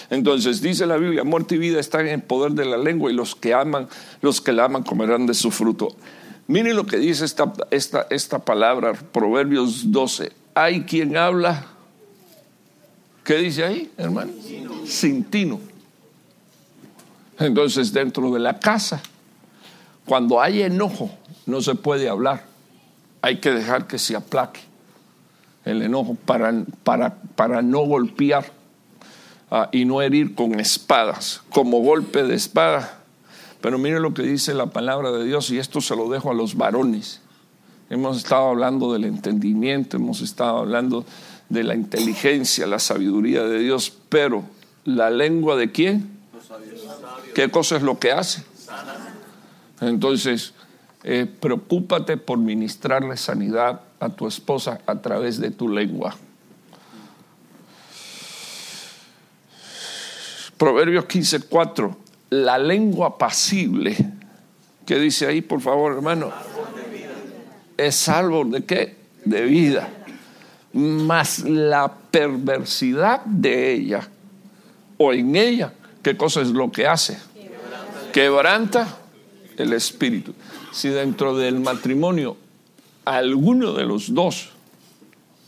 Entonces 0.10 0.62
dice 0.62 0.86
la 0.86 0.98
Biblia, 0.98 1.24
muerte 1.24 1.56
y 1.56 1.58
vida 1.58 1.80
están 1.80 2.08
en 2.08 2.22
poder 2.22 2.52
de 2.52 2.66
la 2.66 2.78
lengua 2.78 3.12
y 3.12 3.16
los 3.16 3.36
que 3.36 3.54
aman, 3.54 3.88
los 4.22 4.42
que 4.42 4.52
la 4.52 4.66
aman 4.66 4.84
comerán 4.84 5.26
de 5.26 5.34
su 5.34 5.52
fruto. 5.52 5.96
Mire 6.48 6.74
lo 6.74 6.86
que 6.86 6.98
dice 6.98 7.26
esta, 7.26 7.54
esta, 7.72 8.08
esta 8.10 8.40
palabra, 8.40 8.94
Proverbios 8.94 9.92
12. 9.92 10.32
Hay 10.56 10.84
quien 10.84 11.16
habla, 11.16 11.66
¿qué 13.24 13.38
dice 13.38 13.64
ahí, 13.64 13.92
hermano? 13.98 14.32
Sin 14.86 15.24
tino. 15.24 15.60
Entonces 17.38 17.94
dentro 17.94 18.32
de 18.32 18.40
la 18.40 18.60
casa 18.60 19.02
cuando 20.10 20.42
hay 20.42 20.64
enojo, 20.64 21.12
no 21.46 21.62
se 21.62 21.76
puede 21.76 22.10
hablar. 22.10 22.44
Hay 23.22 23.40
que 23.40 23.52
dejar 23.52 23.86
que 23.86 24.00
se 24.00 24.16
aplaque 24.16 24.69
el 25.66 25.82
enojo 25.82 26.16
para, 26.26 26.66
para, 26.84 27.16
para 27.36 27.62
no 27.62 27.80
golpear 27.82 28.52
ah, 29.52 29.70
y 29.72 29.86
no 29.86 30.02
herir 30.02 30.36
con 30.36 30.60
espadas, 30.60 31.42
como 31.50 31.80
golpe 31.80 32.24
de 32.24 32.36
espada. 32.36 33.00
Pero 33.62 33.78
mire 33.78 34.00
lo 34.00 34.14
que 34.14 34.24
dice 34.24 34.54
la 34.54 34.68
palabra 34.68 35.12
de 35.12 35.26
Dios, 35.26 35.50
y 35.52 35.58
esto 35.58 35.82
se 35.82 35.96
lo 35.96 36.10
dejo 36.10 36.32
a 36.32 36.34
los 36.34 36.56
varones. 36.56 37.22
Hemos 37.90 38.18
estado 38.18 38.50
hablando 38.50 38.94
del 38.94 39.04
entendimiento, 39.04 39.98
hemos 39.98 40.22
estado 40.22 40.60
hablando 40.60 41.06
de 41.50 41.64
la 41.64 41.76
inteligencia, 41.76 42.68
la 42.68 42.80
sabiduría 42.80 43.44
de 43.44 43.60
Dios, 43.60 43.92
pero 44.10 44.44
la 44.86 45.10
lengua 45.10 45.56
de 45.56 45.72
quién? 45.72 46.20
¿Qué 47.36 47.50
cosa 47.50 47.78
es 47.78 47.84
lo 47.84 48.00
que 48.00 48.12
hace? 48.12 48.44
Entonces, 49.82 50.54
eh, 51.04 51.26
preocúpate 51.26 52.18
por 52.18 52.38
ministrarle 52.38 53.16
sanidad 53.16 53.82
a 54.00 54.10
tu 54.10 54.28
esposa 54.28 54.82
a 54.86 54.96
través 55.02 55.40
de 55.40 55.52
tu 55.52 55.70
lengua. 55.70 56.16
Proverbios 60.58 61.06
15:4, 61.06 61.96
la 62.32 62.58
lengua 62.58 63.18
pasible. 63.18 63.96
¿Qué 64.86 65.00
dice 65.00 65.26
ahí, 65.26 65.42
por 65.42 65.62
favor, 65.62 65.94
hermano? 65.94 66.32
Es 67.78 68.10
árbol 68.10 68.52
de 68.52 68.66
qué? 68.66 68.98
De 69.24 69.44
vida. 69.44 69.88
Mas 70.74 71.40
la 71.40 71.94
perversidad 72.12 73.24
de 73.24 73.72
ella, 73.72 74.08
o 74.98 75.14
en 75.14 75.36
ella, 75.36 75.74
¿qué 76.04 76.18
cosa 76.18 76.42
es 76.42 76.50
lo 76.50 76.70
que 76.72 76.86
hace? 76.86 77.18
Quebranta 78.12 78.98
el 79.58 79.74
espíritu. 79.74 80.34
Si 80.72 80.90
dentro 80.90 81.38
del 81.38 81.60
matrimonio 81.60 82.38
alguno 83.06 83.74
de 83.74 83.86
los 83.86 84.14
dos 84.14 84.50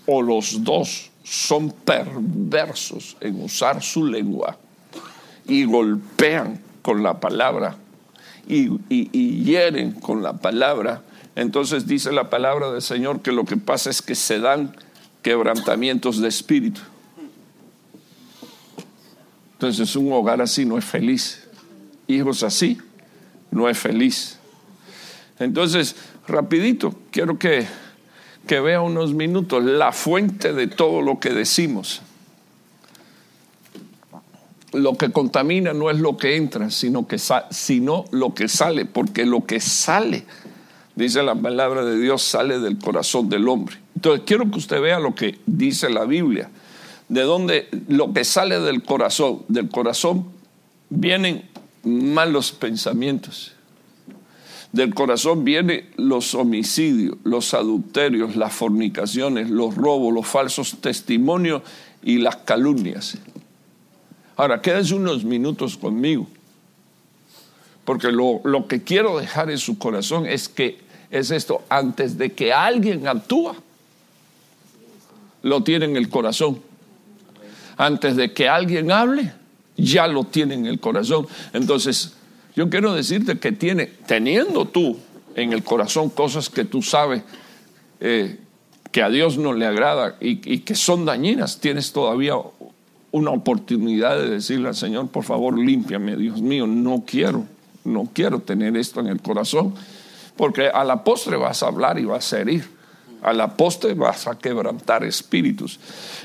o 0.08 0.22
los 0.22 0.64
dos 0.64 1.12
son 1.24 1.72
perversos 1.72 3.18
en 3.22 3.44
usar 3.44 3.84
su 3.84 4.06
lengua 4.06 4.58
y 5.48 5.66
golpean 5.66 6.60
con 6.82 7.04
la 7.04 7.20
palabra 7.20 7.78
y, 8.48 8.70
y, 8.90 9.44
hieren 9.44 9.92
con 9.92 10.24
la 10.24 10.34
palabra, 10.34 11.04
entonces 11.36 11.86
dice 11.86 12.12
la 12.12 12.30
palabra 12.30 12.72
del 12.72 12.82
Señor 12.82 13.22
que 13.22 13.32
lo 13.32 13.46
que 13.46 13.58
pasa 13.58 13.90
es 13.90 14.02
que 14.02 14.16
se 14.16 14.40
dan 14.40 14.76
quebrantamientos 15.22 16.20
de 16.20 16.28
espíritu. 16.28 16.82
Entonces 19.54 19.96
un 19.96 20.12
hogar 20.12 20.42
así 20.42 20.66
no 20.66 20.78
es 20.78 20.86
feliz. 20.86 21.48
Hijos 22.08 22.42
así 22.42 22.80
no 23.52 23.70
es 23.70 23.78
feliz. 23.78 24.41
Entonces, 25.42 25.96
rapidito, 26.28 26.94
quiero 27.10 27.40
que, 27.40 27.66
que 28.48 28.60
vea 28.60 28.82
unos 28.82 29.14
minutos 29.14 29.64
la 29.64 29.92
fuente 29.92 30.54
de 30.54 30.68
todo 30.68 31.02
lo 31.02 31.20
que 31.20 31.32
decimos. 31.32 32.02
Lo 34.72 34.96
que 34.96 35.12
contamina 35.12 35.74
no 35.74 35.90
es 35.90 36.00
lo 36.00 36.16
que 36.16 36.38
entra, 36.38 36.70
sino, 36.70 37.08
que 37.08 37.18
sino 37.50 38.06
lo 38.12 38.34
que 38.34 38.48
sale, 38.48 38.86
porque 38.86 39.26
lo 39.26 39.46
que 39.46 39.60
sale, 39.60 40.26
dice 40.96 41.24
la 41.24 41.36
palabra 41.36 41.84
de 41.84 42.00
Dios, 42.00 42.22
sale 42.22 42.60
del 42.60 42.78
corazón 42.78 43.28
del 43.28 43.48
hombre. 43.48 43.78
Entonces, 43.96 44.24
quiero 44.26 44.50
que 44.50 44.60
usted 44.60 44.80
vea 44.80 45.00
lo 45.00 45.16
que 45.16 45.40
dice 45.46 45.90
la 45.90 46.06
Biblia, 46.06 46.50
de 47.10 47.24
donde 47.24 47.68
lo 47.88 48.14
que 48.14 48.24
sale 48.24 48.60
del 48.60 48.84
corazón, 48.84 49.42
del 49.48 49.70
corazón 49.70 50.28
vienen 50.90 51.50
malos 51.84 52.52
pensamientos. 52.52 53.54
Del 54.72 54.94
corazón 54.94 55.44
vienen 55.44 55.90
los 55.98 56.34
homicidios, 56.34 57.18
los 57.24 57.54
adulterios, 57.54 58.36
las 58.36 58.54
fornicaciones, 58.54 59.50
los 59.50 59.76
robos, 59.76 60.14
los 60.14 60.26
falsos 60.26 60.78
testimonios 60.80 61.62
y 62.02 62.20
las 62.20 62.38
calumnias. 62.38 63.18
Ahora, 64.38 64.62
quédense 64.62 64.96
unos 64.96 65.26
minutos 65.26 65.78
conmigo, 65.78 66.26
porque 67.84 68.12
lo, 68.12 68.40
lo 68.46 68.68
que 68.68 68.82
quiero 68.82 69.20
dejar 69.20 69.52
en 69.52 69.58
su 69.58 69.78
corazón 69.78 70.26
es 70.26 70.48
que 70.48 70.80
es 71.10 71.32
esto, 71.32 71.62
antes 71.68 72.18
de 72.18 72.32
que 72.32 72.54
alguien 72.54 73.06
actúa, 73.08 73.56
lo 75.44 75.64
tiene 75.64 75.86
en 75.86 75.98
el 75.98 76.10
corazón. 76.10 76.62
Antes 77.76 78.16
de 78.16 78.32
que 78.34 78.48
alguien 78.48 78.92
hable, 78.92 79.34
ya 79.76 80.08
lo 80.08 80.24
tiene 80.24 80.54
en 80.54 80.66
el 80.66 80.80
corazón. 80.80 81.28
Entonces, 81.52 82.16
yo 82.56 82.70
quiero 82.70 82.94
decirte 82.94 83.40
que 83.40 83.52
tiene, 83.52 83.86
teniendo 83.86 84.66
tú 84.66 84.98
en 85.36 85.54
el 85.54 85.64
corazón 85.64 86.10
cosas 86.10 86.50
que 86.50 86.66
tú 86.66 86.82
sabes 86.82 87.24
eh, 88.00 88.38
que 88.92 89.02
a 89.02 89.10
Dios 89.10 89.38
no 89.38 89.54
le 89.54 89.66
agrada 89.66 90.18
y, 90.20 90.60
que 90.60 90.76
son 90.76 91.06
dañinas, 91.06 91.60
tienes 91.60 91.94
todavía 91.94 92.34
una 93.12 93.32
oportunidad 93.32 94.18
de 94.18 94.30
decirle 94.30 94.68
al 94.68 94.76
Señor, 94.76 95.08
por 95.08 95.24
favor, 95.24 95.58
límpiame, 95.58 96.18
Dios 96.18 96.42
mío, 96.42 96.68
no 96.68 97.04
quiero, 97.06 97.46
no 97.86 98.10
quiero 98.14 98.40
tener 98.40 98.76
esto 98.76 99.00
en 99.00 99.08
el 99.08 99.22
corazón, 99.22 99.74
porque 100.36 100.68
a 100.68 100.84
la 100.84 101.04
postre 101.04 101.38
vas 101.38 101.64
a 101.64 101.68
hablar 101.68 102.00
y 102.00 102.06
vas 102.06 102.34
a 102.34 102.42
herir 102.42 102.82
a 103.22 103.34
la 103.34 103.56
postre 103.56 103.94
vas 103.94 104.28
a 104.28 104.38
quebrantar 104.38 105.04
espíritus. 105.04 105.80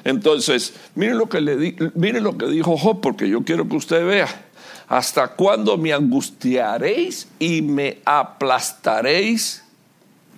Entonces, 0.05 0.73
mire 0.95 1.15
lo 1.15 1.29
que 1.29 1.41
le 1.41 1.57
di, 1.57 1.77
mire 1.95 2.21
lo 2.21 2.39
que 2.39 2.47
dijo 2.47 2.77
Job, 2.79 3.01
porque 3.01 3.29
yo 3.29 3.43
quiero 3.43 3.69
que 3.69 3.77
usted 3.77 4.07
vea. 4.07 4.46
¿Hasta 4.89 5.29
cuándo 5.29 5.77
me 5.77 5.93
angustiaréis 5.93 7.27
y 7.39 7.61
me 7.63 7.99
aplastaréis 8.05 9.65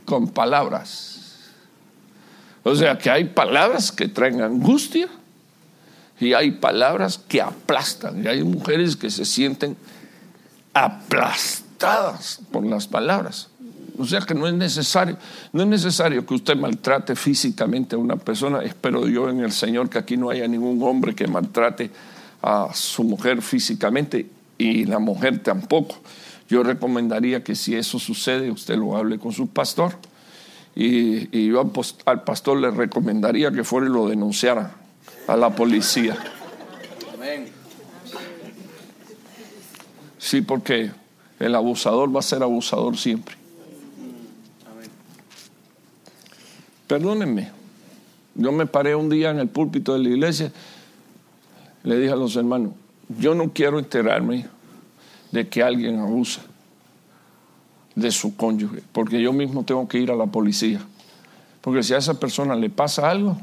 con 0.04 0.28
palabras? 0.28 1.50
O 2.62 2.74
sea 2.74 2.96
que 2.96 3.10
hay 3.10 3.24
palabras 3.24 3.92
que 3.92 4.08
traen 4.08 4.40
angustia 4.40 5.08
y 6.18 6.32
hay 6.32 6.52
palabras 6.52 7.18
que 7.18 7.42
aplastan. 7.42 8.24
Y 8.24 8.28
hay 8.28 8.42
mujeres 8.42 8.96
que 8.96 9.10
se 9.10 9.24
sienten 9.24 9.76
aplastadas 10.72 12.40
por 12.50 12.64
las 12.66 12.86
palabras. 12.86 13.48
O 13.98 14.04
sea 14.04 14.20
que 14.20 14.34
no 14.34 14.46
es 14.46 14.54
necesario, 14.54 15.18
no 15.52 15.62
es 15.62 15.68
necesario 15.68 16.24
que 16.24 16.34
usted 16.34 16.56
maltrate 16.56 17.16
físicamente 17.16 17.96
a 17.96 17.98
una 17.98 18.16
persona. 18.16 18.62
Espero 18.62 19.06
yo 19.08 19.28
en 19.28 19.40
el 19.40 19.52
Señor 19.52 19.90
que 19.90 19.98
aquí 19.98 20.16
no 20.16 20.30
haya 20.30 20.46
ningún 20.46 20.82
hombre 20.82 21.14
que 21.14 21.26
maltrate 21.26 21.90
a 22.40 22.68
su 22.72 23.02
mujer 23.02 23.42
físicamente 23.42 24.37
y 24.58 24.84
la 24.84 24.98
mujer 24.98 25.42
tampoco. 25.42 25.96
Yo 26.48 26.62
recomendaría 26.62 27.44
que 27.44 27.54
si 27.54 27.76
eso 27.76 27.98
sucede, 27.98 28.50
usted 28.50 28.76
lo 28.76 28.96
hable 28.96 29.18
con 29.18 29.32
su 29.32 29.48
pastor. 29.48 29.96
Y, 30.74 31.48
yo 31.48 31.72
al 32.04 32.22
pastor 32.24 32.58
le 32.58 32.70
recomendaría 32.70 33.50
que 33.50 33.64
fuera 33.64 33.86
y 33.86 33.90
lo 33.90 34.08
denunciara 34.08 34.74
a 35.26 35.36
la 35.36 35.50
policía. 35.50 36.16
Sí, 40.18 40.42
porque 40.42 40.90
el 41.38 41.54
abusador 41.54 42.14
va 42.14 42.20
a 42.20 42.22
ser 42.22 42.42
abusador 42.42 42.96
siempre. 42.96 43.36
Perdónenme. 46.86 47.50
Yo 48.34 48.52
me 48.52 48.66
paré 48.66 48.94
un 48.94 49.08
día 49.08 49.30
en 49.30 49.40
el 49.40 49.48
púlpito 49.48 49.92
de 49.94 49.98
la 49.98 50.08
iglesia, 50.08 50.52
le 51.82 51.98
dije 51.98 52.12
a 52.12 52.16
los 52.16 52.36
hermanos, 52.36 52.72
yo 53.08 53.34
no 53.34 53.52
quiero 53.52 53.78
enterarme 53.78 54.46
de 55.32 55.48
que 55.48 55.62
alguien 55.62 55.98
abusa 55.98 56.42
de 57.94 58.10
su 58.10 58.36
cónyuge, 58.36 58.82
porque 58.92 59.20
yo 59.20 59.32
mismo 59.32 59.64
tengo 59.64 59.88
que 59.88 59.98
ir 59.98 60.10
a 60.10 60.16
la 60.16 60.26
policía. 60.26 60.80
Porque 61.60 61.82
si 61.82 61.94
a 61.94 61.98
esa 61.98 62.18
persona 62.18 62.54
le 62.54 62.70
pasa 62.70 63.10
algo 63.10 63.36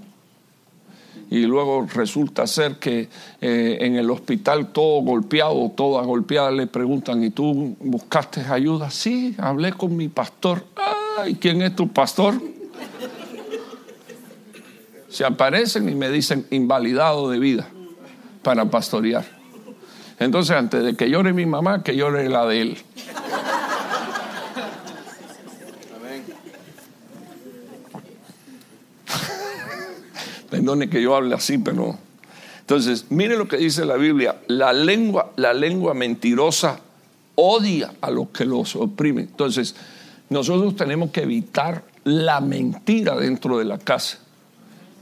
y 1.29 1.45
luego 1.45 1.87
resulta 1.93 2.47
ser 2.47 2.77
que 2.77 3.09
eh, 3.41 3.77
en 3.81 3.95
el 3.95 4.09
hospital 4.09 4.71
todo 4.71 5.01
golpeado, 5.01 5.71
toda 5.75 6.03
golpeada, 6.03 6.51
le 6.51 6.67
preguntan, 6.67 7.23
¿y 7.23 7.31
tú 7.31 7.75
buscaste 7.79 8.41
ayuda? 8.41 8.89
Sí, 8.89 9.35
hablé 9.37 9.73
con 9.73 9.95
mi 9.95 10.07
pastor. 10.07 10.65
¿Y 11.27 11.35
¿quién 11.35 11.61
es 11.61 11.75
tu 11.75 11.89
pastor? 11.89 12.41
Se 15.09 15.25
aparecen 15.25 15.89
y 15.89 15.95
me 15.95 16.09
dicen 16.09 16.45
invalidado 16.51 17.29
de 17.29 17.39
vida 17.39 17.67
para 18.43 18.65
pastorear. 18.65 19.34
Entonces, 20.19 20.55
antes 20.55 20.83
de 20.83 20.95
que 20.95 21.09
llore 21.09 21.33
mi 21.33 21.45
mamá, 21.45 21.83
que 21.83 21.95
llore 21.95 22.29
la 22.29 22.45
de 22.45 22.61
él. 22.61 22.77
Perdone 30.49 30.89
que 30.89 31.01
yo 31.01 31.15
hable 31.15 31.35
así, 31.35 31.57
pero. 31.57 31.97
Entonces, 32.61 33.07
mire 33.09 33.37
lo 33.37 33.47
que 33.47 33.57
dice 33.57 33.85
la 33.85 33.97
Biblia. 33.97 34.37
La 34.47 34.73
lengua, 34.73 35.31
la 35.35 35.53
lengua 35.53 35.93
mentirosa 35.93 36.79
odia 37.35 37.93
a 38.01 38.09
los 38.09 38.29
que 38.29 38.45
los 38.45 38.75
oprimen. 38.75 39.27
Entonces, 39.29 39.75
nosotros 40.29 40.75
tenemos 40.75 41.11
que 41.11 41.23
evitar 41.23 41.83
la 42.05 42.39
mentira 42.39 43.15
dentro 43.15 43.57
de 43.57 43.65
la 43.65 43.77
casa. 43.77 44.19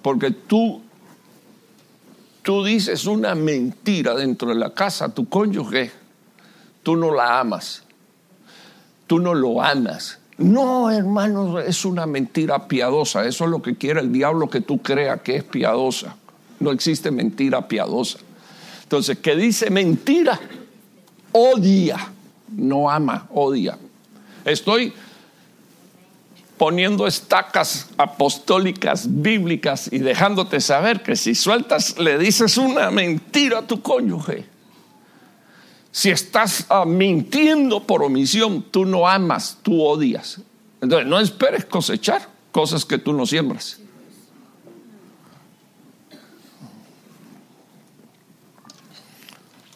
Porque 0.02 0.32
tú, 0.32 0.82
tú 2.44 2.64
dices 2.64 3.06
una 3.06 3.34
mentira 3.34 4.14
dentro 4.14 4.50
de 4.50 4.56
la 4.56 4.74
casa, 4.74 5.10
tu 5.10 5.28
cónyuge, 5.28 5.92
tú 6.84 6.96
no 6.96 7.14
la 7.14 7.40
amas, 7.40 7.84
tú 9.08 9.20
no 9.20 9.34
lo 9.34 9.62
amas. 9.62 10.20
No, 10.38 10.92
hermano, 10.92 11.60
es 11.60 11.86
una 11.86 12.06
mentira 12.06 12.68
piadosa. 12.68 13.26
Eso 13.26 13.46
es 13.46 13.50
lo 13.50 13.62
que 13.62 13.76
quiere 13.76 14.02
el 14.02 14.12
diablo 14.12 14.50
que 14.50 14.62
tú 14.62 14.82
creas 14.82 15.22
que 15.22 15.38
es 15.38 15.44
piadosa. 15.44 16.18
No 16.60 16.72
existe 16.72 17.12
mentira 17.12 17.68
piadosa. 17.68 18.20
Entonces, 18.84 19.20
¿qué 19.20 19.36
dice 19.36 19.70
mentira? 19.70 20.40
Odia, 21.32 22.12
no 22.50 22.90
ama, 22.90 23.28
odia. 23.32 23.78
Estoy 24.44 24.94
poniendo 26.64 27.08
estacas 27.08 27.90
apostólicas, 27.98 29.22
bíblicas 29.22 29.92
y 29.92 29.98
dejándote 29.98 30.62
saber 30.62 31.04
que 31.04 31.18
si 31.18 31.36
sueltas, 31.36 32.00
le 32.00 32.18
dices 32.18 32.56
una 32.56 32.90
mentira 32.90 33.58
a 33.58 33.68
tu 33.68 33.82
cónyuge. 33.82 34.46
Si 35.92 36.10
estás 36.10 36.66
ah, 36.70 36.86
mintiendo 36.86 37.84
por 37.84 38.02
omisión, 38.02 38.64
tú 38.72 38.86
no 38.86 39.10
amas, 39.10 39.58
tú 39.62 39.84
odias. 39.84 40.40
Entonces, 40.80 41.06
no 41.06 41.20
esperes 41.20 41.66
cosechar 41.66 42.30
cosas 42.54 42.86
que 42.86 42.98
tú 42.98 43.12
no 43.12 43.26
siembras. 43.26 43.82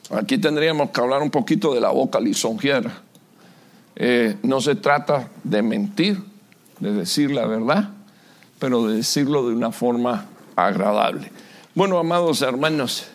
Aquí 0.09 0.37
tendríamos 0.37 0.91
que 0.91 1.01
hablar 1.01 1.21
un 1.21 1.31
poquito 1.31 1.73
de 1.73 1.81
la 1.81 1.89
boca 1.89 2.17
lisonjera. 2.21 3.01
Eh, 3.97 4.37
no 4.41 4.61
se 4.61 4.75
trata 4.75 5.29
de 5.43 5.61
mentir, 5.61 6.36
de 6.79 6.93
decir 6.93 7.31
la 7.31 7.45
verdad, 7.45 7.89
pero 8.59 8.87
de 8.87 8.97
decirlo 8.97 9.47
de 9.47 9.55
una 9.55 9.71
forma 9.71 10.25
agradable. 10.55 11.31
Bueno, 11.75 11.99
amados 11.99 12.41
hermanos, 12.41 13.07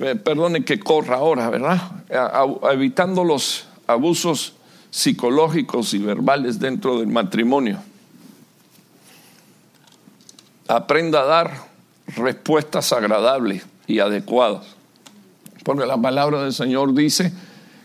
eh, 0.00 0.14
perdone 0.16 0.64
que 0.64 0.78
corra 0.78 1.16
ahora, 1.16 1.50
¿verdad? 1.50 1.80
evitando 2.72 3.24
los 3.24 3.66
abusos 3.86 4.54
psicológicos 4.90 5.92
y 5.94 5.98
verbales 5.98 6.58
dentro 6.58 6.98
del 6.98 7.08
matrimonio. 7.08 7.78
Aprenda 10.66 11.22
a 11.22 11.26
dar 11.26 11.68
respuestas 12.16 12.92
agradables 12.92 13.66
y 13.86 13.98
adecuadas. 14.00 14.66
Porque 15.64 15.86
la 15.86 15.98
palabra 15.98 16.42
del 16.42 16.52
Señor 16.52 16.94
dice 16.94 17.32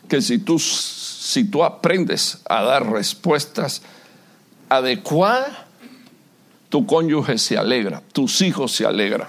que 0.07 0.21
si 0.21 0.37
tú, 0.37 0.59
si 0.59 1.45
tú 1.45 1.63
aprendes 1.63 2.41
a 2.47 2.61
dar 2.63 2.89
respuestas 2.89 3.81
adecuada, 4.77 5.67
tu 6.69 6.85
cónyuge 6.85 7.37
se 7.37 7.57
alegra, 7.57 8.01
tus 8.13 8.41
hijos 8.41 8.71
se 8.71 8.85
alegran. 8.85 9.27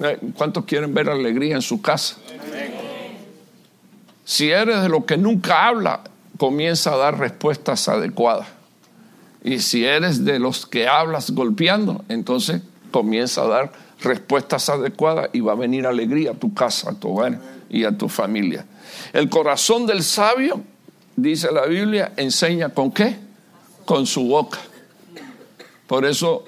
Eh, 0.00 0.18
¿Cuántos 0.36 0.64
quieren 0.64 0.92
ver 0.94 1.08
alegría 1.08 1.54
en 1.54 1.62
su 1.62 1.80
casa? 1.80 2.16
Si 4.24 4.50
eres 4.50 4.82
de 4.82 4.88
los 4.88 5.04
que 5.04 5.16
nunca 5.16 5.68
habla, 5.68 6.00
comienza 6.38 6.94
a 6.94 6.96
dar 6.96 7.18
respuestas 7.18 7.88
adecuadas. 7.88 8.48
Y 9.42 9.60
si 9.60 9.84
eres 9.84 10.24
de 10.24 10.38
los 10.38 10.64
que 10.64 10.88
hablas 10.88 11.30
golpeando, 11.30 12.04
entonces 12.08 12.62
comienza 12.90 13.42
a 13.42 13.48
dar 13.48 13.72
respuestas 14.00 14.68
adecuadas 14.70 15.28
y 15.32 15.40
va 15.40 15.52
a 15.52 15.56
venir 15.56 15.86
alegría 15.86 16.30
a 16.30 16.34
tu 16.34 16.54
casa, 16.54 16.90
a 16.90 16.94
tu 16.94 17.10
hogar 17.10 17.38
y 17.68 17.84
a 17.84 17.96
tu 17.96 18.08
familia. 18.08 18.64
El 19.12 19.28
corazón 19.28 19.86
del 19.86 20.02
sabio, 20.02 20.62
dice 21.16 21.52
la 21.52 21.66
Biblia, 21.66 22.12
enseña 22.16 22.70
con 22.70 22.90
qué? 22.90 23.23
Con 23.84 24.06
su 24.06 24.24
boca. 24.28 24.58
Por 25.86 26.04
eso 26.04 26.44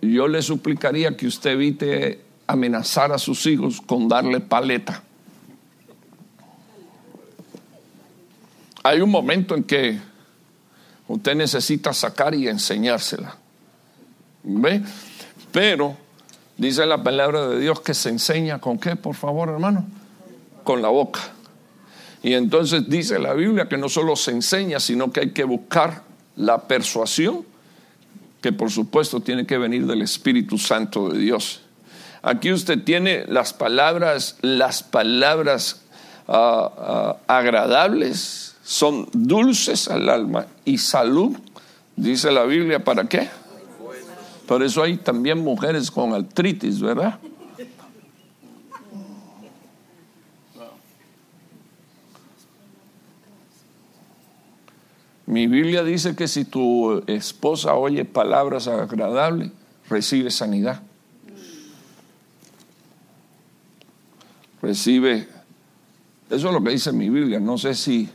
yo 0.00 0.28
le 0.28 0.42
suplicaría 0.42 1.16
que 1.16 1.26
usted 1.26 1.50
evite 1.50 2.20
amenazar 2.46 3.12
a 3.12 3.18
sus 3.18 3.46
hijos 3.46 3.80
con 3.80 4.08
darle 4.08 4.40
paleta. 4.40 5.02
Hay 8.82 9.00
un 9.00 9.10
momento 9.10 9.54
en 9.54 9.64
que 9.64 9.98
usted 11.08 11.34
necesita 11.34 11.92
sacar 11.92 12.34
y 12.34 12.48
enseñársela. 12.48 13.36
¿Ve? 14.44 14.82
Pero 15.52 15.96
dice 16.56 16.86
la 16.86 17.02
palabra 17.02 17.48
de 17.48 17.60
Dios 17.60 17.80
que 17.80 17.92
se 17.92 18.08
enseña 18.08 18.60
con 18.60 18.78
qué, 18.78 18.96
por 18.96 19.14
favor, 19.14 19.48
hermano? 19.48 19.84
Con 20.64 20.80
la 20.80 20.88
boca. 20.88 21.20
Y 22.22 22.34
entonces 22.34 22.88
dice 22.88 23.18
la 23.18 23.34
Biblia 23.34 23.68
que 23.68 23.76
no 23.76 23.88
solo 23.88 24.16
se 24.16 24.30
enseña, 24.30 24.80
sino 24.80 25.12
que 25.12 25.20
hay 25.20 25.30
que 25.32 25.44
buscar 25.44 26.07
la 26.38 26.62
persuasión, 26.66 27.44
que 28.40 28.52
por 28.52 28.70
supuesto 28.70 29.20
tiene 29.20 29.46
que 29.46 29.58
venir 29.58 29.86
del 29.86 30.02
Espíritu 30.02 30.56
Santo 30.56 31.10
de 31.10 31.18
Dios. 31.18 31.60
Aquí 32.22 32.52
usted 32.52 32.82
tiene 32.82 33.24
las 33.26 33.52
palabras, 33.52 34.36
las 34.40 34.82
palabras 34.82 35.82
ah, 36.26 36.70
ah, 36.78 37.16
agradables, 37.26 38.56
son 38.64 39.08
dulces 39.12 39.88
al 39.88 40.08
alma 40.08 40.46
y 40.64 40.78
salud, 40.78 41.36
dice 41.96 42.30
la 42.30 42.44
Biblia, 42.44 42.84
¿para 42.84 43.08
qué? 43.08 43.28
Por 44.46 44.62
eso 44.62 44.82
hay 44.82 44.96
también 44.96 45.38
mujeres 45.38 45.90
con 45.90 46.14
artritis, 46.14 46.80
¿verdad? 46.80 47.18
Mi 55.28 55.46
Biblia 55.46 55.84
dice 55.84 56.16
que 56.16 56.26
si 56.26 56.46
tu 56.46 57.04
esposa 57.06 57.74
oye 57.74 58.06
palabras 58.06 58.66
agradables, 58.66 59.50
recibe 59.90 60.30
sanidad. 60.30 60.80
Recibe, 64.62 65.28
eso 66.30 66.48
es 66.48 66.54
lo 66.54 66.64
que 66.64 66.70
dice 66.70 66.92
mi 66.92 67.10
Biblia. 67.10 67.40
No 67.40 67.58
sé 67.58 67.74
si 67.74 68.08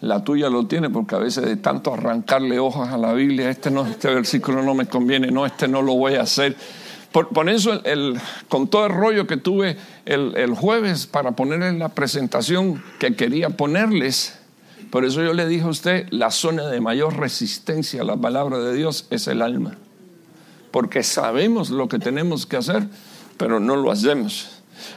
la 0.00 0.24
tuya 0.24 0.48
lo 0.48 0.66
tiene, 0.66 0.88
porque 0.88 1.16
a 1.16 1.18
veces 1.18 1.44
de 1.44 1.56
tanto 1.56 1.92
arrancarle 1.92 2.58
hojas 2.58 2.94
a 2.94 2.96
la 2.96 3.12
Biblia, 3.12 3.50
este, 3.50 3.70
no, 3.70 3.86
este 3.86 4.08
versículo 4.08 4.62
no 4.62 4.74
me 4.74 4.86
conviene, 4.86 5.30
no, 5.30 5.44
este 5.44 5.68
no 5.68 5.82
lo 5.82 5.96
voy 5.96 6.14
a 6.14 6.22
hacer. 6.22 6.56
Por, 7.12 7.50
eso, 7.50 7.84
el, 7.84 8.18
con 8.48 8.68
todo 8.68 8.86
el 8.86 8.92
rollo 8.94 9.26
que 9.26 9.36
tuve 9.36 9.76
el, 10.06 10.34
el 10.34 10.54
jueves 10.54 11.06
para 11.06 11.32
poner 11.32 11.62
en 11.62 11.78
la 11.78 11.90
presentación 11.90 12.82
que 12.98 13.14
quería 13.16 13.50
ponerles, 13.50 14.38
por 14.92 15.06
eso 15.06 15.22
yo 15.22 15.32
le 15.32 15.48
dije 15.48 15.64
a 15.64 15.68
usted, 15.68 16.06
la 16.10 16.30
zona 16.30 16.66
de 16.66 16.82
mayor 16.82 17.18
resistencia 17.18 18.02
a 18.02 18.04
la 18.04 18.18
palabra 18.18 18.58
de 18.58 18.74
Dios 18.74 19.06
es 19.08 19.26
el 19.26 19.40
alma. 19.40 19.78
Porque 20.70 21.02
sabemos 21.02 21.70
lo 21.70 21.88
que 21.88 21.98
tenemos 21.98 22.44
que 22.44 22.58
hacer, 22.58 22.86
pero 23.38 23.58
no 23.58 23.76
lo 23.76 23.90
hacemos. 23.90 24.50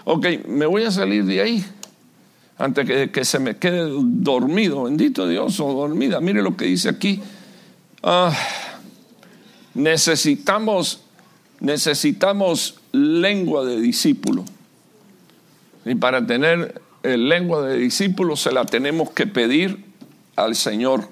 Ok, 0.04 0.26
me 0.50 0.66
voy 0.66 0.84
a 0.84 0.92
salir 0.92 1.24
de 1.24 1.40
ahí 1.40 1.66
antes 2.58 2.86
que, 2.86 3.10
que 3.10 3.24
se 3.24 3.40
me 3.40 3.56
quede 3.56 3.90
dormido, 3.90 4.84
bendito 4.84 5.30
Dios, 5.30 5.62
o 5.62 5.72
dormida. 5.72 6.20
Mire 6.20 6.42
lo 6.42 6.58
que 6.58 6.66
dice 6.66 6.90
aquí. 6.90 7.22
Ah, 8.04 8.38
necesitamos, 9.76 11.04
necesitamos 11.62 12.82
lengua 12.92 13.64
de 13.64 13.80
discípulo. 13.80 14.44
Y 15.86 15.96
para 15.96 16.28
tener 16.28 16.82
lengua 17.02 17.66
de 17.66 17.78
discípulo 17.78 18.36
se 18.36 18.52
la 18.52 18.66
tenemos 18.66 19.12
que 19.12 19.26
pedir 19.26 19.85
al 20.36 20.56
Señor. 20.56 21.08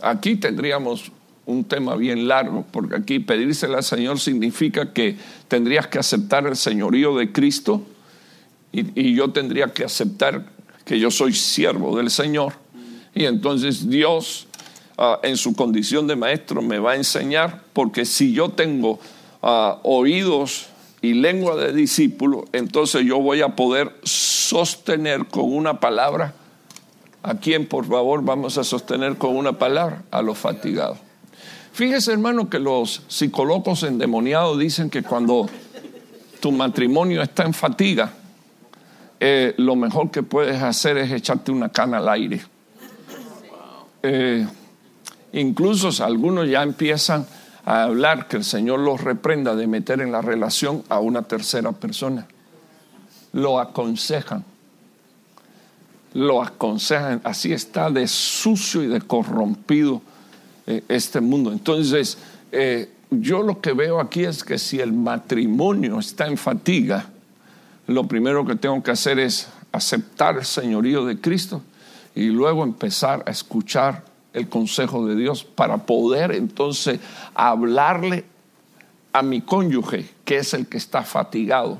Aquí 0.00 0.36
tendríamos 0.36 1.10
un 1.46 1.64
tema 1.64 1.96
bien 1.96 2.26
largo, 2.26 2.64
porque 2.70 2.96
aquí 2.96 3.18
pedírsela 3.18 3.78
al 3.78 3.84
Señor 3.84 4.18
significa 4.18 4.92
que 4.92 5.16
tendrías 5.48 5.86
que 5.88 5.98
aceptar 5.98 6.46
el 6.46 6.56
señorío 6.56 7.16
de 7.16 7.32
Cristo 7.32 7.82
y, 8.72 9.14
yo 9.14 9.30
tendría 9.30 9.72
que 9.72 9.84
aceptar 9.84 10.46
que 10.84 10.98
yo 10.98 11.10
soy 11.10 11.32
siervo 11.32 11.96
del 11.96 12.10
Señor. 12.10 12.54
Y 13.14 13.26
entonces 13.26 13.88
Dios, 13.88 14.48
ah, 14.98 15.20
en 15.22 15.36
su 15.36 15.54
condición 15.54 16.06
de 16.06 16.16
maestro, 16.16 16.60
me 16.60 16.78
va 16.78 16.92
a 16.92 16.96
enseñar, 16.96 17.62
porque 17.72 18.04
si 18.04 18.32
yo 18.32 18.48
tengo 18.50 18.98
ah, 19.42 19.78
oídos 19.84 20.66
y 21.02 21.14
lengua 21.14 21.56
de 21.56 21.72
discípulo, 21.72 22.46
entonces 22.52 23.04
yo 23.04 23.20
voy 23.20 23.42
a 23.42 23.54
poder 23.54 23.94
sostener 24.02 25.26
con 25.26 25.52
una 25.52 25.78
palabra. 25.78 26.34
¿A 27.26 27.36
quién, 27.36 27.66
por 27.66 27.86
favor, 27.86 28.22
vamos 28.22 28.58
a 28.58 28.64
sostener 28.64 29.16
con 29.16 29.34
una 29.34 29.54
palabra? 29.54 30.02
A 30.10 30.20
los 30.20 30.36
fatigados. 30.36 30.98
Fíjese, 31.72 32.12
hermano, 32.12 32.50
que 32.50 32.58
los 32.58 33.02
psicólogos 33.08 33.82
endemoniados 33.82 34.58
dicen 34.58 34.90
que 34.90 35.02
cuando 35.02 35.48
tu 36.40 36.52
matrimonio 36.52 37.22
está 37.22 37.44
en 37.44 37.54
fatiga, 37.54 38.12
eh, 39.18 39.54
lo 39.56 39.74
mejor 39.74 40.10
que 40.10 40.22
puedes 40.22 40.62
hacer 40.62 40.98
es 40.98 41.10
echarte 41.12 41.50
una 41.50 41.70
cana 41.70 41.96
al 41.96 42.10
aire. 42.10 42.42
Eh, 44.02 44.46
incluso 45.32 46.04
algunos 46.04 46.46
ya 46.46 46.62
empiezan 46.62 47.26
a 47.64 47.84
hablar 47.84 48.28
que 48.28 48.36
el 48.36 48.44
Señor 48.44 48.80
los 48.80 49.00
reprenda 49.00 49.56
de 49.56 49.66
meter 49.66 50.02
en 50.02 50.12
la 50.12 50.20
relación 50.20 50.84
a 50.90 50.98
una 50.98 51.22
tercera 51.22 51.72
persona. 51.72 52.26
Lo 53.32 53.58
aconsejan. 53.58 54.44
Lo 56.14 56.42
aconsejan. 56.42 57.20
Así 57.24 57.52
está 57.52 57.90
de 57.90 58.06
sucio 58.08 58.82
y 58.82 58.86
de 58.86 59.00
corrompido 59.00 60.00
eh, 60.66 60.82
este 60.88 61.20
mundo. 61.20 61.52
Entonces, 61.52 62.18
eh, 62.52 62.90
yo 63.10 63.42
lo 63.42 63.60
que 63.60 63.72
veo 63.72 64.00
aquí 64.00 64.24
es 64.24 64.42
que 64.44 64.58
si 64.58 64.80
el 64.80 64.92
matrimonio 64.92 65.98
está 65.98 66.26
en 66.26 66.36
fatiga, 66.36 67.06
lo 67.86 68.04
primero 68.04 68.46
que 68.46 68.56
tengo 68.56 68.82
que 68.82 68.90
hacer 68.90 69.18
es 69.18 69.48
aceptar 69.72 70.38
el 70.38 70.44
señorío 70.44 71.04
de 71.04 71.20
Cristo 71.20 71.62
y 72.14 72.26
luego 72.26 72.64
empezar 72.64 73.24
a 73.26 73.30
escuchar 73.30 74.04
el 74.32 74.48
consejo 74.48 75.06
de 75.06 75.16
Dios 75.16 75.44
para 75.44 75.78
poder 75.78 76.32
entonces 76.32 77.00
hablarle 77.34 78.24
a 79.12 79.22
mi 79.22 79.40
cónyuge, 79.40 80.08
que 80.24 80.38
es 80.38 80.54
el 80.54 80.66
que 80.66 80.76
está 80.76 81.02
fatigado, 81.02 81.78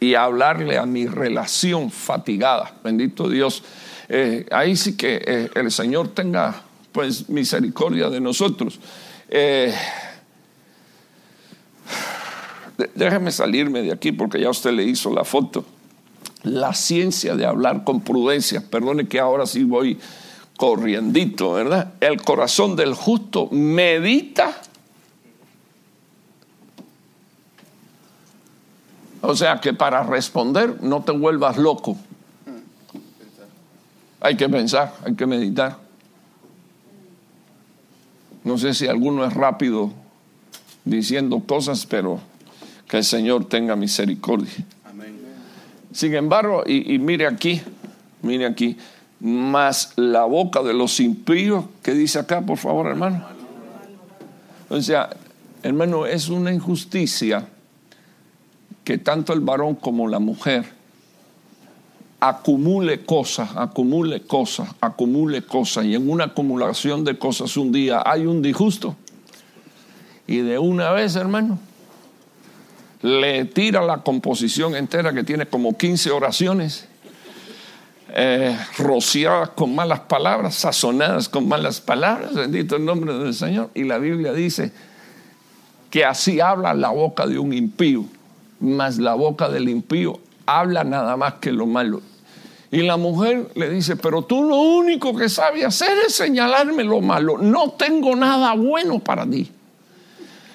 y 0.00 0.14
hablarle 0.14 0.78
a 0.78 0.86
mi 0.86 1.06
relación 1.06 1.90
fatigada. 1.90 2.74
Bendito 2.84 3.28
Dios. 3.28 3.62
Eh, 4.08 4.46
ahí 4.50 4.76
sí 4.76 4.96
que 4.96 5.50
el 5.54 5.70
Señor 5.70 6.08
tenga 6.08 6.62
pues 6.92 7.28
misericordia 7.28 8.08
de 8.08 8.20
nosotros. 8.20 8.80
Eh, 9.28 9.74
déjeme 12.94 13.30
salirme 13.30 13.82
de 13.82 13.92
aquí 13.92 14.12
porque 14.12 14.40
ya 14.40 14.50
usted 14.50 14.72
le 14.72 14.84
hizo 14.84 15.12
la 15.12 15.24
foto. 15.24 15.64
La 16.44 16.72
ciencia 16.72 17.34
de 17.34 17.44
hablar 17.44 17.84
con 17.84 18.00
prudencia, 18.00 18.62
perdone 18.68 19.08
que 19.08 19.18
ahora 19.18 19.46
sí 19.46 19.64
voy 19.64 19.98
corriendito, 20.56 21.52
¿verdad? 21.52 21.94
El 22.00 22.22
corazón 22.22 22.76
del 22.76 22.94
justo 22.94 23.48
medita. 23.50 24.60
O 29.20 29.34
sea 29.34 29.60
que 29.60 29.74
para 29.74 30.02
responder 30.02 30.82
no 30.82 31.02
te 31.02 31.12
vuelvas 31.12 31.56
loco. 31.56 31.96
Hay 34.20 34.36
que 34.36 34.48
pensar, 34.48 34.94
hay 35.04 35.14
que 35.14 35.26
meditar. 35.26 35.78
No 38.44 38.58
sé 38.58 38.74
si 38.74 38.86
alguno 38.86 39.24
es 39.24 39.34
rápido 39.34 39.92
diciendo 40.84 41.40
cosas, 41.46 41.86
pero 41.86 42.20
que 42.88 42.98
el 42.98 43.04
Señor 43.04 43.44
tenga 43.44 43.76
misericordia. 43.76 44.52
Sin 45.92 46.14
embargo, 46.14 46.62
y, 46.66 46.98
mire 46.98 47.26
aquí, 47.26 47.60
mire 48.22 48.46
aquí, 48.46 48.76
más 49.20 49.92
la 49.96 50.24
boca 50.24 50.62
de 50.62 50.72
los 50.74 51.00
impíos, 51.00 51.64
que 51.82 51.92
dice 51.92 52.18
acá, 52.18 52.40
por 52.42 52.58
favor, 52.58 52.86
hermano. 52.86 53.24
O 54.68 54.80
sea, 54.80 55.10
hermano, 55.62 56.06
es 56.06 56.28
una 56.28 56.52
injusticia 56.52 57.48
que 58.88 58.96
tanto 58.96 59.34
el 59.34 59.40
varón 59.40 59.74
como 59.74 60.08
la 60.08 60.18
mujer 60.18 60.64
acumule 62.20 63.04
cosas, 63.04 63.50
acumule 63.54 64.22
cosas, 64.22 64.70
acumule 64.80 65.42
cosas, 65.42 65.84
y 65.84 65.94
en 65.94 66.08
una 66.08 66.24
acumulación 66.24 67.04
de 67.04 67.18
cosas 67.18 67.58
un 67.58 67.70
día 67.70 68.02
hay 68.02 68.24
un 68.24 68.40
disgusto, 68.40 68.96
y 70.26 70.38
de 70.38 70.58
una 70.58 70.90
vez, 70.92 71.16
hermano, 71.16 71.58
le 73.02 73.44
tira 73.44 73.82
la 73.82 73.98
composición 73.98 74.74
entera 74.74 75.12
que 75.12 75.22
tiene 75.22 75.44
como 75.44 75.76
15 75.76 76.10
oraciones, 76.10 76.88
eh, 78.14 78.56
rociadas 78.78 79.50
con 79.50 79.74
malas 79.74 80.00
palabras, 80.00 80.54
sazonadas 80.54 81.28
con 81.28 81.46
malas 81.46 81.82
palabras, 81.82 82.32
bendito 82.32 82.76
el 82.76 82.86
nombre 82.86 83.12
del 83.18 83.34
Señor, 83.34 83.70
y 83.74 83.84
la 83.84 83.98
Biblia 83.98 84.32
dice 84.32 84.72
que 85.90 86.06
así 86.06 86.40
habla 86.40 86.72
la 86.72 86.88
boca 86.88 87.26
de 87.26 87.38
un 87.38 87.52
impío, 87.52 88.06
mas 88.60 88.98
la 88.98 89.14
boca 89.14 89.48
del 89.48 89.68
impío 89.68 90.20
habla 90.46 90.84
nada 90.84 91.16
más 91.16 91.34
que 91.34 91.52
lo 91.52 91.66
malo. 91.66 92.00
Y 92.70 92.82
la 92.82 92.96
mujer 92.96 93.50
le 93.54 93.70
dice, 93.70 93.96
pero 93.96 94.22
tú 94.22 94.44
lo 94.44 94.56
único 94.56 95.16
que 95.16 95.28
sabes 95.28 95.64
hacer 95.64 95.96
es 96.06 96.14
señalarme 96.14 96.84
lo 96.84 97.00
malo. 97.00 97.38
No 97.38 97.70
tengo 97.72 98.14
nada 98.14 98.54
bueno 98.54 98.98
para 98.98 99.26
ti. 99.26 99.50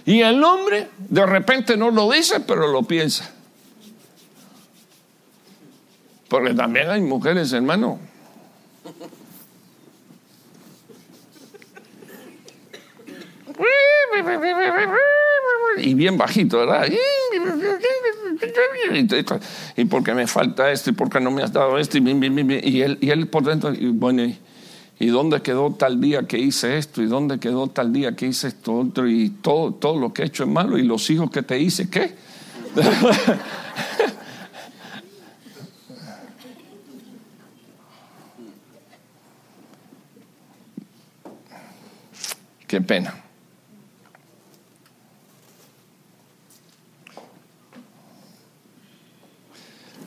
Y 0.05 0.21
el 0.21 0.43
hombre 0.43 0.89
de 0.97 1.25
repente 1.25 1.75
no 1.75 1.89
lo 1.89 2.11
dice, 2.11 2.39
pero 2.41 2.67
lo 2.67 2.84
piensa. 2.84 3.31
Porque 6.27 6.53
también 6.53 6.89
hay 6.89 7.01
mujeres, 7.01 7.51
hermano. 7.53 7.99
Y 15.77 15.93
bien 15.93 16.17
bajito, 16.17 16.59
¿verdad? 16.59 16.87
y 19.75 19.85
porque 19.85 20.13
me 20.13 20.27
falta 20.27 20.71
esto, 20.71 20.89
y 20.91 20.93
porque 20.93 21.19
no 21.19 21.31
me 21.31 21.43
has 21.43 21.51
dado 21.51 21.77
esto, 21.77 21.97
y, 21.97 22.81
él, 22.81 22.97
y 23.01 23.09
él 23.09 23.27
por 23.27 23.43
dentro, 23.43 23.73
y 23.73 23.87
bueno, 23.87 24.23
y, 24.99 25.07
dónde 25.07 25.41
quedó 25.41 25.73
tal 25.73 25.99
día 25.99 26.23
que 26.23 26.37
hice 26.39 26.77
esto, 26.77 27.01
y 27.01 27.07
dónde 27.07 27.39
quedó 27.39 27.67
tal 27.67 27.91
día 27.91 28.15
que 28.15 28.27
hice 28.27 28.47
esto 28.47 28.73
otro, 28.73 29.07
y 29.07 29.29
todo, 29.29 29.73
todo 29.73 29.99
lo 29.99 30.13
que 30.13 30.23
he 30.23 30.25
hecho 30.25 30.43
es 30.43 30.49
malo, 30.49 30.77
y 30.77 30.83
los 30.83 31.09
hijos 31.09 31.29
que 31.31 31.43
te 31.43 31.59
hice, 31.59 31.89
¿qué? 31.89 32.15
Qué 42.67 42.81
pena. 42.81 43.22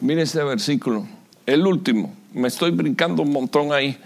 Mire 0.07 0.23
este 0.23 0.45
versículo, 0.45 1.05
el 1.47 1.66
último, 1.66 2.15
me 2.33 2.47
estoy 2.47 2.70
brincando 2.70 3.24
un 3.24 3.33
montón 3.33 3.73
ahí. 3.73 3.99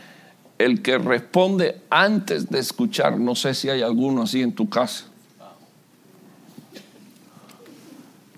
El 0.57 0.81
que 0.81 0.97
responde 0.97 1.83
antes 1.91 2.49
de 2.49 2.59
escuchar, 2.59 3.19
no 3.19 3.35
sé 3.35 3.53
si 3.53 3.69
hay 3.69 3.83
alguno 3.83 4.23
así 4.23 4.41
en 4.41 4.55
tu 4.55 4.71
casa. 4.71 5.05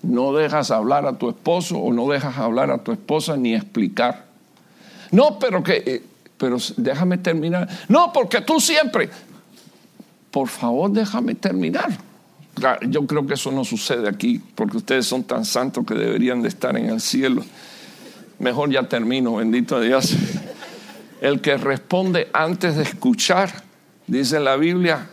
No 0.02 0.32
dejas 0.32 0.72
hablar 0.72 1.06
a 1.06 1.16
tu 1.16 1.30
esposo 1.30 1.78
o 1.78 1.92
no 1.92 2.10
dejas 2.10 2.36
hablar 2.36 2.72
a 2.72 2.78
tu 2.78 2.90
esposa 2.90 3.36
ni 3.36 3.54
explicar. 3.54 4.24
No, 5.12 5.38
pero 5.38 5.62
que, 5.62 5.84
eh, 5.86 6.02
pero 6.36 6.56
déjame 6.76 7.18
terminar. 7.18 7.68
No, 7.88 8.12
porque 8.12 8.40
tú 8.40 8.58
siempre. 8.58 9.08
Por 10.32 10.48
favor, 10.48 10.90
déjame 10.90 11.36
terminar. 11.36 11.96
Yo 12.82 13.06
creo 13.06 13.26
que 13.26 13.34
eso 13.34 13.50
no 13.50 13.64
sucede 13.64 14.08
aquí, 14.08 14.40
porque 14.54 14.76
ustedes 14.76 15.06
son 15.06 15.24
tan 15.24 15.44
santos 15.44 15.86
que 15.86 15.94
deberían 15.94 16.42
de 16.42 16.48
estar 16.48 16.76
en 16.76 16.90
el 16.90 17.00
cielo. 17.00 17.44
Mejor 18.38 18.70
ya 18.70 18.88
termino, 18.88 19.36
bendito 19.36 19.80
Dios. 19.80 20.14
El 21.20 21.40
que 21.40 21.56
responde 21.56 22.28
antes 22.32 22.76
de 22.76 22.82
escuchar, 22.82 23.50
dice 24.06 24.38
la 24.38 24.56
Biblia. 24.56 25.08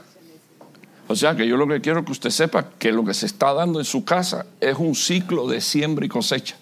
O 1.08 1.16
sea 1.16 1.36
que 1.36 1.48
yo 1.48 1.56
lo 1.56 1.68
que 1.68 1.82
quiero 1.82 2.04
que 2.04 2.12
usted 2.12 2.30
sepa 2.30 2.72
que 2.78 2.92
lo 2.92 3.06
que 3.06 3.14
se 3.14 3.26
está 3.26 3.54
dando 3.54 3.80
en 3.80 3.86
su 3.86 4.04
casa 4.04 4.46
es 4.60 4.78
un 4.78 4.94
ciclo 4.94 5.48
de 5.48 5.62
siembra 5.62 6.06
y 6.06 6.10
cosecha. 6.10 6.58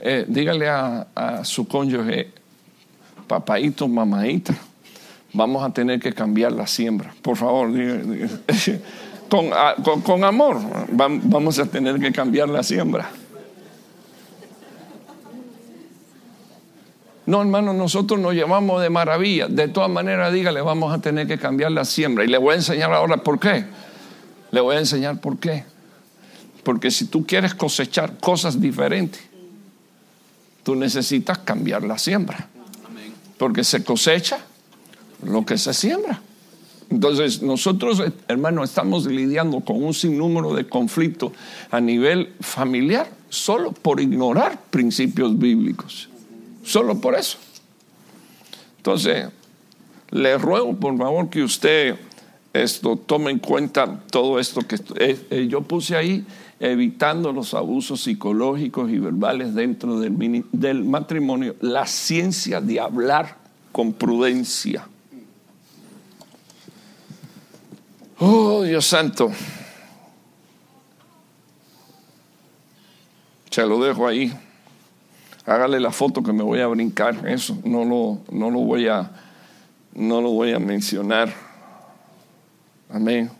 Eh, 0.00 0.24
dígale 0.28 0.68
a, 0.68 1.06
a 1.14 1.44
su 1.44 1.66
cónyuge, 1.66 2.32
papaito, 3.26 3.88
mamadita 3.88 4.54
vamos 5.32 5.62
a 5.64 5.70
tener 5.72 6.00
que 6.00 6.12
cambiar 6.12 6.52
la 6.52 6.66
siembra. 6.66 7.14
Por 7.22 7.36
favor, 7.36 7.70
con, 9.28 9.50
con- 9.84 10.00
con 10.02 10.24
amor. 10.24 10.58
Vam- 10.92 11.20
Vamos 11.24 11.58
a 11.58 11.66
tener 11.66 11.98
que 12.00 12.12
cambiar 12.12 12.48
la 12.48 12.62
siembra. 12.62 13.10
No, 17.26 17.42
hermano, 17.42 17.74
nosotros 17.74 18.18
nos 18.18 18.32
llevamos 18.32 18.80
de 18.80 18.88
maravilla. 18.88 19.48
De 19.48 19.68
todas 19.68 19.90
maneras, 19.90 20.32
dígale, 20.32 20.62
vamos 20.62 20.94
a 20.94 21.00
tener 21.00 21.26
que 21.26 21.38
cambiar 21.38 21.72
la 21.72 21.84
siembra. 21.84 22.24
Y 22.24 22.28
le 22.28 22.38
voy 22.38 22.54
a 22.54 22.56
enseñar 22.56 22.90
ahora 22.92 23.18
por 23.18 23.38
qué. 23.38 23.66
Le 24.50 24.60
voy 24.62 24.76
a 24.76 24.78
enseñar 24.78 25.20
por 25.20 25.38
qué. 25.38 25.64
Porque 26.62 26.90
si 26.90 27.04
tú 27.06 27.26
quieres 27.26 27.54
cosechar 27.54 28.16
cosas 28.18 28.58
diferentes, 28.60 29.20
tú 30.62 30.74
necesitas 30.74 31.36
cambiar 31.38 31.82
la 31.82 31.98
siembra. 31.98 32.48
Porque 33.36 33.62
se 33.62 33.84
cosecha 33.84 34.38
lo 35.22 35.44
que 35.44 35.58
se 35.58 35.74
siembra. 35.74 36.20
Entonces, 36.90 37.42
nosotros, 37.42 38.02
hermano, 38.28 38.64
estamos 38.64 39.06
lidiando 39.06 39.60
con 39.60 39.82
un 39.82 39.92
sinnúmero 39.92 40.54
de 40.54 40.66
conflictos 40.66 41.32
a 41.70 41.80
nivel 41.80 42.32
familiar 42.40 43.10
solo 43.28 43.72
por 43.72 44.00
ignorar 44.00 44.58
principios 44.70 45.38
bíblicos. 45.38 46.08
Solo 46.64 46.98
por 47.00 47.14
eso. 47.14 47.38
Entonces, 48.78 49.28
le 50.10 50.38
ruego 50.38 50.74
por 50.76 50.96
favor 50.96 51.28
que 51.28 51.42
usted 51.42 51.96
esto 52.52 52.96
tome 52.96 53.30
en 53.30 53.38
cuenta 53.38 54.00
todo 54.10 54.38
esto 54.38 54.62
que 54.62 54.76
eh, 54.96 55.26
eh, 55.30 55.46
yo 55.48 55.62
puse 55.62 55.96
ahí, 55.96 56.24
evitando 56.58 57.32
los 57.32 57.54
abusos 57.54 58.00
psicológicos 58.00 58.90
y 58.90 58.98
verbales 58.98 59.54
dentro 59.54 60.00
del, 60.00 60.44
del 60.50 60.84
matrimonio, 60.84 61.54
la 61.60 61.86
ciencia 61.86 62.60
de 62.60 62.80
hablar 62.80 63.36
con 63.70 63.92
prudencia. 63.92 64.88
Oh, 68.20 68.62
Dios 68.62 68.84
santo. 68.86 69.30
Se 73.50 73.64
lo 73.64 73.82
dejo 73.82 74.06
ahí. 74.06 74.32
Hágale 75.46 75.80
la 75.80 75.92
foto 75.92 76.22
que 76.22 76.32
me 76.32 76.42
voy 76.42 76.60
a 76.60 76.66
brincar. 76.66 77.26
Eso 77.28 77.58
no 77.64 77.84
lo, 77.84 78.20
no 78.30 78.50
lo 78.50 78.60
voy 78.60 78.88
a 78.88 79.10
no 79.94 80.20
lo 80.20 80.30
voy 80.30 80.52
a 80.52 80.58
mencionar. 80.58 81.32
Amén. 82.90 83.30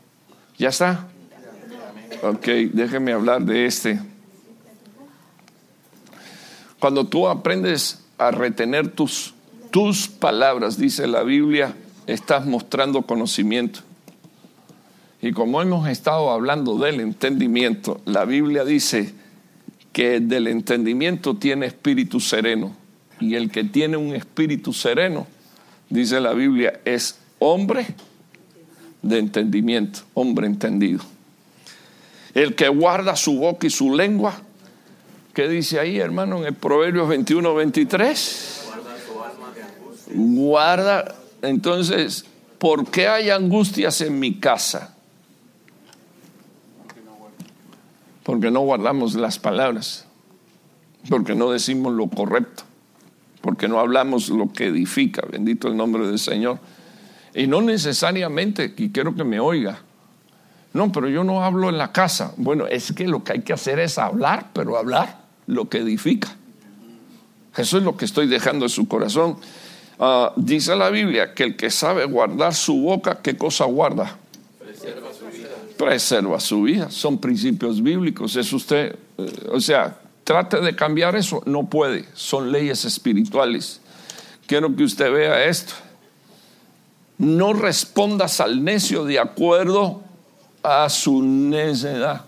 ¿Ya 0.58 0.70
está? 0.70 1.06
Ok, 2.22 2.46
déjeme 2.72 3.12
hablar 3.12 3.42
de 3.42 3.66
este. 3.66 4.00
Cuando 6.80 7.06
tú 7.06 7.28
aprendes 7.28 8.04
a 8.18 8.30
retener 8.30 8.88
tus, 8.88 9.34
tus 9.70 10.08
palabras, 10.08 10.78
dice 10.78 11.06
la 11.06 11.22
Biblia, 11.22 11.74
estás 12.06 12.46
mostrando 12.46 13.02
conocimiento. 13.02 13.80
Y 15.20 15.32
como 15.32 15.60
hemos 15.60 15.88
estado 15.88 16.30
hablando 16.30 16.78
del 16.78 17.00
entendimiento, 17.00 18.00
la 18.04 18.24
Biblia 18.24 18.64
dice 18.64 19.12
que 19.92 20.20
del 20.20 20.46
entendimiento 20.46 21.36
tiene 21.36 21.66
espíritu 21.66 22.20
sereno. 22.20 22.76
Y 23.18 23.34
el 23.34 23.50
que 23.50 23.64
tiene 23.64 23.96
un 23.96 24.14
espíritu 24.14 24.72
sereno, 24.72 25.26
dice 25.90 26.20
la 26.20 26.34
Biblia, 26.34 26.80
es 26.84 27.18
hombre 27.40 27.86
de 29.02 29.18
entendimiento, 29.18 30.00
hombre 30.14 30.46
entendido. 30.46 31.00
El 32.32 32.54
que 32.54 32.68
guarda 32.68 33.16
su 33.16 33.38
boca 33.38 33.66
y 33.66 33.70
su 33.70 33.96
lengua, 33.96 34.40
¿qué 35.34 35.48
dice 35.48 35.80
ahí, 35.80 35.98
hermano, 35.98 36.38
en 36.38 36.44
el 36.44 36.54
Proverbios 36.54 37.08
21, 37.08 37.54
23? 37.56 38.64
Guarda, 40.14 41.16
entonces, 41.42 42.24
¿por 42.58 42.88
qué 42.88 43.08
hay 43.08 43.30
angustias 43.30 44.00
en 44.00 44.20
mi 44.20 44.36
casa? 44.36 44.94
Porque 48.28 48.50
no 48.50 48.60
guardamos 48.60 49.14
las 49.14 49.38
palabras, 49.38 50.04
porque 51.08 51.34
no 51.34 51.50
decimos 51.50 51.94
lo 51.94 52.08
correcto, 52.08 52.64
porque 53.40 53.68
no 53.68 53.80
hablamos 53.80 54.28
lo 54.28 54.52
que 54.52 54.66
edifica, 54.66 55.26
bendito 55.26 55.66
el 55.66 55.78
nombre 55.78 56.06
del 56.06 56.18
Señor. 56.18 56.58
Y 57.34 57.46
no 57.46 57.62
necesariamente, 57.62 58.74
y 58.76 58.90
quiero 58.90 59.14
que 59.14 59.24
me 59.24 59.40
oiga, 59.40 59.78
no, 60.74 60.92
pero 60.92 61.08
yo 61.08 61.24
no 61.24 61.42
hablo 61.42 61.70
en 61.70 61.78
la 61.78 61.90
casa. 61.90 62.34
Bueno, 62.36 62.66
es 62.66 62.92
que 62.92 63.08
lo 63.08 63.24
que 63.24 63.32
hay 63.32 63.40
que 63.40 63.54
hacer 63.54 63.78
es 63.78 63.96
hablar, 63.96 64.50
pero 64.52 64.76
hablar 64.76 65.22
lo 65.46 65.70
que 65.70 65.78
edifica. 65.78 66.28
Eso 67.56 67.78
es 67.78 67.82
lo 67.82 67.96
que 67.96 68.04
estoy 68.04 68.26
dejando 68.26 68.66
en 68.66 68.70
su 68.70 68.86
corazón. 68.88 69.38
Ah, 69.98 70.34
dice 70.36 70.76
la 70.76 70.90
Biblia 70.90 71.32
que 71.32 71.44
el 71.44 71.56
que 71.56 71.70
sabe 71.70 72.04
guardar 72.04 72.54
su 72.54 72.78
boca, 72.78 73.22
¿qué 73.22 73.38
cosa 73.38 73.64
guarda? 73.64 74.18
Preserva 75.78 76.40
su 76.40 76.62
vida. 76.62 76.90
Son 76.90 77.18
principios 77.18 77.82
bíblicos. 77.82 78.36
Es 78.36 78.52
usted, 78.52 78.96
eh, 79.16 79.48
o 79.50 79.60
sea, 79.60 79.98
trate 80.24 80.60
de 80.60 80.74
cambiar 80.74 81.16
eso. 81.16 81.42
No 81.46 81.70
puede. 81.70 82.04
Son 82.14 82.52
leyes 82.52 82.84
espirituales. 82.84 83.80
Quiero 84.46 84.74
que 84.74 84.82
usted 84.82 85.10
vea 85.10 85.44
esto. 85.44 85.74
No 87.16 87.52
respondas 87.52 88.40
al 88.40 88.62
necio 88.62 89.04
de 89.04 89.18
acuerdo 89.18 90.02
a 90.62 90.88
su 90.88 91.22
necedad. 91.22 92.24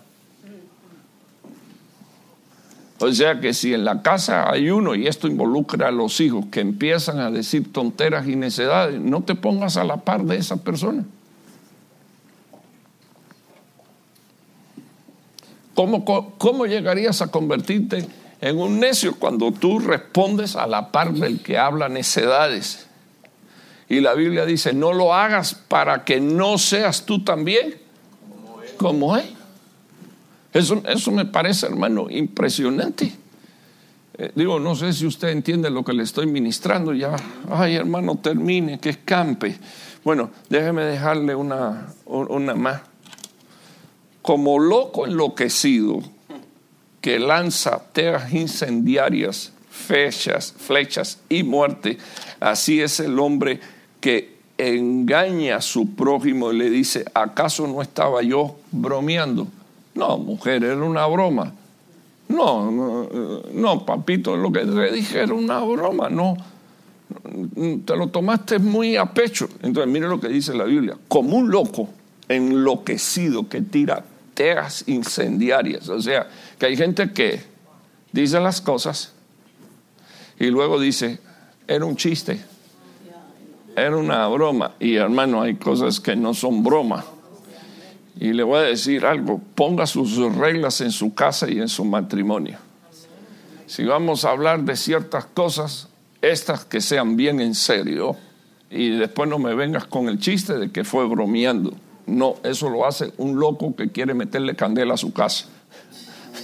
O 3.00 3.10
sea 3.12 3.40
que 3.40 3.54
si 3.54 3.72
en 3.72 3.84
la 3.84 4.02
casa 4.02 4.50
hay 4.50 4.70
uno, 4.70 4.94
y 4.94 5.06
esto 5.06 5.26
involucra 5.26 5.88
a 5.88 5.90
los 5.90 6.20
hijos, 6.20 6.44
que 6.50 6.60
empiezan 6.60 7.18
a 7.18 7.30
decir 7.30 7.72
tonteras 7.72 8.28
y 8.28 8.36
necedades, 8.36 9.00
no 9.00 9.22
te 9.22 9.34
pongas 9.34 9.78
a 9.78 9.84
la 9.84 9.96
par 9.96 10.24
de 10.24 10.36
esa 10.36 10.58
persona. 10.58 11.04
¿Cómo, 15.74 16.04
cómo 16.38 16.66
llegarías 16.66 17.22
a 17.22 17.30
convertirte 17.30 18.06
en 18.40 18.58
un 18.58 18.80
necio 18.80 19.16
cuando 19.18 19.52
tú 19.52 19.78
respondes 19.78 20.56
a 20.56 20.66
la 20.66 20.90
par 20.92 21.12
del 21.12 21.42
que 21.42 21.58
habla 21.58 21.88
necedades? 21.88 22.86
Y 23.88 24.00
la 24.00 24.14
Biblia 24.14 24.46
dice, 24.46 24.72
no 24.72 24.92
lo 24.92 25.12
hagas 25.12 25.54
para 25.54 26.04
que 26.04 26.20
no 26.20 26.58
seas 26.58 27.04
tú 27.06 27.24
también 27.24 27.76
como 28.76 29.16
él. 29.16 29.34
Eso, 30.52 30.82
eso 30.86 31.10
me 31.10 31.26
parece, 31.26 31.66
hermano, 31.66 32.08
impresionante. 32.08 33.12
Eh, 34.16 34.32
digo, 34.34 34.60
no 34.60 34.74
sé 34.74 34.92
si 34.92 35.06
usted 35.06 35.30
entiende 35.30 35.70
lo 35.70 35.84
que 35.84 35.92
le 35.92 36.02
estoy 36.02 36.26
ministrando 36.26 36.92
ya. 36.92 37.16
Ay, 37.50 37.74
hermano, 37.74 38.16
termine, 38.16 38.78
que 38.78 38.90
escampe. 38.90 39.58
Bueno, 40.04 40.30
déjeme 40.48 40.84
dejarle 40.84 41.34
una, 41.34 41.88
una 42.06 42.54
más. 42.54 42.82
Como 44.30 44.60
loco 44.60 45.08
enloquecido 45.08 45.98
que 47.00 47.18
lanza 47.18 47.82
teas 47.92 48.32
incendiarias, 48.32 49.52
flechas, 49.68 50.54
flechas 50.56 51.18
y 51.28 51.42
muerte, 51.42 51.98
así 52.38 52.80
es 52.80 53.00
el 53.00 53.18
hombre 53.18 53.58
que 54.00 54.36
engaña 54.56 55.56
a 55.56 55.60
su 55.60 55.96
prójimo 55.96 56.52
y 56.52 56.58
le 56.58 56.70
dice, 56.70 57.04
¿acaso 57.12 57.66
no 57.66 57.82
estaba 57.82 58.22
yo 58.22 58.54
bromeando? 58.70 59.48
No, 59.96 60.16
mujer, 60.18 60.62
era 60.62 60.76
una 60.76 61.08
broma. 61.08 61.52
No, 62.28 62.70
no, 62.70 63.08
no, 63.52 63.84
papito, 63.84 64.36
lo 64.36 64.52
que 64.52 64.60
te 64.60 64.92
dije 64.92 65.22
era 65.22 65.34
una 65.34 65.58
broma, 65.58 66.08
no. 66.08 66.36
Te 67.84 67.96
lo 67.96 68.06
tomaste 68.10 68.60
muy 68.60 68.94
a 68.94 69.06
pecho. 69.06 69.48
Entonces, 69.60 69.92
mire 69.92 70.06
lo 70.06 70.20
que 70.20 70.28
dice 70.28 70.54
la 70.54 70.66
Biblia. 70.66 70.96
Como 71.08 71.36
un 71.36 71.50
loco 71.50 71.88
enloquecido 72.28 73.48
que 73.48 73.62
tira 73.62 74.04
incendiarias. 74.86 75.88
O 75.88 76.00
sea, 76.00 76.28
que 76.58 76.66
hay 76.66 76.76
gente 76.76 77.12
que 77.12 77.40
dice 78.12 78.40
las 78.40 78.60
cosas 78.60 79.12
y 80.38 80.46
luego 80.46 80.80
dice, 80.80 81.18
era 81.66 81.84
un 81.84 81.96
chiste, 81.96 82.40
era 83.76 83.96
una 83.96 84.26
broma. 84.28 84.72
Y 84.80 84.96
hermano, 84.96 85.42
hay 85.42 85.54
cosas 85.54 86.00
que 86.00 86.16
no 86.16 86.34
son 86.34 86.62
broma. 86.62 87.04
Y 88.18 88.32
le 88.32 88.42
voy 88.42 88.58
a 88.58 88.62
decir 88.62 89.06
algo, 89.06 89.40
ponga 89.54 89.86
sus 89.86 90.16
reglas 90.34 90.80
en 90.80 90.92
su 90.92 91.14
casa 91.14 91.48
y 91.50 91.58
en 91.58 91.68
su 91.68 91.84
matrimonio. 91.84 92.58
Si 93.66 93.84
vamos 93.84 94.24
a 94.24 94.30
hablar 94.30 94.62
de 94.64 94.76
ciertas 94.76 95.26
cosas, 95.26 95.88
estas 96.20 96.64
que 96.64 96.80
sean 96.80 97.16
bien 97.16 97.40
en 97.40 97.54
serio, 97.54 98.16
y 98.70 98.90
después 98.90 99.28
no 99.28 99.38
me 99.38 99.54
vengas 99.54 99.86
con 99.86 100.08
el 100.08 100.18
chiste 100.18 100.58
de 100.58 100.70
que 100.70 100.84
fue 100.84 101.06
bromeando. 101.06 101.72
No, 102.06 102.36
eso 102.42 102.68
lo 102.68 102.86
hace 102.86 103.12
un 103.18 103.38
loco 103.38 103.74
que 103.76 103.90
quiere 103.90 104.14
meterle 104.14 104.56
candela 104.56 104.94
a 104.94 104.96
su 104.96 105.12
casa, 105.12 105.46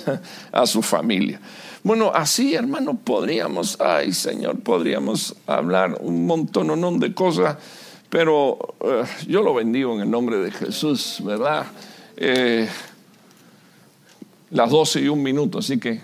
a 0.53 0.67
su 0.67 0.83
familia. 0.83 1.41
Bueno, 1.83 2.11
así, 2.15 2.55
hermano, 2.55 2.97
podríamos, 2.97 3.81
ay 3.81 4.13
Señor, 4.13 4.61
podríamos 4.61 5.37
hablar 5.47 5.99
un 6.01 6.27
montón 6.27 7.01
de 7.01 7.15
cosas 7.15 7.57
pero 8.09 8.77
eh, 8.81 9.05
yo 9.27 9.43
lo 9.43 9.55
bendigo 9.55 9.95
en 9.95 10.01
el 10.01 10.11
nombre 10.11 10.39
de 10.39 10.51
Jesús, 10.51 11.21
¿verdad? 11.25 11.67
Eh, 12.17 12.69
las 14.51 14.71
12 14.71 15.01
y 15.03 15.09
un 15.09 15.23
minuto, 15.23 15.59
así 15.59 15.79
que 15.79 16.01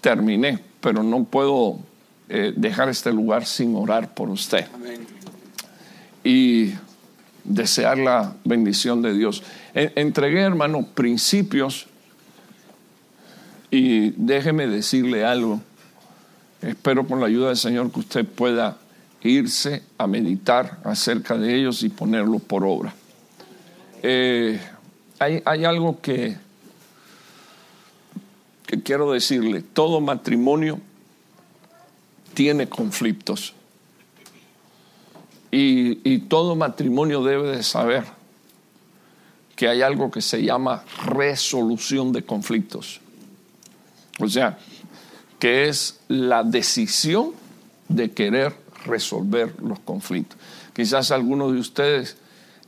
terminé, 0.00 0.58
pero 0.80 1.02
no 1.02 1.24
puedo 1.24 1.78
eh, 2.28 2.52
dejar 2.56 2.88
este 2.88 3.12
lugar 3.12 3.44
sin 3.44 3.76
orar 3.76 4.14
por 4.14 4.30
usted. 4.30 4.66
Y 6.24 6.72
desear 7.46 7.98
la 7.98 8.34
bendición 8.44 9.02
de 9.02 9.14
Dios. 9.14 9.42
entregué, 9.74 10.40
hermano, 10.40 10.86
principios 10.94 11.86
y 13.70 14.10
déjeme 14.10 14.66
decirle 14.66 15.24
algo. 15.24 15.60
Espero 16.62 17.06
con 17.06 17.20
la 17.20 17.26
ayuda 17.26 17.48
del 17.48 17.56
Señor 17.56 17.90
que 17.92 18.00
usted 18.00 18.24
pueda 18.24 18.78
irse 19.22 19.82
a 19.98 20.06
meditar 20.06 20.78
acerca 20.84 21.36
de 21.36 21.54
ellos 21.54 21.82
y 21.82 21.88
ponerlos 21.88 22.42
por 22.42 22.64
obra. 22.64 22.94
Eh, 24.02 24.60
hay, 25.18 25.42
hay, 25.44 25.64
algo 25.64 26.00
que, 26.00 26.36
que 28.66 28.82
quiero 28.82 29.10
decirle. 29.12 29.62
Todo 29.62 30.00
matrimonio 30.00 30.80
tiene 32.34 32.68
conflictos. 32.68 33.55
Y, 35.58 36.18
todo 36.28 36.54
matrimonio 36.54 37.24
debe 37.24 37.56
de 37.56 37.62
saber 37.62 38.04
que 39.54 39.68
hay 39.68 39.80
algo 39.80 40.10
que 40.10 40.20
se 40.20 40.42
llama 40.42 40.84
resolución 41.06 42.12
de 42.12 42.22
conflictos. 42.22 43.00
O 44.20 44.28
sea, 44.28 44.58
que 45.38 45.68
es 45.68 46.00
la 46.08 46.42
decisión 46.42 47.32
de 47.88 48.10
querer 48.10 48.54
resolver 48.84 49.54
los 49.62 49.78
conflictos. 49.78 50.38
Quizás 50.74 51.10
algunos 51.10 51.54
de 51.54 51.60
ustedes 51.60 52.18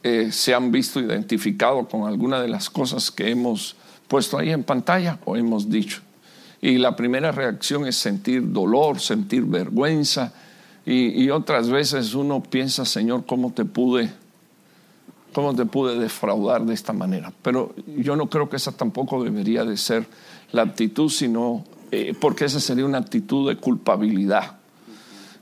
eh, 0.02 0.31
se 0.32 0.55
han 0.55 0.73
visto 0.73 0.98
identificados 0.98 1.89
con 1.89 2.09
alguna 2.09 2.40
de 2.40 2.48
las 2.48 2.70
cosas 2.70 3.10
que 3.10 3.31
hemos 3.31 3.77
puesto 4.06 4.39
ahí 4.39 4.51
en 4.51 4.65
pantalla 4.65 5.19
o 5.27 5.36
hemos 5.36 5.69
dicho. 5.69 6.01
Y 6.62 6.78
la 6.78 6.97
primera 6.97 7.32
reacción 7.32 7.86
es 7.86 7.97
sentir 7.97 8.51
dolor, 8.51 8.98
sentir 8.98 9.44
vergüenza. 9.44 10.32
Y, 10.90 11.28
otras 11.28 11.69
veces 11.69 12.15
uno 12.15 12.43
piensa, 12.43 12.86
Señor, 12.86 13.27
¿cómo 13.27 13.52
te 13.52 13.66
pude, 13.66 14.10
cómo 15.35 15.55
te 15.55 15.66
pude 15.66 15.98
defraudar 15.98 16.65
de 16.65 16.73
esta 16.73 16.94
manera? 16.94 17.31
Pero 17.43 17.74
yo 17.98 18.16
no 18.16 18.31
creo 18.31 18.48
que 18.48 18.56
esa 18.56 18.73
tampoco 18.73 19.23
debería 19.23 19.66
de 19.66 19.77
ser 19.77 20.06
la 20.51 20.62
actitud, 20.62 21.10
sino 21.10 21.62
eh, 21.90 22.15
porque 22.19 22.47
esa 22.47 22.59
sería 22.59 22.86
una 22.86 22.97
actitud 22.97 23.47
de 23.51 23.56
culpabilidad. 23.56 24.56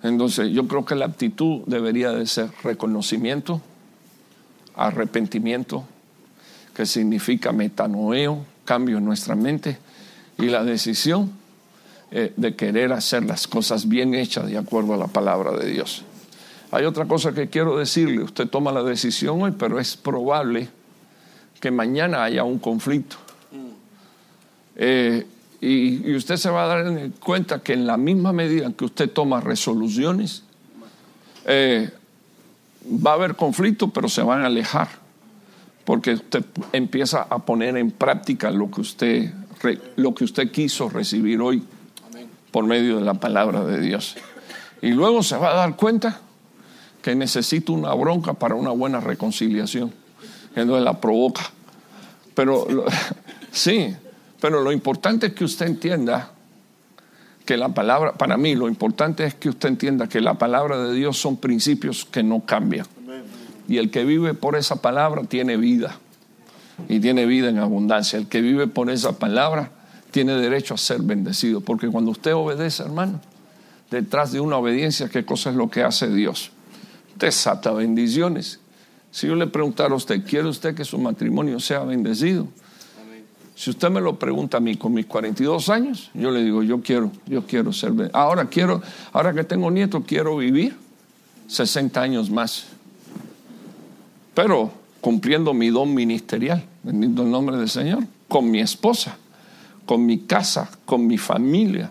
Entonces 0.03 0.51
yo 0.51 0.67
creo 0.67 0.85
que 0.85 0.97
la 0.97 1.07
actitud 1.07 1.63
debería 1.67 2.11
de 2.11 2.27
ser 2.27 2.51
reconocimiento, 2.65 3.61
arrepentimiento, 4.75 5.85
que 6.75 6.87
significa 6.87 7.53
metanoeo, 7.53 8.45
cambio 8.65 8.99
en 8.99 9.05
nuestra 9.05 9.37
mente, 9.37 9.79
y 10.39 10.47
la 10.47 10.65
decisión 10.65 11.31
eh, 12.13 12.33
de 12.37 12.55
querer 12.55 12.93
hacer 12.93 13.25
las 13.25 13.49
cosas 13.49 13.89
bien 13.89 14.15
hechas 14.15 14.47
de 14.47 14.57
acuerdo 14.57 14.95
a 14.95 14.97
la 14.97 15.09
palabra 15.09 15.51
de 15.53 15.69
Dios. 15.69 16.05
Hay 16.71 16.85
otra 16.85 17.07
cosa 17.07 17.33
que 17.33 17.49
quiero 17.49 17.79
decirle, 17.79 18.23
usted 18.23 18.49
toma 18.49 18.71
la 18.71 18.85
decisión 18.85 19.43
hoy, 19.43 19.53
pero 19.59 19.81
es 19.81 19.97
probable 19.97 20.69
que 21.61 21.71
mañana 21.73 22.23
haya 22.23 22.45
un 22.45 22.61
conflicto. 22.61 23.17
Eh, 24.77 25.27
y, 25.61 26.15
usted 26.15 26.37
se 26.37 26.49
va 26.49 26.65
a 26.65 26.67
dar 26.67 27.11
cuenta 27.19 27.61
que 27.61 27.73
en 27.73 27.87
la 27.87 27.97
misma 27.97 28.33
medida 28.33 28.71
que 28.77 28.85
usted 28.85 29.11
toma 29.11 29.41
resoluciones, 29.41 30.45
eh, 31.45 31.91
va 32.87 33.13
a 33.13 33.15
haber 33.15 33.35
conflicto, 33.35 33.89
pero 33.89 34.09
se 34.09 34.23
van 34.23 34.43
a 34.43 34.47
alejar, 34.47 34.89
porque 35.85 36.15
usted 36.15 36.45
empieza 36.73 37.23
a 37.23 37.41
poner 37.41 37.77
en 37.77 37.91
práctica 37.91 38.51
lo 38.53 38.71
que 38.71 38.81
usted, 38.81 39.33
lo 39.97 40.15
que 40.15 40.25
usted 40.25 40.53
quiso 40.53 40.89
recibir 40.89 41.41
hoy 41.41 41.65
por 42.51 42.65
medio 42.65 42.97
de 42.97 43.05
la 43.05 43.15
palabra 43.15 43.65
de 43.65 43.81
Dios. 43.81 44.17
Y 44.83 44.91
luego 44.91 45.23
se 45.23 45.37
va 45.37 45.53
a 45.53 45.57
dar 45.57 45.77
cuenta 45.77 46.21
que 47.03 47.15
necesita 47.15 47.73
una 47.73 47.95
bronca 47.95 48.35
para 48.35 48.55
una 48.55 48.71
buena 48.71 49.01
reconciliación. 49.01 49.93
Entonces 50.55 50.85
la 50.85 51.01
provoca. 51.01 51.43
Pero 52.35 52.67
sí, 53.53 53.95
pero 54.41 54.63
lo 54.63 54.73
importante 54.73 55.29
es 55.29 55.33
que 55.35 55.45
usted 55.45 55.67
entienda 55.67 56.33
que 57.45 57.57
la 57.57 57.69
palabra, 57.69 58.13
para 58.15 58.37
mí 58.37 58.55
lo 58.55 58.69
importante 58.69 59.25
es 59.25 59.35
que 59.35 59.49
usted 59.49 59.69
entienda 59.69 60.09
que 60.09 60.21
la 60.21 60.35
palabra 60.35 60.79
de 60.83 60.93
Dios 60.95 61.17
son 61.17 61.37
principios 61.37 62.05
que 62.05 62.23
no 62.23 62.45
cambian. 62.45 62.87
Y 63.69 63.79
el 63.79 63.91
que 63.91 64.05
vive 64.05 64.35
por 64.35 64.57
esa 64.57 64.83
palabra 64.83 65.23
tiene 65.25 65.57
vida. 65.57 65.97
Y 66.89 67.01
tiene 67.01 67.25
vida 67.27 67.49
en 67.49 67.59
abundancia. 67.59 68.19
El 68.19 68.29
que 68.29 68.41
vive 68.41 68.67
por 68.67 68.91
esa 68.91 69.19
palabra 69.19 69.71
tiene 70.17 70.33
derecho 70.37 70.73
a 70.73 70.79
ser 70.79 71.03
bendecido. 71.03 71.61
Porque 71.61 71.89
cuando 71.89 72.11
usted 72.11 72.35
obedece, 72.35 72.83
hermano, 72.83 73.21
detrás 73.91 74.33
de 74.33 74.41
una 74.41 74.57
obediencia, 74.57 75.11
¿qué 75.11 75.27
cosa 75.27 75.51
es 75.51 75.57
lo 75.57 75.69
que 75.69 75.83
hace 75.83 76.09
Dios? 76.09 76.53
Desata 77.19 77.71
bendiciones. 77.73 78.59
Si 79.11 79.27
yo 79.27 79.35
le 79.35 79.47
preguntara 79.47 79.93
a 79.93 79.97
usted, 79.97 80.25
¿quiere 80.25 80.49
usted 80.49 80.75
que 80.75 80.87
su 80.87 80.97
matrimonio 80.97 81.61
sea 81.61 81.81
bendecido? 81.81 82.49
Si 83.55 83.69
usted 83.69 83.91
me 83.91 84.01
lo 84.01 84.19
pregunta 84.19 84.57
a 84.57 84.61
mí 84.61 84.77
con 84.77 84.95
mis 84.95 85.05
42 85.05 85.69
años, 85.69 86.11
yo 86.15 86.31
le 86.31 86.43
digo, 86.43 86.63
yo 86.63 86.81
quiero, 86.81 87.13
yo 87.27 87.47
quiero 87.47 87.75
ser. 87.75 87.93
Ahora 88.15 88.47
quiero, 88.47 88.81
ahora 89.13 89.35
que 89.35 89.45
tengo 89.45 89.71
nieto, 89.71 90.03
quiero 90.07 90.39
vivir 90.39 90.79
60 91.49 92.01
años 92.01 92.31
más. 92.31 92.69
Pero 94.33 94.73
cumpliendo 95.03 95.53
mi 95.53 95.69
don 95.69 95.95
ministerial, 95.95 96.65
bendito 96.83 97.23
el 97.23 97.31
nombre 97.31 97.59
del 97.59 97.69
Señor, 97.69 98.05
con 98.29 98.51
mi 98.51 98.61
esposa, 98.61 99.19
con 99.87 100.05
mi 100.05 100.19
casa, 100.19 100.71
con 100.85 101.07
mi 101.07 101.17
familia, 101.17 101.91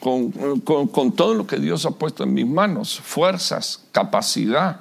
con, 0.00 0.30
con 0.60 1.12
todo 1.12 1.34
lo 1.34 1.46
que 1.46 1.58
Dios 1.58 1.86
ha 1.86 1.92
puesto 1.92 2.24
en 2.24 2.34
mis 2.34 2.46
manos, 2.46 2.98
fuerzas, 2.98 3.84
capacidad. 3.92 4.80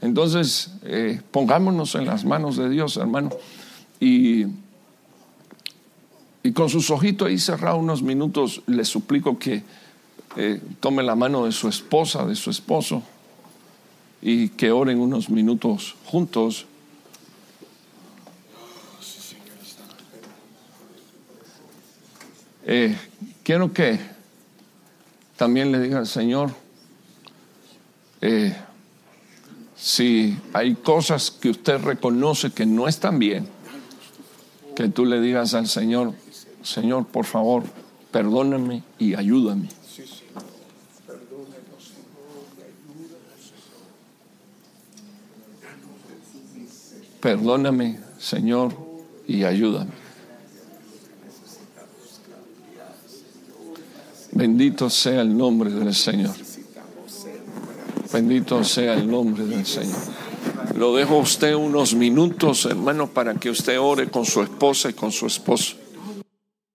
Entonces, 0.00 0.72
eh, 0.82 1.20
pongámonos 1.30 1.94
en 1.94 2.06
las 2.06 2.24
manos 2.24 2.56
de 2.56 2.68
Dios, 2.68 2.96
hermano. 2.96 3.30
Y 4.00 4.46
y 6.42 6.52
con 6.52 6.70
sus 6.70 6.90
ojitos 6.90 7.28
ahí 7.28 7.38
cerrados 7.38 7.80
unos 7.80 8.02
minutos, 8.02 8.62
le 8.66 8.84
suplico 8.84 9.38
que 9.38 9.62
eh, 10.36 10.60
tome 10.80 11.02
la 11.02 11.14
mano 11.14 11.44
de 11.44 11.52
su 11.52 11.68
esposa, 11.68 12.24
de 12.24 12.34
su 12.34 12.50
esposo, 12.50 13.02
y 14.22 14.48
que 14.50 14.70
oren 14.70 15.00
unos 15.00 15.28
minutos 15.28 15.96
juntos. 16.06 16.66
Eh, 22.66 22.96
quiero 23.42 23.72
que 23.72 23.98
también 25.36 25.72
le 25.72 25.80
diga 25.80 25.98
al 25.98 26.06
Señor, 26.06 26.50
eh, 28.20 28.54
si 29.74 30.36
hay 30.52 30.74
cosas 30.74 31.30
que 31.30 31.48
usted 31.48 31.78
reconoce 31.78 32.50
que 32.50 32.66
no 32.66 32.86
están 32.86 33.18
bien, 33.18 33.48
que 34.76 34.88
tú 34.88 35.06
le 35.06 35.20
digas 35.20 35.54
al 35.54 35.66
Señor, 35.66 36.12
Señor, 36.62 37.06
por 37.06 37.24
favor, 37.24 37.64
perdóname 38.10 38.82
y 38.98 39.14
ayúdame. 39.14 39.68
Perdóname, 47.20 48.00
Señor, 48.18 48.74
y 49.26 49.44
ayúdame. 49.44 49.99
Bendito 54.32 54.88
sea 54.88 55.22
el 55.22 55.36
nombre 55.36 55.70
del 55.70 55.94
Señor. 55.94 56.34
Bendito 58.12 58.62
sea 58.64 58.94
el 58.94 59.10
nombre 59.10 59.44
del 59.44 59.66
Señor. 59.66 59.98
Lo 60.76 60.94
dejo 60.94 61.16
a 61.16 61.18
usted 61.18 61.54
unos 61.54 61.94
minutos, 61.94 62.64
hermano, 62.66 63.08
para 63.08 63.34
que 63.34 63.50
usted 63.50 63.78
ore 63.78 64.08
con 64.08 64.24
su 64.24 64.42
esposa 64.42 64.90
y 64.90 64.92
con 64.94 65.12
su 65.12 65.26
esposo. 65.26 65.76